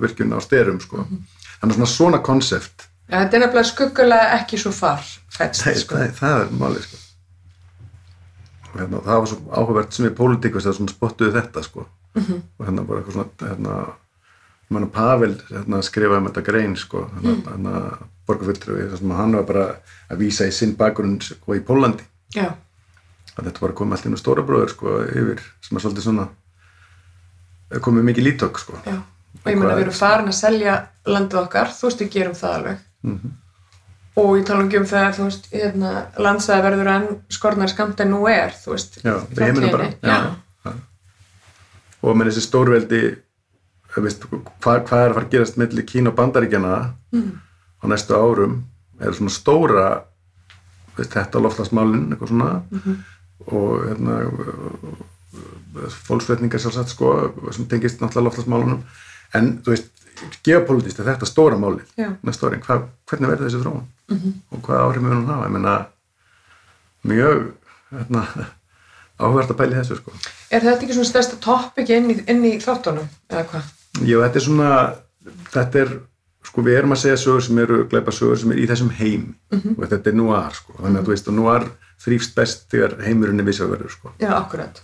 virkjun 0.02 0.34
á 0.36 0.38
styrum 0.44 0.80
sko. 0.82 1.06
þannig 1.60 1.76
að 1.76 1.78
svona 1.78 1.90
svona 1.92 2.20
konsept 2.24 2.86
já, 3.10 3.16
þetta 3.20 3.36
er 3.36 3.44
nefnilega 3.44 3.70
skuggulega 3.70 4.34
ekki 4.38 4.60
svo 4.60 4.72
far 4.74 5.00
fætst, 5.32 5.64
það, 5.64 5.78
sko, 5.84 6.00
það, 6.00 6.12
það 6.20 6.44
er 6.44 6.52
málið 6.60 6.84
sko. 6.86 6.99
Og 8.70 8.78
hérna, 8.80 9.00
það 9.06 9.18
var 9.20 9.30
svo 9.30 9.38
áhugavert 9.50 9.92
sem 9.96 10.06
við 10.06 10.16
pólitíkast 10.20 10.70
að 10.70 10.76
svona 10.78 10.94
spottuðu 10.94 11.34
þetta 11.36 11.62
sko. 11.66 11.86
og 12.58 12.66
hérna 12.66 12.86
bara 12.86 13.00
eitthvað 13.00 13.12
svona 13.18 13.50
hérna, 13.50 13.76
mann 14.70 14.88
Pavel 14.90 15.34
hérna, 15.50 15.82
skrifaði 15.82 16.20
um 16.22 16.26
þetta 16.30 16.46
grein 16.46 16.76
sko, 16.76 17.04
hérna, 17.14 17.36
hérna, 17.50 17.98
borgarfulltrúi 18.26 18.88
þar 18.90 18.98
sem 18.98 19.10
hann 19.18 19.36
var 19.38 19.46
bara 19.46 19.66
að 20.10 20.18
vísa 20.18 20.46
í 20.46 20.52
sinn 20.54 20.76
bakgrunn 20.78 21.20
sko, 21.20 21.54
í 21.54 21.60
Pólandi 21.66 22.04
já, 22.34 22.50
að 23.36 23.44
þetta 23.48 23.60
var 23.60 23.72
komið 23.78 23.96
allt 23.96 24.06
inn 24.06 24.18
á 24.18 24.22
stóra 24.22 24.42
bróður 24.46 24.74
sko, 24.74 24.98
yfir, 25.06 25.42
sem 25.60 25.76
er 25.76 25.86
svolítið 25.86 26.06
svona 26.06 26.28
komið 27.78 28.06
mikið 28.10 28.24
lítök 28.24 28.58
sko. 28.58 28.78
já. 28.86 28.98
Og 29.40 29.46
ég 29.46 29.56
meina 29.56 29.76
við 29.78 29.86
erum 29.86 29.94
farin 29.94 30.28
að 30.28 30.36
selja 30.36 30.72
landið 31.06 31.38
okkar, 31.44 31.70
þú 31.72 31.86
veist 31.86 32.00
við 32.02 32.10
gerum 32.10 32.34
það 32.34 32.54
alveg. 32.58 32.80
Mhm. 33.06 33.36
Og 34.20 34.36
ég 34.38 34.44
tala 34.48 34.64
ekki 34.66 34.78
um 34.80 34.86
það 34.90 35.08
þú 35.18 35.26
veist, 35.28 35.48
hérna, 35.52 35.90
landsæði 36.18 36.62
verður 36.66 36.90
enn 36.94 37.08
skornar 37.32 37.72
skamt 37.72 38.00
en 38.04 38.10
nú 38.14 38.22
er, 38.30 38.52
þú 38.64 38.74
veist 38.76 39.00
Já, 39.04 39.14
í 39.16 39.40
heiminum 39.40 39.70
bara. 39.74 39.88
já, 40.02 40.18
Já. 40.66 40.72
og 42.02 42.16
með 42.16 42.30
þessi 42.30 42.44
stórveldi 42.46 43.02
þú 43.94 44.02
veist, 44.06 44.26
hvað, 44.30 44.82
hvað 44.86 45.04
er 45.04 45.10
að 45.10 45.14
fara 45.16 45.26
að 45.26 45.30
gerast 45.34 45.56
milli 45.60 45.82
Kína 45.86 46.12
og 46.12 46.18
Bandaríkjana 46.20 46.74
Mm. 47.12 47.30
á 47.82 47.84
næstu 47.90 48.14
árum 48.14 48.52
er 49.02 49.10
svona 49.16 49.32
stóra 49.34 49.86
veist, 50.96 51.10
þetta 51.10 51.40
loftlagsmálin 51.42 52.12
eitthvað 52.12 52.28
svona 52.28 52.62
Mhm. 52.70 52.98
og 53.50 53.86
hérna 53.88 54.18
fólksvetningar 56.06 56.60
sjálfsagt 56.62 56.92
sko 56.94 57.10
sem 57.54 57.66
tengist 57.70 58.00
náttúrulega 58.02 58.28
loftlagsmálunum 58.28 58.82
en 59.34 59.50
þú 59.64 59.74
veist, 59.74 59.90
geopolítist 60.46 61.00
er 61.00 61.06
þetta 61.12 61.26
stóra 61.28 61.56
máli 61.58 61.82
næstu 62.22 62.46
árin, 62.48 62.62
Hva, 62.62 62.80
hvernig 63.08 63.30
verður 63.30 63.48
þessi 63.48 63.62
þróun 63.62 63.84
-hmm. 64.16 64.36
og 64.50 64.62
hvað 64.66 64.84
áhrif 64.84 65.02
mun 65.02 65.16
hún 65.16 65.32
hafa 65.32 65.48
ég 65.48 65.56
meina 65.56 65.74
mjög 67.02 67.52
hérna, 67.90 68.26
áhverð 69.18 69.50
að 69.54 69.58
pæli 69.62 69.78
þessu 69.78 69.98
sko 70.00 70.12
er 70.50 70.64
þetta 70.64 70.84
ekki 70.84 70.96
svona 70.96 71.10
stærsta 71.10 71.38
topic 71.42 71.90
inn 71.94 72.10
í, 72.12 72.16
inn 72.30 72.44
í 72.48 72.54
þáttunum, 72.62 73.08
eða 73.30 73.46
hvað? 73.52 73.72
Jú, 74.06 74.20
þetta 74.24 74.40
er 74.40 74.44
svona, 74.46 74.70
þetta 75.54 75.82
er, 75.84 75.94
sko 76.50 76.64
við 76.66 76.78
erum 76.80 76.94
að 76.96 77.02
segja 77.04 77.20
sögur 77.22 77.46
sem 77.46 77.62
eru, 77.64 77.80
gleipa 77.90 78.14
sögur 78.14 78.40
sem 78.40 78.52
eru 78.54 78.62
í 78.64 78.68
þessum 78.70 78.92
heim 78.98 79.24
og 79.76 79.86
þetta 79.86 80.12
er 80.12 80.18
núar, 80.18 80.54
sko, 80.56 80.76
þannig 80.78 81.00
að 81.00 81.08
þú 81.08 81.14
veist, 81.14 81.30
og 81.30 81.38
núar 81.38 81.66
þrýfst 82.00 82.36
best 82.36 82.68
þegar 82.72 82.96
heimurinn 83.04 83.42
er 83.42 83.48
vissaverður, 83.50 83.92
sko. 83.92 84.14
Já, 84.22 84.32
akkurat 84.38 84.82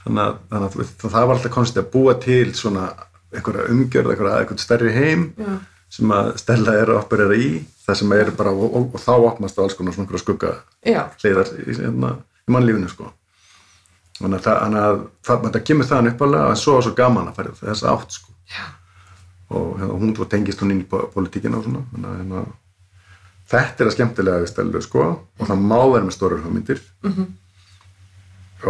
Þannig 0.00 0.22
að, 0.24 0.36
þannig 0.48 0.66
að 0.66 0.76
veist, 0.80 1.02
það 1.02 1.26
var 1.28 1.34
alltaf 1.34 1.52
konstið 1.52 1.82
að 1.82 1.90
búa 1.92 2.12
til 2.20 2.54
svona 2.56 2.84
einhverja 3.30 3.66
umgjörð, 3.70 4.12
einhverja, 4.14 4.38
einhvern 4.40 4.62
stærri 4.62 4.94
heim 4.94 5.26
Já. 5.36 5.50
Sem 5.90 6.12
að 6.14 6.34
stella 6.38 6.74
er 6.78 6.92
að 6.92 7.00
operera 7.02 7.36
í, 7.36 7.48
það 7.84 7.98
sem 8.00 8.12
er 8.14 8.32
bara, 8.38 8.52
og, 8.54 8.76
og, 8.78 8.90
og 8.94 9.02
þá 9.02 9.12
opnast 9.16 9.56
það 9.56 9.66
alls 9.66 9.78
konar 9.78 9.96
svona 9.96 10.22
skugga 10.22 10.52
hliðar 10.86 11.50
í, 11.58 11.66
hérna, 11.74 12.12
í 12.46 12.54
mannlífinu 12.54 12.90
sko. 12.92 13.10
þannig 14.20 14.46
að, 14.52 15.02
það, 15.26 15.48
að 15.50 15.62
kemur 15.66 15.88
þaðan 15.90 16.12
uppalega 16.12 16.52
en 16.52 16.60
svo 16.62 16.76
er 16.78 16.86
svo 16.86 16.94
gaman 16.98 17.30
að 17.32 17.40
fara 17.40 17.54
í 17.54 17.60
þess 17.64 17.86
átt 17.90 18.18
sko. 18.20 18.34
já, 18.54 18.64
og 19.50 19.68
hérna, 19.80 19.98
hún 20.04 20.16
tengist 20.30 20.62
hún 20.62 20.76
inn 20.76 20.84
í 20.84 20.88
politíkina 20.90 21.58
og 21.58 21.66
svona 21.66 21.84
að 22.06 22.18
hérna, 22.22 22.46
þetta 23.50 23.82
er 23.82 23.90
að 23.90 23.96
skemmtilega 23.98 24.44
við 24.44 24.52
stelu 24.52 24.86
sko 24.86 25.06
og 25.10 25.46
það 25.46 25.64
má 25.66 25.78
vera 25.90 26.06
með 26.06 26.14
stórar 26.14 26.44
hugmyndir 26.44 26.84
-hmm. 27.02 27.30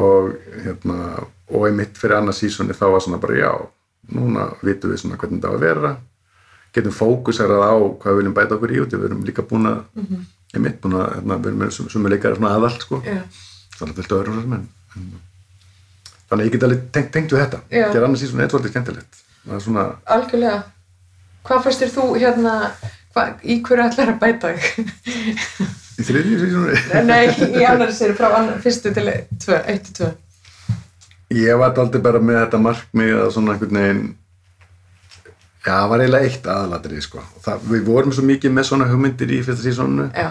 og 0.00 0.32
hérna 0.64 1.26
og 1.50 1.66
einmitt 1.66 1.98
fyrir 1.98 2.16
annað 2.16 2.38
sísoni 2.38 2.72
þá 2.72 2.86
var 2.94 3.02
svona 3.04 3.20
bara 3.20 3.34
já, 3.36 3.52
núna 4.08 4.54
vitum 4.62 4.90
við 4.90 5.02
svona 5.02 5.18
hvernig 5.18 5.42
það 5.42 5.52
á 5.52 5.56
að 5.58 5.66
vera 5.66 5.98
getum 6.74 6.94
fókusarað 6.94 7.64
á 7.66 7.74
hvað 7.74 8.12
við 8.12 8.20
viljum 8.20 8.36
bæta 8.36 8.56
okkur 8.56 8.74
í 8.74 8.80
og 8.82 8.92
við 8.92 9.08
erum 9.08 9.24
líka 9.26 9.42
búin 9.42 9.66
að 9.70 9.80
mm 9.94 10.04
-hmm. 10.04 10.28
einmitt 10.54 10.80
búin 10.80 10.98
að, 11.00 11.08
hérna, 11.16 11.38
við 11.38 11.46
erum 11.46 11.62
með 11.64 11.70
sumu 11.78 12.08
leikara 12.08 12.36
svona 12.36 12.54
aðall 12.54 12.78
sko. 12.80 13.02
Já, 13.04 13.22
þannig 13.78 13.98
að 13.98 14.16
öðrum 14.20 14.42
sem 14.42 14.52
en 14.52 14.68
þannig 16.30 16.44
að 16.44 16.46
ég 16.46 16.52
get 16.54 16.62
alveg 16.62 16.82
tengt, 16.94 17.12
tengt 17.12 17.32
við 17.32 17.42
þetta. 17.42 17.60
Já. 17.70 17.86
gera 17.92 18.06
annars 18.06 18.22
í 18.22 18.30
svona 18.30 18.42
eitthvað 18.44 18.70
skemmtilegt. 18.70 19.20
Það 19.44 19.54
er 19.56 19.62
svona, 19.64 19.84
algjörlega. 20.04 20.62
Hvað 21.42 21.62
fyrst 21.64 21.82
þér 21.82 21.92
þú, 21.96 22.06
hérna 22.20 22.54
hva, 23.14 23.26
í 23.42 23.56
hverju 23.66 23.86
ætlar 23.88 24.12
að 24.12 24.20
bæta 24.22 24.52
þig? 24.54 24.66
í 26.00 26.06
þriðju 26.06 26.40
sísoni 26.44 27.04
Nei, 27.08 27.24
í 27.60 27.64
annari 27.66 27.94
séri 27.96 28.16
frá 28.18 28.28
annar, 28.38 28.60
fyrstu 28.62 28.92
til 28.94 29.06
tvö, 29.42 29.58
eitt 29.66 29.88
til 29.88 29.96
tvö. 29.98 30.10
Ég 31.34 31.58
var 31.58 31.78
aldrei 31.78 32.02
bara 32.02 32.22
með 32.22 32.40
þetta 32.44 32.62
markmið 32.62 33.16
að 33.24 33.32
svona 33.34 33.54
einhvern 33.54 33.80
veginn 33.80 34.04
já, 35.64 35.72
það 35.72 35.88
var 35.92 36.04
eiginlega 36.04 36.28
eitt 36.28 36.46
aðalatrið 36.54 37.04
sko. 37.06 37.24
Það, 37.44 37.66
við 37.72 37.88
vorum 37.88 38.14
svo 38.16 38.24
mikið 38.28 38.54
með 38.56 38.68
svona 38.70 38.88
hugmyndir 38.90 39.34
í 39.36 39.40
fyrsta 39.46 39.64
sísonu 39.64 40.08
Já, 40.14 40.30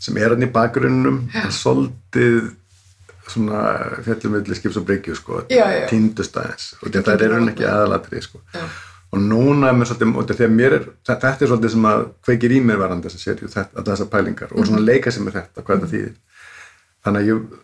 sem 0.00 0.16
er 0.20 0.34
hann 0.34 0.46
í 0.46 0.50
bakgrunnum 0.52 1.22
en 1.36 1.54
svolítið 1.54 2.50
svona 3.30 3.64
fjallumvilli 4.02 4.56
skips 4.58 4.78
og 4.80 4.86
bryggju 4.88 5.16
sko, 5.18 5.42
týndust 5.90 6.38
aðeins. 6.40 6.70
Og 6.80 6.94
þetta 6.94 7.14
er 7.14 7.34
raun 7.34 7.52
ekki 7.52 7.66
aðalatrið 7.68 8.24
sko. 8.26 8.40
og 9.10 9.22
núna 9.22 9.70
er 9.70 9.74
mér 9.78 9.90
svolítið, 9.90 10.60
er 10.66 10.84
þetta 11.06 11.30
er 11.30 11.50
svolítið 11.50 11.72
sem 11.74 11.86
að 11.90 12.04
kveikir 12.26 12.54
í 12.54 12.60
mér 12.62 12.78
varandi 12.78 13.10
þessar 13.10 14.10
pælingar 14.10 14.52
og 14.54 14.66
svona 14.66 14.82
leika 14.82 15.10
sem 15.14 15.26
er 15.26 15.38
þetta, 15.38 15.64
hvað 15.66 15.80
þetta 15.80 15.92
þýðir. 15.94 16.12
Þannig 17.04 17.20
að 17.22 17.30
ég, 17.30 17.58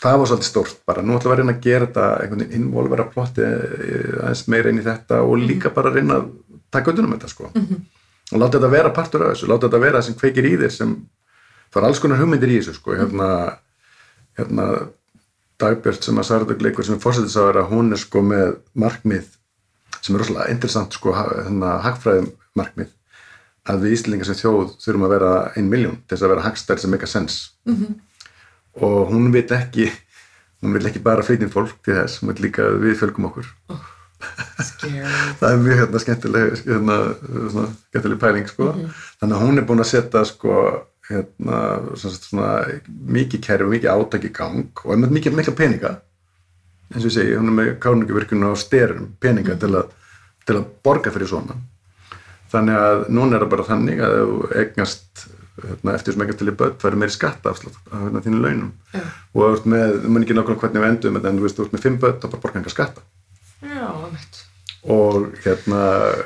það 0.00 0.18
var 0.18 0.30
svolítið 0.30 0.48
stórt 0.48 0.82
bara, 0.88 1.04
nú 1.04 1.16
ætla 1.16 1.34
að 1.34 1.40
reyna 1.42 1.54
að 1.56 1.64
gera 1.64 1.86
þetta 1.86 2.04
einhvern 2.22 2.44
veginn 2.44 2.60
involvera 2.62 3.08
plotti 3.10 3.46
aðeins 3.46 4.44
meira 4.48 4.72
inn 4.72 4.80
í 4.80 4.86
þetta 4.86 5.22
og 5.22 5.40
líka 5.42 5.72
bara 5.76 5.92
reyna 5.94 6.20
að 6.20 6.30
taka 6.72 6.94
utan 6.94 7.08
um 7.08 7.16
þetta 7.16 7.32
sko. 7.32 7.50
Og 8.30 8.38
láta 8.38 8.58
þetta 8.58 8.70
vera 8.70 8.92
partur 8.94 9.26
af 9.26 9.34
þessu, 9.34 9.48
láta 9.50 9.66
þetta 9.66 9.82
vera 9.82 9.98
það 9.98 10.06
sem 10.06 10.20
kveikir 10.20 10.46
í 10.46 10.54
þér 10.60 10.72
sem, 10.76 10.94
það 11.72 11.82
er 11.82 11.88
alls 11.88 12.00
konar 12.00 12.20
hugmyndir 12.22 12.52
í 12.54 12.60
þessu 12.60 12.76
sko, 12.78 12.96
hérna 12.96 13.28
hérna 14.38 14.66
Dagbjörn 15.60 16.00
sem 16.00 16.20
að 16.20 16.28
Sarðug 16.30 16.62
leikur 16.64 16.86
sem 16.86 16.96
er 16.96 17.02
fórsetisagara, 17.02 17.66
hún 17.68 17.92
er 17.92 18.00
sko 18.00 18.22
með 18.24 18.54
markmið 18.80 19.26
sem 20.00 20.14
er 20.16 20.22
rosalega 20.22 20.54
interessant 20.54 20.96
sko, 20.96 21.12
hagfræðum 21.12 22.30
markmið 22.56 22.94
að 23.68 23.84
við 23.84 23.96
Íslingar 23.98 24.28
sem 24.28 24.38
þjóð 24.38 24.70
þurfum 24.80 25.04
að 25.04 25.12
vera 25.14 25.32
ein 25.58 25.68
miljón 25.68 25.98
til 26.06 26.14
þess 26.14 26.24
að 26.24 26.32
vera 26.32 26.46
hagstæri 26.46 26.82
sem 26.82 26.94
make 26.94 27.04
a 27.04 27.10
sense. 27.10 27.50
Mm 27.68 27.76
-hmm. 27.76 27.98
Og 28.78 29.10
hún 29.10 29.32
veit 29.34 29.50
ekki 29.54 29.90
hún 30.60 30.76
vil 30.76 30.90
ekki 30.90 31.02
bara 31.02 31.24
flytja 31.24 31.48
fólk 31.52 31.80
til 31.84 31.96
þess, 31.96 32.20
hún 32.20 32.32
vil 32.32 32.46
líka 32.46 32.66
við 32.82 32.98
fölgum 33.00 33.30
okkur 33.30 33.48
oh, 33.72 33.80
það 35.40 35.48
er 35.48 35.62
mjög 35.64 35.82
hérna, 35.84 36.02
skemmtileg 36.04 36.52
hérna, 36.66 36.98
skemmtileg 37.88 38.20
pæling 38.20 38.48
sko. 38.48 38.72
mm 38.72 38.80
-hmm. 38.80 39.00
þannig 39.20 39.36
að 39.36 39.42
hún 39.46 39.58
er 39.58 39.66
búin 39.66 39.80
að 39.80 39.92
setja 39.92 40.24
sko 40.24 40.54
hérna, 41.08 41.56
svona, 41.94 42.14
svona, 42.14 42.50
mikið 42.88 43.40
kerfi, 43.46 43.70
mikið 43.70 43.90
átak 43.90 44.24
í 44.24 44.32
gang 44.32 44.84
og 44.84 44.98
með 44.98 45.10
mikið 45.16 45.36
mikla 45.36 45.54
peninga 45.54 45.96
eins 46.90 47.04
og 47.04 47.10
ég 47.10 47.16
segi, 47.16 47.34
hún 47.36 47.48
er 47.48 47.56
með 47.56 47.78
kárninguvirkuna 47.78 48.52
á 48.52 48.54
styrum 48.54 49.16
peninga 49.20 49.54
mm. 49.54 49.60
til, 49.60 49.74
að, 49.74 49.86
til 50.46 50.56
að 50.56 50.64
borga 50.84 51.10
fyrir 51.10 51.28
svona 51.28 51.56
þannig 52.50 52.76
að 52.76 53.04
núna 53.08 53.36
er 53.36 53.44
það 53.44 53.50
bara 53.50 53.68
þannig 53.68 54.00
að 54.00 54.16
þú 54.20 54.50
eignast 54.54 55.26
hérna, 55.26 55.39
eftir 55.94 56.16
sem 56.16 56.24
eignast 56.24 56.42
til 56.42 56.52
í 56.52 56.56
börn 56.62 56.76
færi 56.82 57.00
meiri 57.00 57.14
skatta 57.14 57.54
af 57.54 57.62
hérna, 57.62 58.22
þínu 58.26 58.42
launum. 58.44 58.70
Yeah. 58.94 59.16
og 59.34 59.40
þú 59.40 59.50
veist 59.54 59.72
með, 59.74 59.96
þú 60.04 60.12
mun 60.12 60.26
ekki 60.26 60.38
nákvæmlega 60.38 60.62
hvernig 60.66 60.84
við 60.84 60.92
endum 60.92 61.18
en 61.20 61.40
þú 61.40 61.46
veist, 61.46 61.56
þú 61.58 61.66
veist 61.66 61.74
með 61.76 61.86
fimm 61.86 61.98
börn, 62.04 62.20
þá 62.20 62.28
bara 62.28 62.44
borga 62.44 62.62
enga 62.62 62.76
skatta. 62.76 63.08
Já, 63.60 63.88
það 63.88 64.14
veit 64.14 64.46
og 64.80 65.26
hérna 65.44 65.80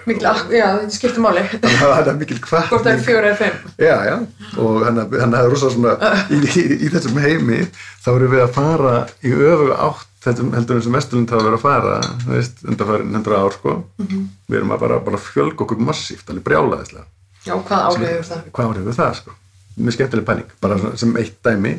mikil, 0.06 0.28
já 0.54 0.66
þetta 0.78 0.94
skiptir 0.94 1.22
máli. 1.24 1.42
Það 1.80 2.10
er 2.12 2.18
mikil 2.20 2.36
hvað 2.38 2.68
hvort 2.70 2.84
það 2.84 2.92
er 2.92 3.00
fjóra 3.02 3.30
eða 3.32 3.38
fimm. 3.40 3.72
Já 3.82 3.94
já. 4.06 4.14
Og 4.62 4.84
hann 4.86 5.34
er 5.34 5.48
rosa 5.50 5.70
svona 5.74 5.96
í, 6.30 6.38
í, 6.38 6.64
í 6.86 6.90
þessum 6.92 7.18
heimi 7.24 7.64
þá 8.04 8.10
erum 8.14 8.34
við 8.36 8.44
að 8.44 8.52
fara 8.54 8.94
í 9.26 9.34
öfuga 9.34 9.80
átt 9.88 10.28
heldur 10.30 10.78
eins 10.78 10.86
og 10.88 10.94
Vesturlund 10.94 11.34
hafa 11.34 11.48
verið 11.48 11.58
að 11.58 11.64
fara 11.66 11.96
veist, 12.30 12.62
undanfærin 12.64 13.18
hundra 13.18 13.42
ár 13.42 13.58
sko. 13.58 13.74
Mm 13.98 14.06
-hmm. 14.06 14.28
við 14.48 14.60
erum 14.60 14.72
að 14.76 14.84
bara, 14.86 15.00
bara 15.10 15.20
fjölg 15.20 15.60
okkur 15.60 15.82
massíft 15.82 16.30
alveg 16.30 16.46
brjálaðislega 16.46 17.04
já 17.44 17.54
hvað 17.56 17.88
áhrifur 17.88 18.28
það? 18.28 18.46
Hvað 18.52 18.70
áhrifur 18.70 18.96
það 18.98 19.18
sko? 19.20 19.34
Mjög 19.74 19.96
skemmtileg 19.96 20.28
pæling 20.28 20.54
bara 20.62 20.78
sem 21.00 21.16
eitt 21.20 21.36
dæmi. 21.44 21.74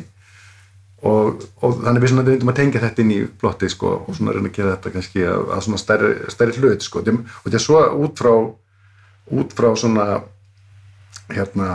Og, 1.06 1.42
og 1.62 1.74
þannig 1.84 2.02
við 2.02 2.10
svona 2.12 2.24
reyndum 2.26 2.50
að 2.50 2.56
tengja 2.58 2.82
þetta 2.82 3.02
inn 3.02 3.12
í 3.14 3.18
plotti 3.40 3.68
sko 3.70 3.90
og 3.98 4.14
svona 4.16 4.32
reyna 4.34 4.48
að 4.48 4.56
gera 4.56 4.72
þetta 4.74 4.92
kannski 4.94 5.26
að, 5.28 5.42
að 5.54 5.60
svona 5.66 5.80
stærri, 5.80 6.12
stærri 6.32 6.56
hlut 6.62 6.86
sko. 6.86 7.02
Og 7.04 7.44
þetta 7.44 7.60
er 7.60 7.66
svo 7.66 7.82
út 8.04 8.22
frá 8.22 8.32
út 9.36 9.54
frá 9.58 9.68
svona 9.76 10.06
hérna 11.32 11.68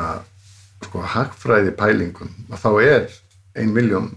sko 0.81 1.03
hagfræði 1.13 1.73
pælingum 1.77 2.31
að 2.49 2.63
þá 2.63 2.71
er 2.81 3.15
ein 3.59 3.73
miljón 3.75 4.11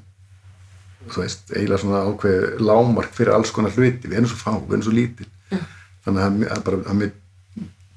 þú 1.11 1.21
veist, 1.21 1.51
eiginlega 1.53 1.83
svona 1.83 2.03
ákveð 2.09 2.45
lámark 2.65 3.13
fyrir 3.17 3.35
alls 3.35 3.53
konar 3.53 3.75
hluti, 3.75 4.09
við 4.09 4.21
erum 4.21 4.31
svo 4.31 4.41
fá, 4.41 4.53
við 4.57 4.77
erum 4.77 4.87
svo 4.87 4.95
lítil. 4.95 5.27
Yeah. 5.53 5.67
þannig 6.05 6.25
að 6.25 6.47
er 6.49 6.63
bara 6.65 6.81
að 6.85 6.99
mér 7.01 7.13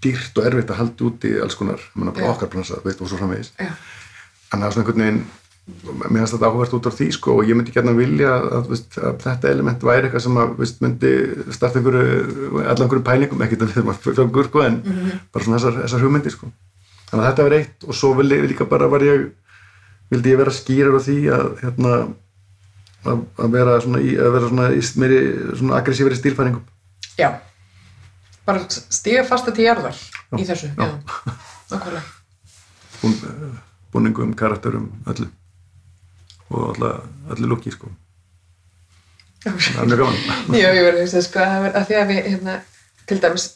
dýrt 0.04 0.38
og 0.38 0.48
erfitt 0.50 0.72
að 0.72 0.82
halda 0.82 1.10
út 1.10 1.26
í 1.28 1.34
alls 1.42 1.58
konar, 1.58 1.82
bara 1.98 2.32
okkar 2.32 2.52
plansa, 2.54 2.80
veist, 2.86 3.02
og 3.02 3.10
svo 3.10 3.20
framvegis. 3.20 3.54
Yeah. 3.60 3.76
þannig 4.52 4.68
að 4.68 4.74
svona 4.74 4.86
einhvern 4.86 5.04
veginn 5.04 5.24
mér 5.68 6.22
finnst 6.22 6.36
þetta 6.38 6.48
áhugast 6.48 6.76
út 6.78 6.88
á 6.88 6.92
því 6.96 7.08
sko 7.12 7.34
og 7.42 7.50
ég 7.50 7.58
myndi 7.58 7.74
gætna 7.76 7.92
vilja 7.96 8.36
að, 8.40 8.70
veist, 8.72 8.94
að 9.02 9.18
þetta 9.26 9.50
element 9.52 9.82
væri 9.84 10.08
eitthvað 10.08 10.24
sem 10.24 10.38
að 10.40 10.54
veist, 10.62 10.78
myndi 10.84 11.12
starta 11.56 11.82
einhverju 11.82 12.62
allan 12.62 12.86
einhverju 12.86 13.04
pælingum, 13.10 13.44
ekkert 13.44 13.66
að 13.66 13.68
við 13.68 13.76
þurfum 13.76 13.92
að 13.92 14.00
fjölgur 14.06 14.48
sko 14.48 14.64
en 14.64 14.78
mm 14.78 14.94
-hmm. 14.94 15.18
bara 15.34 15.44
svona 15.44 15.60
þessar, 15.60 15.82
þessar 15.82 16.06
hugmyndir 16.06 16.36
sko. 16.38 16.52
Þannig 17.10 17.24
að 17.24 17.28
þetta 17.28 17.48
verði 17.48 17.60
eitt 17.60 17.88
og 17.88 18.00
svo 18.00 18.14
vil 18.16 18.32
ég 18.32 18.48
líka 18.48 18.70
bara 18.70 18.88
var 18.88 19.04
ég 19.04 19.28
vildi 20.10 20.32
ég 20.32 20.40
vera 20.40 20.56
skýrar 20.56 20.96
á 20.96 21.02
því 21.04 21.18
að 21.36 21.46
hérna 21.64 21.92
að, 23.04 23.20
að 23.38 23.52
vera 23.52 23.82
svona 23.84 24.00
í, 24.00 24.16
að 24.16 24.32
vera 24.38 24.48
svona 24.48 24.70
í 24.72 24.82
meiri 24.96 25.20
svona 25.52 25.78
aggressífari 25.82 26.16
stílfæringum. 26.16 26.64
Já 27.20 27.30
bara 28.48 28.64
stiga 28.72 29.24
fasta 29.28 29.52
til 29.52 29.68
jarðar 29.68 29.98
í 30.40 30.46
þessu 30.48 30.72
Já, 30.78 30.88
já. 31.72 32.02
Bún, 33.02 33.14
búningum, 33.94 34.34
karakterum, 34.34 34.90
öllu. 35.08 35.28
Og 36.50 36.80
allir 36.80 37.50
lukki 37.52 37.74
sko. 37.76 37.92
Það 39.44 39.82
er 39.84 39.90
mjög 39.92 40.02
gaman. 40.02 40.20
Já, 40.62 40.68
ég 40.74 40.84
verði 40.88 41.04
að 41.04 41.10
segja 41.12 41.26
sko 41.28 41.44
að 41.44 41.80
því 41.90 41.98
að 42.00 42.12
við 42.12 42.22
hérna, 42.32 42.58
til 43.08 43.20
dæmis 43.24 43.48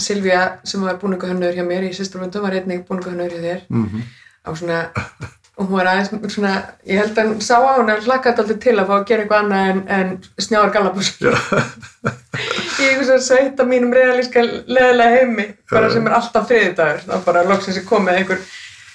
Silvíja 0.00 0.44
sem 0.64 0.84
var 0.84 0.96
búninguhönnur 1.00 1.56
hjá 1.56 1.64
mér 1.66 1.84
í 1.88 1.92
sýsturvöndum 1.96 2.44
var 2.44 2.56
einnig 2.56 2.86
búninguhönnur 2.88 3.32
hjá 3.34 3.40
þér. 3.42 3.64
Mm 3.68 3.88
-hmm. 3.88 4.04
á 4.46 4.50
svona 4.56 4.78
og 5.60 5.68
hún 5.68 5.76
var 5.76 5.90
aðeins 5.90 6.32
svona, 6.32 6.54
ég 6.88 7.02
held 7.02 7.18
að 7.20 7.34
hún 7.34 7.42
sá 7.44 7.58
á 7.60 7.76
hún 7.76 7.92
að 7.92 8.06
hlakka 8.08 8.32
alltaf 8.32 8.60
til 8.62 8.76
að 8.78 8.88
fá 8.88 8.94
að 8.96 9.06
gera 9.10 9.24
eitthvað 9.24 9.42
annað 9.44 9.72
en, 9.72 9.82
en 9.96 10.14
snjáður 10.40 10.72
galabús 10.76 11.10
í 12.80 12.88
einhvers 12.88 13.28
að 13.34 13.68
mínum 13.68 13.92
realíska 13.92 14.44
leðilega 14.46 15.18
heimi 15.18 15.46
bara 15.70 15.90
sem 15.92 16.08
er 16.08 16.16
alltaf 16.16 16.48
friðdagur 16.48 17.04
þá 17.04 17.26
bara 17.26 17.44
loksins 17.50 17.80
er 17.80 17.86
komið 17.88 18.22
einhver 18.22 18.40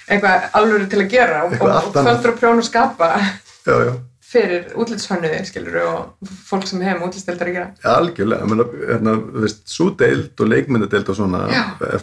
eitthvað 0.06 0.50
alveg 0.58 0.90
til 0.90 1.04
að 1.04 1.14
gera 1.14 1.44
og, 1.46 1.56
og 1.60 1.94
földur 1.94 2.32
að 2.32 2.40
prjóna 2.40 2.64
að 2.64 2.68
skapa 2.70 3.12
já, 3.20 3.76
já. 3.86 3.92
fyrir 4.32 4.66
útlýtshönnuði 4.74 5.40
skilur 5.46 5.78
og 5.84 6.34
fólk 6.50 6.66
sem 6.66 6.82
hefum 6.82 7.06
útlýtstildar 7.08 7.50
að 7.50 7.56
gera. 7.60 7.70
Já, 7.82 7.88
algjörlega, 7.94 8.50
menna, 8.50 8.66
hérna, 8.90 9.16
þú 9.22 9.46
veist 9.46 9.64
svo 9.70 9.88
deild 10.02 10.42
og 10.42 10.52
leikmyndadeild 10.52 11.10
og 11.10 11.18
svona 11.18 11.42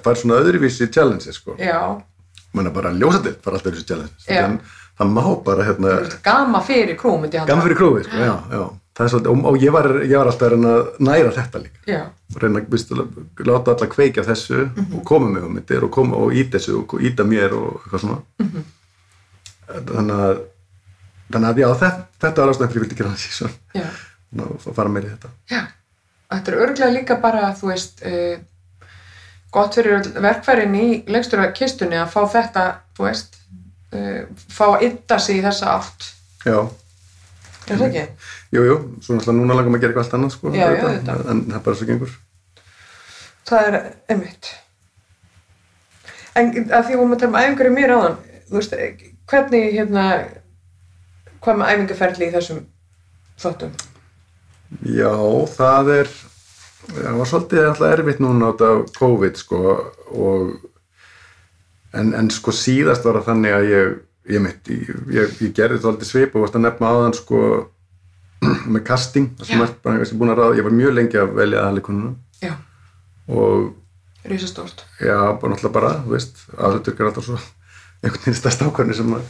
fær 0.04 0.20
svona 0.20 0.42
öðruvísi 0.44 0.90
challenge 0.92 1.36
sko. 1.36 1.56
Já 1.60 1.80
Menna 2.54 2.74
bara 2.74 2.94
ljósadeild 2.94 3.42
fær 3.44 3.58
alltaf 3.58 3.72
öðruvísi 3.72 3.90
challenge. 3.90 4.16
Þann, 4.28 4.60
það 5.00 5.14
má 5.18 5.26
bara 5.46 5.68
hérna 5.68 5.98
Gama 6.24 6.62
fyrir 6.62 6.98
krú 7.00 7.18
myndi 7.22 7.40
ég 7.40 7.48
Gama 7.50 7.66
fyrir 7.66 7.80
krú, 7.80 7.92
sko, 8.06 8.18
já, 8.18 8.36
já 8.54 8.64
Svolítið, 8.94 9.30
og, 9.32 9.46
og 9.50 9.56
ég, 9.58 9.72
var, 9.74 9.88
ég 10.06 10.14
var 10.14 10.30
alltaf 10.30 10.54
að 10.54 10.66
næra 11.02 11.32
þetta 11.34 11.62
líka. 11.64 11.80
Já. 11.90 12.02
reyna 12.38 12.62
að 12.62 13.48
láta 13.48 13.74
alla 13.74 13.88
kveika 13.90 14.22
þessu 14.26 14.60
mm 14.60 14.70
-hmm. 14.76 14.98
og 14.98 15.04
koma 15.06 15.30
með 15.30 15.46
hugmyndir 15.48 15.84
og 15.84 15.92
koma 15.92 16.16
og 16.16 16.34
íta 16.34 16.58
þessu 16.58 16.78
og 16.82 17.02
íta 17.02 17.24
mér 17.24 17.54
og 17.58 17.82
eitthvað 17.82 18.00
svona. 18.00 18.22
Mm 18.40 18.50
-hmm. 18.50 18.64
þannig 19.96 20.16
að 20.28 20.42
þannig 21.32 21.50
að 21.50 21.58
já 21.58 21.68
þetta, 21.74 22.06
þetta 22.22 22.42
var 22.42 22.50
ástæðan 22.50 22.72
fyrir 22.72 22.84
vildi 22.84 22.96
gera 22.96 23.10
þessi 23.10 23.32
svona. 23.32 23.54
Og 24.44 24.76
fara 24.76 24.90
meira 24.90 25.08
í 25.08 25.12
þetta. 25.12 25.30
Já, 25.50 25.62
þetta 26.30 26.52
er 26.52 26.58
örglega 26.58 26.94
líka 26.94 27.16
bara 27.22 27.54
þú 27.54 27.68
veist 27.68 28.06
uh, 28.06 28.38
gott 29.54 29.78
fyrir 29.78 30.08
verkfærin 30.24 30.76
í 30.78 30.88
lengstura 31.10 31.52
kistunni 31.56 32.00
að 32.02 32.14
fá 32.14 32.22
þetta 32.38 32.68
þú 32.98 33.08
veist 33.08 33.38
uh, 33.94 34.24
fá 34.50 34.66
að 34.74 34.88
ytta 34.90 35.20
sig 35.22 35.42
í 35.42 35.46
þessa 35.46 35.78
átt 35.78 36.10
Já 36.44 36.58
Er 37.72 37.80
það 37.80 37.86
ekki? 37.88 38.04
Jú, 38.54 38.64
jú, 38.68 38.76
svo 39.04 39.16
náttúrulega 39.16 39.38
núna 39.38 39.56
langum 39.56 39.78
að 39.78 39.84
gera 39.84 39.94
eitthvað 39.94 40.06
allt 40.06 40.16
annað 40.18 40.34
sko, 40.36 40.52
já, 40.52 40.66
já, 40.68 40.82
þetta, 40.84 41.16
en 41.32 41.42
það 41.46 41.56
er 41.56 41.64
bara 41.68 41.80
svo 41.80 41.88
gengur. 41.88 42.16
Það 43.48 43.68
er 43.70 43.78
einmitt. 44.14 44.50
En 46.34 46.52
að 46.66 46.90
því 46.90 46.98
að 46.98 47.04
að 47.06 47.16
tala 47.22 47.30
um 47.30 47.40
æfingar 47.40 47.70
í 47.70 47.74
mér 47.78 47.94
áðan, 47.96 48.18
þú 48.50 48.60
veist, 48.60 48.76
hvernig, 49.32 49.68
hérna, 49.78 50.06
hvað 51.46 51.60
með 51.62 51.72
æfingarferðli 51.74 52.28
í 52.28 52.36
þessum 52.36 52.62
þáttum? 53.46 53.74
Já, 54.90 55.14
það 55.54 55.94
er, 56.00 56.14
það 56.92 57.20
var 57.20 57.30
svolítið 57.30 57.68
alltaf 57.68 57.94
erfitt 57.96 58.24
núna 58.24 58.52
átt 58.52 58.64
af 58.68 58.82
COVID, 58.98 59.40
sko, 59.40 59.76
og, 60.14 60.56
en, 61.94 62.14
en 62.20 62.32
sko 62.34 62.56
síðast 62.56 63.06
var 63.08 63.20
það 63.20 63.30
þannig 63.32 63.58
að 63.58 63.70
ég, 63.72 63.94
ég 64.36 64.44
mitt, 64.44 64.74
ég, 64.74 64.92
ég, 65.18 65.38
ég 65.46 65.56
gerði 65.56 65.80
þetta 65.80 65.94
alltaf 65.94 66.10
svip 66.10 66.36
og 66.36 66.46
varst 66.46 66.60
að 66.60 66.66
nefna 66.68 66.92
aðan 66.92 67.18
sko 67.18 67.44
með 68.74 68.86
casting, 68.88 69.32
það 69.40 69.54
sem 69.54 69.64
er 69.64 70.20
bara 70.20 70.38
ráða, 70.40 70.60
ég 70.60 70.68
var 70.68 70.78
mjög 70.82 70.98
lengi 71.00 71.22
að 71.22 71.34
velja 71.40 71.66
aðleikununa 71.70 72.14
og 73.34 73.72
Rísastórt 74.28 74.84
Já, 75.04 75.16
bara 75.40 75.52
náttúrulega 75.52 75.76
bara, 75.76 75.92
þú 76.04 76.16
veist, 76.16 76.42
aðlutur 76.56 76.96
er 77.00 77.10
alltaf 77.10 77.26
svo 77.28 77.38
einhvern 78.04 78.24
veginn 78.24 78.38
stærst 78.38 78.64
ákvæmni 78.64 78.98
sem 78.98 79.16
að 79.16 79.24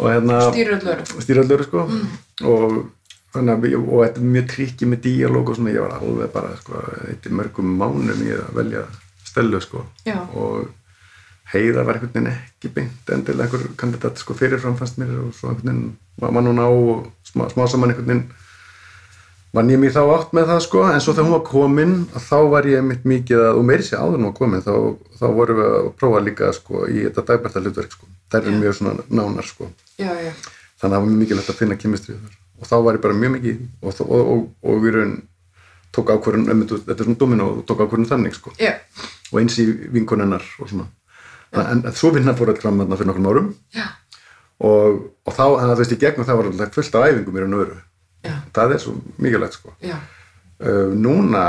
hérna, 0.00 0.40
stýröldlöru 0.48 1.24
stýröldlöru 1.24 1.66
sko. 1.66 1.84
Mm. 1.88 2.06
og 2.48 2.76
þannig 3.34 3.54
að, 3.54 3.78
og 3.80 4.02
þetta 4.04 4.20
er 4.20 4.32
mjög 4.34 4.50
trikkið 4.54 4.90
með 4.90 5.00
díalóg 5.06 5.52
og 5.52 5.58
svona, 5.58 5.72
ég 5.74 5.84
var 5.84 5.96
alveg 6.00 6.34
bara 6.34 6.50
sko, 6.58 6.82
eitthvað 7.06 7.38
mörgum 7.38 7.72
mánum 7.78 8.26
í 8.26 8.34
að 8.34 8.52
velja 8.58 8.84
stelu 9.30 9.62
sko. 9.62 9.86
Já. 10.06 10.18
og 10.34 10.68
heiða 11.50 11.82
var 11.86 11.98
einhvern 11.98 12.12
veginn 12.14 12.30
ekki 12.30 12.70
beint 12.74 13.10
endilega 13.10 13.48
einhver 13.48 13.72
kandidat 13.78 14.20
sko 14.22 14.36
fyrirfram 14.38 14.76
fannst 14.78 15.00
mér 15.00 15.16
og 15.24 15.32
svo 15.34 15.50
einhvern 15.50 15.66
veginn 15.66 15.96
var 16.22 16.34
mann 16.36 16.50
hún 16.50 16.62
á 16.62 16.68
og 16.68 17.08
smá, 17.26 17.48
smá 17.50 17.66
saman 17.66 17.90
einhvern 17.90 18.10
veginn. 18.12 18.28
Vann 19.50 19.70
ég 19.72 19.80
mér 19.82 19.90
þá 19.90 20.04
átt 20.14 20.34
með 20.36 20.52
það 20.52 20.60
sko 20.62 20.82
en 20.86 21.00
svo 21.02 21.14
þegar 21.14 21.26
hún 21.26 21.34
var 21.34 21.46
komin 21.48 21.94
þá 22.14 22.36
var 22.52 22.68
ég 22.70 22.84
mitt 22.86 23.06
mikið 23.12 23.42
að 23.48 23.58
og 23.58 23.64
meiri 23.66 23.86
sé 23.86 23.98
áður 23.98 24.20
hún 24.20 24.28
var 24.28 24.36
komin 24.38 24.62
þá, 24.62 24.74
þá 25.18 25.26
vorum 25.38 25.58
við 25.58 25.72
að 25.78 25.88
prófa 25.98 26.20
líka 26.22 26.52
sko 26.54 26.84
í 26.86 27.00
þetta 27.08 27.26
dagbærta 27.32 27.62
hlutverk 27.64 27.96
sko 27.96 28.10
það 28.30 28.46
er 28.46 28.60
mjög 28.60 28.76
svona 28.78 29.08
nánar 29.10 29.48
sko. 29.48 29.66
Já, 29.98 30.12
já. 30.22 30.30
þannig 30.78 30.84
að 30.84 30.94
það 30.94 31.00
var 31.00 31.18
mikilvægt 31.24 31.50
að 31.50 31.58
finna 31.64 31.80
kemistrið 31.82 32.20
þar 32.22 32.38
og 32.60 32.68
þá 32.68 32.76
var 32.84 32.98
ég 32.98 33.04
bara 33.04 33.16
mjög 33.16 33.34
mikið 33.36 33.60
og, 33.82 34.00
og, 34.06 34.46
og 34.62 34.80
við 34.84 34.96
raun 34.98 35.14
tók 35.96 36.12
ákvörðun 36.14 36.66
þetta 36.70 36.96
er 36.96 37.06
svona 37.08 37.18
domino 37.18 37.48
og 37.50 37.62
tók 37.66 37.82
ákvörðun 37.82 38.08
þannig 38.10 38.36
sko. 38.36 38.52
Yeah. 38.60 38.78
og 39.32 39.40
eins 39.40 39.58
í 39.58 39.66
vinkonennar 39.94 40.44
og 40.60 40.70
svona. 40.70 40.86
En, 41.50 41.80
en 41.82 41.96
svo 41.98 42.12
vinna 42.14 42.34
fór 42.38 42.52
þetta 42.52 42.62
fram 42.62 42.82
fyrir 42.86 43.08
nokkrum 43.10 43.30
árum. 43.30 43.48
Já. 43.74 43.88
og, 44.60 45.00
og 45.26 45.34
þá, 45.34 45.42
þannig 45.42 45.72
að 45.72 45.74
þú 45.74 45.82
veist, 45.82 45.94
í 45.96 46.00
gegnum 46.04 46.28
það 46.28 46.40
var 46.40 46.50
alltaf 46.50 46.76
fullt 46.78 46.98
af 46.98 47.08
æfingum 47.08 47.38
í 47.38 47.42
raun 47.44 47.56
og 47.56 47.64
öru 47.66 47.78
það 48.54 48.74
er 48.74 48.82
svo 48.82 48.94
mikilvægt 49.18 49.56
sko. 49.58 49.74
Uh, 49.80 50.92
núna 50.92 51.44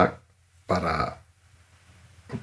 bara 0.70 0.96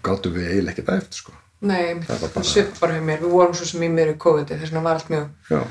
gáttum 0.05 0.35
við 0.35 0.51
eiginlega 0.51 0.75
ekki 0.75 0.85
það 0.85 1.03
eftir 1.03 1.21
sko. 1.23 1.37
Nei, 1.69 1.95
Það 2.05 2.21
var 2.23 2.33
bara- 2.35 3.01
við 3.01 3.31
vorum 3.33 3.55
svo 3.57 3.67
sem 3.67 3.83
í 3.83 3.89
mér 3.91 4.13
í 4.13 4.19
COVID 4.21 4.53
þess 4.53 4.69
vegna 4.71 4.83
var 4.85 4.99
allt 5.01 5.09
mjög 5.11 5.29
já, 5.51 5.63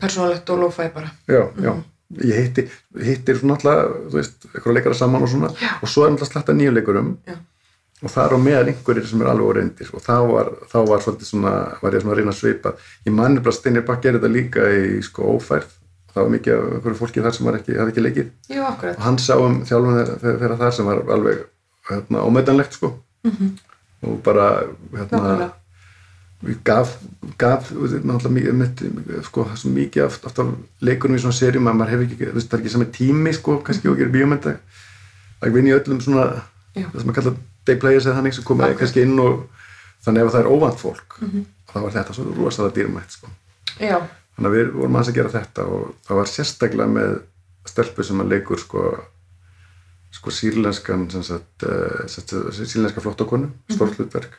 persónalegt 0.00 0.50
og 0.50 0.58
lófæ 0.64 0.88
bara. 0.94 1.10
Já, 1.28 1.42
já. 1.62 1.74
Ég 2.22 2.36
hitti, 2.38 2.62
hittir 3.02 3.38
svona 3.40 3.56
alltaf 3.56 3.94
þú 4.12 4.14
veist, 4.14 4.44
eitthvað 4.52 4.76
leikara 4.76 4.94
saman 4.94 5.24
og 5.26 5.30
svona 5.32 5.48
Já. 5.58 5.72
og 5.82 5.88
svo 5.90 6.04
er 6.04 6.12
alltaf 6.12 6.28
slatta 6.30 6.54
nýju 6.54 6.74
leikurum 6.76 7.08
Já. 7.26 7.34
og 8.04 8.12
það 8.12 8.22
er 8.28 8.34
á 8.36 8.38
meðal 8.44 8.68
einhverjir 8.70 9.08
sem 9.10 9.24
er 9.24 9.30
alveg 9.32 9.48
orðindir 9.50 9.90
og 9.90 10.04
þá 10.04 10.12
var, 10.30 10.52
þá 10.70 10.76
var 10.86 11.02
svolítið 11.02 11.30
svona 11.32 11.54
var 11.82 11.96
ég 11.96 12.04
svona 12.04 12.14
að 12.14 12.20
reyna 12.20 12.34
að 12.34 12.38
svipa. 12.38 12.72
Ég 13.08 13.16
manni 13.16 13.42
bara 13.42 13.56
Steinir 13.58 13.82
Bakk 13.88 14.04
gerir 14.06 14.20
þetta 14.20 14.30
líka 14.36 14.68
í 14.70 15.02
sko 15.02 15.32
ófærð. 15.34 15.74
Það 16.14 16.22
var 16.22 16.32
mikið 16.36 16.54
af 16.54 16.70
einhverju 16.76 17.00
fólki 17.02 17.24
þar 17.26 17.34
sem 17.36 17.50
var 17.50 17.58
ekki, 17.58 17.74
hafði 17.76 17.92
ekki 17.96 18.04
leikið. 18.06 18.30
Akkurat, 18.70 18.94
og 18.96 19.02
hann 19.04 19.18
sá 19.20 19.34
um 19.42 19.58
þjálfun 19.68 19.98
þeirra, 19.98 20.38
þeirra 20.44 20.60
þar 20.62 20.72
sem 20.78 20.86
var 20.92 21.02
alveg 21.18 21.42
hérna, 21.90 22.22
ómetanlegt 22.22 22.78
sko. 22.78 22.92
Og 24.06 24.14
bara 24.22 24.46
hérna, 24.94 25.50
gaf, 26.66 26.96
gaf 27.38 27.70
náttúrulega 27.72 28.34
mikið, 28.36 28.56
mitt, 28.60 28.82
sko, 29.26 29.44
það 29.44 29.54
er 29.56 29.60
svo 29.62 29.70
mikið 29.74 30.04
af, 30.06 30.40
leikunum 30.86 31.18
í 31.18 31.22
svona 31.22 31.36
serjum 31.36 31.70
að 31.70 31.78
maður 31.80 31.92
hefur 31.94 32.06
ekki, 32.06 32.18
þú 32.20 32.36
veist, 32.36 32.50
það 32.50 32.58
er 32.58 32.62
ekki 32.64 32.74
sami 32.74 32.88
tími 32.94 33.32
sko, 33.36 33.56
kannski 33.66 33.90
og 33.90 33.98
gerir 33.98 34.12
bíómynda 34.14 34.56
að 35.42 35.56
vinna 35.56 35.72
í 35.72 35.76
öllum 35.76 36.00
svona 36.04 36.26
Já. 36.76 36.86
það 36.92 37.00
sem 37.00 37.10
að 37.12 37.18
kalla 37.18 37.34
day 37.66 37.80
players 37.82 38.06
eða 38.06 38.20
þannig 38.20 38.36
sem 38.36 38.46
koma 38.46 38.66
Akkurat. 38.66 38.80
kannski 38.82 39.04
inn 39.06 39.18
og 39.22 39.42
þannig 40.06 40.22
ef 40.22 40.32
það 40.34 40.40
er 40.42 40.50
óvant 40.52 40.80
fólk 40.80 41.18
þá 41.72 41.76
var 41.82 41.96
þetta 41.96 42.16
svo 42.16 42.24
rosalega 42.36 42.76
dýrmætt 42.76 43.16
sko. 43.18 43.32
Já, 43.80 43.98
þannig 44.36 44.48
að 44.48 44.56
við 44.56 44.72
vorum 44.76 44.96
aðeins 44.96 45.10
að 45.12 45.18
gera 45.18 45.34
þetta 45.34 45.66
og 45.66 45.92
það 46.06 46.20
var 46.20 46.30
sérstaklega 46.32 46.94
með 46.94 47.18
stelpu 47.66 48.06
sem 48.06 48.22
að 48.22 48.32
leikur 48.32 48.62
sko, 48.62 48.82
sko 50.14 50.30
sírlenskan 50.32 51.08
sem 51.10 51.24
sagt, 51.26 51.66
uh, 51.66 52.06
sagt, 52.08 52.32
sírlenska 52.56 53.02
flottakonu, 53.04 53.50
stórt 53.72 53.98
hlutverk 53.98 54.38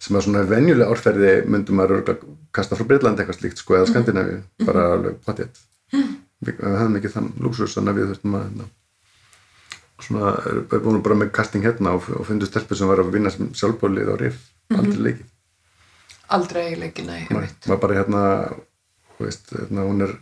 sem 0.00 0.16
að 0.16 0.26
svona 0.26 0.44
venjulega 0.48 0.92
árferði 0.94 1.32
myndum 1.50 1.80
maður 1.80 2.14
kasta 2.56 2.78
frá 2.78 2.86
Breitlandi 2.88 3.22
eitthvað 3.22 3.40
slíkt 3.40 3.60
sko, 3.60 3.76
eða 3.76 3.90
Skandinavíu, 3.90 4.38
bara 4.64 4.86
alveg 4.94 5.18
potið 5.26 5.50
við 6.40 6.62
höfum 6.64 6.96
ekki 6.98 7.12
þann 7.12 7.32
lúksus 7.42 7.76
þannig 7.76 7.92
að 7.92 8.00
við 8.00 8.08
þurftum 8.10 8.36
að 8.38 8.46
hérna, 8.46 8.68
svona, 10.06 10.32
við 10.72 10.86
vorum 10.86 11.04
bara 11.04 11.18
með 11.20 11.32
casting 11.36 11.66
hérna 11.66 11.94
og, 11.98 12.08
og 12.16 12.26
fundum 12.28 12.48
stelpu 12.48 12.78
sem 12.78 12.90
var 12.90 13.02
að 13.02 13.12
vinna 13.16 13.32
sem 13.34 13.52
sjálfbólið 13.56 14.12
á 14.12 14.14
RIF, 14.22 14.40
aldrei 14.72 15.04
leikið. 15.06 15.28
Aldrei 16.30 16.66
leikið, 16.78 17.10
nei, 17.10 17.20
ég 17.26 17.36
veit 17.36 17.70
var 17.72 17.80
bara 17.82 17.98
hérna, 18.00 18.24
þú 19.18 19.26
veist, 19.26 19.52
hérna 19.56 19.86
hún 19.88 20.06
er 20.06 20.16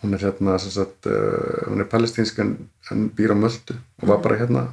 hún 0.00 0.16
er 0.16 0.22
hérna 0.24 0.56
sagt, 0.62 1.10
uh, 1.10 1.66
hún 1.68 1.82
er 1.82 1.90
palestínsk 1.92 2.38
en, 2.40 2.54
en 2.92 3.10
býr 3.12 3.34
á 3.34 3.36
Möldu 3.36 3.76
og 4.00 4.08
var 4.08 4.22
bara 4.24 4.38
hérna 4.40 4.70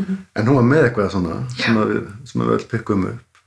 en 0.00 0.48
hún 0.48 0.58
var 0.58 0.66
með 0.68 0.88
eitthvað 0.88 1.12
svona 1.14 1.38
sem 1.54 1.78
að 1.80 1.92
við, 1.92 2.08
sem 2.30 2.42
að 2.42 2.50
við 2.50 2.56
öll 2.58 2.68
pikkum 2.72 3.06
upp. 3.10 3.42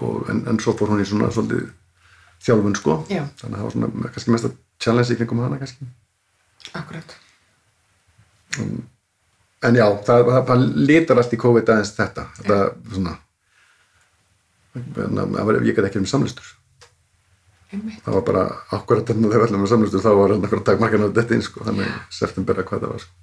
Og, 0.00 0.20
en, 0.32 0.44
en 0.48 0.60
svo 0.62 0.72
fór 0.78 0.94
hún 0.94 1.02
í 1.02 1.08
svona 1.08 1.28
svolítið 1.34 1.66
þjálfun 2.40 2.78
sko. 2.78 3.00
Já. 3.12 3.24
þannig 3.40 3.56
að 3.56 3.58
það 3.58 3.66
var 3.66 3.74
svona 3.76 4.12
kannski 4.14 4.36
mesta 4.36 4.52
challenge 4.80 5.12
í 5.12 5.18
kringum 5.20 5.42
hana 5.44 5.60
kannski. 5.60 5.90
Akkurat, 6.76 7.16
en 9.68 9.76
já, 9.76 9.84
það, 10.06 10.30
það, 10.30 10.40
það 10.48 10.64
litar 10.88 11.20
allt 11.20 11.34
í 11.36 11.40
COVID 11.40 11.72
aðeins 11.74 11.92
þetta, 11.96 12.24
þetta 12.38 12.58
svona 12.94 13.16
en, 14.78 15.20
það 15.20 15.46
var, 15.48 15.60
ég 15.66 15.76
gæti 15.76 15.90
ekki 15.90 16.00
um 16.00 16.08
samlistur 16.08 16.56
einmitt. 17.70 18.00
Það 18.04 18.16
var 18.16 18.26
bara 18.26 18.44
akkurat 18.76 19.06
þarna 19.06 19.28
þegar 19.28 19.42
við 19.42 19.48
ætlum 19.48 19.66
að 19.66 19.72
samlustu 19.74 20.02
þá 20.02 20.10
var 20.18 20.34
hann 20.34 20.46
akkurat 20.48 20.66
takmarkan 20.66 21.06
á 21.06 21.08
þetta 21.10 21.36
inn 21.36 21.44
sko, 21.46 21.64
þannig 21.68 21.92
september 22.14 22.58
að 22.58 22.70
hvað 22.70 22.84
það 22.84 22.94
var 22.94 23.04
sko. 23.04 23.19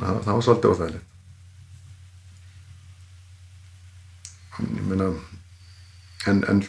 Það, 0.00 0.22
það 0.24 0.32
var 0.34 0.46
svolítið 0.48 0.72
óþægilegt 0.74 1.12
meina 4.88 5.10
en, 6.26 6.44
en 6.48 6.62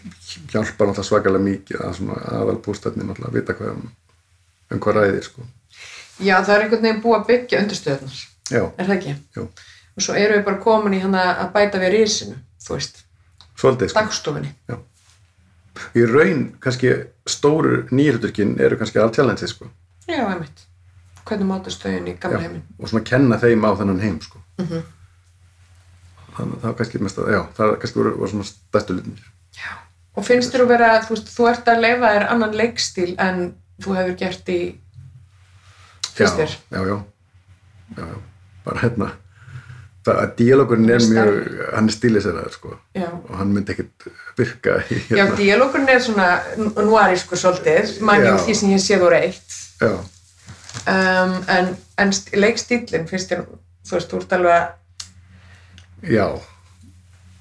hjálpar 0.51 0.89
náttúrulega 0.89 1.05
svakalega 1.07 1.43
mikið 1.45 1.83
að 1.83 1.95
svona 1.99 2.17
aðal 2.39 2.57
bústætni 2.65 3.05
náttúrulega 3.07 3.31
að 3.31 3.37
vita 3.39 3.55
hvað 3.57 3.71
um, 3.73 3.87
hvað 4.83 4.99
ræðir 4.99 5.25
sko. 5.25 5.45
Já, 6.17 6.35
það 6.43 6.53
er 6.53 6.65
einhvern 6.65 6.85
veginn 6.85 7.01
búið 7.03 7.17
að 7.17 7.25
byggja 7.31 7.61
undirstöðunar, 7.63 8.21
já, 8.51 8.61
er 8.65 8.89
það 8.89 8.95
ekki? 8.97 9.15
já, 9.37 9.47
Og 9.97 10.05
svo 10.05 10.13
erum 10.13 10.37
við 10.37 10.45
bara 10.45 10.61
komin 10.61 10.93
í 10.93 11.01
hana 11.01 11.23
að 11.41 11.51
bæta 11.55 11.81
við 11.81 11.93
risinu, 11.95 12.37
þú 12.61 12.75
veist, 12.75 12.99
svolítið 13.57 13.89
sko. 13.93 14.03
dagstofunni. 14.03 14.51
í 15.97 16.05
raun 16.09 16.43
kannski 16.61 16.93
stóru 17.25 17.83
nýrhuturkin 17.89 18.57
eru 18.61 18.77
kannski 18.77 19.01
all 19.01 19.13
challenge 19.13 19.49
sko. 19.49 19.69
Já, 20.05 20.21
einmitt. 20.27 20.66
Hvernig 21.27 21.49
mátu 21.49 21.73
stöðin 21.73 22.07
í 22.07 22.13
gamla 22.21 22.39
Já, 22.39 22.45
heiminn? 22.47 22.63
og 22.79 22.89
svona 22.91 23.03
kenna 23.09 23.37
þeim 23.41 23.65
á 23.67 23.71
þennan 23.79 23.99
heim 24.05 24.19
sko. 24.21 24.39
Mhm. 24.61 24.83
þannig 26.37 26.53
að 26.55 26.61
það 26.61 26.67
var 26.69 26.77
kannski 26.79 26.99
mest 27.01 27.17
að, 27.17 27.29
já, 27.33 27.41
það 27.57 27.75
kannski 27.81 27.97
voru, 27.99 28.15
voru 28.21 28.29
svona 28.31 28.47
stærstu 28.51 28.93
lutinir 28.97 29.23
Já. 29.57 29.69
Og 30.17 30.25
finnst 30.25 30.53
þér 30.53 30.63
að 30.65 30.67
vera, 30.73 30.89
þú 31.05 31.13
veist, 31.15 31.29
þú 31.37 31.47
ert 31.51 31.67
að 31.69 31.81
leifa 31.81 32.11
þér 32.15 32.25
annan 32.33 32.53
leikstíl 32.57 33.13
en 33.21 33.39
þú 33.81 33.95
hefur 33.97 34.15
gert 34.17 34.49
í, 34.49 34.59
finnst 36.13 36.37
þér? 36.41 36.53
já, 36.73 36.81
já, 36.91 36.97
já, 37.97 38.03
já, 38.05 38.19
bara 38.65 38.81
hérna 38.83 39.11
að 40.07 40.29
díalókurinn 40.39 40.89
er 40.93 41.01
Hann 41.03 41.17
er 41.17 41.25
mjög 41.27 41.63
hann 41.75 41.89
er 41.89 41.95
stíliseraður 41.97 42.53
sko 42.55 42.69
Já. 42.95 43.07
og 43.11 43.33
hann 43.41 43.49
myndi 43.53 43.73
ekkit 43.73 44.05
virka 44.37 44.77
í, 44.87 44.99
Já, 45.11 45.25
hérna, 45.25 45.35
díalókurinn 45.41 45.89
er 45.91 45.99
svona 46.05 46.27
núarísku 46.87 47.35
svolítið, 47.35 47.97
manni 48.07 48.29
Já. 48.29 48.35
úr 48.37 48.45
því 48.45 48.55
sem 48.61 48.69
ég 48.71 48.79
sé 48.85 48.99
þú 49.01 49.09
reitt. 49.11 49.57
já, 49.81 49.91
Um, 50.87 51.33
en, 51.51 51.73
en 51.99 52.11
st- 52.15 52.37
leikstílinn 52.39 53.07
finnst 53.09 53.31
þér, 53.33 53.41
þú 53.83 53.95
veist, 53.97 54.11
þú 54.13 54.19
ert 54.21 54.35
alveg 54.37 56.11
já. 56.13 56.27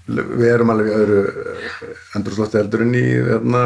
Við 0.07 0.47
erum 0.51 0.71
alveg 0.75 0.89
öðru 0.95 1.21
endurslótti 2.19 2.59
heldur 2.61 2.83
en 2.87 2.95
í 2.99 3.05
hérna 3.07 3.63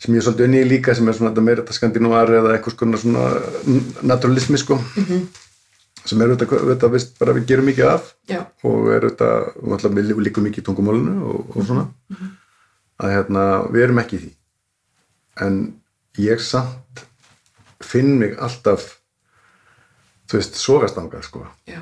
sem 0.00 0.12
ég 0.14 0.20
er 0.20 0.26
svolítið 0.26 0.46
unni 0.46 0.60
í 0.60 0.68
líka 0.68 0.94
sem 0.96 1.08
er 1.08 1.16
svona 1.16 1.30
þetta 1.32 1.44
meira 1.46 1.62
þetta 1.62 1.76
skandinúar 1.76 2.32
eða 2.38 2.56
konar 2.76 3.00
svona 3.00 3.26
naturalismi 4.04 4.60
sko. 4.60 4.76
Sem 6.06 6.20
er 6.22 6.32
auðvitað 6.36 6.92
vist, 6.92 7.14
bara 7.18 7.32
við 7.34 7.46
gerum 7.48 7.66
mikið 7.66 7.88
af 7.90 8.10
já, 8.30 8.42
og 8.68 8.90
er 8.94 9.08
alltaf 9.08 9.88
við 9.96 10.12
líkum 10.22 10.44
mikið 10.46 10.62
í 10.62 10.66
tungumálinu 10.68 11.16
og, 11.32 11.56
og 11.56 11.66
svona. 11.66 11.86
Að 13.02 13.12
hérna, 13.16 13.46
við 13.74 13.86
erum 13.88 14.00
ekki 14.04 14.16
í 14.20 14.22
því. 14.26 14.30
En 15.48 15.56
ég 16.22 16.44
samt 16.44 17.02
finn 17.84 18.16
mig 18.20 18.36
alltaf 18.42 18.86
þú 20.26 20.40
veist, 20.40 20.58
sogastangað 20.60 21.26
sko 21.28 21.44
já, 21.68 21.80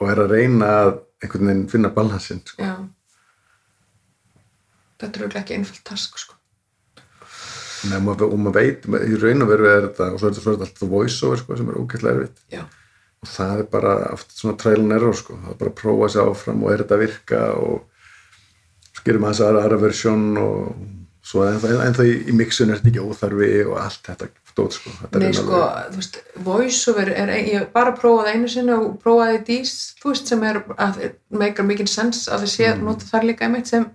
og 0.00 0.10
er 0.12 0.22
að 0.24 0.34
reyna 0.36 0.70
að 0.82 0.92
einhvern 1.22 1.50
veginn 1.50 1.68
finna 1.72 1.92
balansinn 1.92 2.42
sko. 2.44 2.62
já. 2.62 2.74
Þetta 4.96 5.12
er 5.12 5.24
auðvitað 5.26 5.42
ekki 5.42 5.56
einfalt 5.58 5.82
task, 5.84 6.14
sko. 6.22 6.36
Nei, 7.90 7.98
maður, 8.00 8.30
og 8.32 8.40
maður 8.40 8.56
veit, 8.56 8.86
í 9.04 9.18
raun 9.20 9.44
og 9.44 9.50
veru 9.50 9.68
er 9.68 9.82
þetta 9.90 10.08
og 10.14 10.20
svo 10.20 10.30
er 10.30 10.36
þetta, 10.38 10.66
alltaf 10.66 10.90
voice-over 10.90 11.42
sko, 11.42 11.58
sem 11.58 11.68
er 11.70 11.80
ógætlega 11.80 12.14
erfitt 12.16 12.40
Já, 12.54 12.62
og 13.22 13.30
það 13.30 13.60
er 13.60 13.68
bara 13.74 13.92
oft 14.14 14.32
svona 14.34 14.56
trial 14.60 14.80
and 14.82 14.96
error 14.96 15.16
sko. 15.16 15.36
það 15.42 15.52
er 15.52 15.60
bara 15.60 15.72
að 15.72 15.78
prófa 15.82 16.08
sig 16.12 16.30
áfram 16.32 16.64
og 16.64 16.72
er 16.72 16.82
þetta 16.82 16.96
að 16.96 17.04
virka 17.04 17.42
og 17.60 18.96
skiljum 18.96 19.28
aðeins 19.28 19.44
aðra, 19.44 19.62
aðra 19.66 19.80
versjón 19.84 20.26
og 20.40 20.72
svo 21.26 21.44
ennþá, 21.46 21.76
ennþá 21.84 22.08
í, 22.08 22.16
í 22.32 22.36
mixun 22.40 22.72
er 22.72 22.80
þetta 22.80 22.92
ekki 22.94 23.06
óþarfi 23.06 23.52
og 23.68 23.78
allt 23.84 24.08
þetta 24.08 24.30
stóð 24.56 24.72
sko. 24.78 24.94
Nei, 25.12 25.28
er 25.28 25.36
sko, 25.36 25.60
þú 25.92 26.00
veist, 26.00 26.18
voiceover 26.46 27.12
er, 27.12 27.32
ég 27.44 27.68
bara 27.74 27.92
prófaði 27.96 28.34
einu 28.34 28.48
sinni 28.48 28.72
og 28.72 28.96
prófaði 29.02 29.42
dís, 29.50 29.76
þú 30.00 30.14
veist, 30.14 30.32
sem 30.32 30.42
er 30.48 30.62
að 30.80 31.00
meikar 31.28 31.68
mikið 31.68 31.92
sens 31.92 32.26
að 32.32 32.46
við 32.46 32.52
sé 32.54 32.68
mm. 32.72 32.84
nota 32.88 33.08
þar 33.10 33.30
líka 33.30 33.46
einmitt 33.46 33.68
sem 33.70 33.88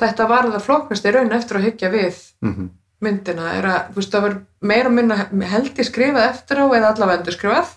þetta 0.00 0.28
var 0.30 0.48
það 0.48 0.68
flokknast 0.68 1.08
í 1.08 1.14
raun 1.16 1.34
eftir 1.36 1.60
að 1.60 1.66
hyggja 1.68 1.90
við 1.92 2.20
mm 2.40 2.54
-hmm. 2.54 2.70
myndina 3.04 3.52
er 3.58 3.68
að, 3.68 3.82
þú 3.90 4.00
veist, 4.00 4.14
það 4.14 4.24
var 4.26 4.38
meira 4.60 4.88
minna 4.88 5.16
held 5.52 5.76
ég 5.76 5.88
skrifað 5.88 6.30
eftir 6.30 6.56
á 6.60 6.64
eða 6.68 6.94
allavega 6.94 7.18
endur 7.18 7.36
skrifað 7.36 7.76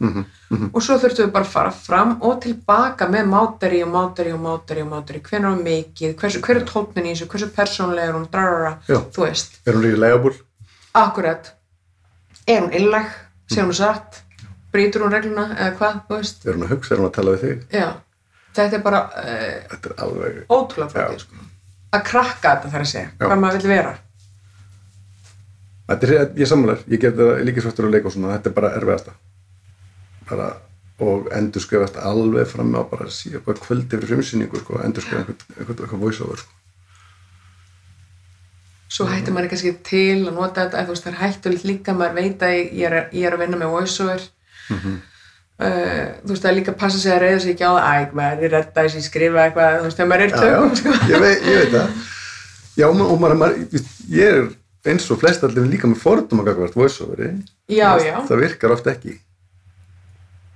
Mhm, 0.53 0.69
og 0.73 0.83
svo 0.85 0.99
þurftum 1.01 1.25
við 1.25 1.31
bara 1.33 1.45
að 1.45 1.49
fara 1.51 1.71
fram 1.71 2.11
og 2.21 2.41
tilbaka 2.41 3.07
með 3.09 3.25
máteri 3.25 3.83
og 3.83 3.89
máteri 3.89 4.33
og 4.33 4.39
máteri 4.39 4.81
og 4.83 4.89
máteri, 4.91 5.21
hvernig 5.25 5.49
var 5.49 5.63
mikið, 5.65 6.15
hversu, 6.15 6.41
hver 6.45 6.59
er 6.59 6.65
tónnin 6.69 7.07
í 7.07 7.13
þessu, 7.15 7.27
hversu 7.31 7.47
persónlega 7.55 8.07
er 8.07 8.13
hún, 8.13 8.27
drarara, 8.29 8.77
þú 8.87 9.25
veist, 9.25 9.57
Er 9.65 9.73
hún 9.73 9.81
líka 9.81 9.97
legabúl? 9.97 10.33
akkurat, 10.93 11.53
er 12.47 12.61
hún 12.63 12.73
illag, 12.79 13.11
sé 13.51 13.61
hún 13.63 13.73
satt, 13.77 14.21
brýtur 14.73 15.05
hún 15.05 15.13
regluna 15.15 15.45
eða 15.53 15.75
hvað, 15.79 15.99
þú 16.07 16.17
veist, 16.19 16.45
Er 16.47 16.57
hún 16.57 16.65
að 16.67 16.73
hugsa? 16.75 16.95
Er 16.95 17.01
hún 17.01 17.09
að 17.09 17.15
tala 17.17 17.35
við 17.35 17.43
þig? 17.47 17.65
já, 17.79 17.89
þetta 18.57 18.77
er 18.79 18.83
bara 18.87 19.01
uh, 19.09 19.59
Þetta 19.73 19.89
er 19.91 19.95
alveg 20.07 20.39
ótrúlega 20.49 20.89
flókið, 20.95 21.25
sko, 21.27 21.45
að 21.93 22.05
krakka 22.09 22.55
þetta 22.55 22.73
þarf 22.73 22.87
að 22.87 22.91
segja, 22.93 23.11
hvað 23.21 23.43
maður 23.43 23.61
vill 23.61 23.73
vera, 23.75 23.93
Þetta 25.83 26.07
er, 26.07 26.29
ég 26.39 26.47
sammálar, 26.47 26.83
ég 26.87 27.01
get 27.03 27.15
það 27.19 27.41
líka 27.43 27.61
svartur 27.61 27.85
að 27.89 27.91
leika 27.97 28.07
og 28.07 28.13
svona, 28.15 28.29
þetta 28.37 28.49
er 28.49 28.53
bara 28.55 28.69
erfiðasta. 28.77 29.11
Bara, 30.29 30.45
og 31.03 31.25
endur 31.35 31.61
skrifast 31.61 31.97
alveg 31.99 32.47
fram 32.47 32.71
á 32.79 32.81
bara 32.87 33.09
síðan 33.11 33.43
bara 33.45 33.59
kvöldi 33.59 33.89
fyrir 33.91 34.13
frumsýningu, 34.13 34.61
sko, 34.63 34.79
endur 34.79 35.03
skrifa 35.03 35.25
einhvern, 35.25 35.43
einhvern 35.59 36.03
voice-over, 36.05 36.39
sko 36.39 36.62
svo 38.93 39.07
hættir 39.09 39.33
maður 39.33 39.53
kannski 39.53 39.73
til 39.87 40.27
að 40.27 40.35
nota 40.35 40.67
þetta, 40.67 40.83
þú 40.85 40.93
veist, 40.93 41.05
það 41.07 41.13
er 41.13 41.21
hættulegt 41.23 41.65
líka 41.65 41.95
maður 41.97 42.19
veit 42.19 42.45
að 42.45 42.55
ég 42.59 42.85
er, 42.89 42.95
ég 43.15 43.25
er 43.25 43.35
að 43.35 43.43
vinna 43.43 43.59
með 43.61 43.73
voiceover. 43.73 44.25
Mhm. 44.69 44.97
uh, 45.63 46.03
þú 46.21 46.33
veist, 46.33 46.43
það 46.43 46.49
er 46.51 46.57
líka 46.59 46.73
að 46.73 46.81
passa 46.83 46.99
sig 47.01 47.13
að 47.13 47.23
reyða 47.23 47.39
sig 47.43 47.55
ekki 47.55 47.65
á 47.65 47.73
það, 47.73 47.87
æg, 47.93 48.17
maður 48.19 48.43
er 48.43 48.53
redda 48.57 48.83
þess 48.83 48.99
að 48.99 49.07
skrifa 49.07 49.45
eitthvað, 49.47 49.79
þú 49.79 49.87
veist, 49.87 50.01
þegar 50.01 50.11
maður 50.11 50.25
er 50.25 50.35
tökum, 50.37 50.75
sko. 50.81 50.95
Ég 51.09 51.25
veit, 51.25 51.47
ég 51.49 51.59
veit 51.63 51.73
það. 51.77 51.97
Já, 52.73 52.87
og 52.89 53.19
maður, 53.21 53.35
maður, 53.41 53.83
ég 54.13 54.37
er 54.37 54.47
eins 54.93 55.09
og 55.13 55.21
flest 55.21 55.43
allir 55.45 55.67
líka 55.69 55.89
með 55.89 56.01
fordum 56.03 56.41
að 56.43 56.49
gagvart 56.51 56.77
voiceoveri. 56.77 57.33
Já, 57.71 57.89
já, 58.03 58.15
Það 58.27 58.41
virkar 58.45 58.77
oft 58.77 58.89
ekki. 58.91 59.17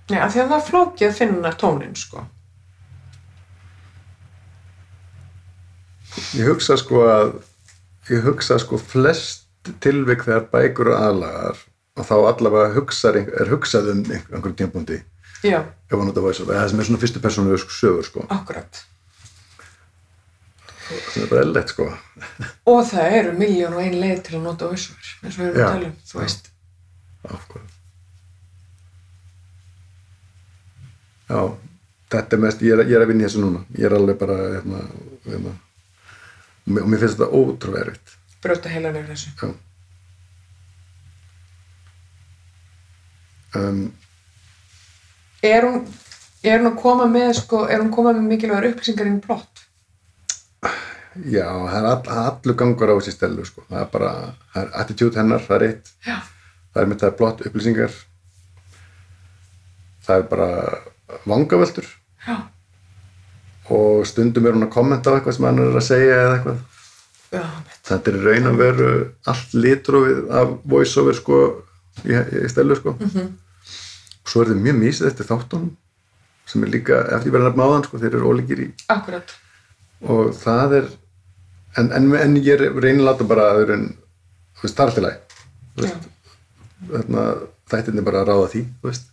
Já, 0.08 0.24
því 0.32 0.42
að 0.42 0.50
það 0.50 0.58
er 0.58 0.66
flókið 0.70 1.10
að 1.10 1.20
finna 1.20 1.52
tónin, 1.60 1.96
sko. 2.00 2.24
Ég 6.38 6.50
hugsa 6.50 6.78
sko 6.80 7.04
að 7.06 7.38
ég 8.14 8.24
hugsa 8.26 8.58
sko 8.62 8.78
flest 8.80 9.46
tilvik 9.84 10.24
þegar 10.28 10.46
bækur 10.54 10.94
og 10.94 11.02
aðlagar 11.04 11.58
og 11.98 12.06
þá 12.08 12.14
allavega 12.30 12.74
hugsar, 12.78 13.16
er 13.18 13.50
hugsað 13.52 13.90
um 13.92 14.04
einhver- 14.04 14.36
einhverjum 14.38 14.56
tímpúndi 14.62 15.00
já, 15.44 15.60
ef 15.90 15.96
hann 15.98 16.10
út 16.12 16.18
af 16.18 16.24
voiceover, 16.28 16.56
það 16.60 16.70
sem 16.70 16.80
er 16.80 16.88
svona 16.88 17.02
fyrstu 17.02 17.20
persónu 17.24 17.58
sögur 17.58 18.06
sko, 18.06 18.26
akkurat 18.30 18.84
sem 21.12 21.24
er 21.24 21.28
bara 21.28 21.42
eðlilegt 21.44 21.74
sko. 21.74 21.86
Og 22.72 22.78
það 22.88 23.16
eru 23.18 23.32
miljón 23.36 23.74
og 23.76 23.82
ein 23.84 23.98
leið 24.00 24.22
til 24.24 24.38
að 24.38 24.46
nota 24.46 24.70
voiceover 24.72 25.10
eins 25.24 25.36
og 25.36 25.42
við 25.42 25.50
erum 25.50 25.58
að 25.66 25.74
tala 25.74 25.90
um, 25.90 25.98
þú 26.08 26.20
veist. 26.22 26.48
Ákvað. 27.28 27.66
Já, 31.28 31.42
þetta 32.14 32.38
er 32.38 32.42
mest, 32.46 32.62
ég 32.64 32.72
er, 32.78 32.84
ég 32.88 32.96
er 32.96 33.04
að 33.04 33.12
vinna 33.12 33.26
í 33.26 33.28
þessu 33.28 33.42
núna. 33.44 33.64
Ég 33.76 33.90
er 33.90 33.96
alveg 33.98 34.20
bara, 34.22 34.38
hérna, 34.56 34.84
hérna, 35.28 35.54
og 36.68 36.90
mér- 36.92 37.00
finnst 37.02 37.18
þetta 37.18 37.32
ótrúlega 37.42 37.86
erfitt. 37.88 38.18
brjóta 38.44 38.70
heila 38.70 38.92
nefnir 38.92 39.16
þessu. 39.16 39.54
Um, 43.56 43.94
er 45.42 45.64
hún, 45.66 45.78
er 46.44 46.60
hún 46.60 46.68
að 46.72 46.76
koma 46.82 47.06
með 47.10 47.32
sko, 47.40 47.62
er 47.72 47.80
hún 47.80 47.90
að 47.90 47.96
koma 47.96 48.12
með 48.14 48.28
mikilvægur 48.34 48.68
upplýsingar 48.74 49.08
inn 49.08 49.20
í 49.22 49.24
plott 49.24 49.64
já, 51.32 51.48
það 51.48 51.78
er 51.80 51.88
all, 51.90 52.18
allur 52.28 52.58
gangur 52.60 52.92
á 52.94 52.96
þessi 53.00 53.14
stelu, 53.16 53.46
sko. 53.48 53.64
Það 53.72 53.80
er 53.82 53.88
bara, 53.96 54.10
það 54.54 54.62
er 54.62 54.76
attitude 54.84 55.18
hennar, 55.18 55.42
það 55.48 55.56
er 55.58 55.66
eitt. 55.72 55.94
já, 56.06 56.18
Það 56.76 56.82
er 56.84 56.90
með 56.92 57.00
það 57.02 57.16
blott 57.18 57.40
upplýsingar. 57.48 57.96
Það 60.06 60.20
er 60.22 60.28
bara 60.30 60.50
vangavöldur 61.26 61.88
já, 62.28 62.36
og 63.74 64.06
stundum 64.08 64.46
er 64.48 64.56
hún 64.56 64.68
að 64.68 64.74
kommenta 64.74 65.12
á 65.12 65.16
eitthvað 65.18 65.38
sem 65.38 65.48
hann 65.48 65.62
er 65.64 65.80
að 65.80 65.86
segja 65.88 66.20
eða 66.24 66.36
eitthvað. 66.38 66.60
já, 67.32 67.44
Þetta 67.88 68.12
er 68.12 68.20
raun 68.28 68.52
að 68.52 68.62
veru 68.62 68.92
allt 69.34 69.58
litrúið 69.58 70.22
af 70.42 70.54
voiceover 70.64 71.18
sko 71.18 71.42
í, 72.06 72.14
í 72.16 72.48
stelu 72.52 72.78
sko. 72.80 72.96
Mhm. 73.00 73.28
Og 74.24 74.32
svo 74.32 74.42
er 74.44 74.52
þetta 74.52 74.64
mjög 74.68 74.80
mísið 74.84 75.10
eftir 75.12 75.28
þáttunum 75.28 75.76
sem 76.48 76.64
er 76.64 76.72
líka, 76.72 77.02
eftir 77.12 77.32
ég 77.32 77.36
verið 77.36 77.48
að 77.48 77.52
nefna 77.52 77.68
áðan 77.68 77.86
sko, 77.88 78.00
þeir 78.00 78.16
eru 78.16 78.32
ólíkir 78.32 78.64
í 78.64 78.68
akkurat 78.94 79.34
og 80.08 80.30
það 80.38 80.76
er 80.78 80.86
en, 81.82 81.92
en, 81.92 82.08
en 82.16 82.38
ég 82.40 82.62
reynir 82.78 83.02
að 83.04 83.08
láta 83.10 83.28
bara 83.28 83.50
að 83.52 83.60
þeir 83.62 83.74
eru, 83.76 83.90
veist, 84.62 84.78
það 87.68 87.92
er 87.92 88.06
bara 88.08 88.22
að 88.24 88.30
ráða 88.32 88.50
því, 88.54 88.64
þú 88.80 88.92
veist 88.92 89.10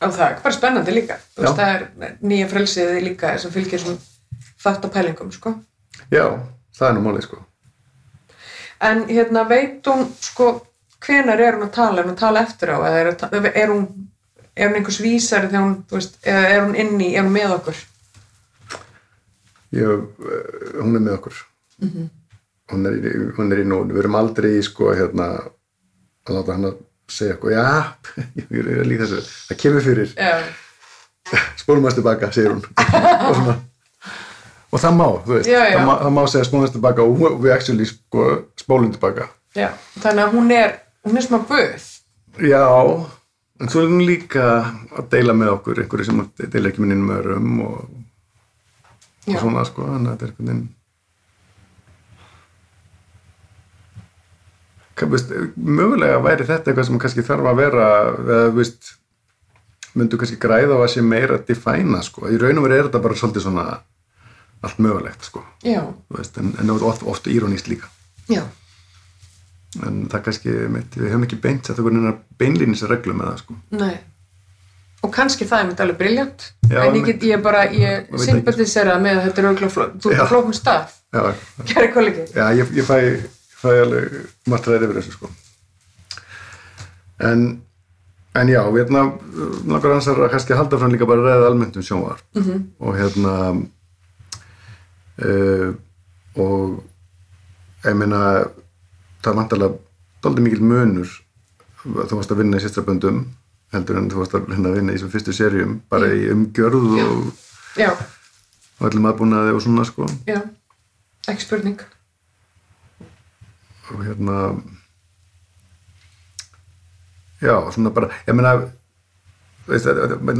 og 0.00 0.14
það. 0.14 0.30
Er 0.30 0.40
bara 0.44 0.54
spennandi 0.54 0.94
líka. 0.94 1.18
Veist, 1.36 1.48
Já. 1.48 1.56
það 1.58 1.74
er 1.74 2.16
nýja 2.22 2.48
frelsið 2.52 2.94
líka 3.04 3.34
sem 3.38 3.54
fylgir 3.54 3.82
svona 3.82 3.98
þáttapælingum 4.62 5.32
sko. 5.34 5.54
Já, 6.12 6.24
það 6.78 6.88
er 6.88 6.96
nú 6.96 7.04
málið 7.06 7.28
sko. 7.28 7.42
En 8.88 9.04
hérna 9.10 9.42
veit 9.48 9.86
hún 9.90 10.06
sko 10.22 10.52
hvenar 11.02 11.40
er 11.42 11.58
hún 11.58 11.66
að 11.66 11.74
tala, 11.74 12.00
er 12.00 12.06
hún 12.06 12.14
að 12.14 12.22
tala 12.22 12.44
eftir 12.46 12.74
á 12.74 12.78
er, 12.86 13.10
er 13.54 13.72
hún 13.72 13.86
er 14.58 14.68
hún 14.68 14.78
einhvers 14.80 15.00
vísari 15.02 15.50
hún, 15.54 15.84
veist, 15.90 16.18
er 16.26 16.62
hún 16.64 16.74
inn 16.78 16.98
í, 17.00 17.12
er 17.14 17.26
hún 17.26 17.34
með 17.34 17.54
okkur? 17.58 17.82
Ég, 19.76 19.84
eh, 19.84 20.72
hún 20.80 20.96
er 20.96 21.04
með 21.04 21.14
okkur. 21.18 21.42
Er 22.68 22.96
í, 22.98 23.12
hún 23.36 23.52
er 23.54 23.62
í 23.62 23.68
nónu 23.68 23.94
við 23.94 24.02
erum 24.02 24.18
aldrei 24.18 24.50
í 24.58 24.64
sko 24.66 24.92
hérna 24.96 25.28
að 25.38 26.34
láta 26.36 26.56
hann 26.56 26.70
að 26.70 26.80
segja 27.08 27.34
eitthvað 27.36 27.54
já, 27.56 27.66
ég 28.54 28.60
er 28.62 28.82
að 28.82 28.88
líka 28.90 29.06
þessu. 29.08 29.22
Það 29.48 29.60
kemur 29.62 29.84
fyrir, 29.86 30.14
spólum 31.60 31.84
aðeins 31.84 31.98
tilbaka 31.98 32.30
segir 32.36 32.54
hún. 32.54 32.62
Og, 32.68 33.34
svona. 33.38 33.56
og 34.72 34.82
það 34.82 34.96
má, 34.98 35.06
þú 35.26 35.34
veist. 35.36 35.50
Já, 35.52 35.60
já. 35.68 35.76
Það, 35.78 35.86
má, 35.88 35.94
það 36.04 36.14
má 36.18 36.22
segja 36.32 36.48
spólum 36.48 36.64
aðeins 36.64 36.76
tilbaka 36.78 37.06
og 37.08 37.22
við- 37.44 37.54
actually 37.56 37.88
sko, 37.88 38.26
spólum 38.60 38.92
tilbaka 38.96 39.28
já, 39.56 39.70
þannig 40.02 40.24
að 40.26 40.34
hún 40.36 40.50
er 40.54 40.74
hún 41.08 41.16
er 41.18 41.24
smá 41.24 41.38
böð 41.48 41.86
já, 42.44 42.60
en 43.58 43.70
svo 43.72 43.80
er 43.82 43.88
hún 43.90 44.04
líka 44.06 44.44
að 44.94 45.08
deila 45.14 45.34
með 45.34 45.54
okkur, 45.56 45.80
einhverju 45.82 46.04
sem 46.06 46.20
deila 46.52 46.68
ekki 46.70 46.84
með 46.84 47.14
öðrum 47.16 47.54
og, 47.64 47.78
og 49.26 49.32
Já. 49.32 49.40
svona 49.40 49.64
sko, 49.66 49.86
þannig 49.88 50.12
að 50.12 50.14
þetta 50.14 50.26
er 50.26 50.30
einhvern 50.32 50.50
veginn 50.52 50.66
veist, 55.06 55.30
mögulega 55.56 56.18
væri 56.24 56.46
þetta 56.48 56.70
eitthvað 56.70 56.88
sem 56.88 56.98
kannski 57.02 57.24
þarf 57.26 57.50
að 57.50 57.60
vera 57.62 57.88
eða, 58.12 58.40
veist, 58.56 58.92
myndu 59.98 60.18
kannski 60.20 60.38
græða 60.42 60.78
á 60.78 60.80
að 60.82 60.92
sé 60.94 61.04
meira 61.04 61.38
að 61.38 61.46
defæna 61.50 62.02
sko. 62.02 62.28
í 62.28 62.38
raun 62.40 62.58
og 62.58 62.66
veru 62.66 62.78
er 62.78 62.88
þetta 62.88 63.02
bara 63.06 63.18
svolítið 63.18 63.46
svona 63.46 63.66
allt 64.62 64.78
mögulegt 64.82 65.24
sko. 65.28 65.44
veist, 65.64 66.38
en, 66.38 66.54
en 66.60 66.74
oft, 66.76 67.02
oft 67.06 67.26
írónist 67.30 67.70
líka 67.70 67.90
já, 68.28 68.42
en 69.86 70.06
það 70.10 70.22
kannski, 70.28 70.54
mitt, 70.74 70.96
við 70.96 71.12
höfum 71.12 71.26
ekki 71.28 71.40
beint 71.42 71.70
þetta 71.70 71.82
er 71.88 72.22
beinlýnis 72.40 72.86
reglu 72.90 73.14
með 73.16 73.32
það 73.32 73.42
sko. 73.44 73.58
nei 73.78 73.96
og 75.04 75.12
kannski 75.14 75.46
það 75.46 75.60
er 75.62 75.66
mitt 75.70 75.80
alveg 75.82 75.98
briljant 76.00 76.46
Já, 76.68 76.82
en 76.84 76.96
ég 76.98 77.06
get, 77.06 77.22
ég 77.28 77.42
bara, 77.42 77.64
ég 77.70 78.08
sympatisera 78.20 78.98
með 79.00 79.20
að 79.20 79.26
þetta 79.28 79.40
er 79.42 79.48
örgulega 79.52 79.72
fló, 79.72 79.84
þú 80.02 80.12
Já. 80.12 80.18
er 80.18 80.30
flókun 80.32 80.56
stað 80.56 80.94
já, 81.14 81.22
kæri 81.70 81.90
kollegi 81.94 82.24
já 82.34 82.48
ég, 82.58 82.72
ég 82.76 82.88
fæ, 82.88 82.98
fæ 83.58 83.70
alveg 83.82 84.18
margt 84.50 84.68
ræði 84.68 84.88
yfir 84.88 85.00
þessu 85.00 85.16
sko. 85.16 85.30
en 87.30 87.62
en 88.38 88.48
já, 88.48 88.62
hérna 88.62 89.02
langar 89.66 89.96
hans 89.96 90.08
að 90.08 90.28
kannski 90.30 90.54
halda 90.54 90.78
fram 90.78 90.92
líka 90.92 91.08
bara 91.08 91.24
að 91.24 91.28
ræða 91.30 91.50
almennt 91.50 91.76
um 91.76 91.82
sjónvar 91.82 92.22
-hmm. 92.34 92.62
og 92.78 92.96
hérna 92.96 93.34
uh, 95.24 95.74
og 96.36 96.84
ég 97.84 97.94
meina 97.94 98.44
það 99.22 99.32
er 99.32 99.36
vantarlega 99.36 99.74
dálítið 100.22 100.42
mikil 100.42 100.62
munur 100.62 101.08
þú 101.82 102.14
varst 102.16 102.32
að 102.32 102.40
vinna 102.42 102.58
í 102.58 102.62
sýstraböndum 102.62 103.26
heldur 103.72 103.98
en 104.00 104.10
þú 104.10 104.22
varst 104.22 104.34
að 104.34 104.48
hérna, 104.52 104.72
vinna 104.74 104.92
í 104.92 104.96
þessum 104.96 105.12
fyrstu 105.12 105.32
serjum 105.32 105.80
bara 105.90 106.08
í 106.14 106.30
umgjörð 106.32 106.88
og, 107.04 107.32
já, 107.76 107.90
og 108.78 108.88
öllum 108.90 109.08
aðbúnaði 109.10 109.54
og 109.54 109.62
svona 109.62 109.84
sko. 109.84 110.08
Já, 110.26 110.40
ekki 111.28 111.46
spurning 111.46 111.97
og 113.94 114.04
hérna 114.06 114.38
já, 117.42 117.54
svona 117.72 117.90
bara 117.94 118.08
ég 118.26 118.34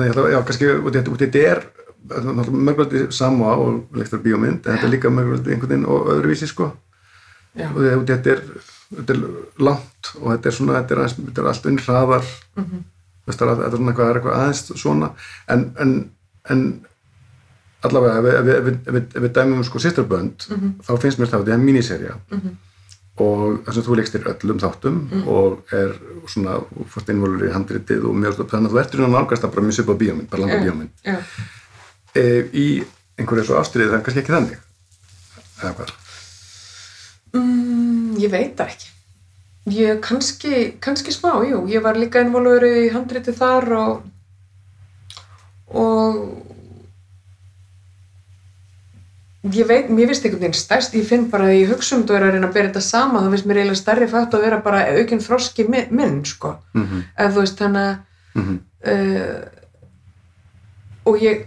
ég 0.08 0.12
ætla, 0.14 0.30
já, 0.32 0.40
kannski 0.44 0.66
út 0.82 0.94
í 0.94 0.98
þetta- 0.98 1.12
er 1.52 1.62
mörgulegt 2.50 3.12
sama 3.12 3.52
og 3.56 3.88
leiktur 3.94 4.22
bíómynd 4.24 4.66
en 4.66 4.76
þetta 4.76 4.84
er 4.86 4.90
líka 4.94 5.10
mörgulegt 5.10 5.46
einhvern 5.48 5.68
veginn 5.68 5.86
og 5.86 6.06
öðruvísi 6.14 6.46
sko. 6.48 6.72
Já, 7.58 7.68
og 7.74 8.06
þetta 8.06 8.30
er, 8.32 8.42
þetta 8.94 9.14
er 9.14 9.22
langt 9.58 10.12
og 10.20 10.30
þetta 10.32 10.46
er 10.46 10.52
svona, 10.56 10.76
þetta 10.82 10.94
er, 10.96 11.08
þetta 11.08 11.42
er 11.42 11.48
allt 11.52 11.66
unn 11.66 11.78
hraðar 11.78 12.24
það 13.28 13.42
er, 13.50 13.56
þetta 13.58 13.66
er 13.66 13.76
svona 13.76 13.92
eitthvað, 13.92 14.10
er 14.10 14.20
eitthvað 14.20 14.38
aðeins 14.38 14.62
svona 14.80 15.10
en, 15.48 15.64
en, 15.78 16.10
en 16.50 16.62
allavega 17.82 18.18
ef 18.18 18.24
við, 18.24 18.38
við, 18.48 18.78
við, 18.94 19.20
við, 19.22 19.32
dæmum 19.36 19.64
sko 19.64 19.78
sýsturbönd 19.78 20.48
Mhm. 20.50 20.72
þá 20.86 20.92
finnst 21.02 21.18
mér 21.20 21.28
það 21.28 21.38
að 21.40 21.44
þetta 21.44 21.54
er 21.58 21.66
míniserja 21.66 22.16
og 23.20 23.60
þess 23.66 23.78
að 23.80 23.86
þú 23.88 23.96
leikst 23.98 24.14
þér 24.16 24.28
öllum 24.32 24.58
þáttum 24.62 24.98
Mhm. 25.10 25.28
og 25.28 25.72
er 25.72 25.94
svona 26.26 26.58
fórst 26.92 27.08
innvolur 27.12 27.46
í 27.48 27.52
handritið 27.52 28.04
og 28.08 28.14
mjög 28.14 28.40
þannig 28.48 28.68
að 28.68 28.74
þú 28.74 28.80
ertur 28.82 29.00
hérna 29.00 29.18
nálgast 29.18 29.44
að 29.44 29.54
bara 29.54 29.66
mjög 29.66 29.76
svipað 29.78 29.98
bíómynd 30.02 30.28
bara 30.30 30.42
langa 30.42 30.60
bíómynd 30.64 30.90
já, 31.04 31.16
e, 32.14 32.24
í 32.52 32.84
einhverju 33.18 33.44
svo 33.44 33.58
ástriðið 33.60 33.94
er 33.98 34.02
kannski 34.06 34.22
ekki 34.22 34.36
þannig 34.36 34.58
eða 35.62 35.74
hvað 35.74 35.90
Mm, 37.34 38.14
ég 38.16 38.30
veit 38.32 38.56
ekki. 38.56 38.86
Ég 39.68 39.98
kannski, 40.00 40.78
kannski 40.80 41.12
smá, 41.12 41.44
jú. 41.44 41.66
Ég 41.68 41.82
var 41.84 41.94
líka 41.94 42.22
innvolur 42.24 42.64
í 42.64 42.88
handriti 42.90 43.34
þar 43.36 43.66
og, 43.76 44.02
og 45.68 46.16
ég 49.42 49.66
veit, 49.66 49.90
mér 49.90 50.06
finnst 50.10 50.24
einhvern 50.24 50.42
veginn 50.42 50.58
stærst, 50.58 50.94
ég 50.94 51.06
finn 51.06 51.28
bara 51.30 51.44
að 51.44 51.60
ég 51.60 51.70
hugsa 51.72 51.96
um 51.96 52.02
þetta 52.02 52.14
og 52.14 52.18
er 52.18 52.26
að 52.26 52.32
reyna 52.32 52.48
að 52.48 52.54
bera 52.54 52.68
þetta 52.68 52.80
saman, 52.80 53.24
þá 53.24 53.30
finnst 53.30 53.46
mér 53.46 53.60
eiginlega 53.60 53.82
stærri 53.82 54.08
fætt 54.10 54.34
að 54.34 54.42
vera 54.42 54.60
bara 54.64 54.86
aukinn 54.98 55.22
þroski 55.22 55.68
mi- 55.68 55.86
minn, 55.90 56.24
sko. 56.24 56.56
mm 56.74 56.86
-hmm. 56.86 57.04
Ef 57.16 57.34
þú 57.34 57.40
veist, 57.40 57.58
þannig 57.58 57.98
Mm 58.34 58.58
uh, 58.86 59.40
og 61.04 61.22
ég 61.22 61.46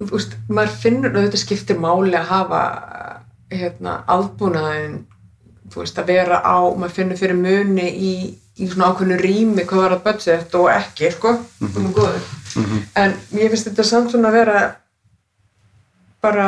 þú 0.00 0.10
veist, 0.10 0.36
maður 0.48 0.76
finnur 0.82 1.14
að 1.16 1.26
þetta 1.26 1.40
skiptir 1.40 1.78
máli 1.80 2.16
að 2.16 2.30
hafa 2.30 2.60
hérna, 3.50 4.04
aðbúnaðin 4.06 5.06
þú 5.70 5.82
veist, 5.82 5.98
að 5.98 6.06
vera 6.06 6.40
á, 6.42 6.58
maður 6.76 6.96
finnur 6.96 7.20
fyrir 7.20 7.38
muni 7.38 7.88
í, 7.90 8.12
í 8.58 8.68
svona 8.70 8.90
ákveðnu 8.90 9.18
rými 9.20 9.64
hvað 9.68 9.82
var 9.84 9.96
að 9.96 10.04
budget 10.08 10.54
og 10.54 10.70
ekki, 10.72 11.10
sko, 11.10 11.32
mm 11.60 11.68
-hmm. 11.68 11.92
góður. 11.92 12.22
En 12.96 13.14
ég 13.32 13.50
finnst 13.50 13.68
þetta 13.68 13.84
samt 13.84 14.10
svona 14.10 14.28
að 14.28 14.32
vera 14.32 14.74
bara, 16.20 16.46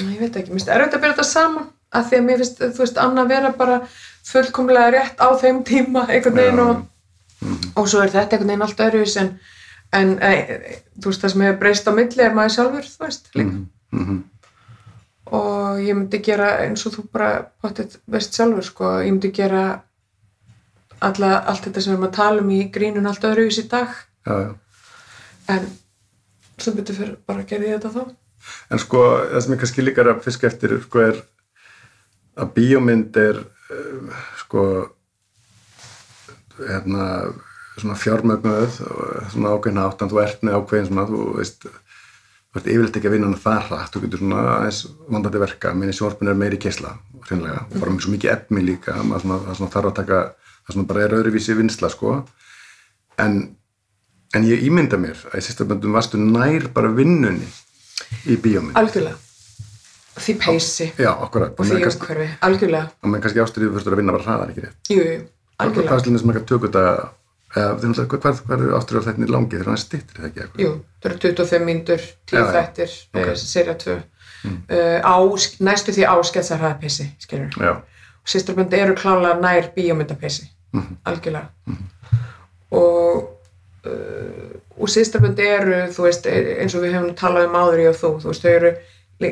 ég 0.00 0.20
veit 0.20 0.36
ekki, 0.36 0.50
mér 0.50 0.60
finnst 0.60 0.72
erfitt 0.72 0.96
að 0.96 1.02
byrja 1.02 1.16
þetta 1.16 1.28
saman, 1.28 1.68
að 1.92 2.08
því 2.08 2.18
að 2.18 2.26
mér 2.28 2.42
finnst, 2.42 2.62
þú 2.62 2.82
veist, 2.84 3.00
annað 3.02 3.32
vera 3.32 3.52
bara 3.58 3.78
fullkomlega 4.28 4.92
rétt 4.94 5.20
á 5.20 5.28
þeim 5.42 5.60
tíma, 5.68 6.06
einhvern 6.08 6.38
veginn 6.38 6.62
og, 6.62 6.82
og 7.76 7.90
svo 7.90 8.02
er 8.02 8.12
þetta 8.14 8.36
einhvern 8.38 8.52
veginn 8.52 8.66
allt 8.66 8.82
öðruvis 8.86 9.16
en, 9.22 9.30
en 9.98 10.12
e, 10.22 10.32
þú 10.96 11.12
veist, 11.12 11.24
það 11.24 11.34
sem 11.34 11.46
hefur 11.46 11.60
breyst 11.62 11.90
á 11.90 11.92
milli 11.98 12.26
er 12.26 12.36
maður 12.36 12.56
sjálfur, 12.56 12.90
þú 12.94 13.06
veist, 13.06 13.32
líka. 13.38 13.64
Mhm. 13.92 14.20
og 15.32 15.78
ég 15.80 15.96
myndi 15.96 16.18
gera 16.24 16.48
eins 16.64 16.82
og 16.88 16.92
þú 16.96 17.02
bara 17.12 17.28
potið 17.62 17.98
veist 18.10 18.34
sjálfur 18.36 18.64
sko, 18.66 18.88
ég 19.00 19.12
myndi 19.12 19.30
gera 19.32 19.82
alla, 21.02 21.38
allt 21.48 21.66
þetta 21.66 21.80
sem 21.80 21.92
við 21.92 21.96
erum 21.96 22.08
að 22.08 22.16
tala 22.16 22.42
um 22.42 22.50
í 22.52 22.58
grínun 22.72 23.08
allt 23.08 23.24
öðruvís 23.24 23.60
í 23.62 23.68
dag. 23.68 23.94
Já, 24.26 24.34
já. 24.44 24.50
en 25.54 25.70
sem 26.62 26.76
betur 26.76 26.98
fyrir 26.98 27.16
bara 27.26 27.46
gerði 27.48 27.72
ég 27.72 27.80
þetta 27.80 27.94
þá 27.96 28.21
En 28.72 28.82
sko, 28.82 29.04
það 29.30 29.44
sem 29.44 29.54
ég 29.54 29.62
kannski 29.62 29.84
líka 29.84 30.02
er 30.04 30.12
að 30.14 30.24
fiska 30.26 30.48
eftir 30.48 30.76
sko, 30.86 31.06
er 31.12 31.22
að 32.40 32.52
bíómynd 32.56 33.16
er 33.20 33.40
uh, 33.42 34.20
sko 34.40 34.66
hérna 36.62 37.06
svona 37.78 37.96
fjármögnuð 37.96 38.80
og 38.84 39.30
svona 39.32 39.54
ákveðin 39.54 39.80
átt 39.82 40.02
en 40.04 40.10
þú 40.12 40.20
ert 40.22 40.42
með 40.44 40.58
ákveðin 40.58 40.90
svona, 40.90 41.06
þú 41.08 41.28
veist 41.38 41.64
þú 42.52 42.60
ert 42.60 42.68
yfirleitt 42.68 42.98
ekki 42.98 43.08
að 43.08 43.14
vinna 43.16 43.30
hana 43.30 43.40
það 43.40 43.62
hratt. 43.70 43.94
Þú 43.94 44.02
getur 44.04 44.20
svona 44.20 44.42
aðeins 44.58 44.82
vandandi 45.08 45.40
verka. 45.40 45.72
Minni 45.72 45.96
sjónvarpin 45.96 46.28
er 46.28 46.38
meiri 46.38 46.60
kesla, 46.60 46.92
hreinlega. 47.24 47.64
Og 47.70 47.78
bara 47.78 47.94
með 47.94 48.04
svo 48.04 48.12
mikið 48.12 48.34
efni 48.34 48.64
líka 48.66 48.96
það 48.98 49.24
svona 49.24 49.72
þarf 49.72 49.88
að 49.88 49.98
taka, 50.02 50.20
það 50.66 50.76
svona 50.76 50.90
bara 50.90 51.04
er 51.06 51.16
öðruvísi 51.16 51.56
vinsla 51.56 51.90
sko. 51.92 52.18
En, 53.24 53.38
en 54.36 54.48
ég 54.48 54.66
ímynda 54.68 55.00
mér 55.00 55.24
að 55.32 55.40
í 55.40 55.46
sérsta 55.46 55.68
böndum 55.68 55.96
varstu 55.96 56.20
nær 56.20 56.68
bara 56.76 56.92
vinnunni 56.92 57.48
í 58.26 58.36
bíómynd. 58.42 58.76
Algjörlega. 58.78 59.16
Því 60.12 60.34
peysi. 60.42 60.90
Já, 61.00 61.10
akkurat 61.14 61.56
og 61.56 61.66
því 61.66 61.78
umhverfi, 61.88 62.28
algjörlega. 62.48 62.90
Og 63.00 63.12
menn 63.12 63.24
kannski 63.24 63.42
ástyrðið 63.42 63.78
fyrstur 63.78 63.96
að 63.96 64.02
vinna 64.02 64.16
bara 64.16 64.26
hraðar 64.26 64.52
ekki 64.52 64.64
rétt? 64.66 64.78
Jú, 64.92 65.00
jú, 65.00 65.18
Hvað 65.56 65.66
algjörlega. 65.66 65.96
er 65.96 66.04
slunni 66.04 66.20
sem 66.22 66.32
ekki 66.32 66.42
að 66.42 66.48
tökja 66.50 66.68
þetta 66.68 66.84
hvað, 67.52 68.52
er 68.56 68.74
ástyrðið 68.78 69.08
þetta 69.08 69.24
í 69.26 69.32
langi 69.32 69.56
þegar 69.56 69.70
hann 69.72 69.80
stittir 69.80 70.20
það 70.20 70.28
ekki 70.30 70.64
jú, 70.64 70.70
það 71.02 71.10
eru 71.10 71.18
25 71.24 71.66
mínútur 71.68 72.04
10 72.32 72.36
Já, 72.36 72.42
já. 72.42 72.52
þættir, 72.56 72.94
Ok. 73.12 73.20
okay. 73.22 73.36
serja 73.36 73.74
2 73.82 73.96
mm. 74.48 74.58
á, 75.04 75.16
næstu 75.68 75.92
því 75.96 76.06
ásketsa 76.12 76.58
hraða 76.60 76.78
peysi 76.80 77.08
og 78.22 78.30
sýstrabönd 78.30 78.74
eru 78.78 78.94
klálega 78.94 79.40
nær 79.40 79.70
bíómyndapeysi. 79.74 80.48
Mhm. 80.72 80.96
algjörlega. 81.04 81.48
Og 82.70 82.80
uh, 82.80 82.80
og 82.80 83.31
sýstrabönd 83.82 85.38
eru 85.42 85.78
þú 85.94 86.04
veist, 86.06 86.26
e- 86.26 86.56
eins 86.62 86.74
og 86.74 86.82
við 86.84 86.92
hefum 86.96 87.14
talað 87.18 87.48
um 87.48 87.56
áður 87.58 87.80
ég 87.82 87.88
og 87.92 87.96
þú, 88.00 88.10
þú 88.22 88.28
veist, 88.32 88.42
þau 88.42 88.52
eru 88.56 88.72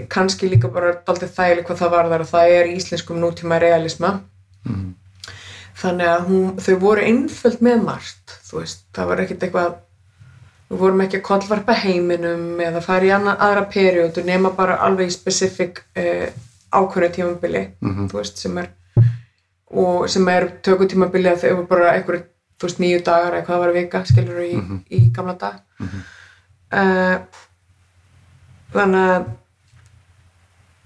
kannski 0.09 0.49
líka 0.51 0.69
bara 0.73 0.95
daldið 1.07 1.33
þægileg 1.37 1.67
hvað 1.67 1.79
það 1.83 1.91
var 1.91 2.09
þar 2.13 2.25
að 2.25 2.33
það 2.33 2.55
er 2.57 2.73
íslenskum 2.77 3.21
nútíma 3.23 3.61
realisma 3.61 4.21
Mhm. 4.67 4.95
þannig 5.81 6.07
að 6.07 6.27
hún, 6.29 6.57
þau 6.61 6.75
voru 6.79 7.01
einföld 7.01 7.61
með 7.65 7.83
margt, 7.85 8.35
þú 8.51 8.59
veist, 8.61 8.83
það 8.95 9.07
var 9.09 9.21
ekkert 9.25 9.43
eitthvað 9.47 9.75
við 10.71 10.79
vorum 10.79 11.01
ekki 11.01 11.17
að 11.19 11.23
kollvarpa 11.31 11.73
heiminum 11.75 12.61
eða 12.61 12.83
fara 12.83 13.05
í 13.07 13.11
annan, 13.15 13.37
aðra 13.41 13.65
periódu 13.73 14.23
nema 14.25 14.51
bara 14.57 14.77
alveg 14.77 15.09
í 15.09 15.11
specific 15.15 15.81
uh, 15.97 16.29
ákveðnu 16.73 17.11
tímabili 17.17 17.65
Mhm. 17.81 18.09
þú 18.11 18.19
veist, 18.21 18.37
sem 18.39 18.59
er 18.59 18.69
og 19.73 20.09
sem 20.11 20.29
er 20.29 20.49
tökutímabili 20.63 21.31
að 21.31 21.39
þau 21.43 21.49
eru 21.51 21.67
bara 21.67 21.93
einhverju, 21.95 22.23
þú 22.61 22.69
veist, 22.69 22.81
nýju 22.83 23.03
dagar 23.07 23.37
eða 23.37 23.47
hvað 23.47 23.57
það 23.57 23.65
var 23.65 23.77
vika, 23.77 24.05
skilur 24.09 24.41
í, 24.45 24.55
í 24.93 25.03
gamla 25.17 25.37
dag 25.41 25.85
uh, 26.77 27.45
þannig 28.75 29.13
að 29.15 29.31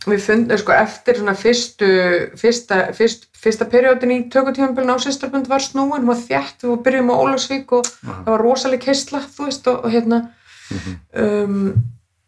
við 0.04 0.20
fundum, 0.24 0.60
sko, 0.60 0.74
eftir 0.76 1.18
svona 1.20 1.34
fyrstu 1.38 1.88
fyrsta, 2.40 2.80
fyrst, 2.96 3.26
fyrsta 3.40 3.68
periódin 3.72 4.12
í 4.12 4.18
tökutímabilin 4.32 4.92
á 4.92 5.00
sýstrabund 5.00 5.48
var 5.48 5.64
snúin, 5.64 6.02
hún 6.02 6.10
var 6.10 6.20
þjætt 6.20 6.66
við 6.66 6.76
byrjum 6.84 7.12
á 7.12 7.16
Ólasvík 7.16 7.72
og 7.78 7.88
það 7.88 8.30
var 8.30 8.44
rosaleg 8.44 8.84
keisla, 8.84 9.22
þú 9.24 9.48
veist, 9.48 9.68
og, 9.72 9.84
og 9.84 9.94
hérna. 9.94 10.20
Um, 11.16 11.74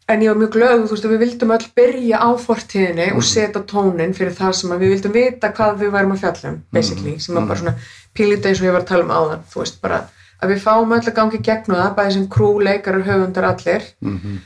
en 0.07 0.23
ég 0.23 0.31
var 0.31 0.39
mjög 0.39 0.53
glöð, 0.55 0.83
þú 0.85 0.95
veist, 0.95 1.05
að 1.05 1.13
við 1.13 1.23
vildum 1.25 1.53
öll 1.57 1.69
byrja 1.77 2.19
á 2.23 2.29
fortíðinni 2.39 3.07
og 3.17 3.25
setja 3.27 3.63
tónin 3.67 4.15
fyrir 4.17 4.35
það 4.37 4.53
sem 4.61 4.73
að 4.73 4.83
við 4.85 4.93
vildum 4.95 5.15
vita 5.17 5.53
hvað 5.57 5.81
við 5.81 5.95
værum 5.97 6.13
að 6.15 6.21
fjalla 6.23 6.53
um, 6.53 6.61
basically, 6.73 7.17
sem 7.21 7.37
að 7.37 7.49
bara 7.51 7.61
svona 7.61 7.75
pílita 8.17 8.49
eins 8.49 8.61
og 8.61 8.67
ég 8.67 8.75
var 8.75 8.83
að 8.83 8.91
tala 8.91 9.05
um 9.05 9.13
áðan, 9.13 9.45
þú 9.51 9.63
veist, 9.63 9.79
bara 9.83 10.01
að 10.41 10.53
við 10.53 10.63
fáum 10.63 10.93
öll 10.93 11.01
að 11.01 11.15
gangi 11.17 11.39
gegnum 11.45 11.79
það, 11.79 11.95
bæði 11.97 12.13
sem 12.15 12.27
krú, 12.33 12.49
leikarar, 12.63 13.05
höfundar, 13.07 13.49
allir. 13.51 13.87
Mhm. 14.01 14.37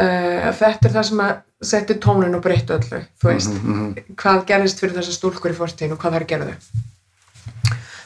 uh, 0.00 0.40
að 0.48 0.56
þetta 0.60 0.88
er 0.88 0.94
það 0.96 1.06
sem 1.10 1.24
að 1.24 1.34
setti 1.64 1.98
tónin 2.02 2.36
og 2.36 2.42
breyttu 2.44 2.74
öllu, 2.76 3.00
þú 3.20 3.30
veist. 3.30 3.60
Hvað 4.20 4.42
gerðist 4.48 4.80
fyrir 4.82 4.96
þessar 4.98 5.16
stúlkur 5.16 5.54
í 5.54 5.56
fortíðin 5.56 5.94
og 5.96 6.02
hvað 6.02 6.18
þær 6.18 6.26
gerðu? 6.32 6.56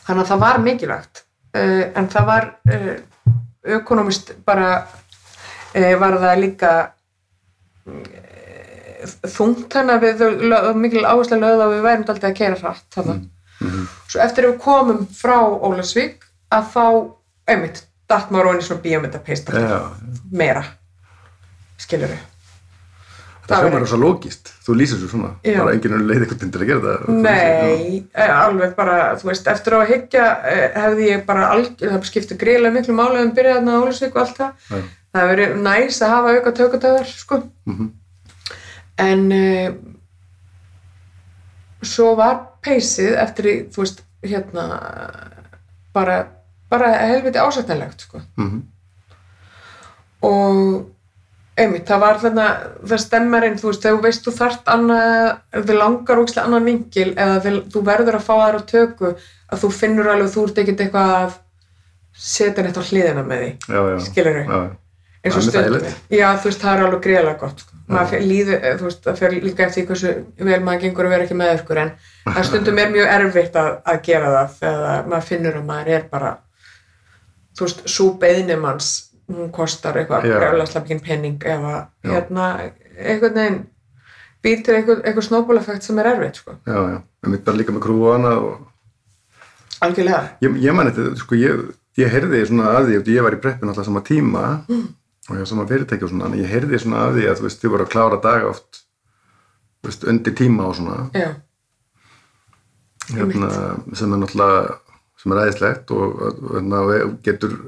Þannig 0.07 0.23
að 0.23 0.29
það 0.29 0.45
var 0.45 0.61
mikilvægt. 0.65 1.25
Uh, 1.57 1.85
en 1.97 2.09
það 2.13 2.29
var 2.29 2.47
uh, 2.71 2.95
ökonomist 3.79 4.35
bara 4.47 4.69
uh, 5.75 5.95
var 6.01 6.19
það 6.21 6.43
líka 6.43 6.73
uh, 7.89 8.29
þungt 9.33 9.73
þannig 9.73 9.95
að 9.95 10.05
við 10.05 10.77
mikil 10.77 11.05
áherslu 11.07 11.39
lögð 11.41 11.65
að 11.65 11.75
við 11.75 11.85
værum 11.87 12.07
daldið 12.09 12.29
að 12.29 12.39
keira 12.39 12.61
hratt 12.61 12.87
þannig 12.95 13.27
svo 13.59 14.23
eftir 14.23 14.47
að 14.47 14.53
við 14.53 14.59
komum 14.65 15.05
frá 15.11 15.39
Ólasvík 15.43 16.27
að 16.55 16.73
þá, 16.75 16.87
einmitt, 17.51 17.85
datt 18.09 18.33
maður 18.33 18.61
í 18.63 18.67
svona 18.67 18.85
bíómyndapeist 18.85 19.53
meira 20.33 20.65
skilur 21.79 22.13
við 22.15 22.27
það 23.49 23.65
hljómar 23.65 23.85
er 23.85 23.91
svo 23.91 23.99
lógist 24.03 24.51
þú 24.65 24.77
lýsir 24.77 25.01
svo 25.01 25.09
svona, 25.13 25.31
Já. 25.47 25.59
bara 25.63 25.75
enginn 25.75 25.97
er 25.97 26.05
leið 26.05 26.25
eitthvað 26.25 26.41
til 26.45 26.61
að 26.61 26.71
gera 26.71 26.81
það 26.85 27.21
Nei, 27.25 28.03
eh, 28.13 28.33
alveg 28.35 28.75
bara, 28.77 28.97
þú 29.21 29.31
veist, 29.31 29.49
eftir 29.49 29.77
á 29.77 29.79
að 29.81 29.93
hyggja 29.93 30.27
eh, 30.51 30.65
hefði 30.77 31.07
ég 31.09 31.23
bara 31.29 31.51
algjör, 31.55 31.95
það 31.95 32.09
skipti 32.11 32.39
greiðlega 32.41 32.77
miklu 32.77 32.97
máli 32.99 33.23
um 33.25 33.33
byrjað 33.37 33.61
þarna 33.61 33.77
á 33.77 33.83
Ólusvík 33.85 34.17
og 34.17 34.23
allt 34.25 34.43
það. 34.43 34.67
Já. 34.69 34.83
Það 35.09 35.23
hefur 35.23 35.33
verið 35.33 35.63
næs 35.65 36.01
að 36.05 36.13
hafa 36.13 36.35
auka 36.37 36.55
tökutöðar, 36.59 37.09
sko. 37.09 37.41
Mhm. 37.71 37.89
En 38.99 39.21
uh, 39.33 39.69
svo 41.87 42.13
var 42.19 42.41
peysið 42.69 43.17
eftir, 43.25 43.49
í, 43.49 43.57
þú 43.73 43.83
veist, 43.85 44.05
hérna, 44.29 44.69
bara, 45.97 46.19
bara 46.71 46.93
helviti 47.09 47.41
ásættanlegt, 47.41 48.07
sko. 48.07 48.23
Mhm. 48.37 48.63
Og 50.29 50.87
einmitt, 51.59 51.87
það 51.89 52.03
var 52.03 52.21
þarna, 52.23 52.47
það 52.87 53.03
stemmarinn, 53.03 53.59
þú 53.59 53.71
veist, 53.71 53.85
þegar 53.85 53.99
þú 53.99 54.05
veist 54.07 54.27
þú 54.27 54.35
þart 54.39 54.71
annað, 54.75 55.15
þið 55.57 55.79
langar 55.79 56.23
ógislega 56.23 56.47
annan 56.49 56.69
vingil 56.69 57.09
eða 57.15 57.39
þið, 57.45 57.59
þú 57.75 57.83
verður 57.89 58.19
að 58.19 58.27
fá 58.29 58.35
á 58.39 58.49
tökku 58.73 59.13
að 59.15 59.63
þú 59.63 59.71
finnur 59.79 60.11
alveg, 60.13 60.33
þú 60.35 60.45
ert 60.49 60.61
ekkert 60.63 60.85
eitthvað 60.85 61.15
að 61.19 61.39
setja 62.29 62.67
neitt 62.67 62.79
á 62.79 62.89
hliðina 62.89 63.25
með 63.27 63.43
því, 63.45 63.51
skilur 64.07 64.39
já, 64.43 64.61
eins 65.25 65.39
og 65.39 65.47
stundum. 65.49 65.91
Já, 66.15 66.29
þú 66.39 66.51
veist, 66.51 66.63
það 66.63 66.73
er 66.75 66.87
alveg 66.87 67.05
greiðlega 67.07 67.43
gott, 67.43 67.65
sko. 67.65 67.78
Maður 67.89 68.25
líður, 68.29 68.59
eh, 68.61 68.75
þú 68.77 68.85
veist, 68.89 69.01
það 69.07 69.17
fer 69.23 69.35
líka 69.41 69.65
eftir 69.65 69.87
hversu 69.89 70.11
vel 70.45 70.59
maður 70.65 70.83
gengur 70.83 71.07
að 71.09 71.15
vera 71.15 71.25
ekki 71.25 71.37
með 71.39 71.53
ykkur, 71.57 71.79
en 71.83 71.93
það 72.27 72.45
stundum 72.51 72.81
er 72.83 72.91
mjög 72.93 73.13
erfitt 73.15 73.57
að, 73.57 73.71
að 73.93 74.03
gera 74.09 74.33
það 74.35 74.59
þegar 74.59 75.09
maður 75.13 75.27
finnur 75.31 75.57
að 75.57 75.65
maður 75.71 75.91
er 75.97 76.05
bara, 76.11 76.33
þú 77.57 77.65
veist, 77.65 77.83
svo 77.89 78.11
beðnimanns, 78.21 78.91
hún 79.33 79.51
kostar 79.57 79.97
eitthvað 80.01 80.29
Já. 80.29 80.37
brjálæslega 80.37 80.85
mikinn 80.85 81.03
penning 81.07 81.41
Já. 81.49 81.87
hérna, 82.05 82.51
einhvern 82.99 83.41
veginn 83.41 83.59
býr 84.45 84.63
til 84.65 84.77
eitthvað, 84.77 85.03
eitthvað 85.05 85.29
snowball-effekt 85.31 85.89
sem 85.89 85.99
er 85.99 86.13
erfitt, 86.13 86.43
sko. 86.43 86.59
já, 86.69 86.79
já, 86.93 87.01
en 87.25 87.33
mitt 87.33 87.45
bara 87.45 87.57
líka 87.57 87.73
með 87.73 87.87
krú 87.89 87.99
og 88.05 88.69
Algjörlega. 89.81 90.23
ég, 90.43 90.61
ég 90.63 90.75
man 90.75 90.91
þetta, 90.91 91.17
sko, 91.17 91.39
ég, 91.39 91.67
ég 91.99 92.13
heyrði 92.13 92.45
svona 92.47 92.71
að 92.77 92.93
því, 92.93 93.03
ég 93.17 93.23
var 93.27 93.37
í 93.37 93.43
preppin 93.43 93.71
alltaf 93.71 93.87
sama 93.89 94.03
tíma 94.07 94.47
og 95.29 95.37
var 95.37 95.49
sama 95.49 95.67
fyrirtæki 95.69 96.07
og 96.07 96.13
svona, 96.13 96.29
en 96.29 96.41
ég 96.41 96.49
heyrði 96.49 96.81
svona 96.81 97.03
að 97.07 97.19
því 97.19 97.27
að, 97.29 97.41
þú 97.41 97.47
veist, 97.47 97.61
þið 97.63 97.73
voru 97.75 97.85
að 97.85 97.93
klára 97.93 98.21
daga 98.25 98.53
oft, 98.53 98.81
veist, 99.85 100.07
undir 100.09 100.37
tíma 100.39 100.69
og 100.71 100.79
svona, 100.79 101.03
Já, 101.15 101.29
hérna, 103.13 103.51
sem 103.97 104.13
er 104.13 104.23
náttúrulega, 104.23 104.79
sem 105.21 105.35
er 105.35 105.43
æðislegt 105.45 105.93
og, 105.97 106.23
og, 106.23 106.41
hérna, 106.55 106.81
getur, 107.25 107.59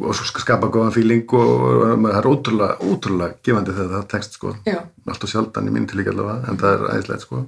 og 0.00 0.14
skapa 0.16 0.70
góðan 0.70 0.94
fíling 0.94 1.34
og, 1.36 1.50
og 1.66 2.06
það 2.06 2.20
er 2.20 2.30
ótrúlega, 2.30 2.78
ótrúlega 2.86 3.38
gefandi 3.46 3.74
þegar 3.74 3.92
það 3.96 4.06
tekst, 4.14 4.38
sko, 4.38 4.54
já, 4.66 4.78
allt 5.10 5.26
og 5.26 5.34
sjaldan 5.34 5.70
í 5.70 5.74
mín 5.74 5.90
til 5.90 6.00
líka 6.00 6.14
allavega, 6.14 6.46
en 6.50 6.62
það 6.62 6.76
er 6.76 6.86
æðislegt, 6.94 7.26
sko. 7.26 7.42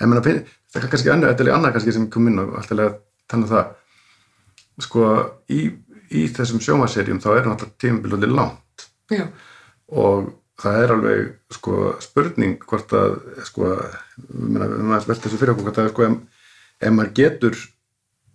En 0.00 0.10
menna, 0.10 0.24
það 0.24 0.82
er 0.82 0.90
kannski 0.90 1.14
annað, 1.14 1.32
þetta 1.34 1.46
er 1.46 1.54
annað 1.54 1.78
kannski 1.78 1.94
sem 1.94 2.10
kom 2.10 2.28
inn 2.30 2.42
og 2.42 2.58
alltaf 2.58 2.98
þannig 3.30 3.54
það, 3.54 3.72
sko, 4.82 5.08
í, 5.54 5.62
í 6.10 6.26
þessum 6.34 6.62
sjómaserjum 6.62 7.22
þá 7.22 7.30
er 7.36 7.48
náttúrulega 7.48 7.82
tímabilandi 7.86 8.34
langt 8.34 8.63
já, 9.10 9.26
og 9.88 10.32
það 10.62 10.78
er 10.84 10.92
alveg 10.94 11.34
sko 11.50 11.96
spurning 12.00 12.58
hvort 12.64 12.92
að 12.92 13.16
sko, 13.44 13.70
maður 14.30 15.06
velta 15.08 15.28
þessu 15.28 15.38
fyrir 15.40 15.52
okkur 15.54 15.64
hvort 15.68 15.78
að 15.82 15.88
sko 15.92 16.02
ef, 16.08 16.16
ef 16.80 16.92
maður 16.94 17.12
getur 17.14 17.56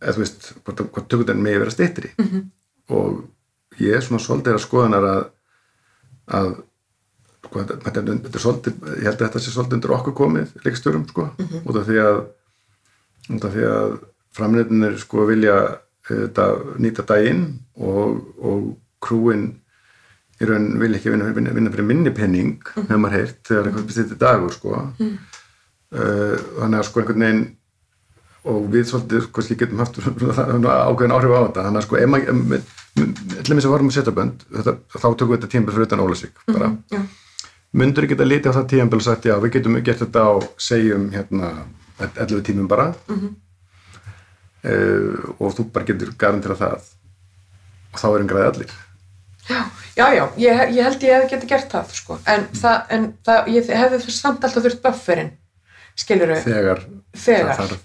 eða 0.01 0.13
þú 0.15 0.19
veist, 0.23 0.49
hvort, 0.65 0.83
hvort 0.93 1.09
tökundin 1.11 1.41
megi 1.43 1.59
vera 1.59 1.71
stittri 1.71 2.09
Mhm. 2.17 2.27
-hmm. 2.27 2.49
og 2.89 3.23
ég 3.79 3.95
er 3.95 4.01
svona 4.01 4.19
svolítið 4.23 4.53
að 4.55 4.65
skoðanar 4.67 5.03
að 5.03 5.29
að 6.29 6.49
sko, 7.45 7.59
þetta, 7.59 7.75
þetta, 7.83 7.99
er- 7.99 8.39
svolítið, 8.39 8.73
ég 8.97 9.03
held 9.03 9.21
að 9.21 9.27
þetta 9.27 9.39
sé 9.39 9.51
svolítið 9.51 9.73
undir 9.73 9.91
okkur 9.91 10.13
komið 10.13 10.47
leikstjórum 10.65 11.07
sko, 11.07 11.29
Mhm. 11.39 11.61
út 11.65 11.75
af 11.75 11.87
því 11.87 11.97
að 12.03 12.25
út 13.35 13.45
af 13.45 13.53
því 13.53 13.63
að 13.69 13.99
framleitinir 14.33 14.97
sko 14.99 15.25
vilja 15.25 15.77
þetta, 16.07 16.45
nýta 16.79 17.05
daginn 17.05 17.59
og, 17.77 18.35
og 18.43 18.77
krúin 19.01 19.55
í 20.39 20.47
raun 20.47 20.67
vil 20.79 20.93
ekki 20.95 21.11
vinna, 21.11 21.31
vinna, 21.35 21.51
vinna 21.53 21.69
fyrir 21.73 21.85
minni 21.89 22.11
penning 22.15 22.59
Mhm. 22.75 22.87
hefur 22.87 22.99
maður 23.03 23.17
heyrt 23.19 23.39
þegar 23.43 23.67
eitthvað 23.69 23.87
bestið 23.89 24.17
dagur 24.17 24.51
sko. 24.55 24.69
uh, 24.79 26.35
þannig 26.59 26.79
að 26.79 26.85
sko 26.89 26.99
einhvern 27.01 27.23
veginn 27.25 27.47
og 28.49 28.69
við 28.71 28.85
svolítið 28.87 29.25
kannski 29.35 29.55
getum 29.59 29.79
haft 29.83 29.97
ákveðin 29.99 31.11
áhrif 31.15 31.33
á 31.35 31.41
þetta 31.47 31.63
þannig 31.65 31.81
að 31.81 31.87
sko 31.87 31.95
til 33.43 33.55
þess 33.55 33.65
að 33.67 33.73
varum 33.73 33.89
að 33.91 33.95
setja 33.97 34.13
bönd 34.15 34.45
þetta, 34.49 34.73
þá 34.95 35.07
tökum 35.15 35.29
við 35.33 35.37
þetta 35.39 35.51
tímabil 35.53 35.73
fyrir 35.75 35.87
utan 35.89 35.99
Ólasvík 36.05 36.39
bara 36.47 36.69
Já. 36.91 37.01
myndur 37.73 38.03
ekki 38.07 38.15
að 38.17 38.31
lítið 38.31 38.49
á 38.49 38.57
það 38.57 38.69
tímabil 38.71 38.95
og 38.99 39.03
sagt 39.05 39.27
já 39.29 39.35
við 39.43 39.51
getum 39.57 39.77
gert 39.83 39.99
þetta 40.05 40.19
á 40.23 40.31
segjum 40.57 41.09
hérna 41.11 41.51
11 41.99 42.41
tímum 42.47 42.67
bara 42.71 42.93
Mhm. 43.09 43.35
uh, 44.63 45.35
og 45.39 45.53
þú 45.55 45.67
bara 45.73 45.85
getur 45.85 46.13
garantera 46.17 46.55
það 46.55 46.79
og 47.93 47.99
þá 47.99 48.07
er 48.15 48.19
einn 48.23 48.29
græði 48.31 48.49
allir 48.53 48.71
Já, 49.49 50.05
já, 50.13 50.23
ég, 50.37 50.59
ég 50.77 50.83
held 50.85 51.01
ég 51.03 51.13
hefði 51.15 51.29
getið 51.33 51.49
gert 51.49 51.71
það, 51.73 51.93
sko, 51.97 52.17
en 52.29 52.43
það, 52.61 52.77
en 52.95 53.05
það, 53.25 53.47
ég 53.55 53.69
hefði 53.79 53.99
samt 54.13 54.43
alltaf 54.45 54.63
þurft 54.63 54.81
bufferinn, 54.83 55.31
skilur 55.99 56.31
við, 56.35 56.43
þegar, 56.45 56.83
Þegar. 57.19 57.55
þarf, 57.57 57.79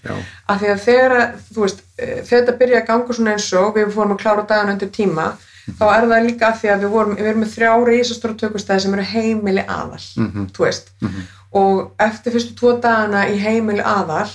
af 0.53 0.61
því 0.61 0.69
að 0.75 0.83
þegar, 0.85 1.15
þú 1.55 1.63
veist, 1.65 1.79
eh, 1.97 2.21
þegar 2.21 2.43
þetta 2.45 2.57
byrja 2.61 2.81
að 2.81 2.87
ganga 2.91 3.13
svona 3.17 3.33
eins 3.33 3.47
og 3.57 3.73
við 3.75 3.89
fórum 3.95 4.13
að 4.15 4.21
klára 4.21 4.45
dagan 4.51 4.69
undir 4.75 4.91
tíma, 4.93 5.25
þá 5.79 5.85
er 5.95 6.05
það 6.11 6.27
líka 6.29 6.47
af 6.51 6.61
því 6.61 6.69
að 6.75 6.83
við 6.85 6.93
vorum, 6.93 7.15
við 7.17 7.29
erum 7.31 7.41
með 7.43 7.53
þrjá 7.55 7.71
reisastóra 7.89 8.37
tökustæði 8.43 8.83
sem 8.85 8.93
eru 8.99 9.07
heimili 9.15 9.63
aðal, 9.65 10.03
Mhm. 10.21 10.45
þú 10.53 10.67
veist, 10.67 10.91
og 11.55 11.91
eftir 11.99 12.31
fyrstu 12.37 12.55
tvo 12.59 12.75
dagana 12.79 13.25
í 13.33 13.39
heimili 13.41 13.81
aðal, 13.81 14.29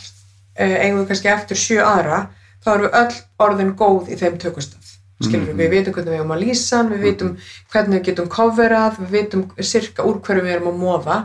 eh, 0.57 0.77
eigum 0.85 1.05
við 1.05 1.09
kannski 1.15 1.31
eftir 1.33 1.57
sjö 1.57 1.81
aðra, 1.87 2.27
þá 2.65 2.75
erum 2.75 2.91
við 2.91 2.99
öll 3.01 3.15
orðin 3.47 3.75
góð 3.77 4.09
í 4.11 4.17
þeim 4.19 4.37
tökustæð. 4.43 4.80
Skilur 5.21 5.51
við, 5.51 5.59
við 5.61 5.75
vitum 5.75 5.95
hvernig 5.95 6.15
við 6.15 6.21
erum 6.21 6.33
að 6.33 6.43
lýsa 6.47 6.79
við 6.89 7.03
vitum 7.05 7.35
hvernig 7.73 7.99
við 7.99 8.07
getum 8.09 8.31
coverað, 8.33 9.01
við 9.03 9.11
vitum 9.19 9.45
sirka 9.61 10.07
úr 10.09 10.21
hverju 10.25 10.47
við 10.47 10.55
erum 10.55 10.71
að 10.71 10.81
móða 10.81 11.19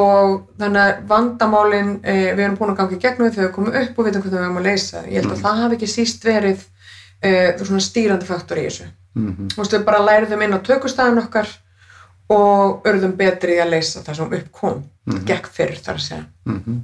og 0.00 0.34
þannig 0.58 0.80
að 0.82 1.00
vandamálin 1.10 1.92
eh, 2.02 2.30
við 2.34 2.44
erum 2.44 2.58
búin 2.58 2.72
að 2.72 2.80
ganga 2.80 2.96
í 2.96 3.00
gegnum 3.02 3.30
þegar 3.30 3.48
við 3.48 3.54
komum 3.56 3.78
upp 3.80 3.98
og 3.98 4.06
vitum 4.06 4.22
hvernig 4.24 4.38
við 4.38 4.44
erum 4.44 4.60
að 4.60 4.68
leysa. 4.68 5.02
Ég 5.06 5.22
held 5.22 5.34
að 5.34 5.42
það 5.44 5.62
hafi 5.64 5.78
ekki 5.78 5.88
síst 5.90 6.26
verið 6.26 6.62
eh, 7.22 7.48
svona 7.58 7.82
stýrandi 7.82 8.28
faktor 8.28 8.60
í 8.60 8.68
þessu. 8.68 8.86
Mhm. 9.18 9.50
Þú 9.54 9.62
veist, 9.62 9.74
við 9.74 9.86
bara 9.88 10.04
læriðum 10.06 10.44
inn 10.46 10.54
á 10.54 10.66
tökustæðin 10.66 11.22
okkar 11.24 11.50
og 12.30 12.86
urðum 12.86 13.16
betri 13.18 13.56
í 13.58 13.62
að 13.62 13.72
leysa 13.74 14.04
það 14.06 14.20
sem 14.20 14.36
upp 14.38 14.52
kom, 14.54 14.84
gekk 15.26 15.50
fyrr 15.50 15.74
þar 15.82 15.98
að 15.98 16.06
segja. 16.06 16.24
Mhm. 16.46 16.78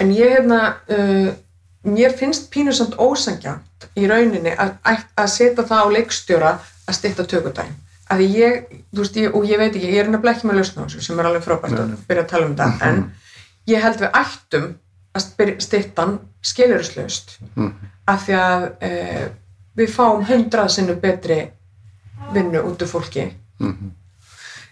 En 0.00 0.10
ég 0.10 0.36
hérna, 0.36 0.60
uh, 0.90 1.32
mér 1.84 2.14
finnst 2.16 2.50
pínusamt 2.52 2.96
ósangjönd 3.00 3.88
í 4.00 4.06
rauninni 4.08 4.54
að, 4.56 4.76
að 5.16 5.30
setja 5.32 5.64
það 5.68 5.82
á 5.84 5.88
leikstjóra 5.96 6.52
að 6.88 6.98
stytta 6.98 7.26
tökudaginn. 7.28 7.80
Að 8.12 8.22
ég, 8.28 8.64
þú 8.92 9.00
veist, 9.00 9.16
ég, 9.16 9.34
og 9.36 9.46
ég 9.48 9.60
veit 9.60 9.72
ekki, 9.72 9.90
ég 9.92 10.02
er 10.02 10.10
nefnilega 10.12 10.36
ekki 10.36 10.48
með 10.48 10.58
lausna 10.60 10.84
á 10.84 10.86
þessu 10.86 11.04
sem 11.06 11.20
er 11.20 11.28
alveg 11.28 11.44
frábært 11.46 11.78
að 11.80 11.94
byrja 12.08 12.24
að 12.24 12.30
tala 12.32 12.48
um 12.48 12.56
þetta, 12.58 12.90
en 12.90 12.98
ég 13.70 13.84
held 13.84 14.00
við 14.02 14.18
ættum 14.20 14.66
að 15.14 16.00
hann 16.00 16.14
skiljuruslaust 16.44 17.36
af 18.10 18.24
því 18.26 18.34
að 18.36 18.64
uh, 18.84 19.26
við 19.78 19.92
fáum 19.94 20.24
hundrað 20.28 20.72
sinnum 20.74 21.00
betri 21.00 21.38
vinnu 22.34 22.60
út 22.68 22.82
úr 22.82 22.90
fólki. 22.90 23.28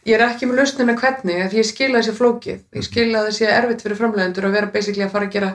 Ég 0.02 0.16
er 0.18 0.24
ekki 0.26 0.48
með 0.51 0.62
lausnina 0.62 0.97
hvernig 0.98 1.48
því 1.51 1.60
ég 1.60 1.68
skil 1.68 1.90
að 1.93 2.01
þessi 2.01 2.14
flókið. 2.18 2.62
Ég 2.74 2.86
skil 2.86 3.10
að 3.14 3.28
þessi 3.30 3.47
erfitt 3.47 3.84
fyrir 3.84 4.01
framlegendur 4.01 4.48
að 4.48 4.56
vera 4.59 4.70
basically 4.74 5.05
að 5.06 5.14
fara 5.14 5.28
að 5.28 5.36
gera 5.36 5.51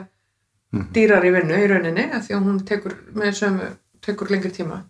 dýrar 0.94 1.24
í 1.24 1.32
vinnu 1.32 1.58
í 1.58 1.68
rauninni 1.70 2.06
því 2.12 2.36
að 2.36 2.44
hún 2.44 2.58
tekur 2.68 2.96
með 3.16 3.36
sömu 3.40 3.68
tekur 4.04 4.30
lengri 4.32 4.52
tíma. 4.54 4.82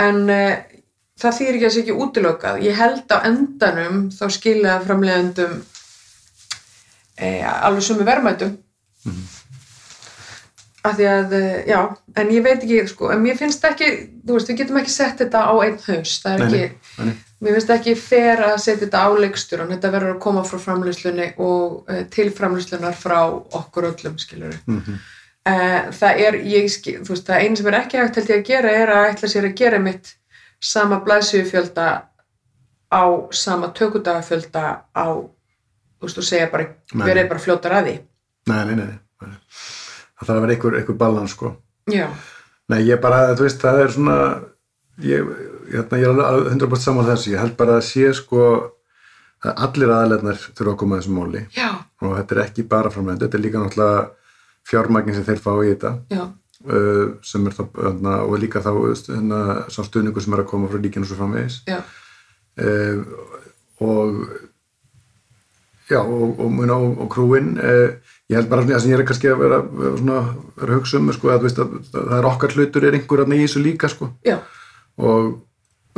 En 0.00 0.22
uh, 0.30 0.54
það 1.20 1.36
þýr 1.38 1.52
ekki 1.54 1.64
að 1.64 1.68
þessi 1.68 1.82
ekki 1.84 2.00
útilokað. 2.04 2.62
Ég 2.64 2.78
held 2.78 3.12
á 3.12 3.18
endanum 3.28 4.08
þá 4.14 4.24
skilja 4.36 4.80
framlegendum 4.84 5.60
uh, 5.60 7.50
alveg 7.66 7.86
sömu 7.86 8.06
verðmætum 8.08 8.56
af 10.84 10.94
því 10.96 11.06
að, 11.12 11.32
uh, 11.36 11.56
já, 11.68 11.80
en 12.16 12.30
ég 12.32 12.42
veit 12.44 12.62
ekki 12.64 12.78
sko, 12.88 13.10
en 13.12 13.20
mér 13.24 13.36
finnst 13.36 13.64
ekki, 13.68 13.88
þú 14.26 14.36
veist, 14.38 14.48
við 14.52 14.60
getum 14.62 14.78
ekki 14.80 14.94
sett 14.94 15.18
þetta 15.20 15.42
á 15.44 15.54
einn 15.64 15.78
haus, 15.86 16.14
það 16.22 16.32
er 16.32 16.38
Nei, 16.40 16.46
ekki 16.46 17.02
nei, 17.02 17.06
nei. 17.10 17.18
Mér 17.40 17.54
finnst 17.56 17.70
ekki 17.72 17.94
fer 17.96 18.42
að 18.44 18.56
setja 18.60 18.82
þetta 18.86 19.00
á 19.00 19.08
leikstjóran, 19.16 19.70
þetta 19.72 19.90
verður 19.94 20.14
að 20.14 20.22
koma 20.24 20.42
frá 20.44 20.58
framleyslunni 20.60 21.28
og 21.40 21.88
uh, 21.88 22.02
til 22.12 22.28
framleyslunar 22.36 22.96
frá 23.00 23.18
okkur 23.60 23.90
öllum, 23.94 24.18
skilur 24.20 24.52
við. 24.54 24.60
Mhm. 24.76 25.00
það 25.96 26.18
er, 26.26 26.34
ég, 26.46 26.66
skil- 26.70 27.00
þú 27.00 27.14
veist, 27.14 27.26
það 27.26 27.40
einu 27.46 27.56
sem 27.56 27.66
er 27.70 27.76
ekki 27.80 27.98
hægt 27.98 28.16
held 28.20 28.28
ég 28.30 28.40
að 28.42 28.48
gera 28.50 28.72
er 28.76 28.90
að 28.92 29.06
ætla 29.14 29.28
sér 29.32 29.46
að 29.48 29.54
gera 29.56 29.78
mitt 29.80 30.10
sama 30.60 30.98
blæsjöfjölda 31.06 31.86
á 32.92 33.02
sama 33.32 33.70
tökudagafjölda 33.72 34.64
á, 34.92 35.06
þú 35.96 36.04
veist, 36.04 36.18
og 36.20 36.26
segja 36.28 36.50
bara, 36.52 36.66
verið 36.92 37.28
bara 37.32 37.40
fljótar 37.40 37.72
að 37.80 37.88
því. 37.88 37.94
Nei, 38.52 38.64
nei, 38.68 38.74
nei. 38.84 38.98
Það 40.20 40.26
þarf 40.28 40.36
að 40.36 40.44
vera 40.44 40.54
einhver, 40.56 40.76
einhver 40.80 40.98
balans, 41.00 41.32
sko. 41.36 41.54
Já, 41.90 42.08
Nei, 42.70 42.84
ég 42.86 43.00
bara, 43.02 43.32
þú 43.34 43.42
veist, 43.48 43.58
það 43.64 43.80
er 43.82 43.88
svona, 43.90 44.16
ég, 45.02 45.30
hérna, 45.72 45.98
ég 45.98 46.06
er 46.06 46.20
alveg 46.22 46.52
100% 46.52 46.84
saman 46.84 47.08
þessu. 47.08 47.32
Ég 47.32 47.40
held 47.42 47.56
bara 47.58 47.78
að 47.80 47.86
sé, 47.88 48.04
sko, 48.14 48.44
að 49.42 49.62
allir 49.66 49.90
aðalegnar 49.90 50.38
þurfa 50.54 50.74
að 50.74 50.76
koma 50.82 50.96
að 50.98 51.00
þessu 51.02 51.14
máli. 51.16 51.40
já, 51.56 51.70
Og 52.04 52.14
þetta 52.18 52.36
er 52.36 52.42
ekki 52.44 52.62
bara 52.70 52.92
framlegend, 52.94 53.24
þetta 53.24 53.38
er 53.38 53.42
líka 53.42 53.58
náttúrulega 53.64 54.04
fjármagnin 54.70 55.16
sem 55.18 55.24
þeir 55.26 55.42
fá 55.42 55.50
í 55.64 55.72
þetta. 55.72 55.94
já, 56.14 56.28
Uh, 56.60 57.14
sem 57.24 57.46
er 57.48 57.54
það, 57.56 57.68
hérna, 57.80 58.18
og 58.28 58.34
líka 58.36 58.60
þá, 58.60 58.68
hérna, 59.08 59.36
sá 59.72 59.80
stuðningur 59.80 60.20
sem 60.20 60.34
er 60.36 60.42
að 60.42 60.48
koma 60.50 60.68
frá 60.68 60.76
ríkinu 60.76 61.06
svo 61.08 61.16
framvegis. 61.16 61.62
já, 61.64 61.78
uh, 62.60 63.00
og 63.80 64.18
já, 65.88 66.02
og, 66.04 66.36
og, 66.36 66.60
og, 66.68 67.00
og, 67.00 67.08
krúin 67.14 67.54
uh, 67.56 67.96
ég 68.30 68.38
held 68.38 68.50
bara 68.50 68.62
að 68.62 68.80
sem 68.84 68.92
ég 68.92 69.00
er 69.00 69.06
kannski 69.08 69.30
að 69.32 69.40
vera, 69.42 69.60
svona, 69.98 70.18
vera 70.60 70.72
að 70.72 70.78
hugsa 70.78 71.00
um 71.00 71.12
sko, 71.16 71.30
að, 71.34 71.44
veist, 71.46 71.60
að, 71.62 71.76
að 71.90 72.10
það 72.10 72.16
er 72.20 72.28
okkar 72.30 72.56
hlutur 72.56 72.86
er 72.86 72.98
einhver 72.98 73.24
að 73.24 73.34
í 73.34 73.44
þessu 73.44 73.62
líka 73.64 73.90
sko. 73.90 74.10
og 75.00 75.30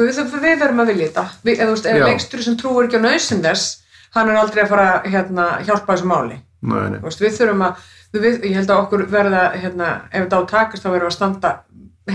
Við, 0.00 0.18
við 0.40 0.56
verðum 0.56 0.80
að 0.82 0.90
vilja 0.92 1.08
þetta. 1.10 1.24
Við, 1.44 1.60
ef 1.60 1.98
Já. 2.00 2.04
leikstur 2.06 2.42
sem 2.44 2.56
trúur 2.56 2.86
ekki 2.86 2.96
á 2.96 3.04
nöðsinn 3.04 3.42
þess, 3.44 3.82
hann 4.16 4.30
er 4.32 4.38
aldrei 4.40 4.62
að 4.64 4.70
fara 4.72 4.86
hérna, 5.04 5.48
hjálpa 5.66 5.92
þessu 5.96 6.08
máli. 6.08 6.38
nei, 6.62 6.88
nei, 6.94 6.98
veist, 7.02 7.20
við 7.20 7.36
þurfum 7.36 7.64
að, 7.66 7.84
við, 8.14 8.38
ég 8.46 8.56
held 8.56 8.70
að 8.72 8.80
okkur 8.86 9.04
verða, 9.12 9.42
hérna, 9.58 9.90
ef 10.08 10.24
þetta 10.24 10.38
á 10.38 10.42
að 10.42 10.48
takast 10.54 10.84
þá 10.84 10.88
verðum 10.88 11.04
við 11.04 11.10
að 11.10 11.16
standa 11.18 11.52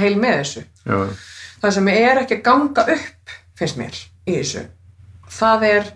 heil 0.02 0.16
með 0.18 0.38
þessu. 0.42 0.66
já, 0.88 0.98
Það 1.58 1.74
sem 1.78 1.88
er 1.94 2.22
ekki 2.22 2.36
að 2.38 2.44
ganga 2.46 2.84
upp, 2.94 3.38
finnst 3.58 3.78
mér, 3.78 4.02
í 4.26 4.36
þessu, 4.40 4.66
það 5.38 5.64
er 5.70 5.88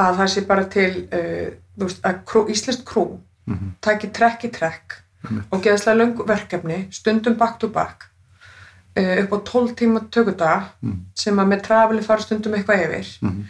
að 0.00 0.20
það 0.20 0.30
sé 0.34 0.44
bara 0.50 0.66
til, 0.74 0.90
uh, 1.10 1.48
þú 1.78 1.86
veist, 1.88 2.02
að 2.02 2.24
krú, 2.24 2.46
íslenskt 2.48 2.84
krú 2.84 3.18
Mhm. 3.46 3.70
taki 3.80 4.08
trekk 4.08 4.44
í 4.44 4.50
trekk 4.52 4.98
og 5.52 5.62
geðslega 5.62 5.96
löng 5.98 6.26
verkefni, 6.26 6.86
stundum 6.92 7.34
back 7.36 7.58
to 7.58 7.68
back, 7.68 8.04
uh, 8.96 9.22
upp 9.22 9.30
á 9.32 9.38
12 9.44 9.74
tíma 9.76 10.00
tökudaga 10.10 10.68
sem 11.14 11.36
að 11.36 11.48
með 11.48 11.62
trafili 11.62 12.02
fara 12.02 12.20
stundum 12.22 12.52
eitthvað 12.54 12.84
yfir. 12.86 13.18
Mhm. 13.22 13.44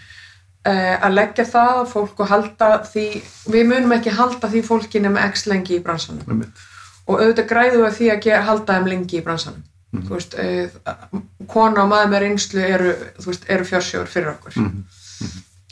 Uh, 0.67 0.97
að 1.01 1.15
leggja 1.15 1.45
það 1.45 1.87
fólk 1.89 2.21
og 2.21 2.29
halda 2.29 2.83
því, 2.85 3.23
við 3.49 3.67
munum 3.67 3.93
ekki 3.97 4.11
halda 4.11 4.49
því 4.49 4.63
fólki 4.63 5.01
nema 5.01 5.21
x 5.31 5.47
lengi 5.47 5.79
í 5.79 5.83
bransanum. 5.83 6.45
Og 7.09 7.19
auðvitað 7.21 7.49
græðum 7.49 7.87
við 7.87 7.95
því 7.99 8.11
að 8.13 8.21
ge- 8.23 8.43
halda 8.45 8.75
þeim 8.75 8.87
lengi 8.89 9.21
í 9.21 9.25
bransanum. 9.25 9.63
Þú 9.95 10.09
veist, 10.09 10.35
uh, 10.39 10.93
kona 11.49 11.83
og 11.83 11.89
maður 11.91 12.11
með 12.13 12.21
reynslu 12.23 12.61
eru, 12.61 12.93
eru 13.49 13.65
fjársjóður 13.65 14.07
fyrir 14.09 14.29
okkur 14.37 14.53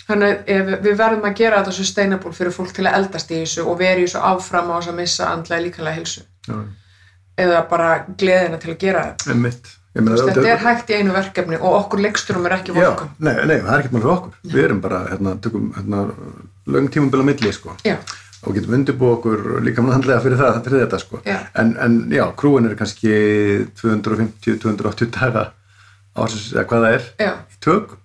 þannig 0.08 0.52
við 0.84 0.94
verðum 0.96 1.26
að 1.28 1.38
gera 1.42 1.62
þetta 1.62 1.76
sustainable 1.76 2.34
fyrir 2.36 2.54
fólk 2.54 2.74
til 2.76 2.86
að 2.86 2.98
eldast 3.00 3.32
í 3.32 3.40
þessu 3.42 3.64
og 3.68 3.80
veri 3.80 4.06
þessu 4.06 4.22
áfram 4.30 4.70
á 4.72 4.76
þess 4.78 4.92
að 4.92 5.00
missa 5.02 5.32
andlega 5.32 5.64
líkanlega 5.66 5.98
hilsu 5.98 6.22
Já, 6.48 6.60
eða 7.38 7.64
bara 7.70 7.90
gleðina 8.18 8.60
til 8.62 8.72
að 8.72 8.80
gera 8.82 9.02
þetta. 9.24 9.74
Þetta 9.98 10.46
er 10.46 10.62
hægt 10.62 10.90
í 10.92 10.98
einu 10.98 11.14
verkefni 11.14 11.58
og 11.58 11.74
okkur 11.80 12.02
leiksturum 12.04 12.46
er 12.46 12.58
ekki 12.58 12.74
Já, 12.74 12.78
vorkum 12.78 13.10
nei, 13.18 13.34
nei, 13.48 13.58
það 13.64 13.74
er 13.74 13.82
ekki 13.82 13.92
mál 13.94 14.00
fyrir 14.02 14.14
okkur. 14.14 14.38
Við 14.52 14.64
erum 14.64 14.80
bara, 14.84 15.02
hérna, 15.10 15.34
tökum 15.42 15.68
hérna, 15.74 16.04
löng 16.70 16.90
tímabila 16.94 17.26
milli, 17.26 17.52
sko. 17.56 17.74
Já, 17.88 17.96
og 18.44 18.54
getum 18.54 18.76
undirbúið 18.78 19.14
okkur 19.16 19.46
líka 19.66 19.82
handlega 19.82 20.20
fyrir 20.22 20.38
það, 20.38 20.60
fyrir 20.68 20.84
þetta, 20.84 21.00
sko. 21.02 21.22
En, 21.58 21.72
en 21.82 21.96
já, 22.14 22.24
krúin 22.38 22.68
er 22.68 22.76
kannski 22.78 23.14
250-280 23.80 25.10
daga 25.16 25.48
eða 26.18 26.64
hvað 26.66 26.84
það 26.84 26.94
er 26.94 27.08
já, 27.22 27.32
í 27.38 27.58
tök 27.64 27.96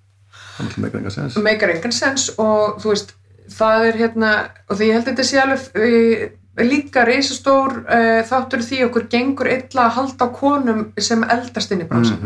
Það 0.58 0.78
meikar 0.86 1.00
enga 1.02 1.12
sens. 1.16 1.36
meikar 1.42 1.70
engan 1.74 1.92
sens 1.96 2.30
og 2.38 2.80
þú 2.84 2.90
veist, 2.94 3.14
það 3.58 3.86
er 3.90 4.00
hérna 4.04 4.32
og 4.70 4.78
því 4.80 4.88
ég 4.90 4.94
held 4.98 5.08
að 5.08 5.12
þetta 5.12 5.28
sé 5.30 5.40
alveg 5.42 5.62
uh, 5.76 6.26
líka 6.64 7.04
reisastór 7.10 7.72
uh, 7.84 8.20
þáttur 8.30 8.62
í 8.62 8.68
því 8.70 8.82
okkur 8.88 9.08
gengur 9.10 9.50
illa 9.50 9.88
að 9.88 9.96
halda 9.98 10.28
konum 10.38 10.84
sem 11.02 11.24
eldast 11.24 11.72
inn 11.74 11.82
í 11.86 11.90
bransan 11.90 12.20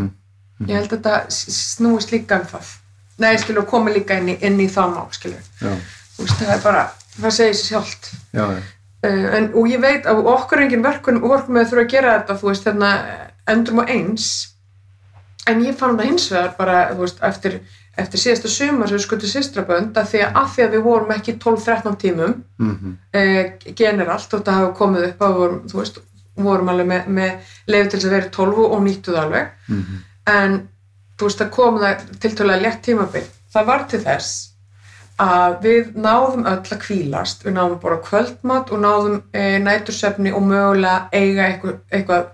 Mhm. 0.57 0.69
ég 0.71 0.75
held 0.79 0.89
að 0.91 0.97
þetta 0.97 1.15
snúist 1.29 2.11
líka 2.11 2.39
um 2.41 2.45
það 2.49 2.69
nei, 3.21 3.35
skilur, 3.37 3.63
og 3.63 3.67
komi 3.69 3.91
líka 3.93 4.17
inn 4.17 4.29
í, 4.33 4.37
inn 4.41 4.59
í 4.59 4.67
það 4.67 4.95
Já, 5.61 5.69
þú 6.17 6.23
veist, 6.25 6.39
það 6.41 6.53
er 6.55 6.61
bara, 6.63 6.81
það 7.21 7.31
segir 7.37 7.53
sér 7.53 7.67
sjálft 7.69 8.09
já, 8.33 8.43
já. 8.51 8.59
uh, 9.05 9.27
en, 9.37 9.47
og 9.53 9.67
ég 9.69 9.79
veit 9.81 10.05
að 10.09 10.21
okkur 10.33 10.57
er 10.59 10.63
engin 10.65 10.83
verkun 10.85 11.21
vorkum 11.21 11.55
með 11.59 11.69
þurfa 11.71 11.83
að 11.85 11.91
gera 11.93 12.13
þetta, 12.19 12.37
þú 12.41 12.49
veist, 12.49 12.63
þarna 12.67 12.91
endrum 13.47 13.79
og 13.83 13.89
eins 13.93 14.27
en 15.47 15.61
ég 15.63 15.77
fann 15.79 15.95
það 15.97 16.09
hins 16.09 16.25
vegar 16.33 16.55
bara, 16.57 16.79
þú 16.93 17.05
veist, 17.05 17.21
eftir 17.23 17.59
eftir 17.97 18.21
síðasta 18.21 18.51
sumar 18.51 18.89
sem 18.89 18.97
við 18.97 19.05
skutum 19.05 19.31
sýstrabönd 19.31 19.97
að 19.97 20.09
því 20.11 20.23
að, 20.27 20.49
því 20.53 20.65
að 20.65 20.75
við 20.75 20.83
vorum 20.85 21.13
ekki 21.15 21.37
12-13 21.43 21.97
tímum 22.03 22.35
Mm 22.57 22.97
eh, 23.13 23.53
generalt 23.75 24.29
þótt 24.31 24.47
að 24.47 24.59
hafa 24.59 24.73
komið 24.77 25.07
upp 25.09 25.21
að 25.21 25.37
vorum, 25.39 25.61
þú 25.69 25.79
veist, 25.79 26.01
vorum 26.35 26.69
alveg 26.69 26.87
með, 26.87 27.07
með 27.07 27.55
leið 27.67 27.87
til 27.89 27.99
þess 27.99 28.09
að 28.09 28.15
vera 28.15 28.27
í 28.27 28.35
12 28.35 28.65
og 28.65 28.83
nýttuð 28.85 29.21
alveg. 29.23 29.47
Mhm. 29.67 30.03
en 30.27 30.59
þú 31.17 31.25
veist 31.25 31.41
að 31.41 31.49
kom 31.55 31.79
það 31.81 32.05
tiltölulega 32.19 32.61
létt 32.61 32.81
tímabil. 32.85 33.25
Það 33.53 33.65
var 33.65 33.83
til 33.89 33.99
þess 33.99 34.49
að 35.17 35.55
við 35.63 35.93
náðum 35.97 36.45
öll 36.45 36.61
að 36.61 36.81
kvílast 36.83 37.45
við 37.45 37.55
náðum 37.55 37.79
bara 37.81 38.01
kvöldmat 38.05 38.71
og 38.71 38.81
náðum 38.83 39.21
e, 39.33 39.57
nætursefni 39.63 40.33
og 40.35 40.43
mögulega 40.45 41.07
eiga 41.11 41.47
eitthvað, 41.47 41.79
eitthvað 41.89 42.27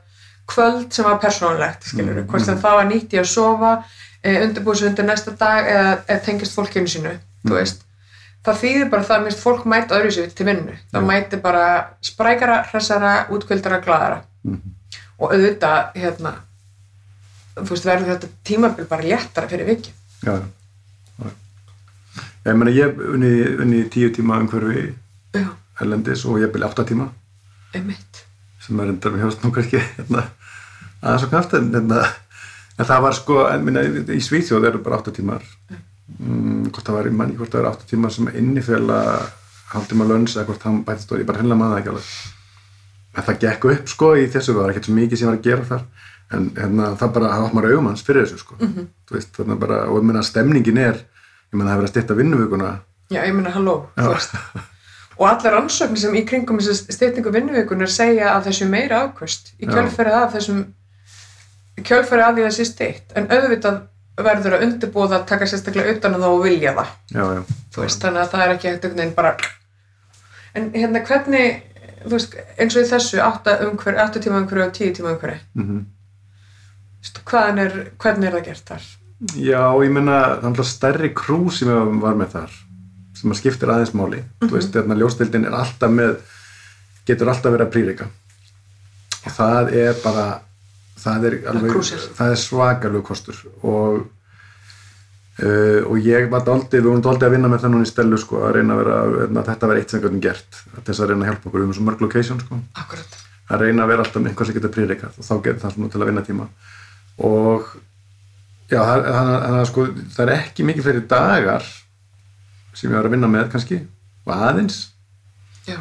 kvöld 0.51 0.89
sem 0.91 1.07
var 1.07 1.21
persónulegt, 1.23 1.87
skilur 1.87 2.19
Mm, 2.19 2.27
hvort 2.27 2.43
sem 2.45 2.59
það 2.59 2.75
var 2.79 2.89
nýtt 2.89 3.15
í 3.15 3.21
að 3.21 3.29
sofa, 3.31 3.71
undirbúið 4.23 4.77
sig 4.79 4.87
undir 4.87 5.05
næsta 5.05 5.31
dag 5.39 5.65
eða, 5.67 6.19
tengist 6.25 6.55
fólkinu 6.55 6.87
sínu 6.87 7.17
Mm. 7.43 7.51
það 8.45 8.59
þýðir 8.61 8.89
bara 8.89 9.03
það 9.03 9.17
að 9.17 9.23
fólk 9.43 9.65
mæta 9.65 9.95
öðru 9.99 10.11
sér 10.15 10.29
til 10.35 10.45
vinnu 10.45 10.77
það 10.93 11.03
mæti 11.09 11.41
bara 11.41 11.65
sprækara, 12.01 12.63
hressara, 12.71 13.27
útkvöldara, 13.29 13.81
gladara 13.83 14.21
Mhm. 14.43 14.61
og 15.19 15.31
auðvitað 15.33 15.93
hérna 15.95 16.33
þú 17.55 17.69
veist, 17.69 17.85
verður 17.85 18.07
þetta 18.15 18.27
tímabil 18.43 18.85
bara 18.89 19.03
léttara 19.03 19.47
fyrir 19.47 19.65
vikið. 19.67 19.91
Já, 20.25 20.31
já. 20.39 21.29
Ég 22.45 22.55
meina, 22.57 22.71
ég 22.71 22.97
unni, 23.13 23.29
unni 23.61 23.83
tíu 23.89 24.09
tíma 24.09 24.39
umhverfi 24.41 24.93
erlendis 25.81 26.25
og 26.25 26.39
ég 26.41 26.51
byrja 26.51 26.69
átta 26.71 26.83
tíma 26.85 27.09
einmitt. 27.75 28.23
sem 28.59 28.79
er 28.79 28.87
endar 28.87 29.11
með 29.11 29.23
hjóðst 29.23 29.43
nú 29.43 29.51
kannski 29.51 29.79
hérna, 29.97 30.23
aðeins 31.03 31.23
og 31.23 31.29
knaft 31.29 31.53
en, 31.53 31.71
hérna, 31.73 32.01
en 32.79 32.85
það 32.89 33.01
var 33.05 33.13
sko, 33.17 33.39
en 33.53 33.63
minna, 33.67 33.83
í 33.83 34.21
Svíþjóð 34.23 34.67
eru 34.69 34.79
bara 34.85 34.97
átta 35.01 35.11
tímar 35.15 35.43
mm, 36.19 36.69
hvort 36.71 36.85
það 36.87 36.95
var, 36.97 37.09
ég 37.11 37.17
manni 37.17 37.35
hvort 37.37 37.51
það 37.53 37.59
eru 37.63 37.71
átta 37.73 37.89
tímar 37.89 38.11
sem 38.15 38.29
innifela 38.33 38.99
hálftíma 39.73 40.05
lönns 40.09 40.35
eða 40.37 40.45
hvort 40.49 40.65
hann 40.67 40.83
bætist 40.87 41.11
og 41.11 41.21
ég 41.21 41.27
bara 41.29 41.41
hennilega 41.41 41.59
maður 41.61 41.75
það 41.75 41.83
ekki 41.83 41.93
alveg 41.93 42.07
en 43.13 43.27
það 43.27 43.39
gekk 43.45 43.65
upp 43.73 43.87
sko 43.93 44.11
í 44.17 44.25
þessu 44.33 44.53
það 44.55 44.61
var 44.63 44.73
ekkert 44.73 44.89
svo 44.89 44.95
mikið 44.97 45.19
sem 45.21 45.29
var 45.29 45.37
að 45.37 45.47
gera 45.47 45.67
þar 45.69 45.83
en 46.33 46.45
hérna, 46.57 46.89
það 46.97 47.11
bara 47.17 47.31
hafa 47.35 47.53
maður 47.53 47.73
augum 47.75 47.87
hans 47.91 48.03
fyrir 48.05 48.25
þessu 48.25 48.41
sko 48.41 48.55
Mhm. 48.59 48.87
þú 49.09 49.17
veist, 49.17 49.41
bara, 49.59 49.79
og 49.89 49.97
ég 50.01 50.07
meina 50.09 50.23
stemningin 50.25 50.77
er 50.81 50.95
ég 51.03 51.53
meina 51.57 51.71
það 51.71 51.77
verið 51.81 51.89
að 51.89 51.93
styrta 51.93 52.17
vinnuvíkuna 52.17 52.71
Já, 53.11 53.19
ég 53.27 53.33
meina, 53.35 53.51
halló. 53.51 53.73
Og 55.19 55.27
allar 55.29 55.53
rannsóknir 55.53 55.99
sem 56.01 56.15
í 56.17 56.23
kringum 56.25 56.57
þessi 56.57 56.89
styrtingu 56.95 57.29
vinnuvíkunar 57.35 57.91
segja 57.91 58.31
að 58.33 58.47
þessu 58.47 58.65
meira 58.71 59.03
ákvöst 59.05 59.51
í 59.61 59.67
Já. 59.67 59.73
kjölferið 59.75 60.15
af 60.17 60.31
þessum 60.33 60.63
í 61.79 61.83
kjölferið 61.87 62.27
af 62.27 62.37
því 62.37 62.45
þessi 62.47 62.69
styrt 62.69 63.17
en 63.17 63.29
auðvitað 63.31 63.81
verður 64.23 64.57
að 64.57 64.63
undirbúða 64.67 65.19
að 65.19 65.27
taka 65.31 65.49
sérstaklega 65.49 65.95
utan 65.95 66.15
að 66.17 66.23
þá 66.23 66.29
og 66.29 66.41
vilja 66.43 66.73
það. 66.77 66.89
Já, 67.09 67.23
já, 67.33 67.41
veist, 67.79 68.03
þannig 68.03 68.21
að 68.21 68.33
það 68.33 68.43
er 68.43 68.51
ekki 68.53 68.69
ekkert 68.69 68.97
veginn 68.97 69.15
bara 69.17 69.31
en 70.53 70.67
hérna 70.75 71.01
hvernig 71.07 71.63
veist, 72.11 72.35
eins 72.57 72.77
og 72.77 72.83
í 72.83 72.89
þessu 72.91 73.21
8, 73.25 73.55
umhver, 73.69 73.97
8 74.03 74.21
tíma 74.21 74.41
umhverju 74.43 74.67
og 74.67 74.75
10 74.77 74.97
tíma 74.99 75.15
umhverju 75.15 75.39
mm 75.53 75.85
er, 77.59 77.73
hvernig 77.99 78.27
er 78.29 78.37
það 78.37 78.45
gert 78.45 78.69
þar? 78.69 78.85
Já, 79.35 79.63
ég 79.83 79.97
það 79.97 80.13
er 80.13 80.45
alltaf 80.47 80.67
stærri 80.67 81.09
krú 81.15 81.49
sem 81.51 81.67
ég 81.67 81.99
var 81.99 82.15
með 82.15 82.29
þar 82.37 82.53
sem 83.17 83.31
að 83.31 83.39
skiptir 83.39 83.71
aðeins 83.71 83.93
máli. 83.95 84.21
Þú 84.39 84.49
veist, 84.51 84.71
þarna 84.73 84.95
ljóstildin 84.99 85.45
er 85.47 85.55
alltaf 85.55 85.91
með 85.91 86.15
getur 87.07 87.31
alltaf 87.31 87.51
verið 87.51 87.67
að 87.67 87.73
prýrika 87.73 88.07
og 89.23 89.35
það 89.35 89.73
er 89.79 89.99
bara 90.03 90.25
það 91.03 91.29
er, 91.29 91.37
það 92.17 92.33
er 92.33 92.39
svakalug 92.39 93.05
kostur 93.07 93.39
og 93.61 94.03
uh, 95.43 95.81
og 95.89 95.97
ég 96.03 96.29
var 96.31 96.45
daldið, 96.47 96.79
við 96.79 96.89
vorum 96.89 97.05
daldið 97.05 97.27
að 97.27 97.35
vinna 97.37 97.51
með 97.51 97.65
þennan 97.65 97.85
í 97.85 97.89
stelu 97.89 98.19
sko, 98.21 98.43
að 98.47 98.57
reyna 98.57 98.75
að 98.75 98.83
vera, 98.83 98.99
að 99.27 99.41
þetta 99.51 99.71
var 99.71 99.81
eitt 99.81 99.93
sem 99.93 100.03
gætum 100.03 100.23
gert, 100.23 100.59
að 100.73 100.83
þess 100.89 101.03
að 101.03 101.13
reyna 101.13 101.25
að 101.25 101.31
hjálpa 101.31 101.49
okkur. 101.49 101.59
Við 101.59 101.65
erum 101.65 101.77
svo 101.77 101.87
mörg 101.89 102.03
location 102.05 102.43
sko. 102.43 102.59
Akkurat. 102.83 103.19
að 103.53 103.65
reyna 103.65 103.83
að 103.83 103.89
vera 103.91 104.05
alltaf 104.05 104.21
með 104.23 104.31
einhvað 104.31 104.47
sem 104.47 104.55
getur 104.55 104.71
prýrikað 104.73 105.17
og 105.19 105.25
þá 105.27 105.33
getur 105.45 105.61
það 105.61 105.73
svona 105.75 105.89
til 105.93 105.99
að 105.99 106.09
vinna 106.09 106.21
tíma. 106.25 106.45
Og 107.27 107.65
já, 108.71 108.79
það, 108.79 109.07
það, 109.07 109.31
það, 109.43 109.65
sko, 109.69 109.87
það 110.15 110.23
er 110.23 110.31
ekki 110.37 110.67
mikið 110.69 110.87
fyrir 110.87 111.03
dagar 111.11 111.67
sem 112.73 112.87
ég 112.87 112.95
var 112.95 113.09
að 113.09 113.13
vinna 113.17 113.29
með 113.29 113.49
kannski 113.51 113.81
og 114.23 114.33
aðeins. 114.47 114.79
Já, 115.67 115.75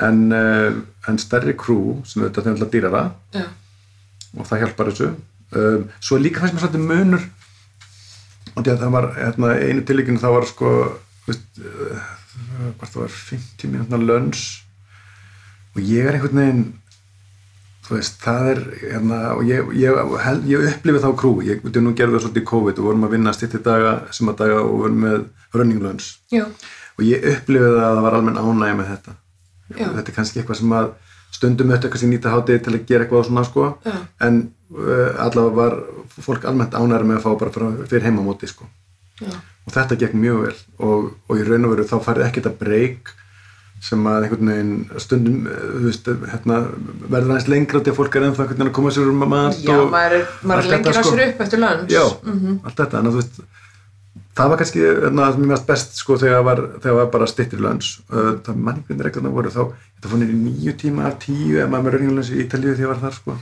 en, 0.00 0.22
uh, 0.32 0.80
en 1.08 1.18
stærri 1.20 1.54
krú 1.58 2.00
sem 2.08 2.22
auðvitað 2.22 2.46
þeim 2.46 2.56
alltaf 2.56 2.72
dýrara 2.72 3.02
já, 3.36 3.44
og 4.38 4.48
það 4.48 4.62
hjálpar 4.64 4.90
þessu. 4.92 5.08
Um, 5.52 5.86
svo 6.00 6.16
er 6.16 6.24
líka 6.24 6.40
fannst 6.40 6.56
mér 6.56 6.64
svolítið 6.64 6.86
munur 6.88 7.24
og 8.56 8.66
það 8.68 8.90
var 8.92 9.06
hérna, 9.16 9.50
einu 9.60 9.82
tilíkinu 9.88 10.20
það 10.20 10.34
var 10.38 10.46
sko 10.48 10.70
veist, 11.26 11.48
uh, 11.60 12.06
hvort 12.78 12.92
það 12.94 13.02
var 13.02 13.16
50 13.16 13.72
minútna 13.72 14.00
lönns 14.00 14.44
og 15.76 15.82
ég 15.84 16.08
er 16.08 16.16
einhvern 16.18 16.40
veginn 16.40 16.64
þú 17.82 17.96
veist, 17.98 18.18
það 18.22 18.48
er 18.52 18.60
hérna, 18.80 19.20
og 19.36 19.44
ég, 19.48 19.70
ég, 19.76 20.00
hel- 20.24 20.42
ég 20.48 20.66
upplifi 20.70 21.00
þá 21.02 21.08
krú. 21.18 21.32
Ég 21.44 21.64
veit, 21.64 21.78
nú 21.82 21.90
gerði 21.98 22.14
það 22.14 22.22
svolítið 22.28 22.44
COVID. 22.52 22.78
Og 22.78 22.86
vorum 22.86 23.06
að 23.08 23.14
vinna 23.16 23.32
stýtti 23.34 23.58
daga, 23.64 23.94
suma 24.14 24.32
daga 24.38 24.60
og 24.62 24.76
vorum 24.84 25.00
með 25.02 25.24
running 25.58 25.82
lönns 25.82 26.12
já, 26.32 26.44
og 26.46 27.02
ég 27.04 27.26
upplifið 27.32 27.74
að 27.74 27.82
það 27.96 28.04
var 28.06 28.16
almenn 28.20 28.38
ánægja 28.38 28.76
með 28.78 28.92
þetta. 28.92 29.16
Já. 29.72 29.86
þetta 29.96 30.06
er 30.12 30.16
kannski 30.16 30.40
eitthvað 30.40 30.60
sem 30.62 30.76
að 30.78 30.92
stundum 31.32 31.70
auðvitað 31.72 32.02
sem 32.02 32.12
nýta 32.12 32.32
hátið 32.34 32.60
til 32.66 32.74
að 32.76 32.84
gera 32.90 33.06
eitthvað 33.06 33.26
svona 33.30 33.44
sko 33.48 33.68
Já. 33.86 33.94
en 34.28 34.42
uh, 34.74 35.08
allavega 35.24 35.56
var 35.56 35.78
fólk 36.22 36.44
almennt 36.50 36.76
ánægja 36.76 37.08
með 37.08 37.18
að 37.18 37.24
fá 37.24 37.32
bara 37.40 37.72
fyrir 37.88 38.04
heimamóti 38.08 38.50
sko 38.50 38.68
já, 39.22 39.32
og 39.66 39.72
þetta 39.74 39.96
gekk 40.02 40.14
mjög 40.18 40.44
vel 40.46 40.54
og, 40.78 41.10
og 41.28 41.40
í 41.40 41.46
raun 41.48 41.64
og 41.68 41.74
veru 41.76 41.88
þá 41.88 41.96
farið 42.04 42.26
ekkert 42.28 42.50
að 42.52 42.58
breyk 42.60 43.12
sem 43.82 44.04
að 44.06 44.26
einhvern 44.28 44.50
veginn 44.52 45.00
stundum 45.02 45.38
uh, 45.50 45.62
þú 45.72 45.86
veist, 45.88 46.10
hérna, 46.34 46.58
verður 47.10 47.32
aðeins 47.32 47.48
lengra 47.50 47.80
til 47.82 47.90
að 47.94 47.96
fólk 47.98 48.14
er 48.20 48.26
ennþá 48.28 48.44
einhvern 48.44 48.58
veginn 48.60 48.70
að 48.70 48.76
koma 48.78 48.92
sér 48.94 49.08
um 49.10 49.24
að 49.26 49.32
mat 49.32 49.58
já, 49.64 49.72
og 49.74 49.88
maður 49.90 50.14
er, 50.20 50.28
maður 50.46 50.68
er 50.68 50.70
þetta, 50.76 50.92
á 50.92 50.94
sko. 51.00 51.14
sér 51.16 51.24
upp 51.32 51.40
eftir 51.46 51.62
lönns. 51.64 51.90
Já, 51.90 52.04
Mhm. 52.22 52.60
allt 52.62 52.76
þetta, 52.78 53.00
en 53.00 53.10
þú 53.10 53.16
veist 53.18 53.40
það 54.36 54.52
var 54.52 54.60
kannski 54.60 54.82
hérna, 54.82 55.24
það 55.26 55.34
sem 55.34 55.42
mér 55.42 55.52
varst 55.54 55.68
best 55.68 55.98
sko 56.00 56.18
þegar 56.20 56.44
var, 56.46 56.62
þegar 56.82 56.98
var 56.98 57.10
bara 57.16 57.28
stittir 57.30 57.62
lönns. 57.62 57.90
Uh, 58.12 58.34
það 58.44 58.62
manningunir 58.68 59.08
regluna 59.08 59.32
voru 59.34 59.52
þá 59.52 59.62
þetta 59.72 60.12
fór 60.12 60.24
í 60.24 60.38
nýju 60.38 60.76
tíma 60.84 61.08
af 61.08 61.18
tíu 61.24 61.58
ef 61.62 61.72
maður 61.72 61.88
með 61.88 61.96
rauninglöns 61.96 62.32
í 62.32 62.40
Ítalíu 62.44 62.72
þegar 62.72 62.86
ég 62.86 62.92
var 62.94 63.02
þar 63.02 63.18
sko. 63.18 63.36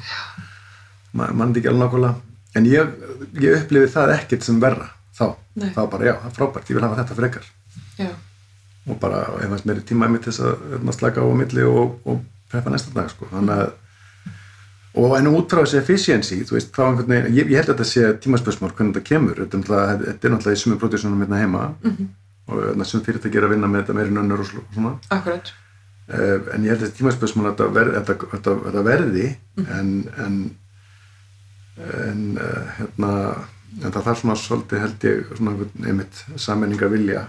Maður 1.20 1.38
mann 1.40 1.54
ekki 1.54 1.70
alveg 1.70 1.84
nákvæmlega. 1.84 2.14
En 2.58 2.66
ég, 2.66 2.96
ég 3.42 3.60
upplifið 3.60 3.94
það 3.94 4.14
ekkert 4.16 4.46
sem 4.46 4.58
verra 4.62 4.90
þá, 5.14 5.26
Nei. 5.60 5.70
þá 5.76 5.80
bara 5.92 6.08
já, 6.08 6.14
það 6.18 6.30
er 6.30 6.36
frábært 6.38 6.70
ég 6.70 6.78
vil 6.78 6.86
hafa 6.86 6.98
þetta 7.02 7.18
frekar. 7.18 7.46
Já, 8.00 8.10
og 8.88 8.98
bara 9.02 9.20
ef 9.38 9.50
maður 9.52 9.68
meiri 9.70 9.86
tíma 9.86 10.08
einmitt 10.08 10.24
til 10.26 10.32
þess 10.32 10.46
að 10.48 10.66
hérna, 10.72 10.94
slaka 10.96 11.22
á 11.22 11.26
á 11.30 11.34
milli 11.36 11.66
og, 11.68 11.98
og 12.08 12.24
preppa 12.50 12.72
næsta 12.72 12.94
dag 12.96 13.10
sko. 13.12 13.28
þannig 13.30 13.62
að 13.62 13.72
og 14.98 15.14
en 15.18 15.28
út 15.30 15.52
frá 15.52 15.62
þessi 15.62 15.78
efficiency 15.78 16.40
veist, 16.50 16.72
veginn, 16.74 17.28
ég, 17.36 17.50
ég 17.52 17.60
held 17.60 17.68
að 17.68 17.76
þetta 17.76 17.86
sé 17.86 18.08
tímaspörsmál 18.24 18.72
hvernig 18.72 18.96
þetta 18.96 19.06
kemur, 19.06 19.38
þetta 19.38 19.56
er 19.56 19.62
náttúrulega, 19.62 20.40
þetta 20.40 20.54
í 20.54 20.60
sumu 20.62 20.78
pródúsunum 20.80 21.22
hérna 21.22 21.42
heima. 21.42 21.74
Mhm. 21.84 22.08
og 22.50 22.62
hérna, 22.64 22.84
sum 22.84 23.02
fyrirtæki 23.06 23.38
er 23.38 23.44
að 23.46 23.52
vinna 23.54 23.68
með 23.70 23.84
þetta 23.84 23.94
meiri 23.94 24.10
nönnur 24.10 24.40
og 24.42 24.48
svona. 24.50 24.96
Akkurat. 25.14 25.52
uh, 26.10 26.38
en 26.54 26.64
ég 26.64 26.72
held 26.72 26.80
að 26.80 26.86
þessi 26.88 26.96
tímaspörsmál 26.98 27.52
þetta, 27.52 27.68
ver, 27.76 27.92
þetta, 27.98 28.16
þetta, 28.32 28.54
þetta 28.64 28.82
verði 28.82 29.26
en 29.68 29.92
en, 30.24 30.38
en 32.08 32.24
uh, 32.40 32.72
hérna 32.80 33.12
en 33.78 33.92
það 33.94 34.08
þarf 34.08 34.20
svona 34.20 34.36
svolítið 34.40 34.82
held 34.82 35.06
ég 35.06 35.30
einmitt 35.86 36.24
sammenningar 36.34 36.90
vilja 36.90 37.28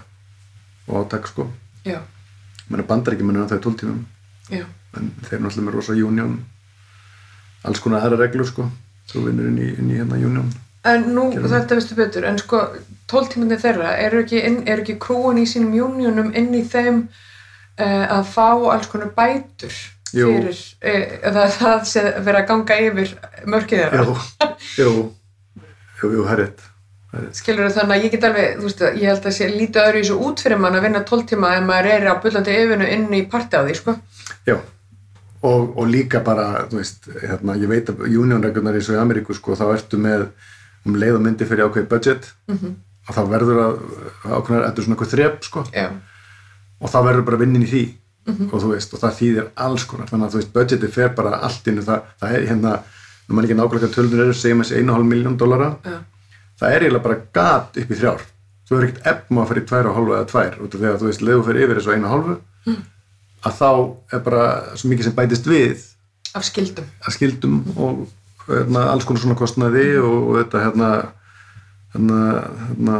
og 0.87 1.03
átak 1.03 1.29
sko. 1.29 1.45
Bandar 2.87 3.13
ekki 3.13 3.27
munum 3.27 3.45
það 3.45 3.61
í 3.61 3.63
12 3.67 3.79
tímum. 3.83 4.01
Já, 4.49 4.65
en 4.97 5.11
þeir 5.27 5.43
náttúrulega 5.43 5.67
með 5.67 5.75
rosa 5.77 5.93
union 5.93 6.39
alls 7.67 7.81
konar 7.83 8.05
aðra 8.05 8.23
reglur 8.25 8.47
sko 8.49 8.67
þú 9.11 9.27
vinnur 9.27 9.49
inn 9.51 9.61
í, 9.61 9.69
inn 9.77 9.91
í 9.91 9.99
hérna 9.99 10.19
union 10.19 10.51
En 10.81 11.03
nú, 11.13 11.27
Gerðu 11.29 11.51
þetta 11.51 11.75
veistu 11.77 11.95
betur, 11.97 12.25
en 12.25 12.39
sko, 12.41 12.59
tóltímandi 13.11 13.59
þeirra, 13.61 13.91
eru 14.01 14.23
ekki, 14.23 14.39
eru 14.41 14.81
ekki 14.81 14.95
krúin 15.03 15.37
í 15.37 15.43
sínum 15.45 15.75
júnjónum 15.77 16.31
inn 16.33 16.49
í 16.57 16.63
þeim 16.65 17.03
uh, 17.05 18.05
að 18.17 18.23
fá 18.31 18.47
alls 18.73 18.89
konar 18.89 19.11
bætur 19.13 19.75
Jú. 20.09 20.31
fyrir, 20.31 20.57
uh, 20.81 21.13
eða 21.29 21.45
það 21.59 21.85
sé 21.91 22.05
vera 22.25 22.41
að 22.41 22.49
ganga 22.49 22.79
yfir 22.87 23.13
mörkið 23.53 23.83
þeirra? 23.83 24.17
jú, 24.81 24.97
jú, 26.01 26.11
jú, 26.17 26.25
það 26.25 26.33
er 26.33 26.43
rétt 26.45 26.67
skilur 27.35 27.71
þannig 27.75 27.97
að 27.97 28.05
ég 28.05 28.13
get 28.13 28.25
alveg, 28.29 28.51
þú 28.57 28.67
veist, 28.69 28.83
ég 28.95 29.09
held 29.11 29.25
að 29.27 29.33
sé 29.35 29.47
lítið 29.51 29.81
öðru 29.83 30.01
í 30.01 30.05
svo 30.07 30.19
út 30.29 30.41
fyrir 30.41 30.61
mann 30.63 30.77
að 30.79 30.85
vinna 30.87 31.01
12 31.07 31.25
tíma 31.33 31.55
ef 31.57 31.65
maður 31.67 31.89
er 31.91 32.05
á 32.07 32.13
bullandi 32.23 32.53
yfirnu 32.55 32.87
inn 32.87 33.07
í 33.17 33.25
parti 33.29 33.59
á 33.59 33.61
því, 33.67 33.75
sko. 33.75 33.95
Já, 34.47 34.55
og, 35.43 35.77
og 35.77 35.87
líka 35.89 36.19
bara, 36.23 36.67
þú 36.69 36.77
veist, 36.79 37.07
hérna, 37.23 37.55
ég 37.57 37.67
veit 37.71 37.89
að 37.89 38.03
unionregunar 38.07 38.75
eins 38.77 38.89
og 38.89 38.95
í 38.97 39.01
Ameríku, 39.01 39.33
sko, 39.37 39.55
þá 39.57 39.65
ertu 39.73 39.97
með 40.01 40.27
um 40.85 40.95
leið 41.01 41.15
og 41.17 41.21
myndi 41.25 41.45
fyrir 41.49 41.65
ákveð 41.69 41.87
budget 41.89 42.31
Mhm. 42.49 42.75
og 43.09 43.15
þá 43.15 43.21
verður 43.29 43.59
að 43.63 43.79
ákveðnar, 44.25 44.65
þetta 44.67 44.77
er 44.79 44.85
svona 44.85 44.95
eitthvað 44.95 45.13
þrep, 45.15 45.43
sko, 45.43 45.63
Já, 45.73 45.89
og 46.81 46.89
þá 46.89 46.97
verður 47.07 47.25
bara 47.25 47.37
vinnin 47.37 47.63
í 47.65 47.69
því. 47.71 47.83
Og 48.53 48.61
þú 48.61 48.67
veist, 48.75 48.93
og 48.93 48.99
það 49.01 49.15
þýðir 49.17 49.47
alls 49.57 49.83
konar. 49.89 50.05
Þannig 50.07 50.25
að 50.27 50.31
þú 50.31 50.37
veist, 50.41 50.51
budgetið 50.53 50.91
fer 50.93 51.09
bara 51.17 51.39
allt 51.41 51.67
inn 51.67 51.81
það, 51.81 52.01
það 52.21 52.35
er 52.37 52.45
hérna, 52.51 52.73
nú 53.27 53.33
mann 53.35 53.45
ekki 53.47 53.55
nákvæmlega 53.57 53.89
tölunir 53.95 54.21
eru, 54.27 54.33
segjum 54.37 54.61
þessi 54.61 54.77
1,5 54.77 55.07
miljón 55.09 55.37
dollara. 55.41 55.71
Já, 55.83 55.97
það 56.61 56.75
er 56.75 56.81
eiginlega 56.85 57.03
bara 57.03 57.17
gat 57.33 57.77
upp 57.81 57.89
í 57.91 57.97
þrjár. 57.97 58.21
Þú 58.69 58.77
er 58.77 58.85
ekkert 58.87 59.07
efn 59.09 59.37
að 59.41 59.47
fara 59.49 59.59
í 59.61 59.65
tvær 59.65 59.89
og 59.89 59.95
hálfu 59.97 60.13
eða 60.15 60.29
tvær 60.29 60.53
út 60.61 60.75
af 60.75 60.79
því 60.81 60.87
að 60.91 60.99
þú 61.01 61.09
veist, 61.09 61.21
leiðu 61.25 61.45
fyrir 61.49 61.63
yfir 61.65 61.79
þessu 61.81 61.93
einu 61.95 62.05
og 62.05 62.13
hálfu 62.13 62.35
að 63.47 63.55
þá 63.57 63.69
er 64.15 64.21
bara 64.25 64.43
svo 64.77 64.89
mikið 64.91 65.07
sem 65.09 65.15
bætist 65.17 65.47
við. 65.49 65.85
Af 66.37 66.45
skildum. 66.47 66.85
að 67.03 67.15
skildum 67.17 67.55
og 67.75 68.03
hérna, 68.47 68.85
alls 68.93 69.03
konar 69.07 69.21
svona 69.23 69.35
kostnaði 69.39 69.87
og, 69.99 70.13
og 70.29 70.37
þetta 70.41 70.61
hérna 70.65 70.91
hérna, 71.95 72.19
hérna 72.69 72.99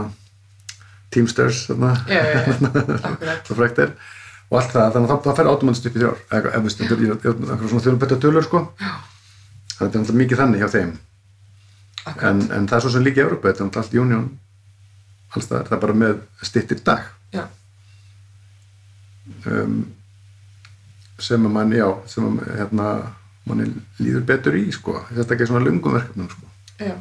Teamsters 1.12 1.62
hérna, 1.70 1.94
Já, 2.08 2.20
já, 2.24 2.42
já, 2.42 2.58
akkurat. 3.12 3.48
svo 3.48 3.56
frækt 3.60 3.80
er. 3.86 3.94
Og 4.52 4.58
allt 4.60 4.74
það, 4.76 4.90
þannig 4.98 5.06
að 5.08 5.14
það, 5.14 5.24
það 5.30 5.38
fer 5.40 5.50
átumannst 5.54 5.86
upp 5.88 5.96
í 5.96 6.02
þrjár. 6.02 6.20
Eða 6.36 6.52
ef 6.58 6.66
við 6.66 6.74
stundum 6.76 7.02
í 7.02 7.10
svona 7.72 7.84
þjóðlubetta 7.86 8.18
tölur 8.26 8.44
sko. 8.48 8.62
Þannig 8.76 9.80
að 9.80 9.80
þetta 9.80 9.96
er 9.96 10.02
alltaf 10.04 10.20
mikið 10.22 10.42
þannig 10.42 10.64
hjá 10.64 10.70
þeim. 10.76 10.92
En, 12.12 12.42
en 12.52 12.68
það 12.68 12.76
er 12.78 12.84
svo 12.84 12.92
sem 12.98 13.06
líka 13.06 13.22
í 13.22 13.24
Európa 13.24 13.48
þetta 13.52 13.64
er 13.64 13.70
náttúrulega 13.70 13.86
allt 13.86 14.00
union. 14.04 14.28
Alls 15.32 15.48
það, 15.48 15.64
það 15.70 15.76
er 15.78 15.82
bara 15.86 15.98
með 16.04 16.20
stittir 16.50 16.82
dag. 16.88 17.08
Já, 17.32 17.44
um, 19.48 19.78
sem 21.22 21.48
að 21.48 21.56
mann, 21.56 21.73
já 21.76 21.88
sem 22.11 22.27
að 22.27 22.52
hérna, 22.60 22.88
manni 23.49 23.69
líður 24.02 24.26
betur 24.30 24.57
í 24.60 24.68
sko, 24.76 24.99
þetta 25.11 25.35
ekki 25.35 25.49
svona 25.49 25.65
lungum 25.65 25.98
verkefnum 25.98 26.30
sko. 26.30 26.52
já. 26.81 26.95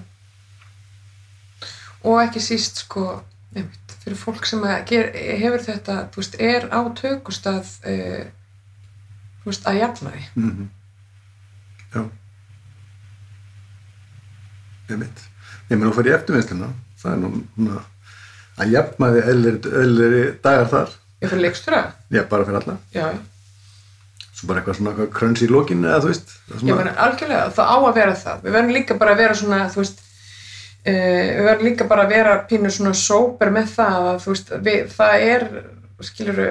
Og 2.00 2.16
ekki 2.22 2.40
síst, 2.40 2.84
sko, 2.86 3.22
einmitt, 3.52 3.96
fyrir 4.00 4.16
fólk 4.16 4.46
sem 4.48 4.62
ger, 4.88 5.10
hefur 5.42 5.64
þetta, 5.66 5.96
veist, 6.16 6.36
er 6.40 6.68
á 6.72 6.80
tökustað, 6.96 7.74
uh, 7.84 8.28
veist, 9.44 9.66
að 9.68 9.82
jafna 9.82 10.14
því. 10.16 10.28
mm 10.34 10.68
já 11.90 12.04
ég 14.90 15.00
veit 15.00 15.22
ég 15.70 15.78
menn 15.78 15.88
þú 15.88 15.94
fyrir 15.98 16.16
eftirvinnsluna 16.18 16.70
það 17.00 17.12
er 17.12 17.20
nú 17.22 17.30
svona 17.54 17.82
að 18.60 18.74
jafnmaði 18.76 19.22
eðlir 19.32 20.32
dagar 20.44 20.70
þar 20.72 20.96
Ég 21.20 21.28
fyrir 21.28 21.42
leikstura, 21.44 21.80
já, 22.08 22.22
bara 22.30 22.46
fyrir 22.48 22.62
alla 22.62 22.76
já. 22.94 23.06
Svo 24.40 24.48
bara 24.48 24.62
eitthvað 24.62 24.78
svona 24.78 25.08
kröns 25.12 25.42
í 25.44 25.48
lokin 25.50 25.84
eða 25.84 26.00
þú 26.00 26.10
veist 26.10 26.30
er 26.32 26.54
Ég 26.54 26.62
svona, 26.62 26.78
meina, 26.78 26.94
algjörlega, 27.04 27.50
það 27.56 27.70
á 27.70 27.76
að 27.76 27.98
vera 27.98 28.16
það. 28.22 28.42
Við 28.46 28.56
verðum 28.56 28.74
líka 28.76 28.96
bara 29.00 29.14
að 29.14 29.20
vera 29.20 29.36
svona, 29.40 29.60
veist, 29.76 30.00
uh, 30.00 31.28
við 31.36 31.46
verðum 31.50 31.68
líka 31.68 31.88
bara 31.90 32.06
að 32.06 32.14
vera 32.16 32.34
pínu 32.50 32.72
svona 32.74 32.96
sóper 32.96 33.52
með 33.54 33.72
það 33.76 34.10
að, 34.10 34.26
veist, 34.30 34.52
við, 34.66 34.82
það 34.96 35.26
er, 35.28 35.46
skilur 36.08 36.42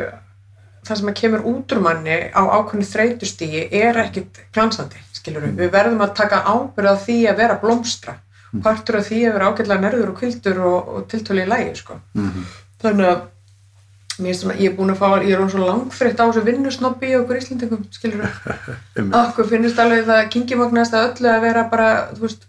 það 0.86 1.02
sem 1.02 1.12
að 1.12 1.20
kemur 1.20 1.46
út 1.50 1.74
úr 1.76 1.84
manni 1.86 2.18
á 2.30 2.42
ákveðni 2.42 2.88
þreytustígi 2.88 3.66
er 3.82 4.00
ekkit 4.06 4.40
glansandi, 4.56 5.02
skilur 5.18 5.50
Við 5.58 5.74
verðum 5.74 6.06
að 6.06 6.16
taka 6.22 6.44
ábyrð 6.46 6.94
á 6.94 6.96
því 7.04 7.20
að 7.30 7.42
vera 7.44 7.60
blómstra. 7.62 8.20
Partur 8.66 8.98
af 8.98 9.06
því 9.06 9.20
að 9.28 9.36
vera 9.36 9.50
ágætlega 9.52 9.84
nerður 9.84 10.14
og 10.14 10.16
kvildur 10.18 10.62
og, 10.66 10.88
og 10.90 11.04
tiltölu 11.12 11.44
í 11.44 11.50
lægi, 11.50 11.76
sko. 11.84 12.00
Mhm. 12.18 12.48
Þannig 12.82 13.10
að 13.12 13.20
svona, 14.36 14.56
ég 14.60 14.72
er 14.72 14.76
búin 14.78 14.92
að 14.94 15.00
fá, 15.00 15.08
ég 15.24 15.34
er 15.40 15.50
svona 15.52 15.68
langfritt 15.72 16.20
á 16.20 16.26
þessu 16.28 16.44
vinnusnobbi 16.48 17.10
í 17.12 17.18
okkur 17.20 17.40
Íslendingum, 17.40 17.84
skilur 17.96 18.26
Einmitt. 18.98 19.16
okkur 19.20 19.48
finnst 19.52 19.80
alveg 19.80 20.06
það 20.10 20.24
kingimagnast 20.36 20.94
að 20.98 21.06
öllu 21.12 21.32
að 21.34 21.42
vera 21.48 21.64
bara, 21.72 21.90
þú 22.18 22.26
veist, 22.28 22.48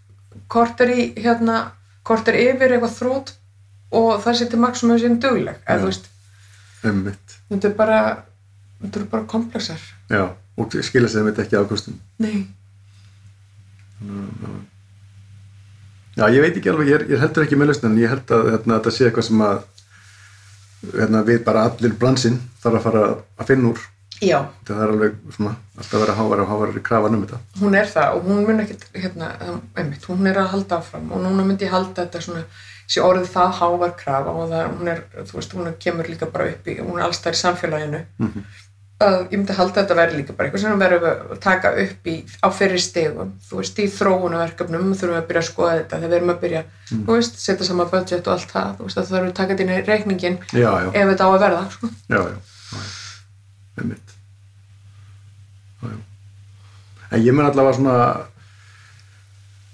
korter 0.51 0.90
í, 0.94 1.09
hérna, 1.22 1.59
korter 2.06 2.34
yfir 2.40 2.74
eitthvað 2.76 2.97
þrótt 2.98 3.34
og 4.01 4.20
það 4.24 4.38
sé 4.40 4.48
til 4.52 4.62
maksimum 4.62 4.98
sem 5.02 5.18
dugleg, 5.22 5.59
eða 5.66 5.76
Já. 5.76 5.82
þú 5.82 5.90
veist, 5.92 6.10
einmitt 6.84 7.36
þetta 7.51 7.68
er 7.72 7.74
bara, 7.78 7.98
þetta 8.82 9.01
eru 9.02 9.09
bara 9.16 9.28
komplexar. 9.30 9.80
já, 10.10 10.24
og 10.59 10.78
skilja 10.82 11.09
sig 11.10 11.20
þeim 11.22 11.34
ekki 11.44 11.59
ákostum 11.60 12.01
Nei. 12.18 12.47
Já, 16.18 16.26
ég 16.32 16.40
veit 16.42 16.56
ekki 16.59 16.70
alveg, 16.72 16.88
ég 16.90 16.97
er, 16.98 17.05
ég 17.14 17.20
heldur 17.22 17.44
ekki 17.47 17.56
með 17.60 17.70
lausnin 17.70 17.92
en 17.94 18.01
ég 18.01 18.10
held 18.12 18.32
að 18.34 18.48
hérna, 18.52 18.76
þetta 18.78 18.92
sé 18.97 19.06
eitthvað 19.06 19.26
sem 19.28 19.42
að 19.47 19.60
hérna, 20.89 21.24
við 21.27 21.43
bara 21.47 21.65
allir 21.70 21.97
blansinn 22.01 22.39
þarf 22.62 22.78
að 22.78 22.86
fara 22.89 23.02
að 23.40 23.51
finna 23.51 23.73
úr. 23.73 23.89
Já, 24.20 24.36
það 24.69 24.81
er 24.85 24.90
alveg 24.93 25.12
svona 25.32 25.55
alltaf 25.78 25.94
að 25.97 26.02
vera 26.02 26.15
hávar 26.19 26.43
og 26.43 26.51
hávar 26.51 26.74
í 26.77 26.82
krafan 26.85 27.15
um 27.16 27.23
þetta. 27.24 27.39
Hún 27.62 27.77
er 27.78 27.86
það 27.89 28.16
og 28.16 28.27
hún 28.28 28.43
mun 28.44 28.65
ekkit, 28.66 28.82
hérna, 28.93 29.31
einmitt, 29.81 30.05
hún 30.11 30.28
er 30.28 30.40
að 30.43 30.51
halda 30.55 30.81
áfram 30.82 31.07
og 31.15 31.23
núna 31.24 31.47
myndi 31.47 31.65
ég 31.65 31.73
halda 31.73 32.02
þetta 32.02 32.20
svona, 32.27 32.43
sé 32.90 33.01
orðið 33.01 33.31
það 33.32 33.55
hávar 33.62 33.94
krafa 33.97 34.35
og 34.36 34.51
það, 34.52 34.74
hún 34.77 34.93
er, 34.93 35.01
þú 35.31 35.39
veist, 35.39 35.57
hún 35.57 35.70
kemur 35.81 36.11
líka 36.12 36.28
bara 36.35 36.51
upp 36.52 36.69
í, 36.69 36.77
hún 36.82 36.98
er 36.98 37.07
allstað 37.07 37.39
í 37.39 37.40
samfélaginu 37.40 38.02
að 39.01 39.14
ég 39.32 39.39
myndi 39.39 39.55
halda 39.56 39.72
að 39.72 39.78
þetta 39.81 39.97
verði 39.97 40.18
líka 40.20 40.35
bara 40.36 40.48
eitthvað 40.48 40.62
sem 40.62 40.72
við 40.74 40.82
verðum 40.85 41.06
að 41.35 41.39
taka 41.44 41.70
upp 41.85 42.09
í, 42.12 42.14
á 42.44 42.48
fyrri 42.52 42.81
stegum, 42.85 43.31
þú 43.48 43.60
veist, 43.60 43.78
í 43.81 43.86
þróunarverkefnum 43.97 44.90
þurfum 44.93 45.14
við 45.14 45.20
að 45.22 45.28
byrja 45.31 45.43
að 45.43 45.48
skoða 45.48 45.77
þetta, 45.78 46.01
þegar 46.02 46.10
við 46.12 46.18
erum 46.18 46.32
að 46.35 46.40
byrja 46.44 46.62
þú 46.90 47.16
veist, 47.16 47.40
setja 47.40 47.68
saman 47.70 47.90
budget 47.94 48.28
og 48.28 48.35
allt 48.36 48.52
það 48.52 48.74
þú 48.77 48.89
veist, 48.89 48.98
það 48.98 49.09
þurfum 49.10 49.24
við 49.24 49.32
að 49.32 49.39
taka 49.40 49.56
þetta 49.56 49.64
inn 49.64 49.72
í 49.72 49.81
reikningin 49.89 50.39
Já, 50.52 50.70
já, 50.85 50.89
ef 50.93 51.12
þetta 51.12 51.24
á 51.24 51.31
að 51.31 51.43
verða, 51.47 51.62
sko. 51.77 51.90
já, 52.12 52.20
já, 52.20 52.20
já, 52.28 52.81
já. 52.81 52.90
einmitt 53.81 54.14
já, 55.81 55.89
já. 55.89 55.98
En 57.10 57.24
ég 57.24 57.35
mun 57.35 57.48
allavega 57.48 57.78
svona 57.81 57.97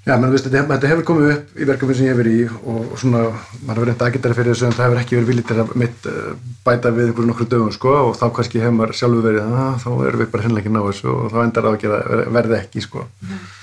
Já, 0.07 0.13
menn, 0.23 0.31
veist, 0.31 0.47
þetta, 0.47 0.69
þetta 0.71 0.89
hefur 0.93 1.05
komið 1.09 1.31
upp 1.33 1.57
í 1.59 1.67
verkefni 1.67 1.95
sem 1.99 2.07
ég 2.07 2.13
hefur 2.15 2.29
í 2.31 2.35
og 2.47 2.93
svona, 3.01 3.23
maður 3.67 3.81
hefur 3.81 3.89
reyndið 3.89 4.05
aðgættari 4.07 4.37
fyrir 4.39 4.53
þessu 4.53 4.67
en 4.69 4.77
það 4.77 4.87
hefur 4.87 5.01
ekki 5.01 5.17
verið 5.17 5.31
viljið 5.33 5.49
til 5.49 5.57
að 5.59 5.73
mitt 5.83 6.07
uh, 6.07 6.29
bæta 6.69 6.93
við 6.95 7.09
einhverju 7.09 7.31
nokkru 7.33 7.47
dögum 7.51 7.73
sko 7.75 7.95
og 8.05 8.13
þá 8.15 8.23
kannski 8.37 8.63
hefur 8.63 8.77
maður 8.77 8.95
sjálfur 9.01 9.27
verið 9.27 9.49
að 9.49 9.81
þá 9.83 9.89
erum 10.07 10.23
við 10.23 10.31
bara 10.37 10.47
hennilega 10.47 10.63
ekki 10.63 10.75
ná 10.77 10.81
þessu. 10.87 11.11
Og 11.11 11.35
þá 11.35 11.37
endar 11.43 11.67
það 11.67 11.73
að 11.73 11.83
gera 11.83 12.31
verði 12.39 12.59
ekki 12.61 12.85
sko. 12.87 13.05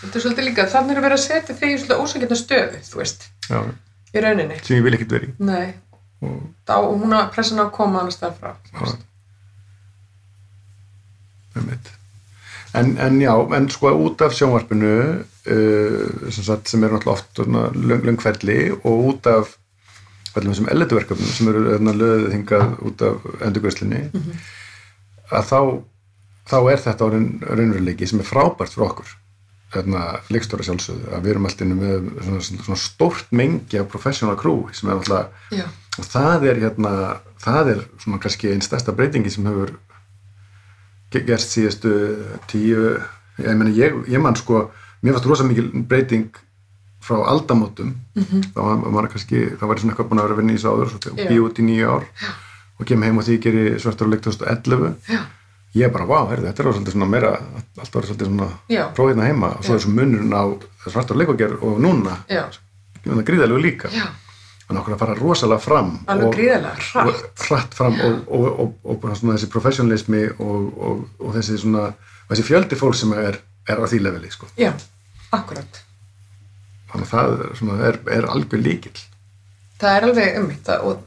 Þetta 0.02 0.20
er 0.20 0.26
svolítið 0.26 0.50
líka, 0.50 0.68
þannig 0.76 1.00
að 1.00 1.08
vera 1.08 1.20
að 1.22 1.24
setja 1.30 1.58
þig 1.62 1.72
í 1.72 1.80
svolítið 1.80 2.04
ósangjarnar 2.04 2.42
stöðu, 2.44 2.84
þú 2.92 3.02
veist, 3.06 3.28
Já, 3.48 3.60
í 4.12 4.28
rauninni. 4.28 4.62
sem 4.68 4.82
ég 4.82 4.84
vil 4.90 4.98
ekkert 5.00 5.16
verið 5.16 5.44
Nei, 5.48 5.66
og, 6.28 6.38
þá 6.68 6.76
hún 6.92 7.20
að 7.22 7.32
pressan 7.38 7.64
á 7.64 7.72
að 7.72 7.76
koma. 7.80 8.04
En, 12.74 12.98
en 12.98 13.22
já, 13.22 13.32
en 13.56 13.70
sko 13.72 13.92
út 14.02 14.22
af 14.26 14.34
sjónvarpinu 14.36 15.24
uh, 15.50 16.30
sem, 16.32 16.44
sagt, 16.48 16.68
sem 16.72 16.84
er 16.84 16.94
náttúrulega 16.94 17.18
oft 17.18 17.42
svona 17.42 17.66
löng, 17.76 18.06
og 18.84 19.08
út 19.14 19.28
af 19.32 19.58
öllum 20.38 20.54
þessum 20.54 20.70
elletuverkefnum 20.74 21.34
sem 21.38 21.50
eru 21.52 21.66
löðið 21.94 22.32
hingað 22.34 22.72
út 22.90 23.02
af 23.06 23.26
endurgjörslinni 23.46 24.00
að 25.34 25.44
þá, 25.52 25.60
þá 26.50 26.56
er 26.74 26.82
þetta 26.88 27.10
raunveruleiki 27.14 28.08
sem 28.10 28.20
er 28.24 28.26
frábært 28.26 28.74
fyrir 28.74 28.88
okkur 28.88 29.12
leikstóra 30.34 30.66
sjálfsögðu 30.66 31.14
að 31.14 31.22
við 31.26 31.32
erum 31.34 31.46
alltaf 31.50 31.70
með 31.70 32.10
svona, 32.26 32.42
svona 32.66 32.80
stórt 32.82 33.32
mengi 33.34 33.80
af 33.82 33.88
professional 33.94 34.36
crew 34.38 34.68
sem 34.74 34.90
er 34.90 35.00
Já, 35.54 35.66
og 35.98 36.06
það 36.10 36.46
er 36.52 36.60
hérna 36.66 36.92
það 37.42 37.72
er 37.76 37.82
svona 38.04 38.20
kannski 38.22 38.52
einn 38.54 38.62
stærsta 38.66 38.94
breytingi 38.98 39.30
sem 39.34 39.46
hefur 39.50 39.74
ge- 41.14 41.24
gerst 41.30 41.54
síðustu 41.56 41.94
tíu 42.50 42.98
ég 43.42 43.58
meni 43.58 43.74
ég, 43.78 43.98
ég 44.10 44.22
man 44.22 44.38
sko 44.38 44.68
mér 45.04 45.16
fannst 45.18 45.30
rosa 45.30 45.44
mikil 45.48 45.70
breyting 45.88 46.32
frá 47.04 47.20
aldamótum 47.28 47.94
-hmm. 48.16 48.42
þá 48.56 48.60
var 48.62 48.78
maður 48.78 49.12
kannski 49.14 49.40
þá 49.60 49.64
var 49.68 49.76
ég 49.76 49.82
svona 49.82 49.94
eitthvað 49.94 50.10
búin 50.10 50.20
að 50.20 50.28
vera 50.28 50.34
að 50.34 50.42
vinna 50.42 50.54
í 50.54 50.58
þessu 50.58 50.72
áður 50.72 50.90
svo, 50.90 51.00
og 51.12 51.20
Já. 51.20 51.28
bíu 51.30 51.46
út 51.46 51.60
í 51.60 51.64
nýju 51.68 51.88
ár 51.96 52.06
og 52.80 52.86
kem 52.88 53.04
heim 53.04 53.18
og 53.18 53.24
því 53.24 53.40
geri 53.44 53.80
svartur 53.80 54.08
og 54.08 54.12
leikt 54.14 54.26
2011 54.26 54.96
já, 55.10 55.20
ég 55.76 55.92
bara, 55.92 56.06
vá, 56.06 56.30
herri, 56.30 56.48
þetta 56.48 56.64
er 56.64 56.92
svona 56.92 57.06
meira 57.10 57.32
allt 57.80 57.96
var 57.96 58.04
svolítið 58.04 58.26
svona 58.26 58.50
Já. 58.70 58.84
prófið 58.96 59.24
heima 59.24 59.48
og 59.58 59.64
svo 59.64 59.74
Já. 59.74 59.76
er 59.76 59.84
svo 59.86 59.92
munurinn 59.92 60.34
á 60.34 60.44
svartur 60.88 61.16
og 61.16 61.22
leikoger 61.22 61.58
og 61.62 61.80
núna 61.80 62.18
já, 62.30 62.46
gríðalegu 63.04 63.62
líka 63.62 63.90
já, 63.92 64.08
þannig 64.68 64.82
okkur 64.82 64.94
að 64.96 65.00
fara 65.00 65.20
rosalega 65.20 65.60
fram 65.60 66.00
alveg 66.08 66.36
gríðarlega 66.38 66.76
hratt. 66.94 67.46
hratt 67.50 67.74
fram 67.74 68.00
og, 68.00 68.16
og, 68.28 68.60
og, 68.60 68.74
og, 68.84 69.02
bara 69.02 69.16
svona 69.16 69.36
þessi 69.36 69.52
professionalismi 69.52 70.24
og, 70.40 70.78
og, 70.78 71.06
og 71.20 71.36
þessi 71.36 71.58
svona 71.58 71.94
þessi 72.30 72.48
fjöldi 72.48 72.80
fólk 72.80 72.96
sem 72.96 73.14
er, 73.14 73.40
er 73.68 73.78
á 73.78 73.86
því 73.86 74.00
leveli 74.00 74.32
sko. 74.32 74.48
Já, 75.34 75.40
akkurat. 75.40 75.82
þannig 76.94 77.10
að 77.10 77.14
það 77.14 77.84
er, 77.90 77.90
er, 77.90 78.00
er 78.20 78.30
algjör 78.30 78.62
líkil 78.64 78.96
Það 79.84 79.96
er 79.98 80.06
alveg 80.08 80.36
ummitt 80.40 80.70
og 80.78 81.00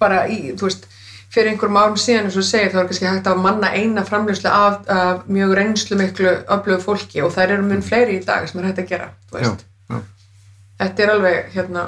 bara 0.00 0.22
í, 0.30 0.36
þú 0.56 0.64
veist, 0.68 0.86
fyrir 1.32 1.50
einhverjum 1.52 1.76
árum 1.80 1.98
síðan 2.00 2.28
eins 2.28 2.36
og 2.40 2.46
segir 2.46 2.70
þá 2.72 2.78
er 2.82 2.86
kannski 2.88 3.08
hægt 3.08 3.28
að 3.28 3.40
manna 3.42 3.68
eina 3.74 4.04
framljóslu 4.06 4.48
af, 4.52 4.78
af 4.90 5.26
mjög 5.28 5.52
reynslu 5.58 5.98
miklu 6.00 6.30
öflugu 6.54 6.78
fólki 6.86 7.22
og 7.26 7.32
það 7.34 7.52
eru 7.56 7.66
mun 7.68 7.82
fleiri 7.84 8.16
í 8.20 8.24
dag 8.24 8.46
sem 8.48 8.60
er 8.62 8.68
hægt 8.70 8.80
að 8.84 8.88
gera, 8.94 9.10
þú 9.30 9.42
já, 9.42 9.50
veist. 9.50 9.66
já, 9.90 10.00
Þetta 10.82 11.02
er 11.04 11.12
alveg, 11.16 11.50
hérna, 11.54 11.84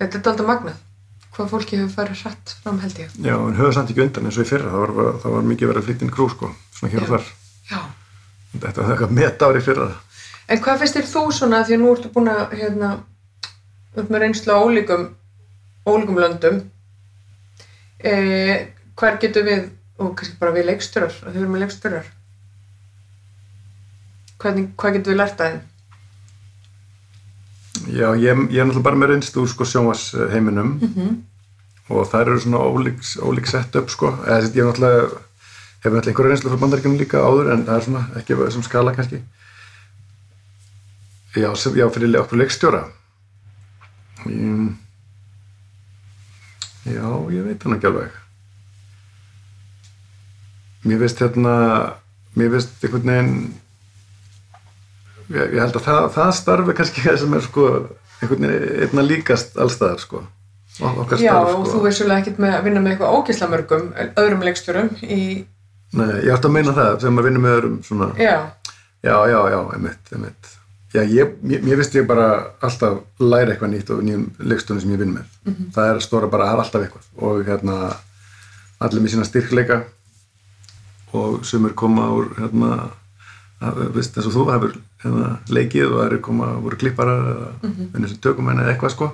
þetta 0.00 0.18
er 0.20 0.30
alltaf 0.32 0.46
magnað 0.50 0.82
hvað 1.36 1.50
fólki 1.52 1.76
hefur 1.80 1.92
farið 1.98 2.20
hratt 2.24 2.52
fram 2.64 2.78
held 2.80 2.98
ég 3.02 3.16
Já, 3.26 3.34
en 3.36 3.56
höfðu 3.58 3.72
samt 3.76 3.90
ekki 3.92 4.04
undan 4.06 4.28
eins 4.30 4.38
og 4.40 4.46
í 4.46 4.48
fyrra, 4.48 4.70
það 4.72 4.84
var, 4.96 5.18
það 5.24 5.34
var 5.36 5.48
mikið 5.50 5.70
verið 5.72 5.82
að 5.82 5.88
flytja 5.90 6.06
inn 6.06 6.12
krú, 6.14 6.28
sko, 6.32 6.50
svona 6.78 6.92
hér 6.94 7.02
og 7.04 7.08
Já. 7.08 7.12
þar. 7.16 7.26
já. 7.72 7.80
Þetta 8.56 8.82
var 8.86 8.92
eitthvað 8.94 9.16
metári 9.18 9.60
fyrra. 9.66 9.88
En 10.48 10.62
hvað 10.64 10.82
finnst 10.82 10.98
þér 10.98 11.10
þú 11.12 11.22
svona 11.34 11.62
því 11.66 11.76
að 11.76 11.82
nú 11.82 11.92
ertu 11.94 12.12
búin 12.14 12.32
að 12.32 12.56
hérna, 12.60 12.90
upp 13.96 14.10
með 14.10 14.24
reynslu 14.24 14.56
á 14.56 14.58
ólíkum 14.62 15.06
ólíkum 15.86 16.20
löndum 16.22 16.60
eh, 17.98 18.68
hver 18.98 19.18
getur 19.22 19.46
við 19.46 19.70
og 19.98 20.12
kannski 20.16 20.36
bara 20.40 20.54
við 20.56 20.68
leikstjórar 20.70 21.14
að 21.22 21.32
þau 21.32 21.40
erum 21.40 21.56
með 21.56 21.66
leikstjórar 21.66 22.12
Hvernig, 24.36 24.66
hvað 24.76 24.98
getur 24.98 25.14
við 25.14 25.20
lært 25.22 25.40
að 25.40 25.54
þeim 25.54 25.64
Já, 27.92 28.08
ég, 28.16 28.42
ég 28.50 28.60
er 28.60 28.66
náttúrulega 28.66 28.84
bara 28.84 28.98
með 28.98 29.12
reynslu 29.12 29.44
úr, 29.44 29.50
sko, 29.52 29.66
sjónvasheiminum 29.68 30.70
-hmm. 30.80 31.14
og 31.92 32.08
það 32.10 32.20
eru 32.20 32.40
svona 32.40 32.60
ólík, 32.64 33.00
ólík 33.22 33.46
sett 33.46 33.76
upp, 33.76 33.90
sko. 33.90 34.12
Eða, 34.26 34.40
ég 34.42 34.62
er 34.62 34.68
náttúrulega, 34.70 35.02
hef 35.84 35.92
náttúrulega 35.92 36.08
einhverja 36.10 36.30
reynslu 36.30 36.50
frá 36.50 36.60
bandaríkjunum 36.60 36.98
líka 36.98 37.18
áður, 37.20 37.52
en 37.52 37.66
það 37.66 37.76
er 37.76 37.84
svona 37.84 38.02
ekki 38.16 38.50
sem 38.52 38.62
skala 38.62 38.94
kannski. 38.94 39.20
Já, 41.36 41.50
sem, 41.60 41.74
já 41.76 41.86
fyrir 41.92 42.16
okkur 42.20 42.38
leikstjóra. 42.40 42.84
Ég, 44.26 44.70
já, 46.96 47.06
ég 47.34 47.44
veit 47.46 47.62
hann 47.66 47.76
ekki 47.76 47.88
alveg. 47.90 48.14
Mér 50.86 51.00
veist 51.02 51.20
hérna, 51.20 51.52
mér 52.38 52.52
veist 52.54 52.84
einhvern 52.86 53.10
veginn, 53.10 53.36
ég, 55.34 55.54
ég 55.56 55.60
held 55.64 55.76
að 55.80 55.86
það, 55.88 56.08
það 56.14 56.32
starfi 56.38 56.76
kannski 56.78 57.04
það 57.04 57.18
sem 57.24 57.36
er 57.40 57.44
sko 57.48 57.66
einhvern 58.22 58.46
veginn 58.46 58.86
einna 58.86 59.04
líkast 59.08 59.58
allstaðar 59.60 60.00
sko. 60.04 60.22
Okkar 60.76 61.20
Já, 61.24 61.32
starf 61.32 61.52
og 61.56 61.66
sko. 61.66 61.72
þú 61.74 61.82
veist 61.86 62.00
svolítið 62.02 62.18
ekkert 62.22 62.40
með 62.44 62.54
að 62.58 62.64
vinna 62.68 62.82
með 62.84 62.92
eitthvað 62.94 63.14
ógisla 63.18 63.46
mörgum 63.52 63.86
öðrum 64.22 64.42
leikstjórum 64.46 64.90
í, 65.02 65.20
Nei, 65.96 66.08
ég 66.26 66.32
ætti 66.34 66.48
að 66.50 66.52
meina 66.56 66.72
það 66.76 66.96
sem 67.06 67.18
að 67.20 67.26
vinna 67.30 67.40
með 67.44 67.54
öðrum 67.60 67.76
svona. 67.86 68.08
já, 68.20 68.34
Já, 69.06 69.14
já, 69.30 69.38
já, 69.52 69.58
einmitt, 69.76 70.08
einmitt. 70.12 70.48
Já, 70.94 71.02
ég, 71.02 71.32
mér, 71.42 71.62
mér 71.66 71.80
veist 71.80 71.94
ég 71.94 72.06
bara 72.06 72.26
alltaf 72.64 73.00
læra 73.18 73.52
eitthvað 73.52 73.72
nýtt 73.72 73.90
og 73.90 74.02
nýjum 74.06 74.26
leikstunum 74.38 74.80
sem 74.80 74.92
ég 74.94 75.00
vinn 75.02 75.16
með. 75.16 75.26
Það 75.74 75.90
er 75.90 76.00
stóra 76.04 76.30
bara 76.30 76.50
að 76.52 76.62
alltaf 76.62 76.84
eitthvað 76.86 77.26
og 77.26 77.42
hérna 77.48 77.76
allir 78.78 79.02
með 79.02 79.14
sína 79.14 79.26
styrkleika 79.26 79.80
og 81.16 81.44
sumir 81.48 81.74
koma 81.74 82.08
úr 82.14 82.30
hérna, 82.38 82.90
að, 83.60 83.82
eins 83.96 84.26
og 84.26 84.34
þú 84.34 84.46
hefur 84.52 84.74
hérna, 85.04 85.30
leikið 85.48 85.92
og 85.92 86.02
aðrir 86.04 86.22
koma 86.24 86.50
úr 86.60 86.76
klipparar 86.76 87.30
eða 87.32 87.48
mm 87.62 87.70
-hmm. 87.70 87.92
vinnir 87.92 88.08
sem 88.08 88.18
tökumenn 88.18 88.60
eða 88.60 88.72
eitthvað 88.72 88.90
sko. 88.90 89.10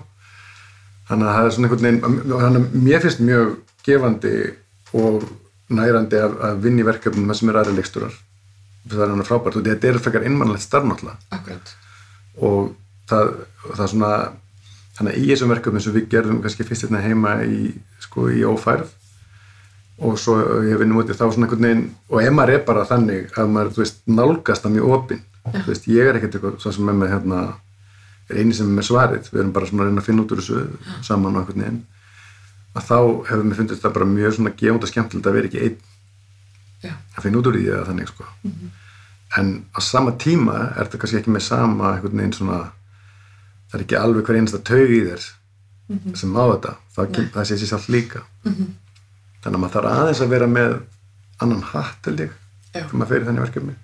Þannig 1.09 1.27
að 1.27 1.35
það 1.37 1.47
er 1.47 1.51
svona 1.51 1.69
einhvern 1.69 1.85
veginn, 1.85 2.03
að 2.33 2.83
mér 2.83 3.01
finnst 3.01 3.21
mjög 3.21 3.57
gefandi 3.85 4.55
og 4.93 5.23
nærandi 5.69 6.17
að, 6.17 6.37
að 6.41 6.63
vinna 6.63 6.81
í 6.81 6.85
verkefnum 6.85 7.35
sem 7.35 7.49
er 7.49 7.57
aðri 7.57 7.75
leikstúrar. 7.77 8.13
Það 8.89 9.05
er 9.05 9.13
hann 9.15 9.27
frábært. 9.27 9.59
Og 9.59 9.67
þetta 9.67 9.91
er 9.91 10.01
frekar 10.03 10.27
innmannlegt 10.29 10.65
starf 10.65 10.87
náttúrulega. 10.89 11.19
Akkurat. 11.37 11.75
Og 12.43 12.73
það, 13.11 13.35
það 13.69 13.85
er 13.85 13.93
svona 13.95 14.13
þannig 14.97 15.13
að 15.13 15.21
í 15.21 15.29
þessum 15.31 15.53
verkefnum 15.55 15.85
sem 15.85 15.97
við 15.97 16.09
gerðum 16.13 16.43
kannski 16.45 16.67
fyrst 16.69 16.87
hérna 16.87 17.03
heima 17.05 17.37
í, 17.47 17.73
sko, 18.03 18.29
í 18.29 18.43
ófærð 18.45 18.91
og 20.03 20.17
svo 20.19 20.35
ég 20.67 20.81
vinnum 20.81 20.99
út 21.01 21.11
í 21.13 21.17
þá 21.17 21.29
svona 21.31 21.47
einhvern 21.47 21.65
veginn 21.65 21.83
og 22.11 22.27
maður 22.35 22.55
er 22.57 22.65
bara 22.67 22.85
þannig 22.89 23.37
að 23.39 23.53
maður, 23.55 23.71
þú 23.77 23.83
veist, 23.85 24.01
nálgast 24.09 24.65
það 24.65 24.75
mjög 24.77 24.95
opinn 24.97 25.23
þú 25.51 25.69
veist, 25.69 25.89
ég 25.91 26.09
er 26.09 26.19
ekkert 26.19 26.37
eitthvað 26.39 26.59
svo 26.63 26.73
sem 26.75 26.91
með 26.91 27.13
hérna, 27.13 27.41
er 28.31 28.41
eini 28.41 28.55
sem 28.57 28.69
er 28.69 28.77
með 28.79 28.89
svarið. 28.89 29.31
Við 29.33 29.43
erum 29.43 29.55
bara 29.57 29.69
svona 29.69 29.85
að 29.85 29.91
reyna 29.91 30.03
að 30.03 30.09
finna 30.09 30.25
út 30.25 30.35
úr 30.35 30.43
þessu 30.43 30.61
saman 31.07 31.35
og 31.35 31.43
einhvern 31.43 31.65
veginn. 31.65 31.81
Að 32.73 32.87
þá 32.89 32.99
hefur 33.31 33.49
mér 33.49 33.59
fundist 33.59 33.85
það 33.85 33.97
bara 33.99 34.11
mjög 34.13 34.37
svona 34.37 34.55
gefund 34.63 34.87
og 34.87 34.93
skemmtilegt 34.93 35.29
að 35.29 35.37
vera 35.39 35.51
ekki 35.51 35.65
einn 35.67 35.81
já, 36.83 36.95
að 37.17 37.25
finna 37.25 37.41
út 37.41 37.51
úr 37.51 37.59
því 37.59 37.67
eða 37.71 37.89
þannig 37.91 38.13
sko. 38.13 38.29
en 39.39 39.53
á 39.73 39.81
sama 39.81 40.13
tíma 40.21 40.57
er 40.77 40.87
þetta 40.87 40.99
kannski 41.03 41.21
ekki 41.23 41.33
með 41.33 41.47
sama 41.47 41.95
svona 42.37 42.59
það 43.71 43.79
er 43.79 43.85
ekki 43.87 43.97
alveg 43.97 44.27
hver 44.27 44.37
einasta 44.37 44.59
taug 44.61 44.91
í 44.93 45.05
þér 45.07 45.31
sem 46.17 46.33
má 46.33 46.43
þetta. 46.53 46.77
Það, 46.95 47.09
kem, 47.17 47.29
það 47.35 47.49
sé 47.49 47.59
sér 47.61 47.71
sjálf 47.73 47.89
líka. 47.93 48.23
Þannig 48.45 49.57
að 49.57 49.63
maður 49.63 49.75
þarf 49.77 49.93
aðeins 49.93 50.23
að 50.23 50.35
vera 50.35 50.49
með 50.51 50.77
annan 51.43 51.65
hatt 51.73 52.09
held 52.09 52.23
ég 52.23 52.37
þegar 52.73 52.95
maður 52.97 53.11
fer 53.13 53.25
í 53.25 53.29
þannig 53.29 53.45
verkefni. 53.47 53.75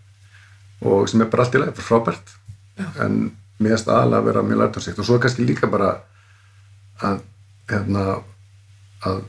Og 0.88 1.08
sem 1.10 1.24
er 1.24 1.30
bara 1.32 1.44
allt 1.44 1.56
í 1.56 1.62
lagi, 1.62 1.74
bara 1.78 1.88
frábært. 1.88 2.34
Já. 2.78 2.86
en 3.02 3.16
erst 3.66 3.88
aðalega 3.90 4.20
að 4.20 4.26
vera 4.28 4.42
mjög 4.46 4.60
lærtámsíkt 4.60 5.00
og 5.02 5.06
svo 5.08 5.16
kannski 5.18 5.42
líka 5.42 5.66
bara 5.66 5.88
að 7.02 7.24
hérna 7.66 8.04
að, 9.02 9.24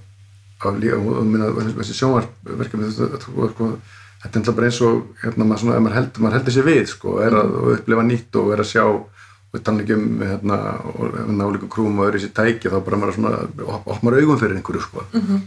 og 0.65 1.25
minna, 1.25 1.47
þessi 1.79 1.95
sjónvarverkefni 1.95 2.89
þetta 2.89 4.35
er 4.35 4.41
alltaf 4.41 4.55
bara 4.57 4.67
eins 4.67 4.81
og 4.83 5.05
hérna, 5.23 5.45
maður, 5.47 5.61
svona, 5.63 5.79
maður, 5.79 5.95
held, 5.95 6.17
maður 6.19 6.35
heldur 6.39 6.55
sér 6.57 6.65
við 6.67 6.81
sko, 6.91 7.13
er 7.23 7.37
að 7.39 7.53
upplifa 7.77 8.03
nýtt 8.03 8.35
og 8.41 8.49
er 8.51 8.63
að 8.65 8.67
sjá 8.73 8.83
og 8.89 9.61
tala 9.65 9.81
ekki 9.81 9.95
um 9.95 10.19
hérna, 10.21 10.57
og 10.91 11.15
náleikum 11.33 11.69
krúm 11.71 12.01
og 12.01 12.09
öðru 12.09 12.19
sér 12.25 12.33
tæki 12.35 12.69
þá 12.69 12.81
bara 12.85 12.99
maður 12.99 13.15
svona, 13.15 13.31
op- 13.63 13.87
opnar 13.95 14.19
augum 14.19 14.37
fyrir 14.41 14.59
einhverju 14.59 14.81
sko. 14.83 15.05
Mhm. 15.13 15.39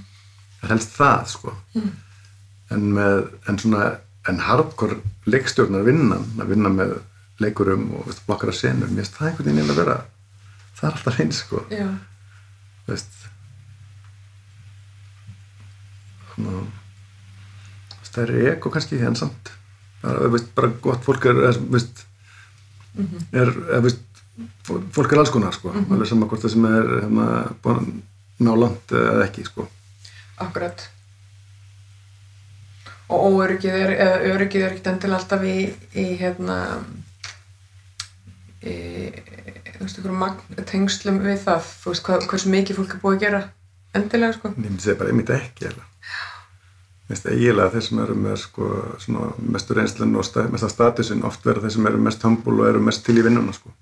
það 0.62 0.72
helst 0.72 0.97
það 0.97 1.26
sko. 1.34 1.52
en 2.72 2.89
með 2.97 3.28
en 3.48 3.59
svona, 3.59 3.98
en 4.28 4.39
hardcore 4.39 4.97
leikstjórnar 5.26 5.84
vinnan, 5.84 6.24
að 6.40 6.48
vinna 6.55 6.68
með 6.72 6.97
leikurum 7.43 7.90
og 7.98 8.06
veist, 8.06 8.24
blokkara 8.26 8.52
senur, 8.55 8.89
mér 8.89 9.02
finnst 9.05 9.16
það 9.18 9.28
einhvern 9.28 9.51
veginn 9.52 9.70
að 9.74 9.80
vera 9.82 9.97
það 10.78 10.89
er 10.89 10.97
alltaf 10.97 11.20
eins 11.20 11.43
sko 11.44 11.62
veist 12.89 13.22
svona 16.32 16.62
stærri 18.06 18.46
eko 18.52 18.70
kannski 18.74 18.98
en 19.06 19.16
samt. 19.16 19.52
Bara, 20.02 20.28
veist, 20.32 20.48
bara 20.56 20.72
gott 20.82 21.04
fólk 21.06 21.28
er 21.30 21.38
er, 21.50 21.59
veist, 21.72 22.02
er, 23.32 23.52
er 23.76 23.84
veist, 23.84 24.02
fó- 24.66 24.80
fólk 24.96 25.12
er 25.14 25.22
alls 25.22 25.30
konar 25.30 25.54
sko. 25.54 25.70
Alveg 25.84 26.09
sama 26.10 26.26
hvort 26.26 26.42
það 26.44 26.54
sem 26.56 26.66
er 26.72 26.90
að 27.06 27.86
ná 28.42 28.52
langt 28.59 28.92
eða 28.96 29.22
ekki 29.28 29.44
sko. 29.46 29.68
Akkurat. 30.42 30.88
Og 33.12 33.28
óöryggið 33.36 33.74
er 33.76 33.92
eða 33.94 34.18
öryggið 34.32 34.62
er 34.64 34.72
ekkert 34.72 34.90
endilega 34.94 35.18
alltaf 35.20 35.42
í, 35.44 35.56
í 36.00 36.06
hérna 36.18 36.56
í 38.62 38.76
þú 39.76 39.84
veist, 39.84 40.04
magn 40.22 40.66
tengslum 40.70 41.18
við 41.24 41.40
það, 41.44 41.70
þú 41.82 41.92
veist, 41.92 42.04
hvað, 42.06 42.26
hversu 42.30 42.52
mikið 42.52 42.78
fólk 42.78 42.94
er 42.96 43.02
búið 43.02 43.16
að 43.18 43.24
gera 43.26 43.40
endilega, 43.98 44.36
sko. 44.38 44.52
Ég 44.56 44.62
myndi 44.64 44.84
segja 44.86 44.98
bara 45.00 45.12
einmitt 45.12 45.32
ekki 45.34 45.66
eiginlega. 45.66 45.88
Mér 47.02 47.16
finnst 47.16 47.30
eiginlega 47.32 47.72
þeir 47.74 47.86
sem 47.86 48.02
eru 48.04 48.14
með 48.16 48.36
sko, 48.44 48.68
svona, 49.02 49.30
mestu 49.54 49.74
reynslun 49.76 50.14
og 50.16 50.26
sta, 50.26 50.44
mesta 50.52 50.70
statusin 50.70 51.24
oft 51.28 51.44
vera 51.46 51.64
þeir 51.64 51.74
sem 51.76 51.88
eru 51.90 52.02
mest 52.02 52.22
humble 52.26 52.60
og 52.60 52.68
eru 52.70 52.84
mest 52.84 53.04
til 53.06 53.18
í 53.18 53.24
vinnuna 53.26 53.52
sko. 53.56 53.74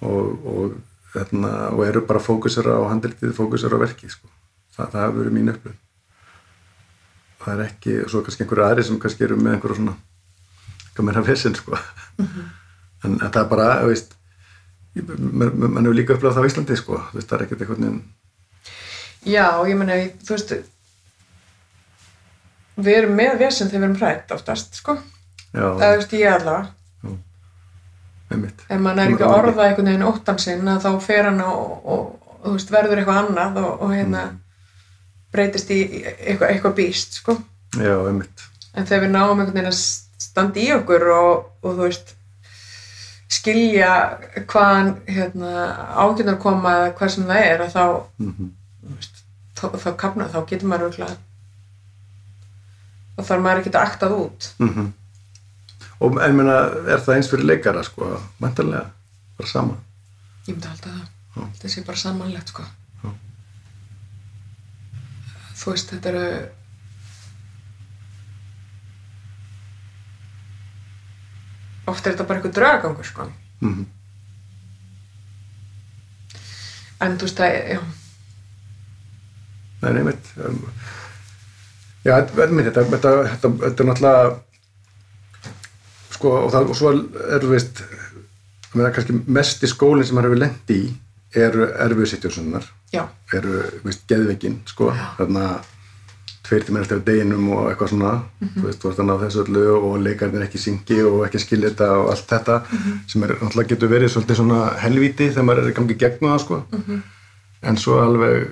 og, 0.00 0.48
og, 0.54 0.80
þarna, 1.12 1.52
og 1.74 1.84
eru 1.86 2.02
bara 2.08 2.22
fókusera 2.22 2.80
á 2.80 2.82
handritið, 2.88 3.36
fókusera 3.36 3.76
á 3.76 3.82
verkið 3.84 4.16
sko. 4.16 4.32
Þa, 4.74 4.88
það 4.88 5.04
hefur 5.04 5.18
verið 5.20 5.36
mín 5.36 5.52
upplöð 5.52 5.78
það 7.40 7.54
er 7.54 7.66
ekki, 7.66 7.96
og 8.04 8.12
svo 8.12 8.22
kannski 8.24 8.44
einhverju 8.44 8.64
aðri 8.66 8.86
sem 8.86 8.98
kannski 9.00 9.26
eru 9.26 9.36
með 9.40 9.56
einhverju 9.56 9.78
svona 9.78 9.94
eitthvað 10.86 11.06
meira 11.08 11.22
vesinn 11.24 11.56
sko. 11.56 11.78
en, 12.20 13.14
en 13.14 13.20
það 13.22 13.42
er 13.42 13.52
bara, 13.52 13.68
veist 13.88 14.16
mann 14.96 15.54
man 15.62 15.86
hefur 15.86 15.96
líka 15.96 16.16
upplöð 16.16 16.36
það 16.36 16.44
á 16.44 16.48
Íslandi 16.50 16.76
sko. 16.76 16.98
Það 17.14 17.36
er 17.36 17.44
ekkert 17.46 17.64
einhvern 17.64 17.86
veginn 17.86 18.02
já, 19.24 19.46
ég 19.68 19.78
meina 19.78 19.98
þú 20.20 20.36
veist 20.36 20.54
við 22.84 22.98
erum 23.00 23.16
með 23.18 23.38
vesinn 23.40 23.70
þegar 23.70 23.80
við 23.80 23.88
erum 23.88 23.98
hrætt 24.00 24.34
oftast, 24.36 24.76
sko, 24.80 24.96
eða 25.54 25.72
þú 25.80 25.96
veist, 26.00 26.14
ég 26.18 26.36
allavega. 26.36 26.76
Ef 28.30 28.78
maður 28.78 29.00
er 29.02 29.12
ekki 29.12 29.26
að 29.26 29.36
orða 29.40 29.64
einhvern 29.66 29.88
veginn 29.90 30.06
óttan 30.06 30.38
sinn 30.38 30.68
að 30.70 30.84
þá 30.84 30.90
fer 31.02 31.26
hann 31.26 31.40
og, 31.42 31.72
og, 31.82 32.28
og 32.44 32.54
veist, 32.54 32.70
verður 32.70 33.00
eitthvað 33.02 33.24
annað 33.24 33.58
og, 33.64 33.72
og 33.82 33.94
hérna 33.96 34.22
breytist 35.34 35.72
í 35.74 35.80
eitthvað, 36.04 36.52
eitthvað 36.52 36.76
býst 36.78 37.18
sko. 37.18 37.34
já, 37.74 37.96
en 37.98 38.86
þegar 38.86 39.02
við 39.02 39.12
náum 39.16 39.34
einhvern 39.34 39.56
veginn 39.56 39.72
að 39.72 39.80
standa 40.22 40.62
í 40.62 40.68
okkur 40.76 41.06
og, 41.16 41.50
og 41.64 41.74
þú 41.74 41.88
veist 41.88 42.14
skilja 43.30 43.90
hvaðan 44.50 44.94
hérna, 45.10 45.50
ágjöndar 45.98 46.38
koma 46.42 46.76
eða 46.78 46.94
hvað 46.98 47.12
sem 47.14 47.28
það 47.30 47.44
er 47.50 47.68
þá, 47.70 47.84
mm 48.22 48.48
þú 48.80 48.96
veist, 48.96 49.20
þá, 49.58 49.66
þá 49.76 49.90
kapna, 50.00 50.28
þá 50.30 50.40
getur 50.48 50.70
maður 50.70 50.88
örugglega 50.88 51.18
þá 53.20 53.28
þarf 53.28 53.44
maður 53.44 53.62
ekki 53.62 53.72
að 53.74 53.84
aktað 53.84 54.16
út 54.16 54.48
-hmm. 54.58 54.88
og 56.00 56.18
en 56.24 56.36
meina, 56.36 56.56
er 56.88 57.04
það 57.04 57.14
eins 57.16 57.30
fyrir 57.30 57.46
leikara 57.52 57.84
sko, 57.84 58.10
vantarlega, 58.40 58.90
bara 59.38 59.48
sama 59.48 59.78
Ég 60.46 60.56
myndi 60.56 60.66
halda 60.66 60.90
það. 60.90 61.50
Það 61.60 61.70
sé 61.70 61.82
bara 61.86 62.00
samanlegt, 62.00 62.48
sko. 62.48 62.64
Já. 63.04 63.10
Þú 65.60 65.74
veist, 65.74 65.92
þetta 65.92 66.08
eru... 66.08 66.24
Oft 71.90 72.06
er 72.06 72.14
þetta 72.14 72.26
bara 72.26 72.40
eitthvað 72.40 72.56
draugagangur, 72.56 73.06
sko. 73.06 73.32
mm 73.60 73.88
en 77.00 77.14
þú 77.16 77.24
veist 77.24 77.38
að, 77.40 77.54
já, 77.72 77.80
Nei, 79.80 80.02
mitt 80.04 80.26
um, 80.44 80.58
Já, 82.00 82.14
þetta, 82.16 82.46
þetta, 82.48 82.84
þetta, 82.94 83.10
þetta, 83.32 83.50
er 83.68 83.88
náttúrulega 83.90 84.30
sko, 86.14 86.30
og, 86.46 86.52
það, 86.54 86.70
og 86.72 86.78
svo 86.78 86.92
er 86.94 87.44
þú 87.44 87.50
veist 87.52 87.82
meina, 88.74 88.92
kannski 88.94 89.18
mest 89.26 89.66
í 89.66 89.68
skólinn 89.70 90.06
sem 90.08 90.16
maður 90.16 90.30
hefur 90.30 90.42
lendi 90.44 90.78
í 90.78 90.88
eru 91.40 91.68
já, 92.94 93.04
eru, 93.36 93.60
þú 93.76 93.84
veist, 93.86 94.06
geðveikin 94.10 94.56
sko, 94.66 94.88
þarna 95.18 95.44
tveir 96.50 96.64
tímar 96.66 96.82
eftir 96.82 97.02
deginum 97.06 97.52
og 97.54 97.68
eitthvað 97.70 97.92
svona 97.92 98.14
þú 98.40 98.64
veist, 98.64 98.80
þú 98.82 98.88
veist 98.88 98.98
þannig 98.98 99.20
á 99.20 99.22
þessu 99.22 99.42
öllu 99.44 99.64
og 99.76 99.94
leikarnir 100.02 100.46
ekki 100.46 100.62
syngi 100.62 100.98
og 101.06 101.20
ekki 101.28 101.42
skilja 101.44 101.70
þetta 101.70 101.90
og 102.00 102.10
allt 102.14 102.32
þetta 102.32 102.56
sem 103.12 103.26
er 103.26 103.36
náttúrulega 103.36 103.70
getur 103.74 103.92
verið 103.92 104.12
svolítið 104.14 104.40
svona 104.40 104.60
helvíti 104.82 105.28
þegar 105.28 105.46
maður 105.46 105.62
er 105.62 105.70
í 105.70 105.76
gangi 105.78 105.98
gegnum 106.00 106.32
það 106.32 106.42
sko. 106.46 106.60
En 107.70 107.78
svo 107.78 108.00
alveg 108.02 108.48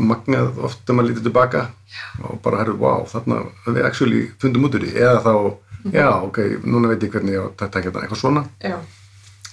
magnað 0.00 0.62
oft 0.64 0.80
þegar 0.82 0.98
maður 0.98 1.10
lítið 1.10 1.26
tilbaka 1.28 1.64
og 2.24 2.38
bara 2.44 2.62
herru, 2.62 2.78
wow, 2.80 3.04
þarna 3.08 3.42
við 3.66 3.82
actually 3.86 4.22
fundum 4.40 4.68
út 4.68 4.78
úr 4.78 4.86
því 4.86 4.94
eða 5.02 5.18
þá, 5.26 5.34
já, 5.92 6.08
ok, 6.28 6.40
núna 6.64 6.92
veit 6.92 7.04
ég 7.04 7.12
hvernig 7.12 7.36
ég 7.36 7.44
á 7.44 7.46
að 7.50 7.58
taka 7.66 7.88
þetta 7.88 8.04
eitthvað 8.06 8.22
svona. 8.22 8.44
Já, 8.62 8.78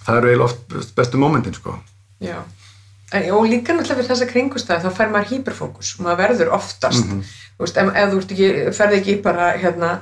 það 0.05 0.21
eru 0.21 0.31
eiginlega 0.31 0.47
oft 0.51 0.95
bestu 0.95 1.21
momentin 1.21 1.57
sko. 1.57 1.75
En, 3.09 3.25
og 3.33 3.47
líka 3.49 3.73
náttúrulega 3.73 4.03
við 4.03 4.09
þessa 4.11 4.29
kringustæði 4.29 4.85
þá 4.85 4.97
fær 4.99 5.11
maður 5.13 5.31
hyperfókus 5.33 5.95
og 5.97 6.05
maður 6.05 6.19
verður 6.23 6.51
oftast. 6.59 7.09
Þú 7.57 7.65
veist, 7.65 7.79
ef, 7.81 7.93
ef 7.97 8.11
þú 8.13 8.19
ekki, 8.23 8.49
ferði 8.77 8.99
ekki 8.99 9.15
bara 9.25 9.51
hérna 9.57 9.93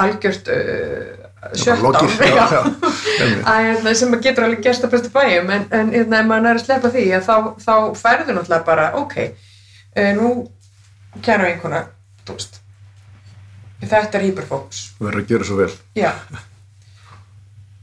algjört 0.00 0.50
uh, 0.50 1.28
einmitt. 1.50 3.46
Að, 3.48 3.60
hérna, 3.64 3.94
sem 3.96 4.16
getur 4.20 4.44
alveg 4.46 4.64
gerst 4.64 4.84
að 4.84 4.92
bestu 4.96 5.12
bæjum 5.14 5.52
en, 5.54 5.68
en 5.72 5.92
hérna, 5.94 6.20
ef 6.20 6.28
maður 6.28 6.50
er 6.50 6.58
að 6.58 6.64
sleppa 6.66 6.90
því 6.92 7.04
þá, 7.24 7.36
þá 7.62 7.74
ferður 7.96 8.36
náttúrulega 8.36 8.66
bara 8.66 8.88
ok, 9.00 9.16
nú 10.16 10.30
kæra 11.24 11.50
einhverna, 11.50 11.84
þú 12.24 12.38
veist 12.38 12.60
þetta 13.80 14.18
er 14.18 14.26
hyperfókus. 14.28 14.80
Þú 14.98 15.06
verður 15.06 15.22
að 15.22 15.30
gera 15.30 15.46
svo 15.48 15.58
vel. 15.60 15.70
Já. 15.96 16.10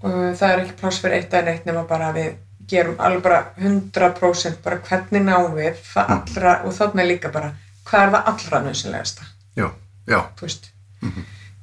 Og 0.05 0.17
það 0.37 0.51
er 0.51 0.59
ekki 0.61 0.75
pláss 0.77 1.01
fyrir 1.01 1.17
eitt 1.17 1.33
en 1.33 1.49
eitt 1.51 1.65
nema 1.65 1.83
bara 1.89 2.11
að 2.11 2.19
við 2.19 2.35
gerum 2.67 2.99
alveg 2.99 3.23
bara 3.23 3.39
100% 3.57 4.59
bara 4.63 4.79
hvernig 4.83 5.23
náum 5.23 5.55
við 5.55 5.79
það 5.87 6.13
allra 6.17 6.53
og 6.67 6.75
þarna 6.75 7.05
líka 7.07 7.31
bara 7.33 7.53
hvað 7.87 8.03
er 8.03 8.13
það 8.13 8.31
allra 8.31 8.59
nöðsynlegasta 8.65 9.27
já, 9.55 9.67
já, 10.03 10.19
þú 10.35 10.47
veist 10.47 10.67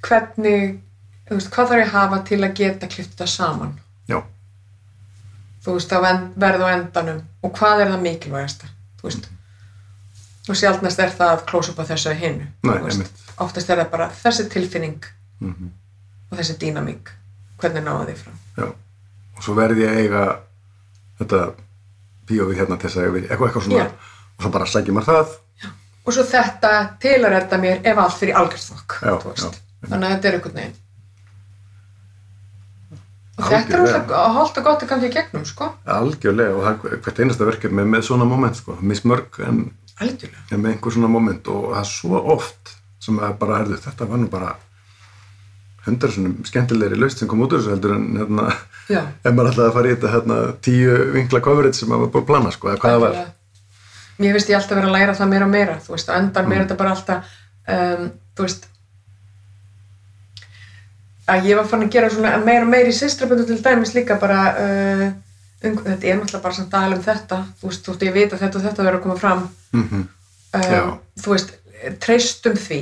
hvernig, 0.05 0.79
þú 1.29 1.39
veist, 1.39 1.51
hvað 1.53 1.71
þarf 1.73 1.83
ég 1.83 1.91
að 1.91 1.95
hafa 1.99 2.21
til 2.31 2.41
að 2.41 2.57
geta 2.61 2.89
klift 2.95 3.13
þetta 3.13 3.29
saman? 3.35 3.75
Já, 4.09 4.19
þú 5.65 5.77
veist, 5.77 5.93
að 5.93 6.25
verða 6.41 6.73
á 6.73 6.75
endanum 6.79 7.23
og 7.45 7.55
hvað 7.59 7.85
er 7.85 7.93
það 7.93 8.07
mikilvægasta? 8.09 8.73
Þú 9.01 9.11
veist 9.11 9.31
og 10.49 10.57
sjálfnast 10.61 10.99
er 11.01 11.11
það 11.19 11.31
að 11.39 11.45
klósa 11.51 11.73
upp 11.73 11.79
á 11.81 11.85
þessu 11.91 12.11
að 12.13 12.19
einmitt. 12.93 13.23
oftast 13.39 13.71
er 13.71 13.79
það 13.83 13.91
bara 13.91 14.11
þessi 14.23 14.49
tilfinning 14.53 15.05
Mhm. 15.41 15.71
og 16.31 16.39
þessi 16.39 16.57
dýnamík 16.61 17.09
hvernig 17.59 17.85
náða 17.85 18.07
því 18.09 18.17
fram 18.17 18.39
já 18.59 18.65
og 19.37 19.43
svo 19.43 19.55
verði 19.55 19.83
ég 19.85 19.91
að 19.91 20.03
eiga 20.05 20.25
þetta 21.21 21.41
bíófið 22.29 22.57
hérna 22.61 22.79
til 22.81 22.89
þess 22.91 22.97
að 22.97 23.05
eitthvað, 23.31 23.49
eitthvað 23.49 23.63
svona 23.65 23.79
Já. 23.85 23.91
og 24.37 24.43
svo 24.43 24.51
bara 24.51 24.65
sækjum 24.67 24.95
maður 24.95 25.11
það 25.11 25.35
og 26.07 26.13
svo 26.13 26.23
þetta 26.29 26.71
til 27.01 27.19
að 27.25 27.31
redda 27.35 27.59
mér 27.59 27.81
ef 27.85 27.99
allt 27.99 28.19
fyrir 28.21 28.35
Já, 29.03 29.15
já. 29.45 29.51
þannig 29.89 30.09
að 30.09 30.15
þetta 30.15 30.29
er 30.29 30.35
einhvern 30.39 30.55
veginn 30.61 30.75
og 33.35 33.45
þetta 33.51 33.57
er 33.57 33.81
Algjörlega. 33.81 33.99
alltaf 33.99 34.35
holdt 34.37 34.59
og 34.61 34.65
gott 34.69 34.83
að 34.85 34.91
í 35.09 35.13
gegnum 35.17 35.45
sko, 35.49 35.71
algjörlega 35.91 36.55
og 36.55 36.67
það, 36.69 37.01
hvert 37.03 37.19
einasta 37.25 37.49
verkefni 37.49 37.83
er 37.83 37.89
með 37.91 38.05
svona 38.07 38.25
moment 38.31 38.57
sko, 38.61 38.77
mismörg 38.81 39.41
en, 39.49 39.65
algjörlega. 40.01 40.45
En 40.53 40.61
með 40.65 40.73
einhver 40.75 40.93
svona 40.97 41.11
moment 41.13 41.49
og 41.53 41.67
það 41.73 41.81
er 41.85 41.91
svo 41.93 42.21
oft 42.35 42.75
sem 43.05 43.19
að 43.21 43.35
bara 43.39 43.59
herðu, 43.61 43.77
þetta 43.85 44.09
var 44.11 44.19
nú 44.23 44.29
bara 44.33 44.55
hundar 45.85 46.11
svona 46.15 46.47
skemmtilegri 46.49 46.97
laust 46.97 47.21
sem 47.21 47.29
kom 47.29 47.43
út 47.45 47.53
úr 47.53 47.61
þessu 47.61 47.75
heldur 47.75 47.93
en 47.99 48.07
hérna, 48.17 48.47
ef 48.89 49.33
maður 49.37 49.51
ætlaði 49.53 49.69
að 49.69 49.75
fara 49.79 49.89
í 49.91 49.95
þetta 49.95 50.13
hérna, 50.15 50.39
tíu 50.65 50.95
vinkla 51.13 51.41
coverage 51.45 51.77
sem 51.77 51.89
maður 51.93 52.07
var 52.07 52.13
búin 52.15 52.25
að 52.25 52.31
plana 52.33 52.53
sko, 52.55 52.71
eða 52.73 52.81
hvað 52.81 52.95
það 52.97 53.03
var. 53.05 53.19
Mér 54.23 54.37
finnst 54.39 54.51
ég 54.53 54.57
alltaf 54.61 54.79
vera 54.79 54.89
að 54.89 54.95
læra 54.97 55.17
það 55.19 55.31
meira 55.35 55.45
og 55.49 55.53
meira 55.53 55.75
þú 55.85 55.93
veist, 55.97 56.09
á 56.09 56.15
endan 56.17 56.47
Mm. 56.49 56.55
þetta 56.63 56.77
bara 56.81 56.95
alltaf 56.95 57.33
um, 57.75 58.09
þú 58.39 58.47
veist 58.49 58.69
að 61.35 61.47
ég 61.49 61.57
var 61.59 61.69
fann 61.69 61.85
að 61.87 61.93
gera 61.95 62.11
svona 62.13 62.33
meira 62.45 62.65
og 62.67 62.71
meira 62.73 62.91
í 62.93 62.97
sýstraböndu 62.97 63.47
til 63.49 63.61
dæmis 63.65 63.95
líka 63.97 64.17
bara 64.21 64.41
uh, 64.61 65.05
um, 65.65 65.79
þetta 65.85 66.11
er 66.11 66.19
náttúrulega 66.21 66.43
bara 66.43 66.59
samt 66.59 66.75
aðal 66.75 66.99
um 66.99 67.03
þetta. 67.05 67.39
Þú 67.61 67.71
veist, 67.71 67.85
þú 67.85 67.95
veist, 67.95 68.05
ég 68.09 68.15
veit 68.15 68.33
að 68.33 68.45
þetta 68.45 68.59
og 68.59 68.67
þetta 68.69 68.87
verður 68.87 69.01
að 69.01 69.07
koma 69.07 69.17
fram. 69.17 69.49
Mm 69.73 70.05
Já. 70.55 70.83
um, 70.83 70.99
þú 71.19 71.33
veist, 71.33 71.57
treystum 72.05 72.55
því. 72.55 72.81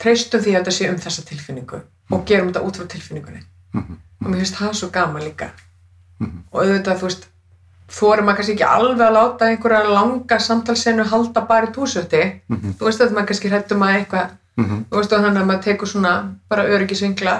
Treystum 0.00 0.40
því 0.40 0.54
að 0.54 0.58
þetta 0.62 0.76
sé 0.78 0.88
um 0.88 1.02
þessa 1.04 1.24
tilfinningu 1.28 1.82
og 2.12 2.24
gerum 2.28 2.48
þetta 2.48 2.64
út 2.64 2.80
frá 2.80 2.86
tilfinningunni. 2.88 3.42
Mhm. 3.74 4.00
og 4.24 4.30
mér 4.30 4.40
finnst 4.40 4.54
það 4.56 4.74
svo 4.78 4.88
gaman 4.94 5.22
líka. 5.22 5.50
Og 6.52 6.60
auðvitað, 6.62 6.98
þú 7.00 7.08
veist 7.08 7.26
þorum 7.90 8.28
maður 8.28 8.38
kannski 8.38 8.54
ekki 8.54 8.68
alveg 8.68 9.02
að 9.04 9.16
láta 9.18 9.48
einhverja 9.50 9.90
langa 9.90 10.38
samtalsenu 10.40 11.04
halda 11.10 11.42
bara 11.48 11.68
í 11.68 11.74
túsötti 11.74 12.22
þú 12.48 12.86
veist 12.86 13.02
að 13.02 13.12
maður 13.12 13.28
kannski 13.30 13.50
hrættum 13.52 13.84
að 13.84 13.96
eitthvað. 13.98 14.30
Mhm. 14.56 14.84
þú 14.90 15.00
veist 15.00 15.12
að 15.12 15.24
þannig 15.26 15.42
að 15.42 15.48
maður 15.50 15.64
tekur 15.64 15.90
svona 15.90 16.12
bara 16.48 16.64
öryggisvingla 16.64 17.34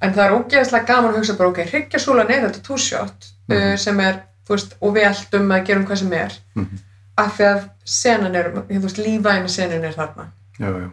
en 0.00 0.14
það 0.14 0.24
er 0.24 0.36
ógeðslega 0.38 0.86
gaman 0.86 1.10
að 1.12 1.18
hugsa 1.18 1.36
bara 1.36 1.48
ok, 1.50 1.58
hryggjasúlan 1.72 2.30
er 2.30 2.44
þetta 2.46 2.62
túsjótt 2.64 3.30
uh, 3.50 3.74
sem 3.78 4.00
er, 4.00 4.22
þú 4.46 4.56
veist, 4.56 4.78
og 4.80 4.94
við 4.96 5.08
eldum 5.10 5.52
að 5.56 5.66
gerum 5.68 5.86
hvað 5.88 6.02
sem 6.04 6.12
er. 6.12 6.38
Mhm. 6.54 6.86
af 7.20 7.34
því 7.36 7.44
að 7.44 7.64
senan 7.84 8.34
er, 8.38 8.46
þú 8.70 8.80
veist, 8.86 8.98
lífæni 8.98 9.48
senan 9.52 9.84
er 9.84 9.92
þarna. 9.92 10.30
Já, 10.58 10.68
já. 10.70 10.88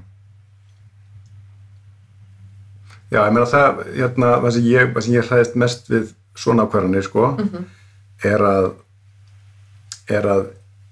Já, 3.12 3.22
ég 3.24 3.32
meina 3.32 3.48
það 3.48 3.78
hérna, 3.96 4.32
það 4.44 4.52
sem 4.58 4.66
ég, 4.68 4.90
það 4.94 5.06
sem 5.06 5.14
ég 5.14 5.30
hræðist 5.30 5.56
mest 5.56 5.86
við 5.92 6.10
svona 6.38 6.66
ákvarðanir 6.68 7.06
sko 7.08 7.30
er 8.28 8.44
að 8.44 8.68
er 10.12 10.28
að 10.28 10.44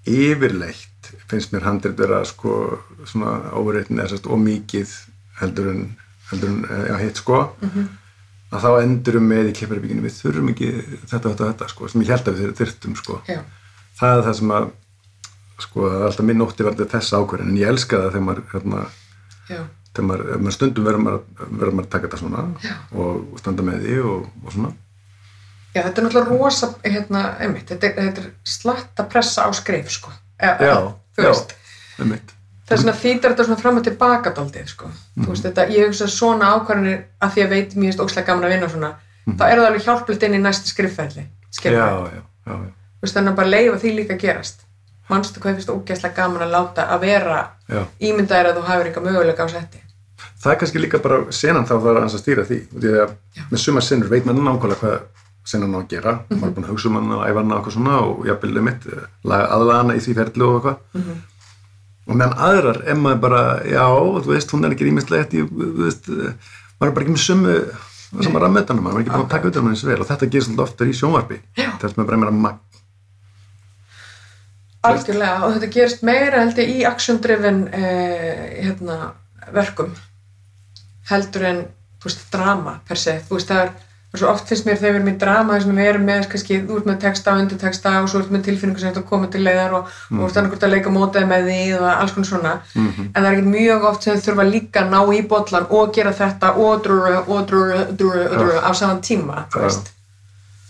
yfirleitt 0.07 1.09
finnst 1.27 1.51
mér 1.51 1.65
handrið 1.67 1.97
vera 1.99 2.21
sko 2.25 2.79
svona 3.05 3.51
óreitin 3.57 3.99
eða 3.99 4.13
sérst 4.13 4.29
ómikið 4.31 4.95
heldur 5.41 5.69
en, 5.73 5.83
heldur 6.31 6.49
en 6.53 6.65
eh, 6.69 6.85
já, 6.89 6.95
hitt 7.03 7.19
sko 7.19 7.41
að 8.53 8.65
þá 8.65 8.69
endurum 8.83 9.29
með 9.29 9.51
í 9.51 9.53
kipparbygginu 9.59 10.05
við 10.05 10.17
þurfum 10.19 10.51
ekki 10.53 10.71
þetta, 11.09 11.21
þetta, 11.29 11.47
þetta 11.51 11.69
sko 11.71 11.89
sem 11.91 12.03
ég 12.03 12.11
held 12.13 12.29
að 12.29 12.41
við 12.41 12.53
þurftum 12.59 12.97
sko. 12.99 13.17
Já, 13.29 13.39
það 13.99 14.17
er 14.19 14.27
það 14.27 14.37
sem 14.39 14.53
að 14.57 14.67
sko, 15.65 15.89
alltaf 16.05 16.27
minn 16.27 16.45
ótti 16.45 16.67
verður 16.67 16.91
þess 16.91 17.15
ákvörðin 17.15 17.51
en 17.53 17.59
ég 17.59 17.73
elska 17.73 18.01
það 18.03 18.15
þegar 18.15 18.25
maður, 18.27 18.43
hérna, 18.53 18.85
já, 19.49 19.61
þegar 19.91 20.07
maður, 20.09 20.31
maður 20.37 20.57
stundum 20.57 20.89
verður 20.89 21.05
maður, 21.05 21.51
maður 21.55 21.85
að 21.85 21.91
taka 21.95 22.07
þetta 22.07 22.21
svona 22.21 22.45
Já. 22.65 22.73
og 23.01 23.39
standa 23.41 23.67
með 23.67 23.85
því 23.87 23.97
og, 24.11 24.29
og 24.43 24.55
svona. 24.57 24.73
Já, 25.75 25.81
þetta 25.81 25.95
er 26.01 26.05
náttúrulega 26.05 26.39
rosa 26.39 26.71
hérna, 26.85 27.25
einmitt, 27.43 27.71
þetta 27.71 27.91
er, 28.05 28.21
er 28.23 28.31
slatt 28.47 29.03
að 29.03 29.11
pressa 29.11 29.47
á 29.47 29.49
skrif, 29.55 29.91
sko. 29.91 30.13
Já, 30.39 30.55
þú 31.15 31.25
já. 31.25 31.31
veist, 31.31 31.55
með 31.99 32.13
mitt 32.13 32.34
það 32.65 32.75
er 32.75 32.81
svona 32.81 32.97
þýtar 33.01 33.33
þetta 33.33 33.47
svona 33.47 33.61
fram 33.61 33.79
og 33.79 33.85
tilbaka 33.85 34.33
daldið, 34.35 34.67
sko, 34.73 34.91
þú 35.21 35.29
veist, 35.31 35.47
þetta 35.47 35.67
ég 35.73 35.89
hugsa 35.89 36.07
svona 36.11 36.51
ákvarðanir 36.55 37.01
að 37.21 37.35
því 37.35 37.45
að 37.45 37.55
veit 37.55 37.75
finnst 37.77 38.03
ókslega 38.03 38.29
gaman 38.31 38.47
að 38.47 38.55
vinna 38.55 38.69
svona, 38.73 38.91
þá 39.25 39.43
er 39.47 39.59
það 39.61 39.67
alveg 39.69 39.87
hjálplegt 39.87 40.27
inn 40.27 40.37
í 40.37 40.43
næsta 40.43 40.71
skrifferðli, 40.73 41.25
já, 41.25 41.57
skilur 41.59 41.79
já, 41.79 41.87
já, 41.87 42.21
já, 42.45 42.53
þú 42.55 43.05
veist, 43.05 43.17
þannig 43.17 43.33
að 43.33 43.39
bara 43.41 43.53
leifa 43.53 43.81
því 43.83 43.95
líka 43.99 44.17
að 44.17 44.23
gerast. 44.25 44.65
Manstu 45.05 45.41
hvað 45.41 45.59
finnst 45.59 45.69
ógeðslega 45.69 46.17
gaman 46.17 46.45
að 46.47 46.53
láta 46.55 46.87
að 46.89 47.03
vera 47.05 47.41
já. 47.69 47.83
ímyndaðir 48.01 48.47
að 48.49 48.55
þú 48.57 48.63
hafur 48.65 48.87
eitthvað 48.89 49.05
möguleika 49.05 49.45
á 49.45 49.49
setti. 49.53 49.81
Það 50.41 50.51
er 50.53 50.57
kannski 50.61 50.81
líka 50.81 51.01
bara 51.03 51.19
senan 51.33 51.67
þá 51.69 51.75
það 51.75 51.89
er 51.91 51.99
að 52.05 52.15
stýra 52.21 52.45
því 52.47 52.57
því 52.71 52.93
að 53.03 53.13
Já. 53.37 53.43
með 53.51 53.61
suma 53.61 53.83
sinnur 53.85 54.09
veit 54.09 54.25
maður 54.25 54.47
nákvæmlega 54.47 54.91
senan 55.45 55.77
á 55.77 55.79
að 55.79 55.87
gera. 55.93 56.13
Maður 56.31 56.47
er 56.49 56.55
búin 56.55 56.65
að 56.65 56.73
hugsa 56.73 56.89
um 56.89 56.97
hana 56.97 57.19
og 57.19 57.23
æfa 57.25 57.43
hana 57.43 57.53
og 57.53 57.59
eitthvað 57.59 57.75
svona 57.77 57.99
og 58.01 58.25
jafnvel 58.29 58.65
mitt 58.65 58.87
aðlaga 59.29 59.77
hana 59.83 59.97
í 59.97 60.03
því 60.05 60.17
ferli 60.19 60.45
og 60.47 60.57
eitthvað 60.57 61.13
og 62.05 62.13
meðan 62.13 62.37
aðrar 62.47 62.79
er 62.85 62.99
maður 62.99 63.21
bara 63.25 63.41
já, 63.65 63.85
þú 63.89 64.31
veist, 64.31 64.53
hún 64.53 64.67
er 64.67 64.75
ekki 64.75 64.87
rýmislegt 64.89 65.33
þú 65.33 65.65
veist, 65.81 66.09
eh, 66.09 66.55
maður 66.77 66.91
er 66.91 66.95
bara 66.97 67.05
ekki 67.05 67.15
með 67.15 67.23
sumu 67.25 67.57
sem 68.23 68.37
að 68.37 68.43
rammötana, 68.45 68.83
maður 68.83 68.99
er 68.99 69.03
ekki 69.03 69.13
búin 69.15 69.25
að 69.25 69.33
taka 69.33 69.51
utan 69.51 69.65
um 69.65 69.71
eins 69.73 69.83
vel. 69.83 69.97
Og 69.99 70.07
þetta 70.07 70.29
gerist 70.31 70.51
alltaf 70.51 70.69
oftar 70.69 70.91
í 70.91 70.95
sjónvarpi 70.95 71.39
þess 71.81 71.97
með 71.97 72.09
bara 72.09 72.19
meira 72.21 72.35
magn. 72.35 72.61
Algjörlega 74.85 75.47
og 75.47 75.55
þetta 75.55 75.71
gerist 75.73 76.03
meira 76.05 76.43
held 76.43 76.61
ég 76.61 76.73
í 76.75 76.83
action-driven 76.85 77.63
eh, 77.73 78.43
hérna, 78.67 78.99
verkum 79.55 79.95
heldur 81.09 81.47
en 81.49 81.63
þú 82.01 82.09
veist, 82.09 82.27
drama 82.33 82.77
per 82.85 83.01
se, 83.01 83.17
þú 83.25 83.39
veist, 83.39 83.49
það 83.49 83.63
er 83.63 83.73
og 84.15 84.21
svo 84.21 84.29
oft 84.31 84.47
finnst 84.49 84.65
mér 84.67 84.77
þegar 84.79 84.93
við 84.93 84.99
erum 84.99 85.09
í 85.11 85.15
drama 85.19 85.55
þess 85.55 85.67
að 85.67 85.79
við 85.79 85.89
erum 85.91 86.05
með 86.07 86.27
kannski, 86.31 86.59
þú 86.67 86.77
ert 86.79 86.85
með 86.89 86.99
texta 87.03 87.33
og 87.33 87.41
undirteksta 87.43 87.93
og 88.01 88.07
svo 88.11 88.21
ert 88.21 88.29
með 88.31 88.45
tilfinningu 88.47 88.81
sem 88.81 88.93
þetta 88.93 89.09
koma 89.09 89.27
til 89.31 89.41
leiðar 89.43 89.75
og, 89.79 89.89
og 90.11 90.21
þú 90.21 90.27
ert 90.29 90.39
annað 90.39 90.53
hvort 90.53 90.65
að 90.67 90.73
leika 90.75 90.93
mótaði 90.95 91.29
með 91.31 91.49
því 91.49 91.57
og 91.79 91.87
alls 91.91 92.13
konar 92.15 92.29
svona. 92.29 92.53
En 92.75 93.09
það 93.11 93.27
er 93.27 93.33
ekkert 93.33 93.51
mjög 93.51 93.87
oft 93.89 94.05
sem 94.07 94.15
þau 94.15 94.25
þurfa 94.29 94.45
líka 94.51 94.83
að 94.85 94.93
ná 94.93 94.99
í 95.17 95.19
bollan 95.33 95.67
og 95.79 95.91
gera 95.97 96.13
þetta 96.15 96.53
og 96.63 96.85
drúru 96.85 97.17
og 97.25 97.43
drúru, 97.49 97.81
drúru, 97.91 98.23
drúru 98.31 98.63
á 98.63 98.71
saman 98.71 99.03
tíma, 99.03 99.43
þú 99.51 99.65
veist. 99.65 99.91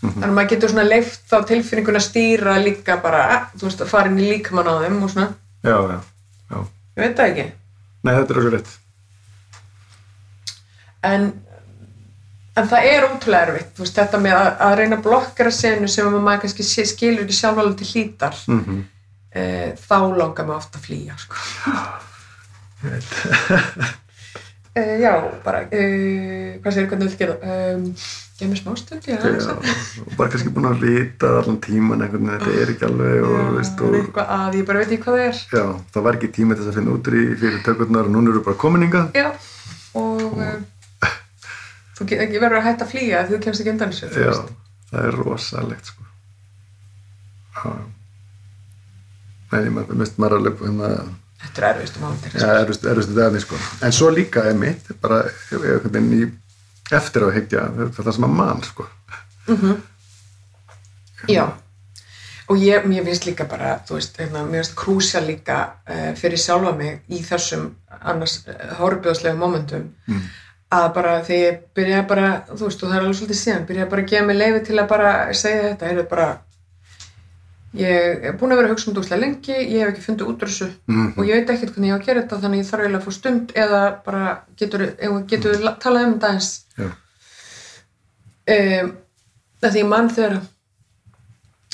Þannig 0.06 0.28
að 0.28 0.36
maður 0.38 0.52
getur 0.54 0.74
svona 0.74 0.88
leift 0.90 1.22
þá 1.30 1.38
tilfinningun 1.50 2.00
að 2.00 2.06
stýra 2.06 2.58
líka 2.62 2.98
bara, 3.02 3.22
þú 3.56 3.70
veist, 3.70 3.86
að 3.86 3.94
fara 3.94 4.12
inn 4.12 4.20
í 4.22 4.28
líkamann 4.34 4.70
á 4.70 4.76
þeim 4.84 5.00
og 5.06 5.14
svona, 5.14 5.30
já, 5.66 5.78
já, 5.78 5.98
já. 6.52 6.60
ég 6.98 7.02
veit 7.02 7.18
það 7.22 7.32
ekki. 7.32 7.48
Nei, 8.06 8.14
þetta 8.14 8.36
er 8.36 8.42
okkur 8.42 8.56
rétt. 8.58 8.76
En 12.56 12.68
það 12.72 12.90
er 12.90 13.08
ótrúlega 13.10 13.48
erfitt, 13.50 13.72
þú 13.76 13.86
veist, 13.86 13.98
þetta 14.00 14.20
með 14.24 14.36
að, 14.40 14.52
að 14.68 14.76
reyna 14.80 15.00
að 15.00 15.08
blokkera 15.08 15.54
senu 15.54 15.88
sem 15.92 16.08
að 16.08 16.20
maður 16.20 16.44
kannski 16.46 16.86
skilur 16.88 17.26
ekki 17.26 17.40
sjálf 17.40 17.64
alveg 17.64 17.80
til 17.82 17.90
hlítar 17.94 18.44
Mm 18.48 18.84
e, 19.36 19.46
þá 19.80 19.98
langar 20.16 20.48
maður 20.48 20.62
ofta 20.64 20.80
að 20.80 20.88
flýja 20.88 21.16
sko. 21.20 21.40
E, 24.76 24.84
já, 25.06 25.14
bara 25.46 25.66
e, 25.72 25.82
hvað 26.62 26.78
segir, 26.78 26.92
hvernig 26.92 27.12
vil 27.12 27.20
gera? 27.20 27.40
Um, 27.40 27.90
ég 28.36 28.52
með 28.52 28.60
smástund, 28.60 29.08
já, 29.08 29.16
Já, 29.16 29.54
og 29.56 30.16
bara 30.20 30.32
kannski 30.34 30.52
búin 30.52 30.68
að 30.68 30.84
vita 30.84 31.32
allan 31.40 31.60
tíman 31.64 32.04
veginn, 32.04 32.32
þetta 32.34 32.56
er 32.62 32.72
ekki 32.74 32.88
alveg 32.90 33.18
og, 33.24 33.36
Já, 33.36 33.50
veist, 33.58 33.84
og 33.88 33.98
eitthvað 34.02 34.32
að, 34.38 34.60
ég 34.60 34.70
bara 34.70 34.84
veit 34.84 34.90
ekki 34.92 35.04
hvað 35.06 35.20
það 35.20 35.28
er. 35.30 35.42
Já, 35.56 35.66
það 35.96 36.08
var 36.08 36.20
ekki 36.20 36.32
tíma 36.40 36.60
þess 36.60 36.72
að 36.72 36.80
finna 36.80 36.96
út 36.96 37.12
í 37.12 37.26
fyrir 37.44 37.62
tökurnar 37.68 38.10
og 38.10 38.16
núna 38.16 38.34
eru 38.34 38.46
bara 38.46 38.64
kominninga. 38.66 39.06
og 39.96 40.44
e, 40.44 40.50
þú 41.96 42.08
verður 42.12 42.58
að 42.60 42.66
hætta 42.70 42.86
að 42.88 42.92
flýja 42.94 43.22
ef 43.24 43.30
þú 43.32 43.42
kemst 43.46 43.64
ekki 43.64 43.74
undan 43.76 43.94
þessu, 43.94 44.10
þú 44.14 44.26
Já, 44.26 44.34
það 44.92 45.10
er 45.10 45.20
rosalegt, 45.22 45.92
sko. 45.92 46.02
Nei, 49.56 49.70
maður, 49.72 50.00
mist 50.02 50.18
maður 50.20 50.40
alveg 50.42 50.64
hérna, 50.66 50.90
þetta 51.46 51.62
er 51.62 51.68
erfiðstu 51.70 52.02
mánuðir 52.04 52.34
já, 52.42 52.48
erfust, 52.62 52.88
erfust 52.92 53.12
þetta 53.16 53.44
sko. 53.46 53.60
En 53.88 53.96
svo 53.96 54.10
líka 54.12 54.44
er 54.50 54.58
mitt, 54.60 54.90
bara 55.02 55.22
í 56.20 56.26
eftir 56.96 57.26
að 57.28 57.36
hyggja, 57.40 57.68
það 57.96 58.12
sem 58.18 58.28
að 58.28 58.34
mann, 58.42 58.64
sko. 58.66 58.88
Já, 61.32 61.46
og 62.52 62.60
ég, 62.62 62.84
mér 62.90 63.06
finnst 63.08 63.26
líka 63.30 63.48
bara, 63.50 63.78
þú 63.88 63.98
veist, 63.98 64.18
hérna, 64.22 64.44
mér 64.46 64.62
finnst 64.62 64.76
krúsja 64.78 65.22
líka 65.24 65.60
uh, 65.88 66.12
fyrir 66.20 66.42
sjálfa 66.42 66.76
mig 66.78 67.00
í 67.10 67.22
þessum 67.26 67.70
annars 68.02 68.42
uh, 68.50 68.76
horfbjóðslega 68.82 69.40
momentum 69.40 69.94
Mm. 70.06 70.26
Að 70.80 70.90
bara 70.98 71.14
þegar 71.28 71.44
ég 71.46 71.62
byrjaði 71.78 72.08
bara, 72.10 72.32
þú 72.52 72.64
veist, 72.68 72.84
og 72.84 72.90
það 72.90 72.98
er 72.98 73.04
alveg 73.06 73.18
svolítið 73.20 73.40
síðan, 73.42 73.66
byrjaði 73.70 73.90
bara 73.94 74.04
að 74.06 74.12
gefa 74.12 74.26
mig 74.30 74.38
leiði 74.40 74.62
til 74.68 74.80
að 74.82 74.88
bara 74.92 75.14
segja 75.34 75.64
þetta, 75.70 75.90
heyrðu 75.92 76.06
bara, 76.14 76.28
ég 77.76 78.26
er 78.30 78.36
búin 78.40 78.52
að 78.56 78.60
vera 78.62 78.70
að 78.70 78.74
hugsa 78.76 78.90
um 78.92 78.96
dúslega 78.96 79.22
lengi, 79.22 79.56
ég 79.56 79.82
hef 79.84 79.90
ekki 79.94 80.06
fundið 80.06 80.30
út 80.32 80.44
úr 80.46 80.52
þessu 80.52 80.68
Mm 80.88 81.14
og 81.18 81.24
ég 81.28 81.36
veit 81.42 81.50
ekkert 81.56 81.74
hvernig 81.76 81.90
ég 81.92 81.96
á 81.96 82.00
að 82.00 82.06
gera 82.08 82.22
þetta 82.22 82.42
þannig 82.44 82.62
ég 82.62 82.70
þarf 82.70 82.84
eiginlega 82.86 83.02
að 83.02 83.06
fá 83.06 83.12
stund 83.20 83.56
eða 83.66 83.82
bara 84.06 84.26
getur, 84.62 84.86
getur 85.28 85.58
mm. 85.60 85.80
talað 85.84 86.06
um 86.08 86.14
þetta 86.16 86.34
eins 86.34 86.52
um, 88.56 88.92
því 89.66 89.82
ég 89.82 89.90
mann 89.92 90.10
þegar 90.16 90.38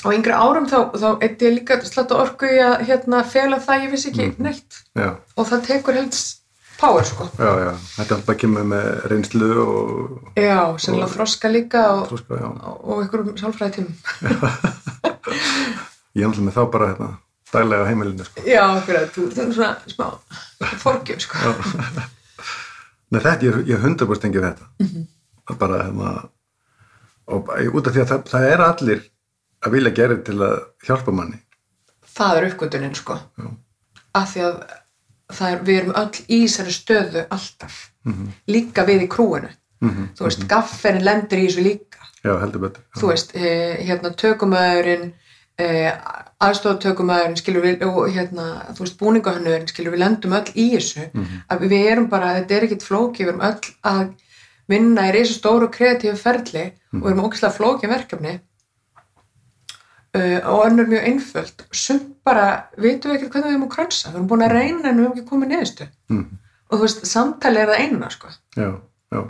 á 0.02 0.08
yngri 0.10 0.34
árum 0.34 0.66
þá, 0.66 0.78
þá 0.98 1.08
eitt 1.22 1.42
ég 1.46 1.54
líka 1.60 1.78
slatta 1.86 2.18
orku 2.18 2.48
í 2.50 2.58
að 2.58 2.86
hérna, 2.88 3.22
fela 3.22 3.60
það 3.62 3.84
ég 3.84 3.92
vissi 3.94 4.10
ekki 4.10 4.26
Mhm. 4.32 4.42
neitt 4.48 4.80
Já, 4.98 5.08
og 5.36 5.46
það 5.46 5.66
tekur 5.68 5.94
helst 6.00 6.41
power 6.82 7.04
sko 7.06 7.26
já, 7.38 7.50
já, 7.62 7.72
þetta 7.96 8.08
er 8.10 8.16
alltaf 8.18 8.38
kemur 8.42 8.66
með 8.72 8.88
reynslu 9.12 9.50
og 9.62 10.38
já, 10.38 10.56
sennilega 10.82 11.12
þroska 11.14 11.50
líka 11.54 11.82
og, 11.96 12.04
þroska, 12.10 12.40
og 12.82 13.02
einhverjum 13.04 13.36
sálfræði 13.40 13.78
tímum 13.78 13.94
Ég 16.12 16.22
er 16.22 16.28
alltaf 16.28 16.42
með 16.44 16.56
þá 16.58 16.64
bara 16.74 16.88
hérna, 16.90 17.06
daglega 17.52 17.84
á 17.84 17.88
heimilinu, 17.88 18.24
sko. 18.28 18.42
já, 18.44 18.64
fyrir 18.84 18.98
að 19.00 19.14
þú 19.14 19.22
er 19.30 19.54
svona 19.56 19.70
smá 19.94 20.74
forgjöf 20.82 21.22
sko 21.24 21.54
Nei, 23.12 23.20
þetta, 23.20 23.44
ég, 23.44 23.56
ég 23.68 23.82
hundar 23.82 24.08
bara 24.08 24.16
stengið 24.22 24.44
þetta. 24.46 24.66
Mhm. 24.80 25.02
Það 25.50 25.56
bara, 25.60 25.78
hérna, 25.84 26.12
og 27.28 27.50
út 27.76 27.88
af 27.90 27.92
því 27.96 28.00
að 28.04 28.12
það, 28.12 28.22
það 28.30 28.46
er 28.48 28.62
allir 28.66 29.02
að 29.66 29.74
vilja 29.76 29.92
gera 29.98 30.16
til 30.24 30.36
að 30.46 30.54
hjálpa 30.88 31.12
manni. 31.16 31.40
það 32.16 32.38
er 32.38 32.46
uppgötunin 32.50 32.94
sko 32.96 33.18
Já. 33.40 33.50
af 34.20 34.32
því 34.32 34.40
að 34.48 34.56
er, 35.40 35.58
við 35.64 35.80
erum 35.80 35.96
öll 35.96 36.22
í 36.28 36.44
þessari 36.46 36.72
stöðu 36.72 37.26
alltaf. 37.30 37.90
Mm 38.04 38.32
líka 38.46 38.84
við 38.84 39.02
í 39.02 39.08
krúinu. 39.08 39.48
-hmm. 39.82 40.08
þú 40.16 40.28
veist, 40.28 40.46
gafferinn 40.48 41.04
lendur 41.04 41.38
í 41.38 41.48
þessu 41.48 41.62
líka. 41.62 41.98
Já, 42.22 42.38
heldur 42.40 42.60
betur. 42.60 42.82
þú 42.98 43.08
veist, 43.10 43.34
eh, 43.34 43.82
hérna 43.86 44.14
tökumæðurinn 44.14 45.12
eh, 45.58 45.92
aðstofatökumæðurinn 46.40 47.36
skilur 47.36 47.62
við, 47.62 47.82
og 47.86 48.08
hérna 48.10 48.46
þú 48.74 48.84
veist, 48.84 48.98
búningahönnurinn 48.98 49.68
skilur 49.68 49.92
við 49.92 50.02
lendum 50.04 50.32
öll 50.32 50.50
í 50.54 50.66
þessu. 50.76 51.10
Mhm. 51.12 51.42
að 51.50 51.58
við 51.60 51.90
erum 51.92 52.08
bara, 52.08 52.34
þetta 52.40 52.54
er 52.54 52.62
ekkit 52.62 52.82
flóki 52.82 53.24
við 53.24 53.28
erum 53.28 53.46
öll 53.50 53.60
að 53.82 54.14
vinna 54.68 55.08
í 55.08 55.12
reysa 55.12 55.34
stóru 55.34 55.68
kreatífu 55.68 56.16
ferli 56.16 56.72
og 56.94 57.02
við 57.02 57.12
erum 57.12 57.24
ógæslega 57.26 57.56
flókin 57.56 57.90
verkefni 57.90 58.40
uh, 60.16 60.38
og 60.52 60.66
önnur 60.66 60.88
mjög 60.90 61.08
einföld. 61.08 61.64
Sumt 61.72 62.08
bara, 62.26 62.46
vitum 62.78 63.12
við 63.12 63.18
ekkert 63.18 63.36
hvernig 63.36 63.50
við 63.50 63.56
erum 63.56 63.66
að 63.66 63.74
krönsa 63.76 64.10
við 64.10 64.18
erum 64.18 64.30
búin 64.30 64.46
að 64.46 64.54
reyna 64.56 64.88
en 64.88 64.98
við 64.98 65.04
erum 65.04 65.12
ekki 65.12 65.28
komið 65.28 65.54
neðustu 65.56 65.90
Mm. 66.12 66.38
Og 66.72 66.78
þú 66.78 66.84
veist, 66.86 67.06
samtali 67.08 67.60
er 67.60 67.68
það 67.68 67.82
eina 67.82 68.08
sko. 68.12 68.30
Já, 68.56 68.68
já, 69.12 69.20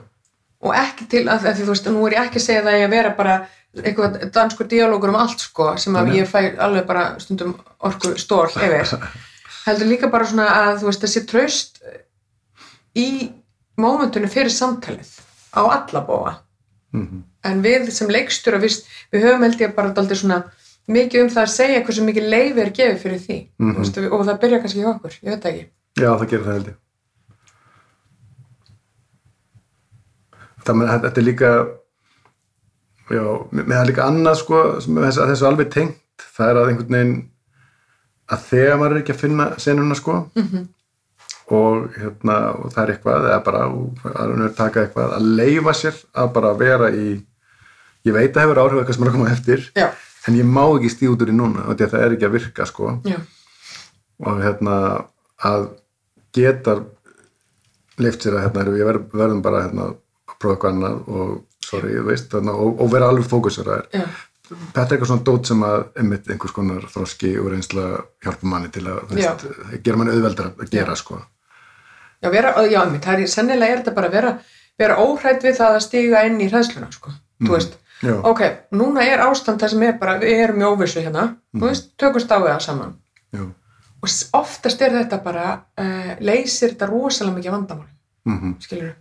og 0.63 0.77
ekki 0.79 1.07
til 1.11 1.23
að, 1.27 1.47
að 1.47 1.57
því 1.57 1.65
þú 1.67 1.73
veist, 1.73 1.89
nú 1.91 2.05
er 2.07 2.15
ég 2.15 2.27
ekki 2.27 2.39
að 2.39 2.45
segja 2.45 2.63
það 2.63 2.73
að 2.73 2.83
ég 2.83 2.91
vera 2.93 3.13
bara 3.19 3.35
eitthvað 3.83 4.19
danskur 4.35 4.69
dialógur 4.71 5.11
um 5.11 5.19
allt 5.19 5.43
sko, 5.43 5.67
sem 5.79 5.99
að 5.99 6.11
Nei. 6.11 6.17
ég 6.21 6.31
fæ 6.31 6.39
alveg 6.59 6.87
bara 6.87 7.05
stundum 7.23 7.57
orku 7.83 8.15
stól 8.19 8.47
yfir. 8.51 8.95
Heldur 9.67 9.91
líka 9.91 10.11
bara 10.11 10.27
svona 10.27 10.49
að 10.61 10.83
þú 10.83 10.91
veist 10.91 11.07
þessi 11.07 11.25
traust 11.31 11.83
í 12.99 13.09
mómentunum 13.79 14.31
fyrir 14.31 14.55
samtalið 14.55 15.15
á 15.55 15.63
alla 15.67 16.07
bóa 16.07 16.35
mm 16.95 17.23
en 17.49 17.63
við 17.65 17.91
sem 17.95 18.11
leikstjóra 18.11 18.61
við, 18.63 18.81
við 19.13 19.27
höfum 19.27 19.47
held 19.47 19.63
ég 19.63 19.75
bara 19.77 19.93
daldið 19.97 20.23
svona 20.23 20.41
mikið 20.91 21.25
um 21.25 21.31
það 21.33 21.43
að 21.45 21.53
segja 21.55 21.83
hversu 21.87 22.07
mikið 22.07 22.29
leifi 22.33 22.63
er 22.63 22.73
gefið 22.79 23.03
fyrir 23.03 23.21
því 23.23 23.39
mm 23.63 23.77
veist, 23.79 23.99
og 24.03 24.25
það 24.27 24.41
byrja 24.45 24.61
kannski 24.63 24.83
hjá 24.83 24.91
okkur, 24.93 25.19
ég 25.21 25.31
veit 25.31 25.45
það 25.45 25.53
ekki. 25.53 25.67
Já, 26.01 26.09
það 26.11 26.29
gerir 26.33 26.47
það 26.47 26.57
held 26.57 26.71
ég. 26.73 26.79
Það 30.63 30.79
með 30.79 30.93
þetta 30.93 31.21
er 31.21 31.27
líka, 31.27 31.51
já, 33.11 33.25
með 33.51 33.73
það 33.73 33.81
er 33.83 33.91
líka 33.91 34.07
annað, 34.07 34.39
sko, 34.43 34.63
sem 34.85 34.99
er 35.03 35.11
þessu, 35.11 35.47
alveg 35.49 35.73
tengt, 35.75 36.27
það 36.37 36.53
er 36.53 36.61
að 36.61 36.71
einhvern 36.73 36.97
veginn, 36.97 37.17
að 38.33 38.47
þegar 38.51 38.79
maður 38.81 38.95
er 38.95 39.03
ekki 39.03 39.15
að 39.17 39.23
finna 39.25 39.51
senuna, 39.63 39.99
sko, 39.99 40.23
mm 40.39 40.71
og 41.53 41.91
hérna, 41.99 42.37
og 42.55 42.71
það 42.73 42.83
er 42.83 42.91
eitthvað 42.95 43.27
eða 43.29 43.41
bara, 43.45 43.63
að 44.13 44.31
hún 44.31 44.45
er 44.47 44.55
taka 44.57 44.85
eitthvað 44.87 45.15
að 45.19 45.29
leifa 45.41 45.75
sér 45.77 45.99
að 46.23 46.31
bara 46.37 46.53
vera 46.57 46.89
í 46.95 47.07
ég 48.07 48.15
veit 48.15 48.37
að 48.37 48.47
hefur 48.47 48.61
áhrif 48.63 48.81
eitthvað 48.81 48.97
sem 48.97 49.05
er 49.05 49.11
að 49.11 49.17
koma 49.17 49.33
eftir 49.33 49.65
já, 49.77 49.89
en 50.29 50.37
ég 50.39 50.47
má 50.47 50.65
ekki 50.77 50.91
stíð 50.93 51.15
út 51.15 51.23
úr 51.27 51.33
í 51.33 51.37
núna 51.37 51.65
og 51.69 51.75
að 51.81 51.93
það 51.95 52.05
er 52.07 52.17
ekki 52.17 52.29
að 52.29 52.35
virka 52.37 52.67
sko. 52.69 52.91
Já, 53.09 53.19
og 54.23 54.43
hérna 54.43 54.77
að 55.43 55.65
geta 56.37 56.77
leift 58.03 58.23
sér 58.25 58.39
að 58.39 58.45
hérna, 58.47 58.67
við 58.73 58.85
verð, 58.89 59.09
verðum 59.13 59.41
bara 59.45 59.65
hérna, 59.67 59.89
að 59.93 60.37
prófa 60.43 60.55
eitthvað 60.57 60.75
annað 60.77 61.01
og 61.13 61.33
sorry, 61.67 61.97
veist, 62.07 62.29
þarna, 62.33 62.55
og, 62.59 62.79
og 62.83 62.93
vera 62.93 63.09
alveg 63.13 63.29
fókusur 63.31 63.69
já, 63.93 64.07
þetta 64.53 64.83
er 64.83 64.95
eitthvað 64.97 65.11
svona 65.13 65.27
dót 65.29 65.51
sem 65.51 65.63
að 65.67 65.85
einmitt 66.01 66.31
einhvers 66.33 66.55
konar 66.57 66.87
þroski 66.93 67.35
og 67.41 67.51
reynsla 67.53 67.85
hjálpa 68.25 68.49
manni 68.51 68.73
til 68.75 68.87
að, 68.91 69.03
veist, 69.13 69.45
gera 69.85 70.01
manni 70.01 70.17
auðveldar 70.17 70.51
að 70.57 70.73
gera 70.73 70.97
sko. 70.99 71.21
Já, 72.23 72.31
vera, 72.31 72.55
já, 72.71 72.81
það 73.03 73.13
er, 73.25 73.31
sennilega 73.31 73.75
er 73.77 73.83
þetta 73.83 73.95
bara 73.99 74.11
að 74.11 74.17
vera, 74.19 74.33
vera 74.79 74.99
óhrætt 75.03 75.47
við 75.47 75.57
það 75.59 75.77
að 75.79 75.85
stíga 75.87 76.25
inn 76.29 76.41
í 76.43 76.51
hræðsluna, 76.51 76.91
sko, 76.95 77.11
Mhm. 77.13 77.49
þú 77.49 77.55
veist 77.57 77.79
Já, 78.03 78.17
ok, 78.27 78.43
núna 78.75 79.05
er 79.07 79.23
ástand 79.23 79.63
það 79.63 79.75
sem 79.75 79.83
er 79.87 79.99
bara, 80.01 80.17
við 80.19 80.41
erum 80.45 80.63
í 80.63 80.67
óvissu 80.67 81.03
hérna, 81.05 81.29
þú 81.55 81.69
veist, 81.69 81.93
tökumst 82.01 82.33
á 82.35 82.39
það 82.43 82.59
saman. 82.65 82.97
Já, 83.33 83.45
og 84.03 84.17
oftast 84.41 84.83
er 84.83 84.97
þetta 84.99 85.21
bara, 85.23 85.47
uh, 85.79 86.13
leysir 86.21 86.73
þetta 86.75 86.91
rosalega 86.91 87.37
mikið 87.39 87.57
vandamál, 87.57 87.89
mhm, 88.27 88.59
skilur 88.65 88.93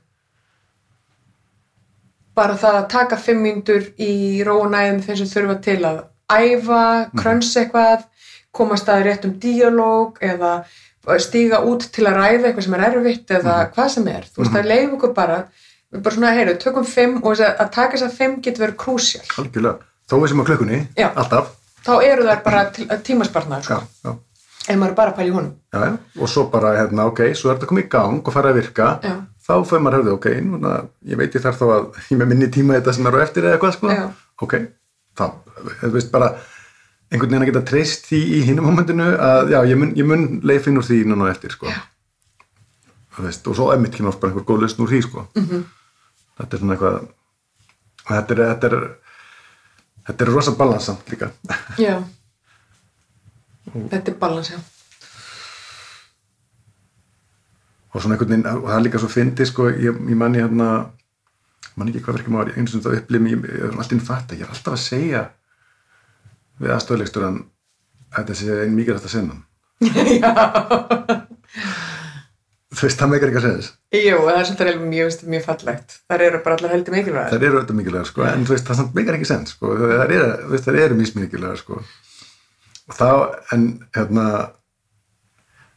bara 2.38 2.56
það 2.60 2.78
að 2.80 2.88
taka 2.94 3.18
fimm 3.19 3.44
mínútur 3.45 3.90
í 4.02 4.14
rónæðum 4.48 5.02
þeim 5.06 5.18
sem 5.19 5.32
þurfa 5.34 5.57
til 5.65 5.80
að 5.88 5.99
æfa, 6.32 6.84
krönsa 7.18 7.65
eitthvað 7.65 8.06
komast 8.56 8.90
að 8.91 9.03
réttum 9.07 9.36
díalóg 9.41 10.22
eða 10.23 10.61
stíga 11.22 11.61
út 11.68 11.88
til 11.94 12.06
að 12.07 12.18
ræða 12.19 12.48
eitthvað 12.49 12.65
sem 12.68 12.78
er 12.78 12.86
erfitt 12.88 13.36
eða 13.40 13.57
hvað 13.73 13.91
sem 13.95 14.07
er, 14.11 14.28
þú 14.30 14.44
veist, 14.44 14.56
það 14.56 14.72
leif 14.72 14.95
okkur 14.98 15.14
bara 15.18 15.38
við 15.92 16.02
bara 16.06 16.16
svona, 16.16 16.34
heyru, 16.38 16.56
tökum 16.62 16.86
fimm 16.88 17.18
og 17.22 17.32
þess 17.36 17.46
að, 17.48 17.56
að 17.66 17.72
taka 17.78 17.98
þess 17.98 18.08
að 18.08 18.18
fimm 18.20 18.36
getur 18.46 18.66
verið 18.66 18.78
krúsjál 18.84 19.24
algjörlega 19.38 19.78
þó 20.12 20.16
við 20.22 20.30
sem 20.34 20.42
á 20.44 20.46
klukkunni, 20.50 20.80
Já. 21.00 21.08
alltaf 21.16 21.50
þá 21.86 21.94
eru 22.06 22.28
þær 22.28 22.44
bara 22.46 22.62
til, 22.76 22.86
tímaspartnar 23.08 23.62
já, 23.66 23.66
sko, 23.66 23.80
já, 24.06 24.14
ef 24.72 24.78
maður 24.78 24.92
er 24.94 24.98
bara 25.02 25.12
að 25.14 25.18
pæla 25.20 25.28
í 25.32 25.36
honum 25.36 25.54
já, 25.74 25.80
já. 25.90 25.98
og 26.22 26.30
svo 26.32 26.46
bara, 26.54 26.72
hérna, 26.80 27.08
ok, 27.12 27.22
svo 27.36 27.50
er 27.52 27.58
þetta 27.60 27.70
komið 27.72 27.86
í 27.88 27.92
gang 27.96 28.22
og 28.28 28.34
fara 28.36 28.52
að 28.54 28.60
virka, 28.62 28.90
Já. 29.04 29.16
þá 29.48 29.54
fyrir 29.68 29.84
maður 29.88 29.98
hefði, 30.02 30.16
ok, 30.20 30.28
núna, 30.48 30.74
ég 31.12 31.18
veit 31.20 31.36
ég 31.36 31.44
þarf 31.44 31.60
þá 31.60 31.66
að 31.76 32.00
ég 32.14 32.20
með 32.22 32.32
minni 32.32 32.50
tíma 32.54 32.78
þetta 32.80 32.94
sem 32.98 33.08
er 33.12 33.18
á 33.18 33.24
eftir 33.26 33.48
eða 33.50 33.58
eitthvað, 33.58 33.76
sko 33.80 33.92
Já. 33.96 34.04
ok, 34.48 34.56
þá, 35.18 35.26
þú 35.82 35.92
veist 35.98 36.12
bara 36.14 36.32
einhvern 37.12 37.34
veginn 37.34 37.44
að 37.44 37.50
geta 37.52 37.66
treyst 37.72 38.06
því 38.08 38.20
í 38.38 38.44
hinum 38.48 38.70
momentinu 38.70 39.10
að, 39.18 39.50
já, 39.52 39.60
ég 39.74 39.80
mun, 39.82 39.90
ég 40.00 40.08
mun 40.08 40.28
leifin 40.48 40.78
úr 40.80 40.86
því 40.88 41.02
núna 41.12 41.28
á 41.28 41.34
eftir, 41.34 41.52
sko 41.58 41.68
Já. 41.72 41.82
Þú 43.12 43.26
veist, 43.28 43.48
og 43.52 43.58
svo 43.58 43.66
emmitt 43.74 43.98
kemur 43.98 44.14
oft 44.14 44.22
bara 44.22 44.32
einhver 44.32 44.46
góð 44.48 44.62
lausn 44.64 44.86
úr 44.86 44.92
því, 44.94 45.02
sko 45.10 45.26
Mhm. 45.36 45.66
Þetta 46.42 46.58
er 46.58 46.64
svona 46.64 46.76
eitthvað 46.76 47.00
þetta 48.12 48.36
er, 48.36 48.44
þetta 48.52 48.72
er 48.72 48.78
þetta 50.10 50.26
er 50.26 50.34
rosa 50.34 50.56
balansamt 50.58 51.10
líka. 51.14 51.32
Já. 51.80 51.96
Þetta 53.72 54.12
er 54.12 54.18
balans, 54.20 54.52
já. 54.52 54.60
Og 57.92 58.00
svona 58.02 58.16
einhvern 58.16 58.32
veginn, 58.32 58.48
og 58.48 58.66
það 58.70 58.78
er 58.78 58.84
líka 58.88 59.02
svo 59.04 59.12
fyndi 59.12 59.46
sko, 59.48 59.68
ég, 59.70 60.02
ég 60.10 60.18
manni 60.18 60.42
hérna 60.42 60.72
manni 61.76 61.94
ekki 61.94 62.04
hvað 62.06 62.18
verkefum 62.20 62.40
ári, 62.42 62.56
eins 62.58 62.74
og 62.76 62.84
þetta 62.84 63.02
upplifum 63.02 63.30
ég, 63.32 63.46
er 63.48 63.72
alltaf 63.72 63.96
inn 63.96 64.04
fatt 64.04 64.34
ég 64.36 64.44
er 64.44 64.52
alltaf 64.52 64.76
að 64.76 64.84
segja 64.84 65.22
við 66.62 66.74
aðstofleikstur 66.76 67.28
að 67.28 67.40
þetta 68.18 68.38
sé 68.42 68.58
einn 68.64 68.76
mikið 68.78 69.00
þetta 69.00 69.14
sennan 69.16 69.40
þú 72.82 72.88
veist, 72.88 72.99
það 73.02 73.12
meikar 73.12 73.30
ekki 73.32 73.40
að 73.40 73.45
segja 73.45 73.58
þess. 73.60 73.74
Jú, 74.02 74.16
það 74.26 74.38
er 74.40 74.48
svolítið 74.49 74.70
mjög, 74.72 74.86
mjög, 74.91 75.26
mjög 75.34 75.44
fallegt. 75.48 75.98
Það 76.10 76.24
eru 76.28 76.40
bara 76.45 76.58
allar 76.58 76.74
heldur 76.76 76.95
mikilvæg. 76.95 77.28
það 77.32 77.45
eru 77.48 77.60
auðvitað 77.60 77.78
mikilvægar 77.80 78.10
sko, 78.10 78.24
en 78.28 78.48
þú 78.48 78.56
veist, 78.56 78.66
það 78.70 78.80
samt 78.82 78.98
meikar 78.98 79.18
ekki 79.20 79.30
sens 79.30 79.53
sko, 79.56 79.74
það 79.82 80.03
eru, 80.18 80.32
veist, 80.53 80.66
það 80.68 80.80
eru 80.86 80.98
mismikilvægar 81.02 81.62
sko. 81.62 81.82
Og 82.91 82.98
þá, 82.98 83.10
en 83.56 83.68
hérna 83.95 84.26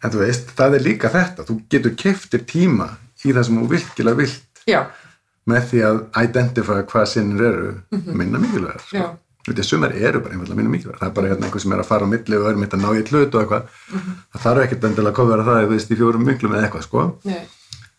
en 0.05 0.12
þú 0.14 0.22
veist, 0.24 0.52
það 0.59 0.78
er 0.78 0.86
líka 0.89 1.10
þetta. 1.12 1.47
Þú 1.48 1.59
getur 1.72 1.97
keftir 2.01 2.44
tíma 2.48 2.89
í 3.24 3.32
það 3.32 3.47
sem 3.48 3.60
þú 3.60 3.68
virkilega 3.72 4.20
vilt 4.20 4.64
Já, 4.68 4.81
með 5.51 5.68
því 5.70 5.85
að 5.89 6.01
identify 6.24 6.81
hvað 6.89 7.06
sinnir 7.12 7.47
eru 7.51 7.70
minna 8.16 8.40
mikilvægar 8.40 8.85
sko. 8.89 9.06
Þetta 9.44 9.64
sumar 9.66 9.92
eru 9.92 10.22
bara 10.24 10.32
einfallega 10.34 10.56
minna 10.56 10.72
mikilvægar. 10.72 11.00
Það 11.02 11.10
er 11.10 11.16
bara 11.18 11.30
hérna 11.32 11.48
einhver 11.48 11.62
sem 11.64 11.74
er 11.76 11.82
að 11.82 11.88
fara 11.90 12.06
á 12.08 12.12
milli 12.14 12.38
og 12.38 12.46
er 12.48 12.60
mitt 12.60 12.76
að 12.76 12.84
ná 12.84 12.90
í 12.96 13.02
hlut 13.04 13.34
og 13.34 13.42
eitthvað. 13.42 13.66
Það 14.32 14.44
þarf 14.46 14.62
ekkert 14.64 14.86
endilega 14.88 15.12
að 15.12 15.18
kofvera 15.18 15.44
það 15.48 15.60
þú 15.64 15.72
veist, 15.74 15.90
í 15.90 15.98
fjórum 16.00 16.24
miklum 16.24 16.54
eða 16.54 16.68
eitthvað 16.68 16.86
sko. 16.86 17.04
nei, 17.28 17.42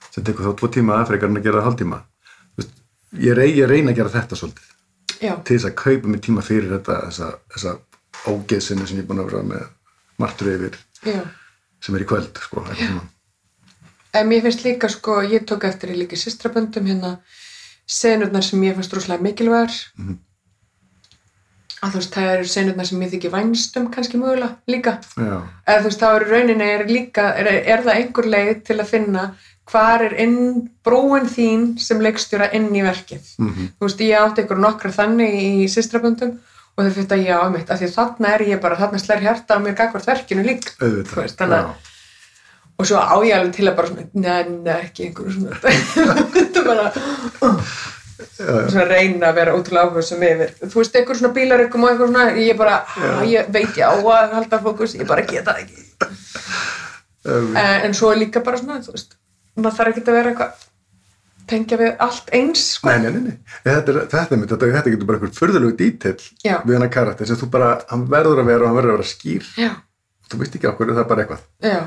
sem 0.10 0.26
tekur 0.26 0.48
þá 0.48 0.56
tvo 0.62 0.72
tíma 0.74 1.02
frekar 1.06 1.30
en 1.30 1.38
að 1.38 1.46
gera 1.46 1.62
það 1.62 1.68
hálftíma. 1.70 2.00
Þú 2.56 2.64
veist, 2.64 2.74
ég, 3.28 3.38
rey, 3.38 3.52
ég 3.60 3.70
reyna 3.70 3.94
að 3.94 4.02
gera 4.02 4.16
þetta 4.16 4.40
svolítið. 4.42 4.72
Já, 5.22 5.36
til 5.46 5.56
þess 5.56 5.70
að 5.70 5.76
kaupa 5.80 6.12
mér 6.12 6.22
tíma 6.26 6.44
fyrir 6.44 6.72
þetta 6.74 6.98
þessa, 7.06 7.30
þessa 7.54 7.76
ógeðsinu 8.32 8.88
sem 8.88 9.00
ég 9.00 9.06
er 9.06 9.10
búin 9.10 9.22
að 9.22 9.30
vera 9.32 9.44
með 9.48 9.66
martur 10.22 10.52
yfir 10.52 10.78
já. 11.06 11.20
sem 11.84 11.96
er 11.96 12.04
í 12.06 12.08
kvöld 12.10 12.42
sko, 12.42 12.64
mér 14.26 14.46
finnst 14.46 14.64
líka, 14.66 14.90
sko, 14.92 15.20
ég 15.28 15.48
tók 15.48 15.68
eftir 15.68 15.94
í 15.94 16.00
líka 16.00 16.20
sýstraböndum 16.20 16.88
hérna 16.90 17.18
senurnar 17.86 18.46
sem 18.46 18.64
ég 18.66 18.78
finnst 18.78 18.96
rúslega 18.96 19.24
mikilvægar 19.24 19.76
að 21.84 21.92
þú 21.92 22.00
veist, 22.00 22.14
það 22.16 22.30
eru 22.36 22.46
senurnar 22.54 22.86
sem 22.90 23.02
ég 23.04 23.12
þykir 23.16 23.32
vænstum 23.34 23.90
kannski 23.92 24.18
mögulega 24.22 24.56
líka 24.72 24.94
Já, 25.18 25.42
eða 25.68 25.82
þú 25.82 25.90
veist, 25.90 26.00
þá 26.02 26.08
eru 26.16 26.30
rauninni 26.32 26.70
er 26.76 26.86
líka 26.88 27.26
er, 27.38 27.48
er 27.76 27.84
það 27.86 27.96
einhver 28.00 28.26
leið 28.32 28.64
til 28.70 28.80
að 28.80 28.90
finna 28.94 29.26
hvar 29.66 30.04
er 30.06 30.14
inn 30.22 30.70
brúin 30.86 31.26
þín 31.26 31.64
sem 31.82 32.00
leikstjóra 32.02 32.52
inn 32.54 32.70
í 32.76 32.84
verkið 32.86 33.24
Mhm. 33.40 33.72
þú 33.80 33.88
veist, 33.88 34.00
ég 34.06 34.20
átti 34.22 34.44
ykkur 34.46 34.60
nokkra 34.62 34.92
þannig 34.94 35.34
í 35.42 35.66
sýstraböndum 35.68 36.38
og 36.78 36.84
þau 36.86 36.92
fyrir 36.92 37.12
að 37.16 37.26
ég 37.26 37.40
á 37.40 37.48
mitt 37.50 37.70
af 37.72 37.80
því 37.80 37.90
þarna 37.96 38.34
er 38.36 38.42
ég 38.46 38.62
bara, 38.62 38.76
þarna 38.76 39.00
slær 39.00 39.22
hjarta 39.24 39.56
á 39.56 39.60
mér 39.64 39.76
gagvart 39.76 40.06
verkinu 40.06 40.44
auðvitað 40.44 41.06
Þú 41.12 41.22
veist, 41.22 41.38
þannig 41.38 41.58
að- 41.60 41.66
Já. 41.66 41.74
og 42.80 42.86
svo 42.86 42.98
á 43.00 43.16
ég 43.24 43.36
alveg 43.40 43.54
til 43.56 43.68
að 43.70 43.76
bara 43.76 43.90
neina 44.14 44.80
ekki 44.84 45.06
einhverju 45.08 45.32
svona 45.32 45.60
þetta 46.36 46.66
bara 46.66 46.92
svona 48.36 48.86
reyna 48.90 49.32
að 49.32 49.40
vera 49.40 49.56
ótrúlega 49.58 49.90
áhuga 49.90 50.04
sem 50.06 50.24
yfir. 50.28 50.54
Þú 50.62 50.80
veist, 50.80 50.96
einhver 51.00 51.20
svona 51.20 51.36
bílarökkum 51.36 51.84
og 51.86 51.92
einhver 51.92 52.12
svona 52.12 52.28
ég 52.40 52.60
bara, 52.60 52.78
ég 53.28 53.50
veit 53.54 53.76
ég 53.80 53.84
á 53.84 53.96
að 53.96 54.38
halda 54.38 54.62
fókus 54.64 54.96
ég 54.96 55.10
bara 55.10 55.26
geta 55.28 55.56
það 55.56 55.66
ekki. 55.66 55.84
Um, 57.26 57.58
en, 57.58 57.98
svo 57.98 58.12
er 58.14 58.22
líka 58.22 58.44
bara 58.46 58.62
svona, 58.62 58.80
þú 58.86 58.94
veist 58.94 59.18
maður 59.56 59.78
þarf 59.80 59.92
ekki 59.92 60.04
að 60.06 60.18
vera 60.20 60.32
eitthvað 60.32 60.64
tengja 61.50 61.78
við 61.80 61.92
allt 62.06 62.32
eins 62.36 62.64
sko. 62.76 62.90
Nei, 62.90 63.06
nei, 63.06 63.22
nei. 63.30 63.36
Þetta, 63.66 63.92
er, 63.92 64.00
þetta, 64.12 64.24
er, 64.24 64.46
þetta, 64.46 64.72
þetta 64.78 64.94
getur 64.94 65.10
bara 65.10 65.20
einhver 65.20 65.36
furðulegu 65.40 65.76
dítill 65.80 66.16
við 66.44 66.74
hennar 66.76 66.92
karakter 66.94 67.30
sem 67.30 67.40
þú 67.40 67.52
bara, 67.54 67.76
hann 67.92 68.08
verður 68.12 68.44
að 68.44 68.50
vera 68.52 68.66
og 68.66 68.72
hann 68.72 68.80
verður 68.80 68.96
að 68.96 69.00
vera 69.00 69.12
skýr. 69.12 69.52
Já, 69.62 69.72
þú 70.32 70.42
veist 70.42 70.58
ekki 70.58 70.72
okkur, 70.72 70.96
það 70.96 71.04
er 71.06 71.12
bara 71.14 71.26
eitthvað. 71.26 71.46
Já. 71.66 71.80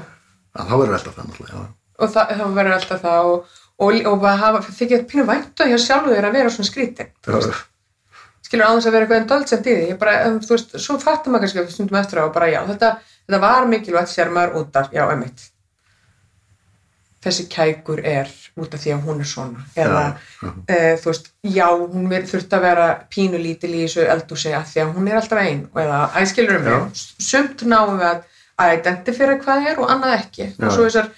Að 0.58 0.70
þá 0.70 0.74
verður 0.78 0.98
alltaf 0.98 1.18
það 1.18 1.28
náttúrulega 1.28 1.66
og 1.98 2.12
það, 2.14 2.34
það 2.38 2.54
verður 2.58 2.76
alltaf 2.76 3.02
það 3.04 3.30
og, 3.32 3.56
og, 3.78 3.98
og 4.10 4.28
hafa, 4.42 4.62
þykja 4.78 5.02
pínu 5.10 5.26
væntu 5.28 5.66
hjá 5.68 5.78
sjálfu 5.82 6.14
þér 6.14 6.30
að 6.30 6.38
vera 6.38 6.54
svona 6.54 6.70
skrítin 6.70 7.12
skilur 8.48 8.64
án 8.64 8.78
þess 8.78 8.88
að 8.88 8.94
vera 8.96 9.04
eitthvað 9.04 9.18
indulgent 9.20 9.66
í 9.68 9.72
því. 9.74 9.86
Ég 9.90 10.00
bara, 10.00 10.12
um, 10.24 10.38
þú 10.40 10.54
veist, 10.54 10.70
svo 10.80 10.94
fattum 11.02 11.34
maður 11.34 11.50
kannski 11.52 11.74
stundum 11.74 11.98
eftir 12.00 12.22
á 12.22 12.24
og 12.24 12.32
bara 12.32 12.48
já, 12.48 12.62
þetta, 12.70 12.94
þetta 13.26 13.40
var 13.42 13.68
mikilvægt 13.68 14.12
sér 14.14 14.32
maður 14.32 14.62
út 14.62 14.78
af, 14.80 14.88
já, 14.94 15.04
emitt 15.12 15.50
þessi 17.18 17.48
kækur 17.50 17.98
er 18.06 18.28
út 18.58 18.74
af 18.74 18.80
því 18.80 18.92
að 18.94 19.06
hún 19.08 19.20
er 19.20 19.26
svona. 19.28 19.64
Eða, 19.76 20.02
já. 20.38 20.50
e, 20.70 20.76
þú 21.02 21.10
veist, 21.10 21.30
já, 21.50 21.66
hún 21.66 22.06
þurfti 22.30 22.56
að 22.56 22.64
vera 22.64 22.86
pínu 23.10 23.40
lítil 23.42 23.72
í 23.74 23.80
þessu 23.82 24.04
eldúsi 24.06 24.52
af 24.54 24.68
því 24.70 24.84
að 24.84 24.92
hún 24.96 25.10
er 25.10 25.18
alltaf 25.18 25.40
ein. 25.42 25.64
Og 25.74 25.80
eða, 25.82 25.98
æ, 26.14 26.18
skilur 26.30 26.60
um 26.60 26.68
mig, 26.68 27.02
sumt 27.26 27.66
náum 27.66 27.96
við 27.98 28.06
að 28.12 28.26
að 28.58 28.74
identifera 28.80 29.38
hvað 29.42 29.66
er 29.70 29.80
og 29.82 29.90
annað 29.92 30.14
ekki. 30.16 30.46
Já. 30.50 30.66
og 30.66 30.72
svo 30.74 30.86
þessar, 30.86 31.10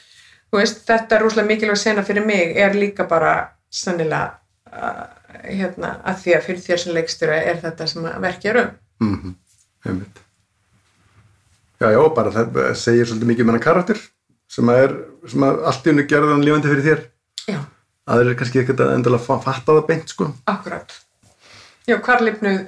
veist, 0.58 0.80
þetta 0.88 1.16
er 1.16 1.22
rúslega 1.22 1.46
mikilvægt 1.46 1.78
sena 1.84 2.02
fyrir 2.02 2.24
mig, 2.26 2.56
er 2.58 2.74
líka 2.74 3.04
bara 3.08 3.34
sannilega 3.70 4.40
uh, 4.72 5.04
hérna, 5.44 5.92
að 6.04 6.16
því 6.24 6.34
að 6.36 6.46
fyrir 6.48 6.64
þér 6.64 6.80
sem 6.84 6.94
leikstjóra 6.96 7.36
er 7.52 7.60
þetta 7.62 7.86
sem 7.86 8.08
að 8.10 8.20
verkja 8.24 8.50
er 8.54 8.58
um. 8.64 8.72
Mhm, 9.06 9.34
einmitt. 9.86 10.18
Já, 11.80 11.90
já, 11.94 12.00
bara 12.16 12.32
það 12.34 12.58
segir 12.76 13.06
svolítið 13.08 13.30
mikið 13.30 13.44
um 13.46 13.52
hennar 13.52 13.62
karakter 13.64 14.00
sem 14.50 14.68
að 14.72 14.82
er, 14.84 14.96
sem 15.30 15.44
að 15.46 15.62
allt 15.70 15.86
í 15.86 15.92
unni 15.94 16.02
gerði 16.10 16.32
hann 16.34 16.42
lífandi 16.44 16.72
fyrir 16.72 16.86
þér. 16.88 17.04
Já, 17.54 17.60
aðrir 18.10 18.32
er 18.34 18.40
kannski 18.42 18.60
ekkert 18.64 18.82
að 18.84 18.92
endilega 18.98 19.24
fa- 19.24 19.38
fatta 19.46 19.76
það 19.78 19.86
beint, 19.88 20.10
sko. 20.12 20.26
Akkurat. 20.50 20.92
Já, 21.88 21.96
hvar 22.04 22.20
lifnuð, 22.26 22.66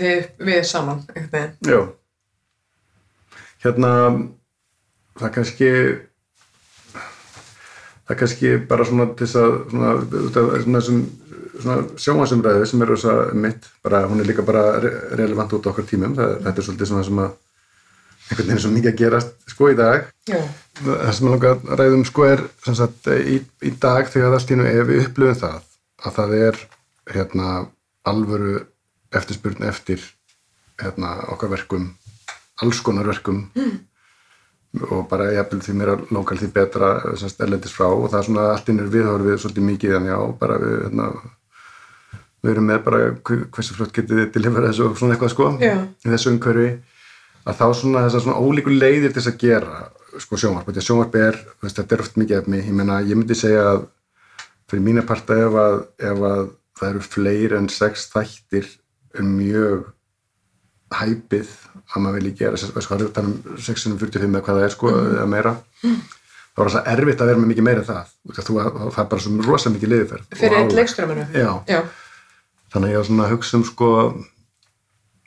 þið 0.00 0.30
við 0.46 0.62
saman 0.70 1.02
veginn? 1.14 1.52
Já. 1.66 1.80
Hérna 3.66 3.90
það 5.20 5.32
kannski 5.36 5.68
það 8.06 8.20
kannski 8.22 8.52
bara 8.70 8.86
svona 8.86 9.08
til 9.14 9.26
þess 9.26 9.40
að 9.40 9.56
svona, 9.70 9.94
svona, 10.34 10.82
svona, 10.88 11.00
svona 11.62 11.78
sjónvarsumræðu 12.04 12.68
sem 12.70 12.84
er 12.84 12.94
að 12.96 13.34
mitt, 13.42 13.66
bara, 13.84 14.04
hún 14.10 14.22
er 14.22 14.30
líka 14.30 14.44
bara 14.46 14.64
re 14.82 14.92
relevant 15.18 15.56
út 15.56 15.66
á 15.66 15.70
okkar 15.72 15.88
tímum, 15.88 16.14
það, 16.18 16.38
þetta 16.46 16.62
er 16.62 16.68
svolítið 16.68 16.92
svona 16.92 17.06
sem 17.08 17.22
að 17.24 17.34
einhvern 18.26 18.48
veginn 18.48 18.56
er 18.56 18.62
svo 18.64 18.72
mikið 18.74 18.92
að 18.92 19.00
gerast 19.00 19.34
sko 19.52 19.70
í 19.70 19.76
dag. 19.78 20.08
Já, 20.26 20.40
það 20.82 21.12
sem 21.14 21.28
ég 21.28 21.34
langar 21.34 21.60
að 21.60 21.80
ræðum 21.80 22.06
sko 22.08 22.26
er 22.26 22.42
sagt, 22.66 23.10
í, 23.10 23.36
í 23.62 23.74
dag 23.82 24.10
þegar 24.10 24.38
í 24.50 24.58
nú 24.58 24.66
ef 24.70 24.88
við 24.90 25.04
upplifum 25.04 25.40
það 25.42 25.60
að 26.06 26.16
það 26.18 26.34
er 26.40 26.58
hérna 27.14 27.52
alvöru 28.06 28.56
eftirspurn 29.14 29.66
eftir 29.66 30.02
hérna 30.82 31.14
okkar 31.32 31.54
verkum 31.54 31.94
alls 32.62 32.80
konar 32.80 33.06
verkum. 33.08 33.46
Mm. 33.54 33.78
Og 34.90 35.06
bara 35.08 35.30
jafnvel 35.32 35.62
því 35.64 35.74
meira 35.78 35.94
lokal 36.12 36.36
því 36.40 36.48
betra 36.52 36.90
sem 37.16 37.28
sagt 37.30 37.40
erlendis 37.46 37.72
frá. 37.72 37.86
Og 37.88 38.10
það 38.12 38.18
er 38.20 38.26
svona 38.28 38.46
allt 38.52 38.68
innur 38.72 38.90
viðhorfið 38.92 39.38
svolítið 39.44 39.66
mikið 39.70 39.96
en 40.00 40.08
já 40.10 40.18
bara 40.40 40.58
við 40.62 40.76
hérna 40.84 41.08
við 42.44 42.50
erum 42.52 42.68
með 42.70 42.82
bara 42.84 42.98
hver- 43.26 43.46
hversu 43.50 43.74
flott 43.74 43.92
getið 43.96 44.20
þið 44.20 44.32
delivera 44.36 44.68
þessu 44.70 44.84
og 44.90 44.98
svona 45.00 45.16
eitthvað 45.16 45.32
sko 45.32 45.46
Já. 45.62 45.76
í 46.04 46.12
þessu 46.12 46.30
umhverfi. 46.34 46.68
Að 47.46 47.58
þá 47.60 47.66
svona 47.80 48.04
þessar 48.06 48.22
svona 48.26 48.42
ólíku 48.42 48.74
leiðir 48.74 49.12
til 49.14 49.22
þess 49.22 49.32
að 49.32 49.40
gera 49.42 49.80
sko 50.18 50.36
sjónvarp, 50.40 50.68
að 50.70 50.80
sjónvarp 50.86 51.14
er 51.20 51.36
veist, 51.62 51.76
þetta 51.76 51.94
er 51.96 52.00
oft 52.04 52.16
mikið 52.16 52.38
efni, 52.40 52.60
ég 52.64 52.72
meina 52.72 53.00
ég 53.04 53.16
myndi 53.18 53.34
segja 53.36 53.64
að 53.74 53.82
fyrir 54.70 54.82
mína 54.82 55.02
parta 55.06 55.36
ef 55.36 55.54
að, 55.60 55.76
ef 55.98 56.22
að 56.30 56.46
það 56.80 56.88
eru 56.90 57.02
fleiri 57.04 57.56
en 57.58 57.68
sex 57.68 58.06
þættir 58.14 58.66
um 59.20 59.28
mjög 59.36 59.84
hæpið 60.96 61.52
að 61.94 62.04
maður 62.04 62.18
vilji 62.20 62.36
gera 62.40 62.60
sko, 62.60 62.82
það 62.98 63.04
er 63.06 63.26
um 63.28 63.34
645 63.62 64.26
eða 64.26 64.44
hvað 64.46 64.60
það 64.60 64.66
er 64.66 64.74
sko, 64.74 64.92
eða 65.02 65.26
meira 65.30 65.52
þá 66.56 66.62
er 66.64 66.72
það 66.74 66.88
erfitt 66.94 67.20
að 67.22 67.30
vera 67.30 67.42
með 67.42 67.50
mikið 67.52 67.66
meira 67.68 67.82
en 67.82 67.88
það 67.90 68.14
þú, 68.46 68.56
það 68.94 69.02
er 69.02 69.10
bara 69.12 69.24
svo 69.26 69.44
rosa 69.46 69.72
mikið 69.74 69.92
liðferð 69.92 70.40
fyrir 70.40 70.58
eitt 70.62 70.72
já, 71.68 71.80
þannig 72.72 72.88
að 72.88 72.94
ég 72.94 73.02
var 73.02 73.08
svona 73.10 73.26
að 73.26 73.34
hugsa 73.36 73.58
um 73.60 73.66
sko 73.68 73.90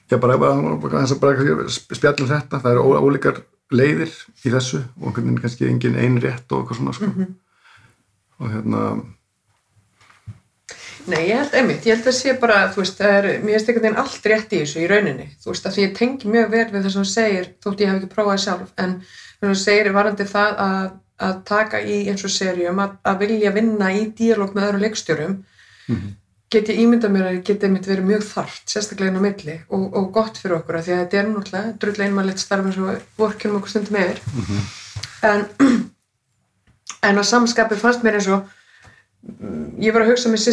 já 0.10 0.18
bara, 0.18 0.40
bara, 0.41 0.76
bara, 0.81 1.06
bara 1.22 1.69
spjallum 1.69 2.31
þetta, 2.31 2.60
það 2.64 2.72
eru 2.73 2.99
ólíkar 3.06 3.44
leiðir 3.69 4.10
í 4.41 4.52
þessu 4.53 4.81
og 5.06 5.19
kannski 5.19 5.69
engin 5.69 5.98
ein 5.99 6.18
rétt 6.22 6.49
og 6.49 6.64
eitthvað 6.64 6.80
svona 6.80 6.95
sko. 6.98 7.10
og 8.40 8.53
hérna 8.56 8.84
Nei, 11.10 11.23
ég 11.26 11.40
held 11.40 11.56
einmitt, 11.57 11.86
ég 11.88 11.98
held 11.98 12.07
að 12.10 12.15
sé 12.19 12.34
bara, 12.38 12.60
þú 12.73 12.84
veist, 12.84 12.99
það 12.99 13.15
er, 13.18 13.27
mér 13.41 13.56
finnst 13.56 13.69
einhvern 13.72 13.86
veginn 13.88 14.02
allt 14.02 14.27
rétt 14.30 14.52
í 14.53 14.60
þessu 14.61 14.81
í 14.84 14.90
rauninni, 14.90 15.26
þú 15.41 15.52
veist, 15.53 15.65
að 15.65 15.76
því 15.76 15.86
ég 15.86 15.94
tengi 15.98 16.34
mjög 16.34 16.52
vel 16.53 16.65
við 16.69 16.84
það 16.84 16.94
sem 16.94 17.06
þú 17.06 17.11
segir, 17.11 17.48
þótt 17.65 17.81
ég 17.81 17.90
hef 17.90 17.99
ekki 17.99 18.10
prófað 18.14 18.41
sjálf, 18.44 18.73
en 18.84 18.94
þú 19.40 19.53
segir 19.57 19.90
varandi 19.95 20.27
það 20.30 20.61
að, 20.65 20.90
að 21.30 21.40
taka 21.49 21.81
í 21.81 21.98
eins 22.11 22.26
og 22.27 22.34
serjum, 22.36 22.81
að, 22.84 22.94
að 23.10 23.23
vilja 23.23 23.53
vinna 23.56 23.90
í 23.95 24.03
díalóg 24.19 24.53
með 24.53 24.68
öðru 24.68 24.84
leikstjórum, 24.84 25.36
get 26.53 26.69
ég 26.69 26.84
ímyndað 26.84 27.15
mér 27.15 27.27
að 27.31 27.41
geti 27.49 27.65
einmitt 27.65 27.90
verið 27.90 28.07
mjög 28.10 28.27
þarft, 28.30 28.69
sérstaklega 28.69 29.14
inn 29.14 29.22
á 29.22 29.26
milli 29.26 29.57
og, 29.69 29.84
og 29.98 30.11
gott 30.14 30.38
fyrir 30.41 30.60
okkur, 30.60 30.77
að 30.77 30.86
því 30.86 30.94
að 30.94 31.02
þetta 31.03 31.19
er 31.19 31.27
náttúrulega 31.34 31.73
drull 31.81 32.06
einmannlegt 32.06 32.41
starf 32.41 32.69
eins 32.69 32.80
og 32.81 33.03
vorkjum 33.18 33.57
okkur 33.60 33.73
stundum 33.73 33.99
yfir, 34.02 34.22
en, 35.30 35.45
en 37.10 37.22
á 37.22 37.23
samskapi 37.34 37.77
fannst 37.81 38.06
mér 38.06 38.18
eins 38.18 38.30
og 38.34 38.48
ég 39.79 39.93
var 39.93 40.05
að 40.05 40.11
hugsa 40.13 40.29
með 40.31 40.43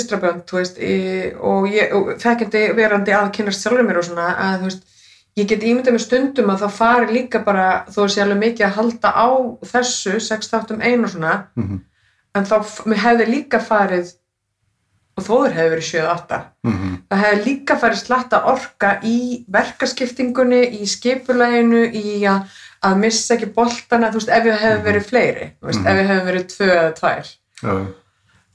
þú 0.51 0.59
veist, 0.59 0.79
í, 0.83 0.95
og, 1.39 1.69
og 1.97 2.13
þekkjandi 2.23 2.63
verandi 2.77 3.15
að 3.15 3.31
kynast 3.39 3.63
sjálfur 3.63 3.87
mér 3.87 4.01
og 4.01 4.05
svona, 4.09 4.27
að 4.43 4.65
veist, 4.67 4.83
ég 5.39 5.47
get 5.49 5.63
ímyndað 5.63 5.95
með 5.97 6.05
stundum 6.07 6.51
að 6.51 6.63
það 6.65 6.73
fari 6.81 7.07
líka 7.15 7.43
bara, 7.45 7.67
þó 7.93 7.99
að 8.07 8.13
sé 8.15 8.23
alveg 8.25 8.39
mikið 8.43 8.67
að 8.67 8.77
halda 8.81 9.13
á 9.15 9.29
þessu, 9.73 10.21
sex 10.21 10.49
þáttum 10.51 10.83
einu 10.83 11.05
og 11.05 11.11
svona, 11.15 11.35
Mhm. 11.57 11.81
en 12.35 12.45
þá 12.45 12.57
hefði 13.05 13.27
líka 13.31 13.61
farið, 13.61 14.15
og 15.17 15.25
þóður 15.25 15.53
hefði 15.57 15.71
verið 15.75 15.87
7-8, 15.93 16.41
Mhm. 16.67 16.97
það 17.11 17.23
hefði 17.25 17.45
líka 17.47 17.77
farið 17.81 18.03
slatta 18.03 18.43
orka 18.53 18.91
í 19.03 19.45
verkaskiptingunni, 19.49 20.63
í 20.81 20.87
skipulaginu, 20.87 21.85
í 21.95 22.21
að, 22.27 22.49
að 22.83 22.99
missa 22.99 23.35
ekki 23.37 23.53
boltana, 23.55 24.11
þú 24.11 24.19
veist, 24.21 24.29
ef 24.29 24.45
við 24.45 24.59
hefði 24.59 24.83
verið 24.91 25.07
fleiri, 25.11 25.53
veist, 25.63 25.81
Mhm. 25.81 25.87
ef 25.87 25.97
við 25.97 26.11
hefði 26.11 26.27
verið 26.33 26.45
tvö 26.57 26.69
eða 26.75 26.93
tvær. 26.99 27.37
Já, 27.63 27.87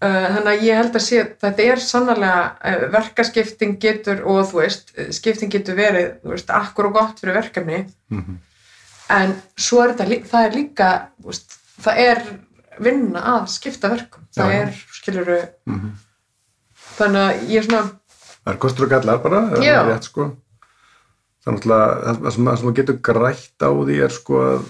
þannig 0.01 0.47
að 0.51 0.63
ég 0.65 0.75
held 0.81 0.95
að 0.97 1.03
sé 1.05 1.23
þetta 1.41 1.65
er 1.71 1.81
sannlega 1.85 2.37
uh, 2.65 2.85
verkaskipting 2.95 3.75
getur 3.83 4.23
og 4.25 4.39
þú 4.49 4.61
veist, 4.63 4.93
uh, 4.97 5.09
skipting 5.13 5.51
getur 5.53 5.75
verið 5.77 6.07
þú 6.23 6.31
veist, 6.33 6.49
akkur 6.49 6.89
og 6.89 6.93
gott 6.99 7.19
fyrir 7.21 7.37
verkefni 7.37 7.83
Mhm. 8.09 8.37
en 9.09 9.33
svo 9.57 9.83
er 9.83 9.93
þetta 9.93 10.21
það 10.31 10.45
er 10.47 10.51
líka, 10.55 10.89
þú 11.21 11.27
veist, 11.33 11.57
það 11.81 11.97
er 12.07 12.21
vinna 12.79 13.21
að 13.37 13.47
skipta 13.51 13.89
verkum 13.91 14.23
það 14.33 14.51
Já. 14.51 14.61
er, 14.61 14.73
skilur 14.99 15.31
Mhm. 15.67 15.91
þannig 16.97 17.21
að 17.21 17.49
ég 17.49 17.57
er 17.57 17.63
svona 17.69 17.89
Það 18.41 18.53
er 18.55 18.57
kostur 18.57 18.85
og 18.85 18.89
gallar 18.89 19.19
bara, 19.21 19.39
það 19.51 19.63
er 19.69 19.85
rétt 19.85 20.03
sko. 20.09 20.23
Er 21.45 21.53
náttúrulega, 21.53 22.15
það 22.21 22.31
sem, 22.33 22.45
þú 22.45 22.71
getur 22.73 22.97
grætt 23.05 23.61
á 23.61 23.69
því 23.69 23.97
er 24.03 24.09
sko 24.09 24.33
að 24.41 24.63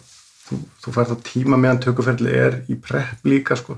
þú, 0.50 0.58
þú 0.84 0.92
fær 0.92 1.06
þá 1.08 1.16
tíma 1.24 1.58
meðan 1.58 1.80
tökuferli 1.80 2.34
er 2.36 2.58
í 2.68 2.76
prepp 2.76 3.24
líka 3.24 3.56
sko. 3.56 3.78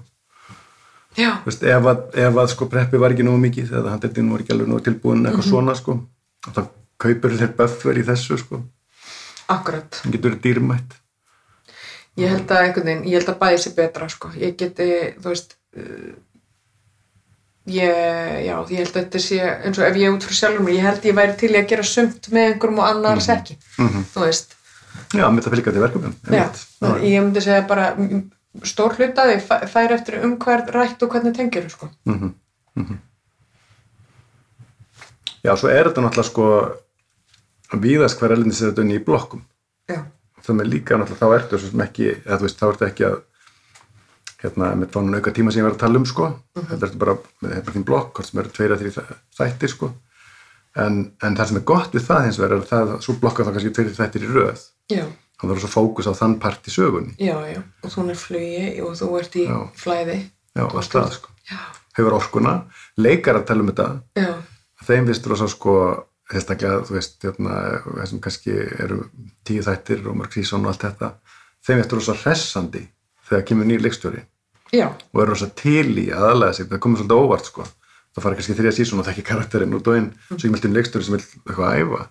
Veist, 1.46 1.64
ef 1.64 1.86
að, 1.92 2.00
ef 2.26 2.40
að 2.44 2.48
sko 2.56 2.68
preppi 2.72 2.98
var 3.02 3.14
ekki 3.14 3.26
nógu 3.28 3.42
mikið 3.44 3.72
eða 3.80 3.94
handreitin 3.94 4.32
var 4.34 4.42
ekki 4.44 4.56
alveg 4.56 4.72
nógu 4.72 4.86
tilbúin 4.88 5.26
eitthvað 5.30 5.50
svona 5.50 5.76
sko, 5.78 6.00
þá 6.50 6.62
kaupir 7.04 7.36
þér 7.40 7.54
buffer 7.58 8.00
í 8.00 8.04
þessu 8.08 8.38
sko, 8.42 8.62
akkurat. 9.54 10.00
Það 10.02 10.16
getur 10.18 10.38
dýrmætt. 10.44 11.00
ég 12.18 12.30
held 12.30 12.52
að 12.54 12.66
einhvern 12.68 12.86
veginn, 12.90 13.06
ég 13.10 13.18
held 13.20 13.30
að 13.34 13.40
bæði 13.42 13.62
sé 13.64 13.74
betra 13.78 14.10
sko, 14.10 14.30
ég 14.38 14.56
geti, 14.58 14.88
þú 15.22 15.32
veist 15.34 15.56
uh, 15.78 16.12
ég, 17.74 17.94
já, 18.46 18.56
ég 18.70 18.78
held 18.84 18.92
að 18.92 19.00
þetta 19.00 19.22
sé 19.24 19.40
eins 19.42 19.80
og 19.80 19.86
ef 19.88 19.98
ég 19.98 20.10
er 20.10 20.18
út 20.18 20.26
frá 20.28 20.36
sjálfur 20.38 20.66
mér, 20.66 20.76
ég 20.78 20.86
held 20.88 21.08
ég 21.10 21.16
væri 21.18 21.38
til 21.40 21.54
að 21.56 21.68
gera 21.72 21.86
sumt 21.88 22.30
með 22.34 22.52
einhverjum 22.52 22.82
og 22.84 22.90
annars 22.90 23.30
ekki 23.34 23.58
Mm 23.80 24.04
þú 24.14 24.26
veist, 24.28 24.56
Já, 25.14 25.26
mitt 25.34 25.46
að 25.46 25.54
fylgja 25.56 25.74
til 25.74 25.82
verkefnum. 25.82 26.14
já, 26.30 26.46
ég 27.02 27.22
myndi 27.24 27.42
segja 27.42 27.64
bara 27.70 27.88
mm, 27.98 28.24
stór 28.62 28.94
hlutaði 28.98 29.40
fær 29.42 29.96
eftir 29.96 30.22
um 30.24 30.38
hver 30.42 30.68
rætt 30.76 31.02
og 31.04 31.16
hvernig 31.16 31.34
tengir 31.36 31.70
sko. 31.72 31.90
Mhm, 32.06 32.34
mhm. 32.76 33.02
Já, 35.44 35.56
svo 35.60 35.68
er 35.68 35.90
þetta 35.90 36.06
náttúrulega 36.06 36.30
sko 36.30 36.46
víðast 37.84 38.22
hver 38.22 38.36
elendis 38.36 38.62
er 38.62 38.72
þetta 38.72 38.86
unni 38.86 39.00
í 39.00 39.04
blokkum. 39.04 39.44
já, 39.90 40.06
með 40.48 40.70
líka 40.70 40.98
náttúrulega 40.98 41.20
þá 41.20 41.36
ertu 41.40 41.60
svo 41.60 41.84
ekki, 41.84 42.10
eða 42.26 42.40
veist, 42.42 42.60
þá 42.60 42.68
ertu 42.70 42.86
ekki 42.88 43.06
að 43.08 43.18
hérna, 44.44 44.70
með 44.76 44.92
tónun 44.94 45.18
auka 45.18 45.32
tíma 45.32 45.52
sem 45.52 45.62
ég 45.62 45.68
var 45.68 45.76
að 45.76 45.84
tala 45.84 46.00
um 46.00 46.06
sko, 46.08 46.30
þetta 46.56 46.88
ertu 46.88 47.02
bara 47.02 47.18
með 47.42 47.54
hérna 47.58 47.76
þín 47.76 47.86
blokk, 47.88 48.14
hvort 48.14 48.30
sem 48.30 48.42
eru 48.42 48.54
tveir 48.56 48.76
að 48.76 48.84
þrý 48.84 49.06
þættir 49.40 49.72
sko, 49.72 49.92
en, 50.84 51.00
en 51.24 51.38
það 51.40 51.50
sem 51.50 51.60
er 51.62 51.68
gott 51.74 51.96
við 51.96 52.08
það 52.08 52.26
hins 52.28 52.40
vegar 52.42 52.56
er 52.58 52.64
að 52.64 52.72
það, 52.72 52.96
svo 53.06 53.18
blokka 53.22 53.48
þá 53.48 53.54
kannski 53.56 53.74
tveir 53.78 53.94
þættir 54.00 54.28
í 54.28 54.32
röð, 54.34 54.66
já, 54.92 55.06
þá 55.44 55.50
verður 55.52 55.66
svo 55.66 55.72
fókus 55.74 56.08
á 56.08 56.14
þann 56.16 56.38
part 56.40 56.64
í 56.70 56.72
sögunni, 56.72 57.14
já, 57.20 57.36
já. 57.52 57.60
Og 57.84 57.92
þú 57.92 58.06
er 58.14 58.20
flugi 58.24 58.82
og 58.88 58.96
þú 58.96 59.10
ert 59.20 59.36
í 59.36 59.44
Já. 59.50 59.60
flæði. 59.84 60.18
Já, 60.56 60.64
að 60.70 60.84
stað 60.88 61.12
sko, 61.18 61.34
já, 61.52 61.60
hefur 62.00 62.16
orkuna, 62.16 62.54
leikar 62.98 63.42
að 63.42 63.46
tala 63.52 63.66
um 63.66 63.72
þetta, 63.74 63.88
já, 64.16 64.32
þeim 64.88 65.08
finnst 65.12 65.28
rosa 65.28 65.48
sko 65.52 65.76
sérstaklega, 66.32 66.80
þú 66.88 66.96
veist, 66.96 67.18
hérna, 67.26 67.58
þessum 68.00 68.22
kannski 68.24 68.54
eru 68.86 69.02
tíu 69.46 69.62
þættir 69.66 70.06
og 70.08 70.16
mörg 70.22 70.34
sísón 70.38 70.64
og 70.64 70.72
allt 70.72 70.86
þetta, 70.88 71.10
þeim 71.68 71.82
finnst 71.82 71.96
rosa 72.00 72.16
hressandi 72.24 72.86
þegar 73.28 73.44
kemur 73.50 73.68
nýr 73.70 73.84
leikstjóri. 73.84 74.24
Já, 74.74 74.88
og 75.14 75.22
er 75.22 75.30
rosa 75.34 75.50
til 75.54 75.92
í 76.02 76.08
að 76.14 76.30
aðlega 76.32 76.56
sig, 76.58 76.70
það 76.72 76.80
komur 76.86 77.02
svolítið 77.04 77.26
óvart 77.28 77.50
sko. 77.52 77.66
Það 78.14 78.24
fara 78.28 78.38
kannski 78.38 78.54
þrija 78.58 78.74
sísón 78.78 79.02
og 79.02 79.06
þekki 79.10 79.24
karakterinn 79.26 79.74
út 79.74 79.88
og 79.90 79.96
inn, 79.98 80.08
svo 80.30 80.46
ég 80.48 80.52
meldi 80.54 80.70
um 80.70 80.76
leikstjóri 80.78 81.06
sem 81.08 81.16
vil 81.18 81.24
eitthvað 81.26 81.68
að 81.68 81.78
æfa 81.82 82.02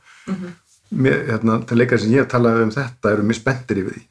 Mér, 0.93 1.23
hérna, 1.31 1.59
til 1.67 1.79
leikari 1.81 2.03
sem 2.03 2.13
ég 2.13 2.25
hef 2.25 2.31
talað 2.33 2.63
um 2.67 2.73
þetta 2.75 3.13
eru 3.15 3.27
mjög 3.29 3.39
spenntir 3.41 3.81
yfir 3.83 3.97
því. 3.97 4.03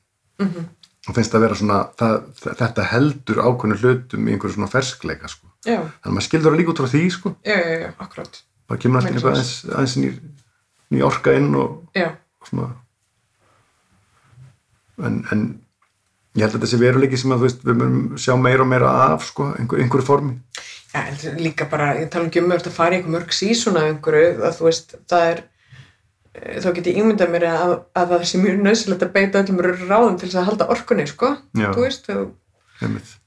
Mhm, 0.41 0.67
og 1.07 1.17
finnst 1.17 1.33
það 1.33 1.43
vera 1.45 1.57
svona, 1.59 1.79
það, 1.99 2.15
þetta 2.61 2.85
heldur 2.91 3.41
ákveðnu 3.45 3.77
hlutum 3.81 4.27
í 4.27 4.35
einhverju 4.35 4.55
svona 4.57 4.69
ferskleika 4.71 5.29
sko. 5.29 5.47
þannig 5.61 6.09
að 6.09 6.15
maður 6.15 6.27
skildur 6.27 6.53
að 6.55 6.57
líka 6.61 6.73
út 6.73 6.81
frá 6.81 6.89
því 6.89 7.03
sko. 7.13 7.35
Já, 7.45 7.57
já, 7.57 7.73
já, 7.85 7.89
akkurat. 8.01 8.41
Það 8.71 8.79
kemur 8.81 9.01
alltaf 9.01 9.21
svo. 9.21 9.31
aðeins, 9.31 9.51
aðeins 9.69 9.97
ný, 10.01 10.11
ný 10.91 11.03
orka 11.05 11.33
inn 11.37 11.51
og, 11.55 11.83
og 12.01 12.49
svona. 12.49 12.71
En, 15.01 15.21
en 15.33 15.43
ég 16.37 16.45
held 16.45 16.53
að 16.55 16.59
þetta 16.59 16.69
sé 16.71 16.79
veruleiki 16.81 17.19
sem 17.19 17.33
að 17.35 17.45
veist, 17.45 17.63
við 17.67 17.79
mögum 17.81 18.19
sjá 18.21 18.35
meira 18.39 18.63
og 18.65 18.69
meira 18.71 18.91
af 19.11 19.25
sko, 19.27 19.51
einhver, 19.59 19.81
einhverju 19.83 20.07
formi. 20.07 20.37
Já, 20.91 21.05
líka 21.39 21.67
bara, 21.71 21.93
ég 21.99 22.09
tala 22.11 22.27
ekki 22.29 22.41
um 22.43 22.51
að 22.51 22.61
þetta 22.61 22.75
fara 22.75 22.95
í 22.95 22.99
einhver 22.99 23.15
mörg 23.17 23.35
sísón 23.35 23.79
af 23.79 23.89
einhverju, 23.89 24.31
að 24.47 24.57
þú 24.57 24.67
veist, 24.67 24.95
það 25.11 25.27
er, 25.29 25.41
þá 26.31 26.69
get 26.77 26.87
ég 26.87 26.99
ímyndað 27.01 27.31
mér 27.33 27.45
að, 27.49 27.73
að 27.99 28.11
það 28.13 28.21
sé 28.29 28.39
mjög 28.39 28.61
nöðsilegt 28.63 29.01
að 29.03 29.15
beita 29.17 29.41
öllum 29.43 29.59
ráðum 29.63 30.19
til 30.19 30.29
þess 30.29 30.39
að 30.39 30.45
halda 30.47 30.67
orkunni, 30.71 31.07
sko, 31.09 31.33
Já. 31.59 31.67
þú 31.75 31.83
veist, 31.83 32.07
þú, 32.07 32.21
einmitt. 32.87 33.17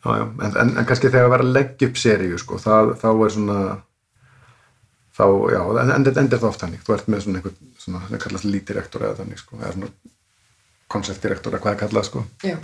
Já, 0.00 0.10
já, 0.16 0.24
en, 0.24 0.52
en, 0.56 0.74
en 0.80 0.86
kannski 0.88 1.10
þegar 1.12 1.26
að 1.28 1.32
vera 1.34 1.46
að 1.46 1.54
leggja 1.56 1.88
upp 1.90 1.98
seríu 2.00 2.40
sko, 2.40 2.58
það, 2.60 2.92
þá 3.00 3.08
er 3.12 3.32
svona 3.34 3.56
þá, 5.16 5.24
já, 5.52 5.60
en 5.82 5.94
en 5.96 6.06
þetta 6.06 6.22
endur 6.24 6.40
það 6.40 6.50
oft 6.52 6.64
þannig, 6.64 6.84
þú 6.86 6.94
ert 6.96 7.10
með 7.12 7.24
svona 7.24 7.40
einhvern 7.40 7.74
svona, 7.84 8.04
það 8.08 8.22
kallast 8.26 8.48
lítdirektor 8.48 9.04
eða 9.08 9.18
þannig 9.20 9.42
sko, 9.42 9.58
eða 9.60 9.72
svona 9.76 9.90
konceptdirektor 10.90 11.52
eða 11.56 11.64
hvað 11.64 11.74
er 11.76 11.82
kallað 11.84 12.08
sko. 12.08 12.24
Já, 12.44 12.56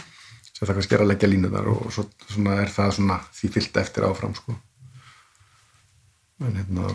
sem 0.53 0.63
það 0.65 0.79
kannski 0.79 0.97
er 0.97 1.05
að 1.05 1.13
leggja 1.13 1.29
línu 1.33 1.53
þar 1.53 1.69
og, 1.73 1.83
og 1.89 1.93
svo 1.97 2.07
svona 2.33 2.57
er 2.63 2.73
það 2.73 2.97
svona 3.01 3.21
því 3.37 3.53
fyllt 3.59 3.83
eftir 3.85 4.09
áfram 4.09 4.37
sko 4.37 4.57
en 6.45 6.59
hérna 6.61 6.91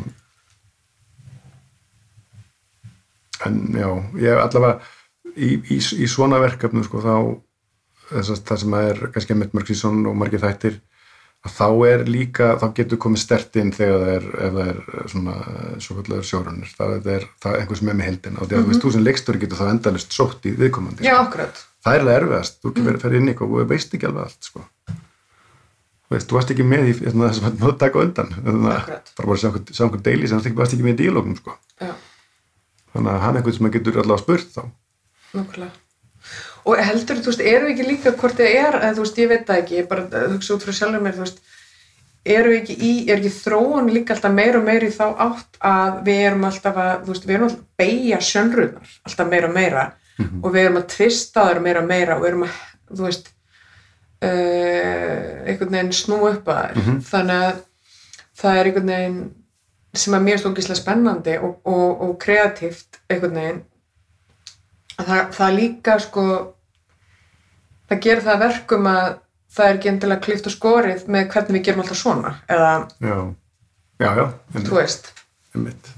en 3.48 3.62
já 3.74 3.90
ég 4.22 4.38
allavega 4.38 4.80
í, 5.36 5.56
í, 5.58 5.80
í 5.80 6.10
svona 6.10 6.42
verkefnum 6.44 6.86
sko 6.86 7.02
þá 7.02 7.16
þess 8.12 8.34
að 8.36 8.46
það 8.50 8.64
sem 8.64 8.80
er 8.82 9.04
kannski 9.14 9.38
með 9.38 9.58
mörg 9.58 9.72
sísón 9.72 10.02
og 10.10 10.18
margir 10.20 10.44
þættir 10.44 10.80
að 11.42 11.54
þá 11.56 11.68
er 11.90 12.04
líka, 12.06 12.48
þá 12.62 12.66
getur 12.78 13.00
komið 13.02 13.22
stert 13.24 13.56
inn 13.58 13.72
þegar 13.74 14.04
það 14.04 14.12
er, 14.14 14.26
ef 14.46 14.58
það 14.58 14.68
er 14.72 14.82
svona 15.14 15.36
svo 15.82 15.96
kallar 15.98 16.28
sjórunir, 16.30 16.74
það 16.78 17.08
er, 17.16 17.26
það 17.42 17.56
er 17.56 17.64
einhver 17.64 17.80
sem 17.80 17.90
er 17.90 17.98
með 17.98 18.10
heildina. 18.10 18.38
Og 18.38 18.50
því 18.50 18.58
að 18.58 18.62
þú 18.62 18.72
veist, 18.72 18.84
þú 18.84 18.92
sem 18.94 19.06
leikstóri 19.08 19.42
getur 19.42 19.62
þá 19.62 19.72
endalist 19.72 20.18
sótt 20.18 20.46
í 20.46 20.54
viðkomandi 20.60 21.08
já, 21.08 21.16
sko. 21.16 21.24
akkurat, 21.26 21.64
það 21.82 21.98
er 21.98 22.06
alveg 22.06 22.20
erfiðast, 22.20 22.60
þú 22.62 22.74
mm. 22.76 23.00
ferð 23.02 23.18
inn 23.18 23.26
í 23.26 23.34
eitthvað 23.34 23.56
og 23.58 23.72
veist 23.74 23.98
ekki 23.98 24.10
alveg 24.12 24.28
allt 24.28 24.52
sko. 24.52 24.66
Veist, 26.16 26.28
þú 26.30 26.38
varst 26.38 26.52
ekki 26.54 26.66
með 26.68 26.90
í 26.92 26.94
hérna, 27.00 27.30
þess 27.32 27.42
að 27.42 27.60
maður 27.62 27.78
taka 27.82 28.00
á 28.00 28.04
undan 28.06 28.32
þannig 28.36 28.66
að 28.72 28.78
Akkurat. 28.78 29.12
bara 29.18 29.28
bara 29.32 29.40
sjá 29.42 29.48
einhvern- 29.50 29.76
sjá 29.78 29.84
einhvern 29.86 30.04
deili 30.08 30.28
sem 30.32 30.42
þú 30.46 30.54
varst 30.62 30.74
ekki 30.76 30.86
með 30.88 30.94
í 30.96 31.00
dílógum 31.06 31.38
sko. 31.40 31.56
þannig 32.94 33.12
að 33.14 33.22
hann 33.24 33.36
er 33.36 33.40
einhvern 33.42 33.58
sem 33.58 33.72
getur 33.72 34.02
allavega 34.02 34.24
spurt 34.26 34.52
þá 34.56 34.62
nákvæmlega. 35.32 35.72
Og 36.70 36.78
heldur, 36.78 37.18
þú 37.24 37.32
veist, 37.32 37.42
eru 37.42 37.70
ekki 37.72 37.86
líka 37.88 38.12
hvort 38.14 38.36
þið 38.38 38.52
er, 38.62 38.76
þú 38.94 39.02
veist, 39.06 39.18
ég 39.24 39.30
veit 39.32 39.46
það 39.48 39.62
ekki, 39.64 39.78
ég 39.80 39.88
bara 39.90 40.04
að 40.06 40.34
hugsa 40.36 40.54
út 40.58 40.66
frá 40.68 40.74
sjálfur 40.78 41.02
mér, 41.02 41.16
þú 41.18 41.24
veist, 41.24 41.40
eru 42.36 42.52
ekki 42.60 42.76
í, 42.78 42.92
er 43.10 43.18
ekki 43.18 43.32
þróun 43.34 43.90
líka 43.96 44.14
alltaf 44.14 44.36
meira 44.36 44.60
og 44.60 44.68
meira 44.68 44.86
í 44.86 44.94
þá 44.94 45.08
átt 45.26 45.58
að 45.66 46.04
við 46.06 46.20
erum 46.28 46.44
alltaf 46.52 46.78
að, 46.84 46.92
þú 47.08 47.16
veist, 47.16 47.26
við 47.26 47.34
erum 47.38 47.48
alltaf 47.48 47.64
að 47.64 47.82
beigja 47.82 48.20
sjönnrunar 48.28 48.92
alltaf 49.10 49.32
meira 49.32 49.48
og 49.50 49.56
meira 49.56 49.86
og 50.44 50.50
við 50.54 50.62
erum 50.68 50.78
að 50.84 50.88
tvista 50.94 51.48
þar 51.48 51.62
meira 51.66 51.82
og 51.82 51.88
meira 51.90 52.16
og 52.20 52.22
við 52.22 52.30
erum 52.36 52.46
að, 52.46 52.60
þú 52.92 53.08
veist, 53.08 53.32
uh, 54.26 55.48
einhvern 55.48 55.76
veginn 55.76 55.94
snú 55.96 56.22
upp 56.30 56.50
að 56.52 56.62
þær. 56.78 56.96
Þannig 57.10 57.46
að 57.48 57.62
það 58.42 58.58
er 58.60 58.70
einhvern 58.70 58.94
veginn 58.96 59.20
sem 60.02 60.16
að 60.16 60.26
mér 60.28 60.40
stókislega 60.40 60.80
spennandi 60.80 61.36
og, 61.44 61.60
og, 61.68 62.02
og 62.06 62.16
kreatíft 62.22 63.02
einhvern 63.12 63.38
veginn. 63.42 63.62
Að 64.98 65.06
það, 65.10 65.24
það 65.38 65.56
líka 65.58 65.98
sko 66.00 66.26
það 67.92 68.04
gerir 68.06 68.24
það 68.26 68.36
að 68.36 68.44
verkum 68.46 68.92
að 68.92 69.08
það 69.52 69.68
er 69.68 69.80
ekki 69.80 69.92
endilega 69.92 70.26
klift 70.26 70.48
og 70.48 70.56
skorið 70.56 71.08
með 71.12 71.26
hvernig 71.34 71.58
við 71.58 71.66
gerum 71.68 71.82
alltaf 71.84 72.00
svona 72.00 72.36
eða 72.48 72.70
já, 73.04 73.18
já, 74.00 74.12
já 74.22 74.62
þú 74.62 74.78
veist. 74.78 75.12
Einmitt. 75.52 75.90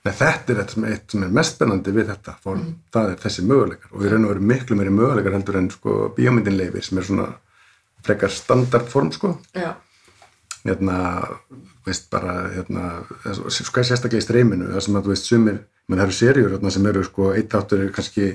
Nei, 0.00 0.12
þetta 0.16 0.54
er 0.54 0.60
eitt 0.62 0.72
sem, 0.72 0.84
eitt 0.88 1.12
sem 1.12 1.24
er 1.26 1.32
mest 1.36 1.58
spennandi 1.58 1.92
við 1.92 2.06
þetta 2.08 2.34
form, 2.40 2.62
það 2.94 3.10
er 3.12 3.18
þessi 3.20 3.42
möguleikar. 3.44 3.90
Og 3.92 4.00
við 4.00 4.12
raun 4.14 4.24
og 4.24 4.30
veru 4.32 4.46
miklu 4.48 4.78
meiri 4.78 4.92
möguleikar 4.96 5.36
heldur 5.36 5.58
en 5.60 5.70
sko 5.74 5.96
bíómyndin 6.16 6.56
leifir 6.56 6.86
sem 6.86 6.98
er 6.98 7.04
svona 7.04 7.26
frekar 8.06 8.32
standardform 8.32 9.10
sko. 9.12 9.34
Já, 9.52 9.74
hérna, 10.64 10.96
veist 11.84 12.08
bara 12.12 12.38
hérna, 12.54 12.86
sko 13.52 13.84
sérstaklega 13.84 14.22
í 14.22 14.24
streyminu 14.24 14.70
það 14.72 14.86
sem 14.86 14.96
að 14.96 15.04
þú 15.04 15.12
veist 15.12 15.28
sumir, 15.28 15.60
menn 15.88 16.00
það 16.00 16.06
eru 16.06 16.16
serjur 16.22 16.54
hérna, 16.56 16.72
sem 16.72 16.88
eru 16.94 17.04
sko 17.04 17.32
eitt 17.36 17.58
áttur 17.60 17.84
er 17.84 17.92
kannski 17.92 18.30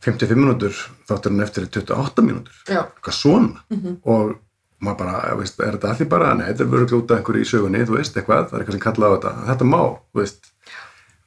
55 0.00 0.38
minútur 0.38 0.74
þátturinn 1.08 1.42
eftir 1.44 1.66
í 1.66 1.70
28 1.70 2.24
mínútur. 2.24 2.54
Já, 2.66 2.82
eitthvað 2.88 3.16
svona. 3.18 3.62
Mhm. 3.70 3.98
og 4.04 4.38
maður 4.80 4.98
bara, 5.02 5.34
veist, 5.38 5.60
er 5.60 5.76
þetta 5.76 5.90
allir 5.92 6.08
bara? 6.10 6.34
Nei, 6.38 6.46
þetta 6.50 6.64
er 6.64 6.70
verið 6.74 6.92
glúta 6.92 7.18
einhverju 7.18 7.44
í 7.44 7.48
sögunni, 7.50 7.82
þú 7.88 7.96
veist 7.98 8.16
eitthvað 8.16 8.46
það 8.48 8.56
er 8.56 8.62
eitthvað 8.62 8.76
sem 8.76 8.84
kalla 8.86 9.10
á 9.10 9.14
þetta, 9.14 9.32
þetta 9.50 9.68
má 9.68 9.80
þú 9.80 10.20
veist, 10.22 10.50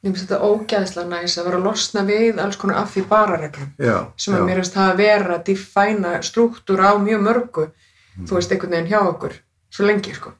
ég 0.04 0.10
finnst 0.10 0.24
þetta 0.24 0.48
ógæðslega 0.50 1.10
næs 1.12 1.36
að 1.38 1.48
vera 1.48 1.60
að 1.60 1.68
losna 1.68 2.04
við 2.08 2.40
alls 2.44 2.58
konar 2.60 2.80
af 2.82 2.92
því 2.92 3.04
bara 3.08 3.40
reglum 3.40 3.70
sem 3.78 4.34
já, 4.34 4.38
að 4.38 4.46
mér 4.48 4.60
finnst 4.60 4.76
það 4.76 4.90
að 4.90 5.02
vera 5.02 5.36
að 5.38 5.44
defæna 5.48 6.14
struktúr 6.26 6.82
á 6.84 6.92
mjög 7.00 7.22
mörgu 7.28 7.66
þú 8.20 8.38
veist, 8.38 8.54
einhvern 8.54 8.76
veginn 8.76 8.90
hjá 8.90 9.00
okkur 9.02 9.38
svo 9.74 9.86
lengi, 9.88 10.14
sko. 10.14 10.34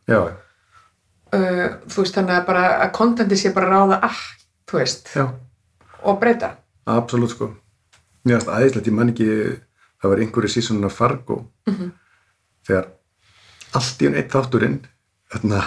Uh, 1.35 1.81
þú 1.91 2.05
veist, 2.05 2.15
þannig 2.15 2.37
að 2.37 2.45
bara 2.47 2.67
að 2.85 2.93
kontenti 2.95 3.39
sé 3.39 3.51
bara 3.55 3.71
ráða 3.73 3.99
ah, 4.07 4.21
þú 4.71 4.79
veist, 4.79 5.09
já, 5.17 5.25
og 6.05 6.21
breyta. 6.21 6.53
Absolutt 6.87 7.33
sko. 7.33 7.49
Mér 8.25 8.39
finnst 8.39 8.53
aðeinslegt, 8.53 8.91
ég 8.91 8.95
man 8.95 9.11
ekki 9.11 9.31
það 10.05 10.13
var 10.13 10.23
einhverju 10.23 10.53
sísonuna 10.53 10.91
Fargo. 10.93 11.41
Mhm. 11.67 11.91
þegar 12.65 12.87
allt 13.79 14.03
í 14.03 14.09
enn 14.09 14.19
eitt 14.19 14.33
þátturinn 14.35 14.81
þarna, 15.33 15.65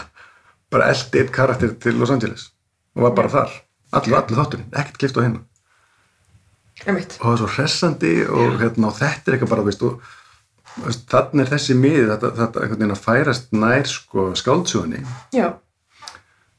bara 0.74 0.92
eldi 0.94 1.22
eitt 1.22 1.34
karakter 1.36 1.76
til 1.82 1.98
Los 2.00 2.14
Angeles 2.14 2.50
og 2.98 3.08
var 3.08 3.16
bara 3.18 3.34
þar. 3.34 3.56
Allir, 3.98 4.18
allir 4.18 4.40
þátturinn, 4.42 4.72
ekkert 4.76 5.02
klift 5.02 5.20
á 5.20 5.22
einmitt, 6.86 7.18
og 7.18 7.24
það 7.24 7.34
er 7.34 7.42
svo 7.42 7.50
hressandi 7.56 8.14
og, 8.28 8.58
hérna, 8.62 8.90
og 8.90 8.98
þetta 9.00 9.32
er 9.32 9.38
eitthvað 9.38 9.54
bara 9.54 9.64
veist, 9.66 9.86
og, 9.88 10.02
veist, 10.84 11.06
þannig 11.10 11.44
er 11.44 11.52
þessi 11.54 11.78
mið 11.78 12.12
þetta, 12.12 12.32
einhvern 12.48 12.76
veginn 12.76 12.94
að 12.94 13.04
færast 13.06 13.56
nær 13.56 13.90
sko, 13.90 14.28
skáldsögunni. 14.38 15.02
Já, 15.36 15.48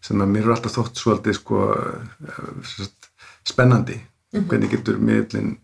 sem 0.04 0.24
að 0.24 0.32
mér 0.32 0.48
er 0.48 0.54
alltaf 0.56 0.74
þótt 0.74 1.02
svolítið 1.02 1.38
sko, 1.38 1.62
eh, 1.76 2.50
sem 2.72 2.86
sagt, 2.88 3.10
spennandi. 3.48 3.98
Hvernig 4.34 4.72
getur 4.74 4.98
miðlinn 5.00 5.54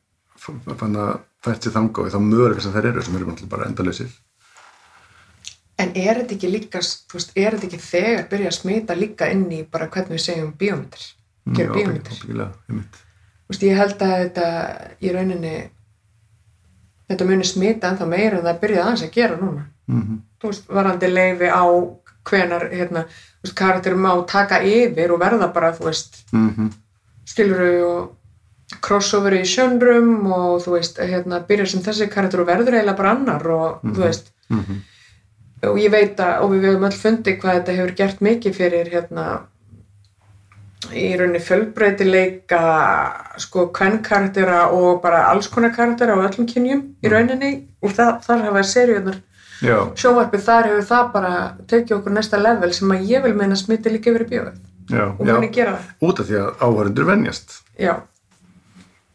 fann 0.40 0.96
að 0.96 1.18
fært 1.44 1.66
sér 1.66 1.74
þanga 1.74 2.04
og 2.04 2.12
þá 2.12 2.20
möguleika 2.24 2.64
sem 2.64 2.72
þær 2.72 2.88
eru 2.90 3.02
sem 3.04 3.16
eru 3.18 3.34
bara 3.50 3.66
endalausir 3.68 4.12
en 5.78 5.90
er 5.94 6.20
þetta 6.20 6.34
ekki 6.36 6.50
líka 6.52 6.82
þú 6.84 7.18
veist, 7.18 7.32
er 7.36 7.56
þetta 7.56 7.66
ekki 7.66 7.82
þegar 7.88 8.28
byrja 8.30 8.50
að 8.50 8.58
smita 8.58 8.94
líka 8.98 9.30
inn 9.34 9.46
í 9.52 9.62
bara 9.70 9.88
hvernig 9.88 10.18
við 10.18 10.24
segjum 10.26 10.52
bíómyndir? 10.58 11.06
Gera 11.54 11.74
bíómyndir. 11.74 12.20
bíómyndir 12.26 13.02
Þú 13.44 13.52
veist, 13.52 13.62
ég 13.62 13.76
held 13.76 14.02
að 14.02 14.14
þetta 14.22 14.46
í 15.00 15.12
rauninni 15.12 15.56
þetta 17.10 17.26
muni 17.28 17.44
smita 17.44 17.90
en 17.90 17.98
þá 18.00 18.06
meira 18.08 18.38
en 18.38 18.46
það 18.46 18.60
byrjaði 18.62 18.84
aðeins 18.84 19.04
að 19.04 19.16
gera 19.18 19.40
núna. 19.40 19.66
Mm 19.90 20.22
þú 20.44 20.50
veist, 20.50 20.66
varandi 20.68 21.08
leifi 21.08 21.48
á 21.48 21.64
hvenar, 22.28 22.66
hérna, 22.68 23.04
þú 23.08 23.46
veist, 23.46 23.56
karakterum 23.56 24.02
má 24.04 24.10
taka 24.28 24.58
yfir 24.60 25.12
og 25.12 25.20
verða 25.20 25.48
bara, 25.52 25.72
þú 25.72 25.84
veist 25.84 26.24
-hmm. 26.32 26.70
skiluru 27.24 27.84
og 27.84 28.16
crossover 28.80 29.32
í 29.32 29.44
sjöndrum 29.44 30.26
og 30.32 30.62
þú 30.64 30.70
veist, 30.76 30.98
hérna, 30.98 31.40
byrja 31.48 31.66
sem 31.66 31.80
þessi 31.80 32.08
karakter 32.10 32.40
og 32.40 32.46
verður 32.46 32.74
eiginlega 32.74 32.96
bara 32.96 33.10
annar 33.10 33.46
og 33.46 33.80
þú 33.82 34.00
veist, 34.04 34.30
Mhm. 34.50 34.82
Og 35.70 35.80
ég 35.80 35.92
veit 35.92 36.20
að, 36.20 36.36
og 36.44 36.54
við 36.54 36.68
höfum 36.68 36.86
öll 36.88 36.96
fundið 36.98 37.36
hvað 37.42 37.58
þetta 37.58 37.76
hefur 37.78 37.92
gert 37.98 38.22
mikið 38.24 38.56
fyrir, 38.58 38.90
hérna 38.92 39.26
í 40.92 41.04
rauninni 41.16 41.40
fjölbreytileika 41.42 42.62
sko, 43.40 43.68
hvern 43.74 44.00
karaktera 44.04 44.66
og 44.74 45.00
bara 45.02 45.24
alls 45.30 45.48
konar 45.52 45.72
karaktera 45.74 46.16
á 46.16 46.24
öllum 46.26 46.48
kynjum 46.50 46.82
í 47.00 47.12
rauninni. 47.12 47.52
Og 47.84 47.94
það, 47.96 48.12
þar 48.26 48.44
hafa 48.48 48.64
seriunar 48.68 49.18
já, 49.64 49.76
sjónvarpið 50.00 50.44
þar 50.44 50.70
hefur 50.70 50.86
það 50.90 51.10
bara 51.16 51.34
tekið 51.70 51.96
okkur 51.98 52.16
næsta 52.18 52.40
level 52.40 52.72
sem 52.76 52.94
að 52.94 53.10
ég 53.10 53.24
vil 53.24 53.34
meina 53.38 53.58
smiti 53.58 53.92
líka 53.92 54.12
yfir 54.12 54.26
í 54.26 54.30
bíóið. 54.32 54.62
Og 55.08 55.24
muni 55.24 55.48
já 55.48 55.56
gera 55.58 55.76
það. 55.78 55.92
Út 56.08 56.20
af 56.20 56.28
því 56.28 56.40
að 56.42 56.64
áhörundur 56.66 57.08
venjast. 57.08 57.58
Já, 57.80 57.94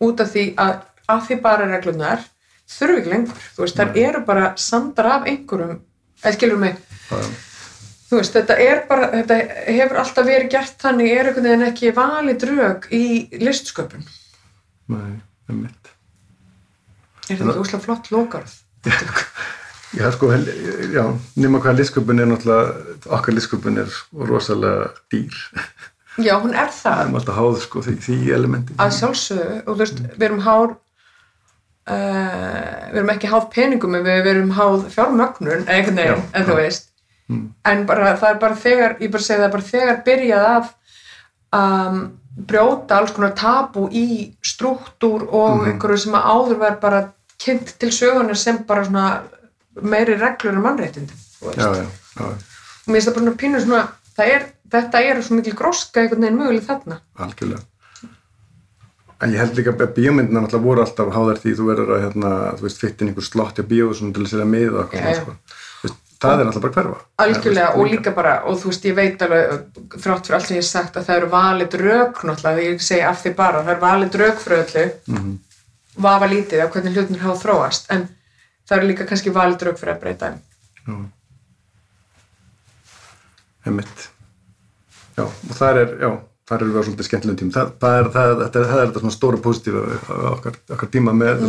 út 0.02 0.24
af 0.24 0.34
því 0.34 0.46
að 0.58 0.76
af 1.10 1.26
því 1.28 1.40
bara 1.42 1.70
reglunar 1.70 2.26
þurfi 2.70 3.00
ekki 3.02 3.14
lengur, 3.14 3.46
þú 3.56 3.66
veist, 3.66 3.80
þær 3.80 3.96
eru 3.98 4.20
bara 4.28 4.50
samdar 4.62 5.10
af 5.16 5.30
einhverjum, 5.30 5.80
skilur 6.38 6.60
mig? 6.62 6.80
Það, 7.10 7.30
þú 8.10 8.20
veist, 8.20 8.36
þetta 8.40 8.58
er 8.66 8.82
bara, 8.90 9.12
þetta 9.14 9.38
hefur 9.70 10.02
alltaf 10.04 10.28
verið 10.28 10.52
gert 10.56 10.82
þannig, 10.84 11.12
er 11.14 11.30
einhvern 11.30 11.50
veginn 11.50 11.68
ekki 11.70 11.94
valið 11.98 12.42
drög 12.46 12.90
í 12.96 13.06
listsköpun? 13.44 14.04
Nei, 14.90 15.14
einmitt. 15.50 15.94
Er 17.30 17.38
þetta 17.38 17.54
ekki 17.54 17.64
úslega 17.64 17.84
flott 17.86 18.10
lókarð 18.14 18.56
Já, 19.98 20.06
sko, 20.14 20.28
já, 20.94 21.04
nema 21.42 21.58
hvað 21.64 21.80
listsköpun 21.80 22.22
er 22.22 22.28
náttúrulega, 22.30 22.98
okkar 23.10 23.34
listsköpun 23.34 23.80
er 23.82 23.96
rosalega 24.30 24.92
dýr. 25.10 25.40
Já, 26.22 26.36
hún 26.44 26.54
er 26.54 26.70
Það. 26.70 27.00
Það 27.00 27.02
er 27.08 27.18
alltaf 27.18 27.40
háð, 27.40 27.58
sko, 27.64 27.82
því, 27.88 27.96
því 28.06 28.18
elementi. 28.36 28.76
að 28.78 28.94
sjálfsögðu 29.00 29.56
og 29.64 29.72
þú 29.72 29.78
veist, 29.82 30.04
við 30.14 30.28
erum 30.28 30.44
hár 30.46 30.76
uh, 31.90 32.92
við 32.92 33.00
erum 33.02 33.10
ekki 33.16 33.32
háð 33.32 33.50
peningum 33.54 33.96
en 34.00 34.04
við 34.08 34.28
erum 34.34 34.52
háð 34.58 34.86
fjármögnun 34.94 35.66
veginn, 35.68 35.98
Já, 35.98 36.16
en 36.34 36.46
þú 36.46 36.56
veist 36.62 36.86
Mm. 37.30 37.52
en 37.66 37.86
bara, 37.86 38.16
það 38.18 38.30
er 38.32 38.38
bara 38.42 38.56
þegar 38.58 38.94
ég 39.04 39.12
bara 39.14 39.22
segi 39.22 39.38
það 39.38 39.44
er 39.46 39.52
bara 39.54 39.66
þegar 39.68 39.98
byrjað 40.08 40.46
að 40.50 40.70
um, 41.60 42.00
brjóta 42.50 42.98
alls 42.98 43.12
konar 43.14 43.36
tabu 43.38 43.84
í 43.94 44.32
struktúr 44.42 45.28
og 45.30 45.60
Mhm. 45.60 45.68
einhverju 45.70 45.98
sem 46.00 46.14
að 46.18 46.26
áður 46.26 46.58
var 46.58 46.80
bara 46.82 47.02
kynnt 47.38 47.76
til 47.80 47.90
sögunar 47.94 48.36
sem 48.38 48.58
bara 48.66 48.84
svona 48.86 49.22
meiri 49.82 50.18
reglur 50.18 50.54
en 50.56 50.64
mannréttindi 50.64 51.14
já, 51.56 51.70
já, 51.76 51.86
og 52.18 52.34
mér 52.88 52.98
finnst 52.98 53.08
það 53.10 53.20
bara 53.22 53.36
pínu 53.44 53.62
svona 53.62 53.88
er, 54.18 54.46
þetta 54.72 55.04
er 55.06 55.22
svo 55.22 55.36
mikil 55.38 55.54
gróska 55.54 56.02
einhvern 56.02 56.22
veginn 56.26 56.38
möguleg 56.42 56.66
þarna 56.66 56.98
algjörlega. 57.20 57.62
En 59.22 59.34
ég 59.34 59.40
held 59.42 59.58
líka 59.60 59.74
að 59.76 59.90
bíómyndina 59.98 60.40
náttúrulega 60.46 60.64
voru 60.64 60.82
alltaf 60.86 61.10
háðar 61.16 61.40
því 61.44 61.54
þú 61.60 61.66
verður 61.68 61.90
að, 61.96 62.04
hérna, 62.06 62.30
þú 62.60 62.64
veist, 62.68 62.78
fyttin 62.80 63.10
einhver 63.12 63.26
slott 63.28 63.58
hjá 63.60 63.66
bíó 63.68 63.90
svona 63.94 64.14
til 64.16 64.24
að 64.24 64.30
setja 64.32 64.46
með 64.48 64.78
og 64.80 64.94
eitthvað, 64.94 65.18
svona, 65.18 65.18
sko. 65.20 65.58
Veist, 65.84 65.98
Það 66.20 66.40
er 66.44 66.48
alltaf 66.50 66.64
bara 66.64 66.74
hverfa. 66.78 67.02
algjörlega 67.24 67.66
Já, 67.66 67.74
þú 67.74 67.80
og 67.80 67.84
veist, 67.84 67.94
líka 67.98 68.14
bara 68.16 68.34
og 68.48 68.58
þú 68.62 68.72
veist 68.72 68.88
ég 68.90 68.96
veit 68.96 69.22
alveg 69.28 69.44
þrátt 70.04 70.26
fyrir 70.30 70.38
allt 70.38 70.48
sem 70.48 70.56
ég 70.58 70.64
hef 70.64 70.70
sagt 70.70 70.98
að 71.00 71.06
það 71.10 71.18
eru 71.20 71.30
valið 71.36 71.70
drög 71.76 72.24
náttúrulega 72.30 72.56
því 72.60 72.66
ég 72.70 72.82
segi 72.88 73.04
af 73.12 73.22
því 73.24 73.34
bara 73.36 73.62
það 73.64 73.72
eru 73.76 73.84
valið 73.86 74.10
drög 74.16 74.42
fyrir 74.46 74.64
öllu 74.66 74.86
Mhm. 75.16 75.38
vafa 76.00 76.28
lítið 76.32 76.64
af 76.64 76.72
hvernig 76.74 76.96
hlutin 76.96 77.20
hafa 77.24 77.40
þróast 77.44 77.86
en 77.96 78.08
það 78.70 78.78
eru 78.78 78.88
líka 78.94 79.06
kannski 79.08 79.32
valið 79.36 79.58
drög 79.64 79.78
fyrir 79.80 79.96
að 79.96 80.02
breyta 80.04 80.32
þeim 80.32 80.40
Já. 80.88 80.96
Einmitt. 83.68 84.08
Já, 85.18 85.24
og 85.28 85.56
það 85.60 85.78
er, 85.84 85.90
já, 86.00 86.10
það 86.50 86.56
er 86.58 86.66
við 86.66 86.80
á 86.80 86.84
svolítið 86.88 87.08
skemmtilegum 87.08 87.40
tím. 87.40 87.52
Það, 87.54 87.72
það, 87.84 87.96
er, 88.00 88.08
það, 88.16 88.32
þetta, 88.42 88.62
það 88.72 88.82
er 88.82 88.88
þetta 88.88 89.02
svona 89.04 89.16
stóra 89.16 89.40
positífa 89.46 89.82
okkar, 90.32 90.60
okkar 90.76 90.92
tíma 90.96 91.14
með 91.14 91.44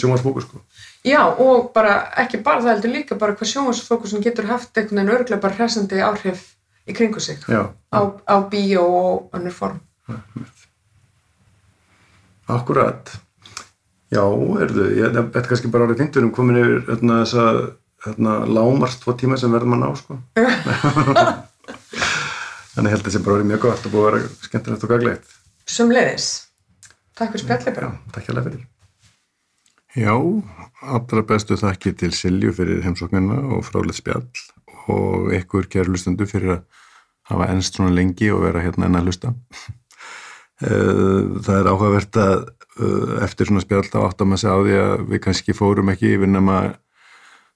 sjómarsfókus, 0.00 0.46
sko. 0.48 0.62
já 1.04 1.20
og 1.26 1.70
bara 1.76 1.96
ekki 2.24 2.40
bara 2.46 2.64
það 2.64 2.72
heldur 2.74 2.94
líka 2.94 3.18
bara 3.20 3.36
hvað 3.36 3.52
sjónvarsfókusin 3.52 4.24
getur 4.24 4.48
haft 4.48 4.72
einhvern 4.72 5.02
veginn 5.02 5.14
örglega 5.18 5.42
bara 5.42 5.58
hressandi 5.58 6.00
áhrif 6.00 6.44
í 6.86 6.96
kringu 6.96 7.20
sig 7.20 7.42
Já, 7.50 7.68
á, 7.92 8.00
á 8.24 8.36
bíó 8.48 8.86
og 8.86 9.36
önnur 9.36 9.54
form 9.54 9.82
Akkurat. 12.46 13.10
Já, 14.14 14.22
erðu, 14.62 14.84
ég 14.94 15.16
er 15.18 15.48
kannski 15.48 15.66
bara 15.66 15.88
árið 15.88 16.04
50 16.04 16.28
um 16.28 16.30
komin 16.34 16.60
yfir 16.60 16.76
hérna, 16.92 17.24
þessa 17.24 17.46
hérna, 18.06 18.36
lámarst 18.46 19.02
tvo 19.02 19.16
tíma 19.18 19.34
sem 19.40 19.50
verður 19.50 19.72
mann 19.72 19.82
á, 19.82 19.90
sko. 19.98 20.20
Þannig 22.76 22.92
held 22.92 23.02
að 23.02 23.08
þessi 23.08 23.24
bara 23.24 23.38
orðið 23.38 23.50
mjög 23.50 23.62
gott 23.64 23.86
og 23.88 23.94
búið 23.94 24.06
að 24.06 24.16
vera 24.16 24.48
skemmtilegt 24.48 24.82
og 24.84 24.90
gaglegt. 24.92 25.36
Sumleiðis 25.66 26.26
Takk 27.16 27.32
fyrir 27.32 27.46
spjallið 27.46 27.76
bara 27.78 27.86
Já, 27.88 28.00
takk 28.12 28.26
hjá 28.28 28.42
fyrir. 28.44 28.64
Já, 29.96 30.12
allra 30.84 31.22
bestu 31.24 31.56
þakki 31.56 31.94
til 31.96 32.10
Silju 32.12 32.52
fyrir 32.52 32.82
heimsóknina 32.84 33.38
og 33.56 33.64
fráleitt 33.64 33.96
spjall 33.96 34.26
og 34.92 35.32
ykkur 35.38 35.70
kærlustendu 35.72 36.28
fyrir 36.28 36.58
að 36.58 36.82
hafa 37.30 37.48
ennst 37.54 37.78
svona 37.78 37.94
lengi 37.96 38.28
og 38.34 38.44
vera 38.44 38.60
hérna 38.60 38.90
enn 38.90 39.00
að 39.00 39.10
hlusta. 39.10 39.34
Eh, 40.56 41.24
Það 41.44 41.58
er 41.58 41.66
áhugavert 41.68 42.16
að 42.16 42.46
eh, 42.80 43.10
eftir 43.26 43.44
svona 43.50 43.60
spjall 43.60 43.82
þá 43.92 43.96
áttum 44.06 44.30
að 44.32 44.38
segja 44.40 44.54
á 44.56 44.60
því 44.64 44.76
að 44.80 45.02
við 45.10 45.20
kannski 45.26 45.54
fórum 45.58 45.90
ekki 45.92 46.14
yfir 46.14 46.30
nema 46.32 46.54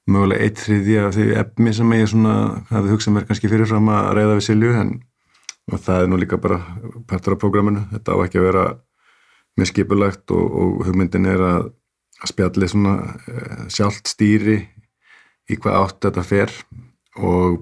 mögulega 0.04 0.44
eitt 0.44 0.60
þriði 0.60 0.98
af 1.00 1.14
því 1.14 1.24
efni 1.40 1.72
sem 1.78 1.94
ég 1.96 2.10
svona 2.12 2.34
hafði 2.68 2.92
hugsað 2.92 3.14
mér 3.16 3.24
kannski 3.30 3.48
fyrirfram 3.48 3.88
að 3.88 4.10
reyða 4.18 4.34
við 4.36 4.44
Silju 4.50 4.74
en 4.82 4.92
og 5.70 5.80
það 5.80 6.02
er 6.02 6.08
nú 6.10 6.18
líka 6.20 6.38
bara 6.40 6.60
partur 7.08 7.36
af 7.36 7.42
prógraminu, 7.42 7.84
þetta 7.92 8.16
á 8.16 8.22
ekki 8.24 8.40
að 8.40 8.46
vera 8.48 8.64
mjög 9.58 9.70
skipulagt 9.70 10.34
og, 10.34 10.56
og 10.62 10.84
hugmyndin 10.88 11.28
er 11.30 11.42
að, 11.44 11.68
að 12.22 12.32
spjalli 12.32 12.68
svona 12.70 12.94
uh, 13.10 13.66
sjálft 13.72 14.10
stýri 14.10 14.58
í 15.50 15.58
hvað 15.58 15.78
átt 15.80 16.08
þetta 16.08 16.26
fer. 16.26 16.54
Og 17.20 17.60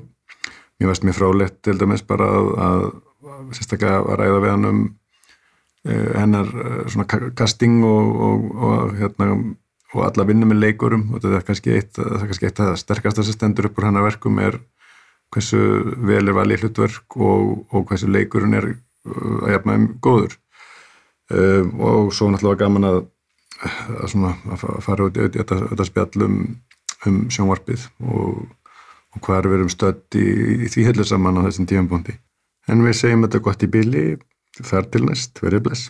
mér 0.79 0.93
varst 0.93 1.07
mér 1.07 1.17
frálegt 1.17 1.61
til 1.67 1.79
dæmis 1.81 2.05
bara 2.07 2.29
að, 2.39 2.51
að, 2.67 2.89
sérstaklega 3.57 4.03
að 4.03 4.19
ræða 4.21 4.43
við 4.45 4.55
hann 4.55 4.69
um 4.69 4.83
uh, 4.85 6.11
hennar 6.17 6.53
uh, 6.53 6.83
svona 6.89 7.33
casting 7.39 7.81
og, 7.87 8.13
og, 8.29 8.51
og 8.69 8.99
hérna 9.01 9.33
og 9.97 10.03
alla 10.05 10.27
vinnu 10.29 10.49
með 10.49 10.65
leikurum. 10.67 11.07
Og 11.15 11.23
þetta 11.23 11.39
er 11.41 11.47
kannski 11.49 11.77
eitt, 11.77 11.97
kannski 11.97 12.51
eitt 12.51 12.61
að 12.65 12.75
sterkasta 12.81 13.25
sem 13.25 13.37
stendur 13.37 13.71
upp 13.71 13.81
úr 13.81 13.89
hennar 13.89 14.05
verkum 14.05 14.41
er 14.45 14.61
hversu 15.35 15.61
vel 16.09 16.25
er 16.25 16.37
valið 16.37 16.65
hlutverk 16.65 17.17
og, 17.17 17.67
og 17.73 17.89
hversu 17.89 18.11
leikurinn 18.11 18.57
er 18.59 18.71
uh, 18.73 19.39
að 19.45 19.55
jafna 19.57 19.79
um 19.79 19.89
góður 20.05 20.39
uh, 21.35 21.65
og 21.91 22.13
svo 22.17 22.31
náttúrulega 22.33 22.65
gaman 22.65 22.89
að 22.89 23.01
að, 23.65 24.07
svona, 24.13 24.33
að 24.53 24.65
fara 24.85 25.09
út 25.09 25.19
þetta, 25.19 25.59
þetta 25.73 25.87
spjall 25.89 26.25
um, 26.27 26.39
um 27.09 27.21
sjónvarpið 27.33 27.87
og, 28.07 28.41
og 29.15 29.23
hvað 29.25 29.41
er 29.41 29.51
við 29.51 29.59
erum 29.59 29.73
stödd 29.73 30.19
í, 30.19 30.27
í 30.67 30.73
því 30.73 30.89
heldur 30.89 31.09
saman 31.09 31.41
á 31.43 31.47
þessum 31.49 31.69
tímanbúndi. 31.71 32.19
En 32.69 32.85
við 32.85 32.99
segjum 33.01 33.25
þetta 33.27 33.45
gott 33.45 33.65
í 33.65 33.71
bíli, 33.73 34.05
þar 34.59 34.91
til 34.93 35.05
næst, 35.07 35.41
verið 35.43 35.65
bless. 35.69 35.89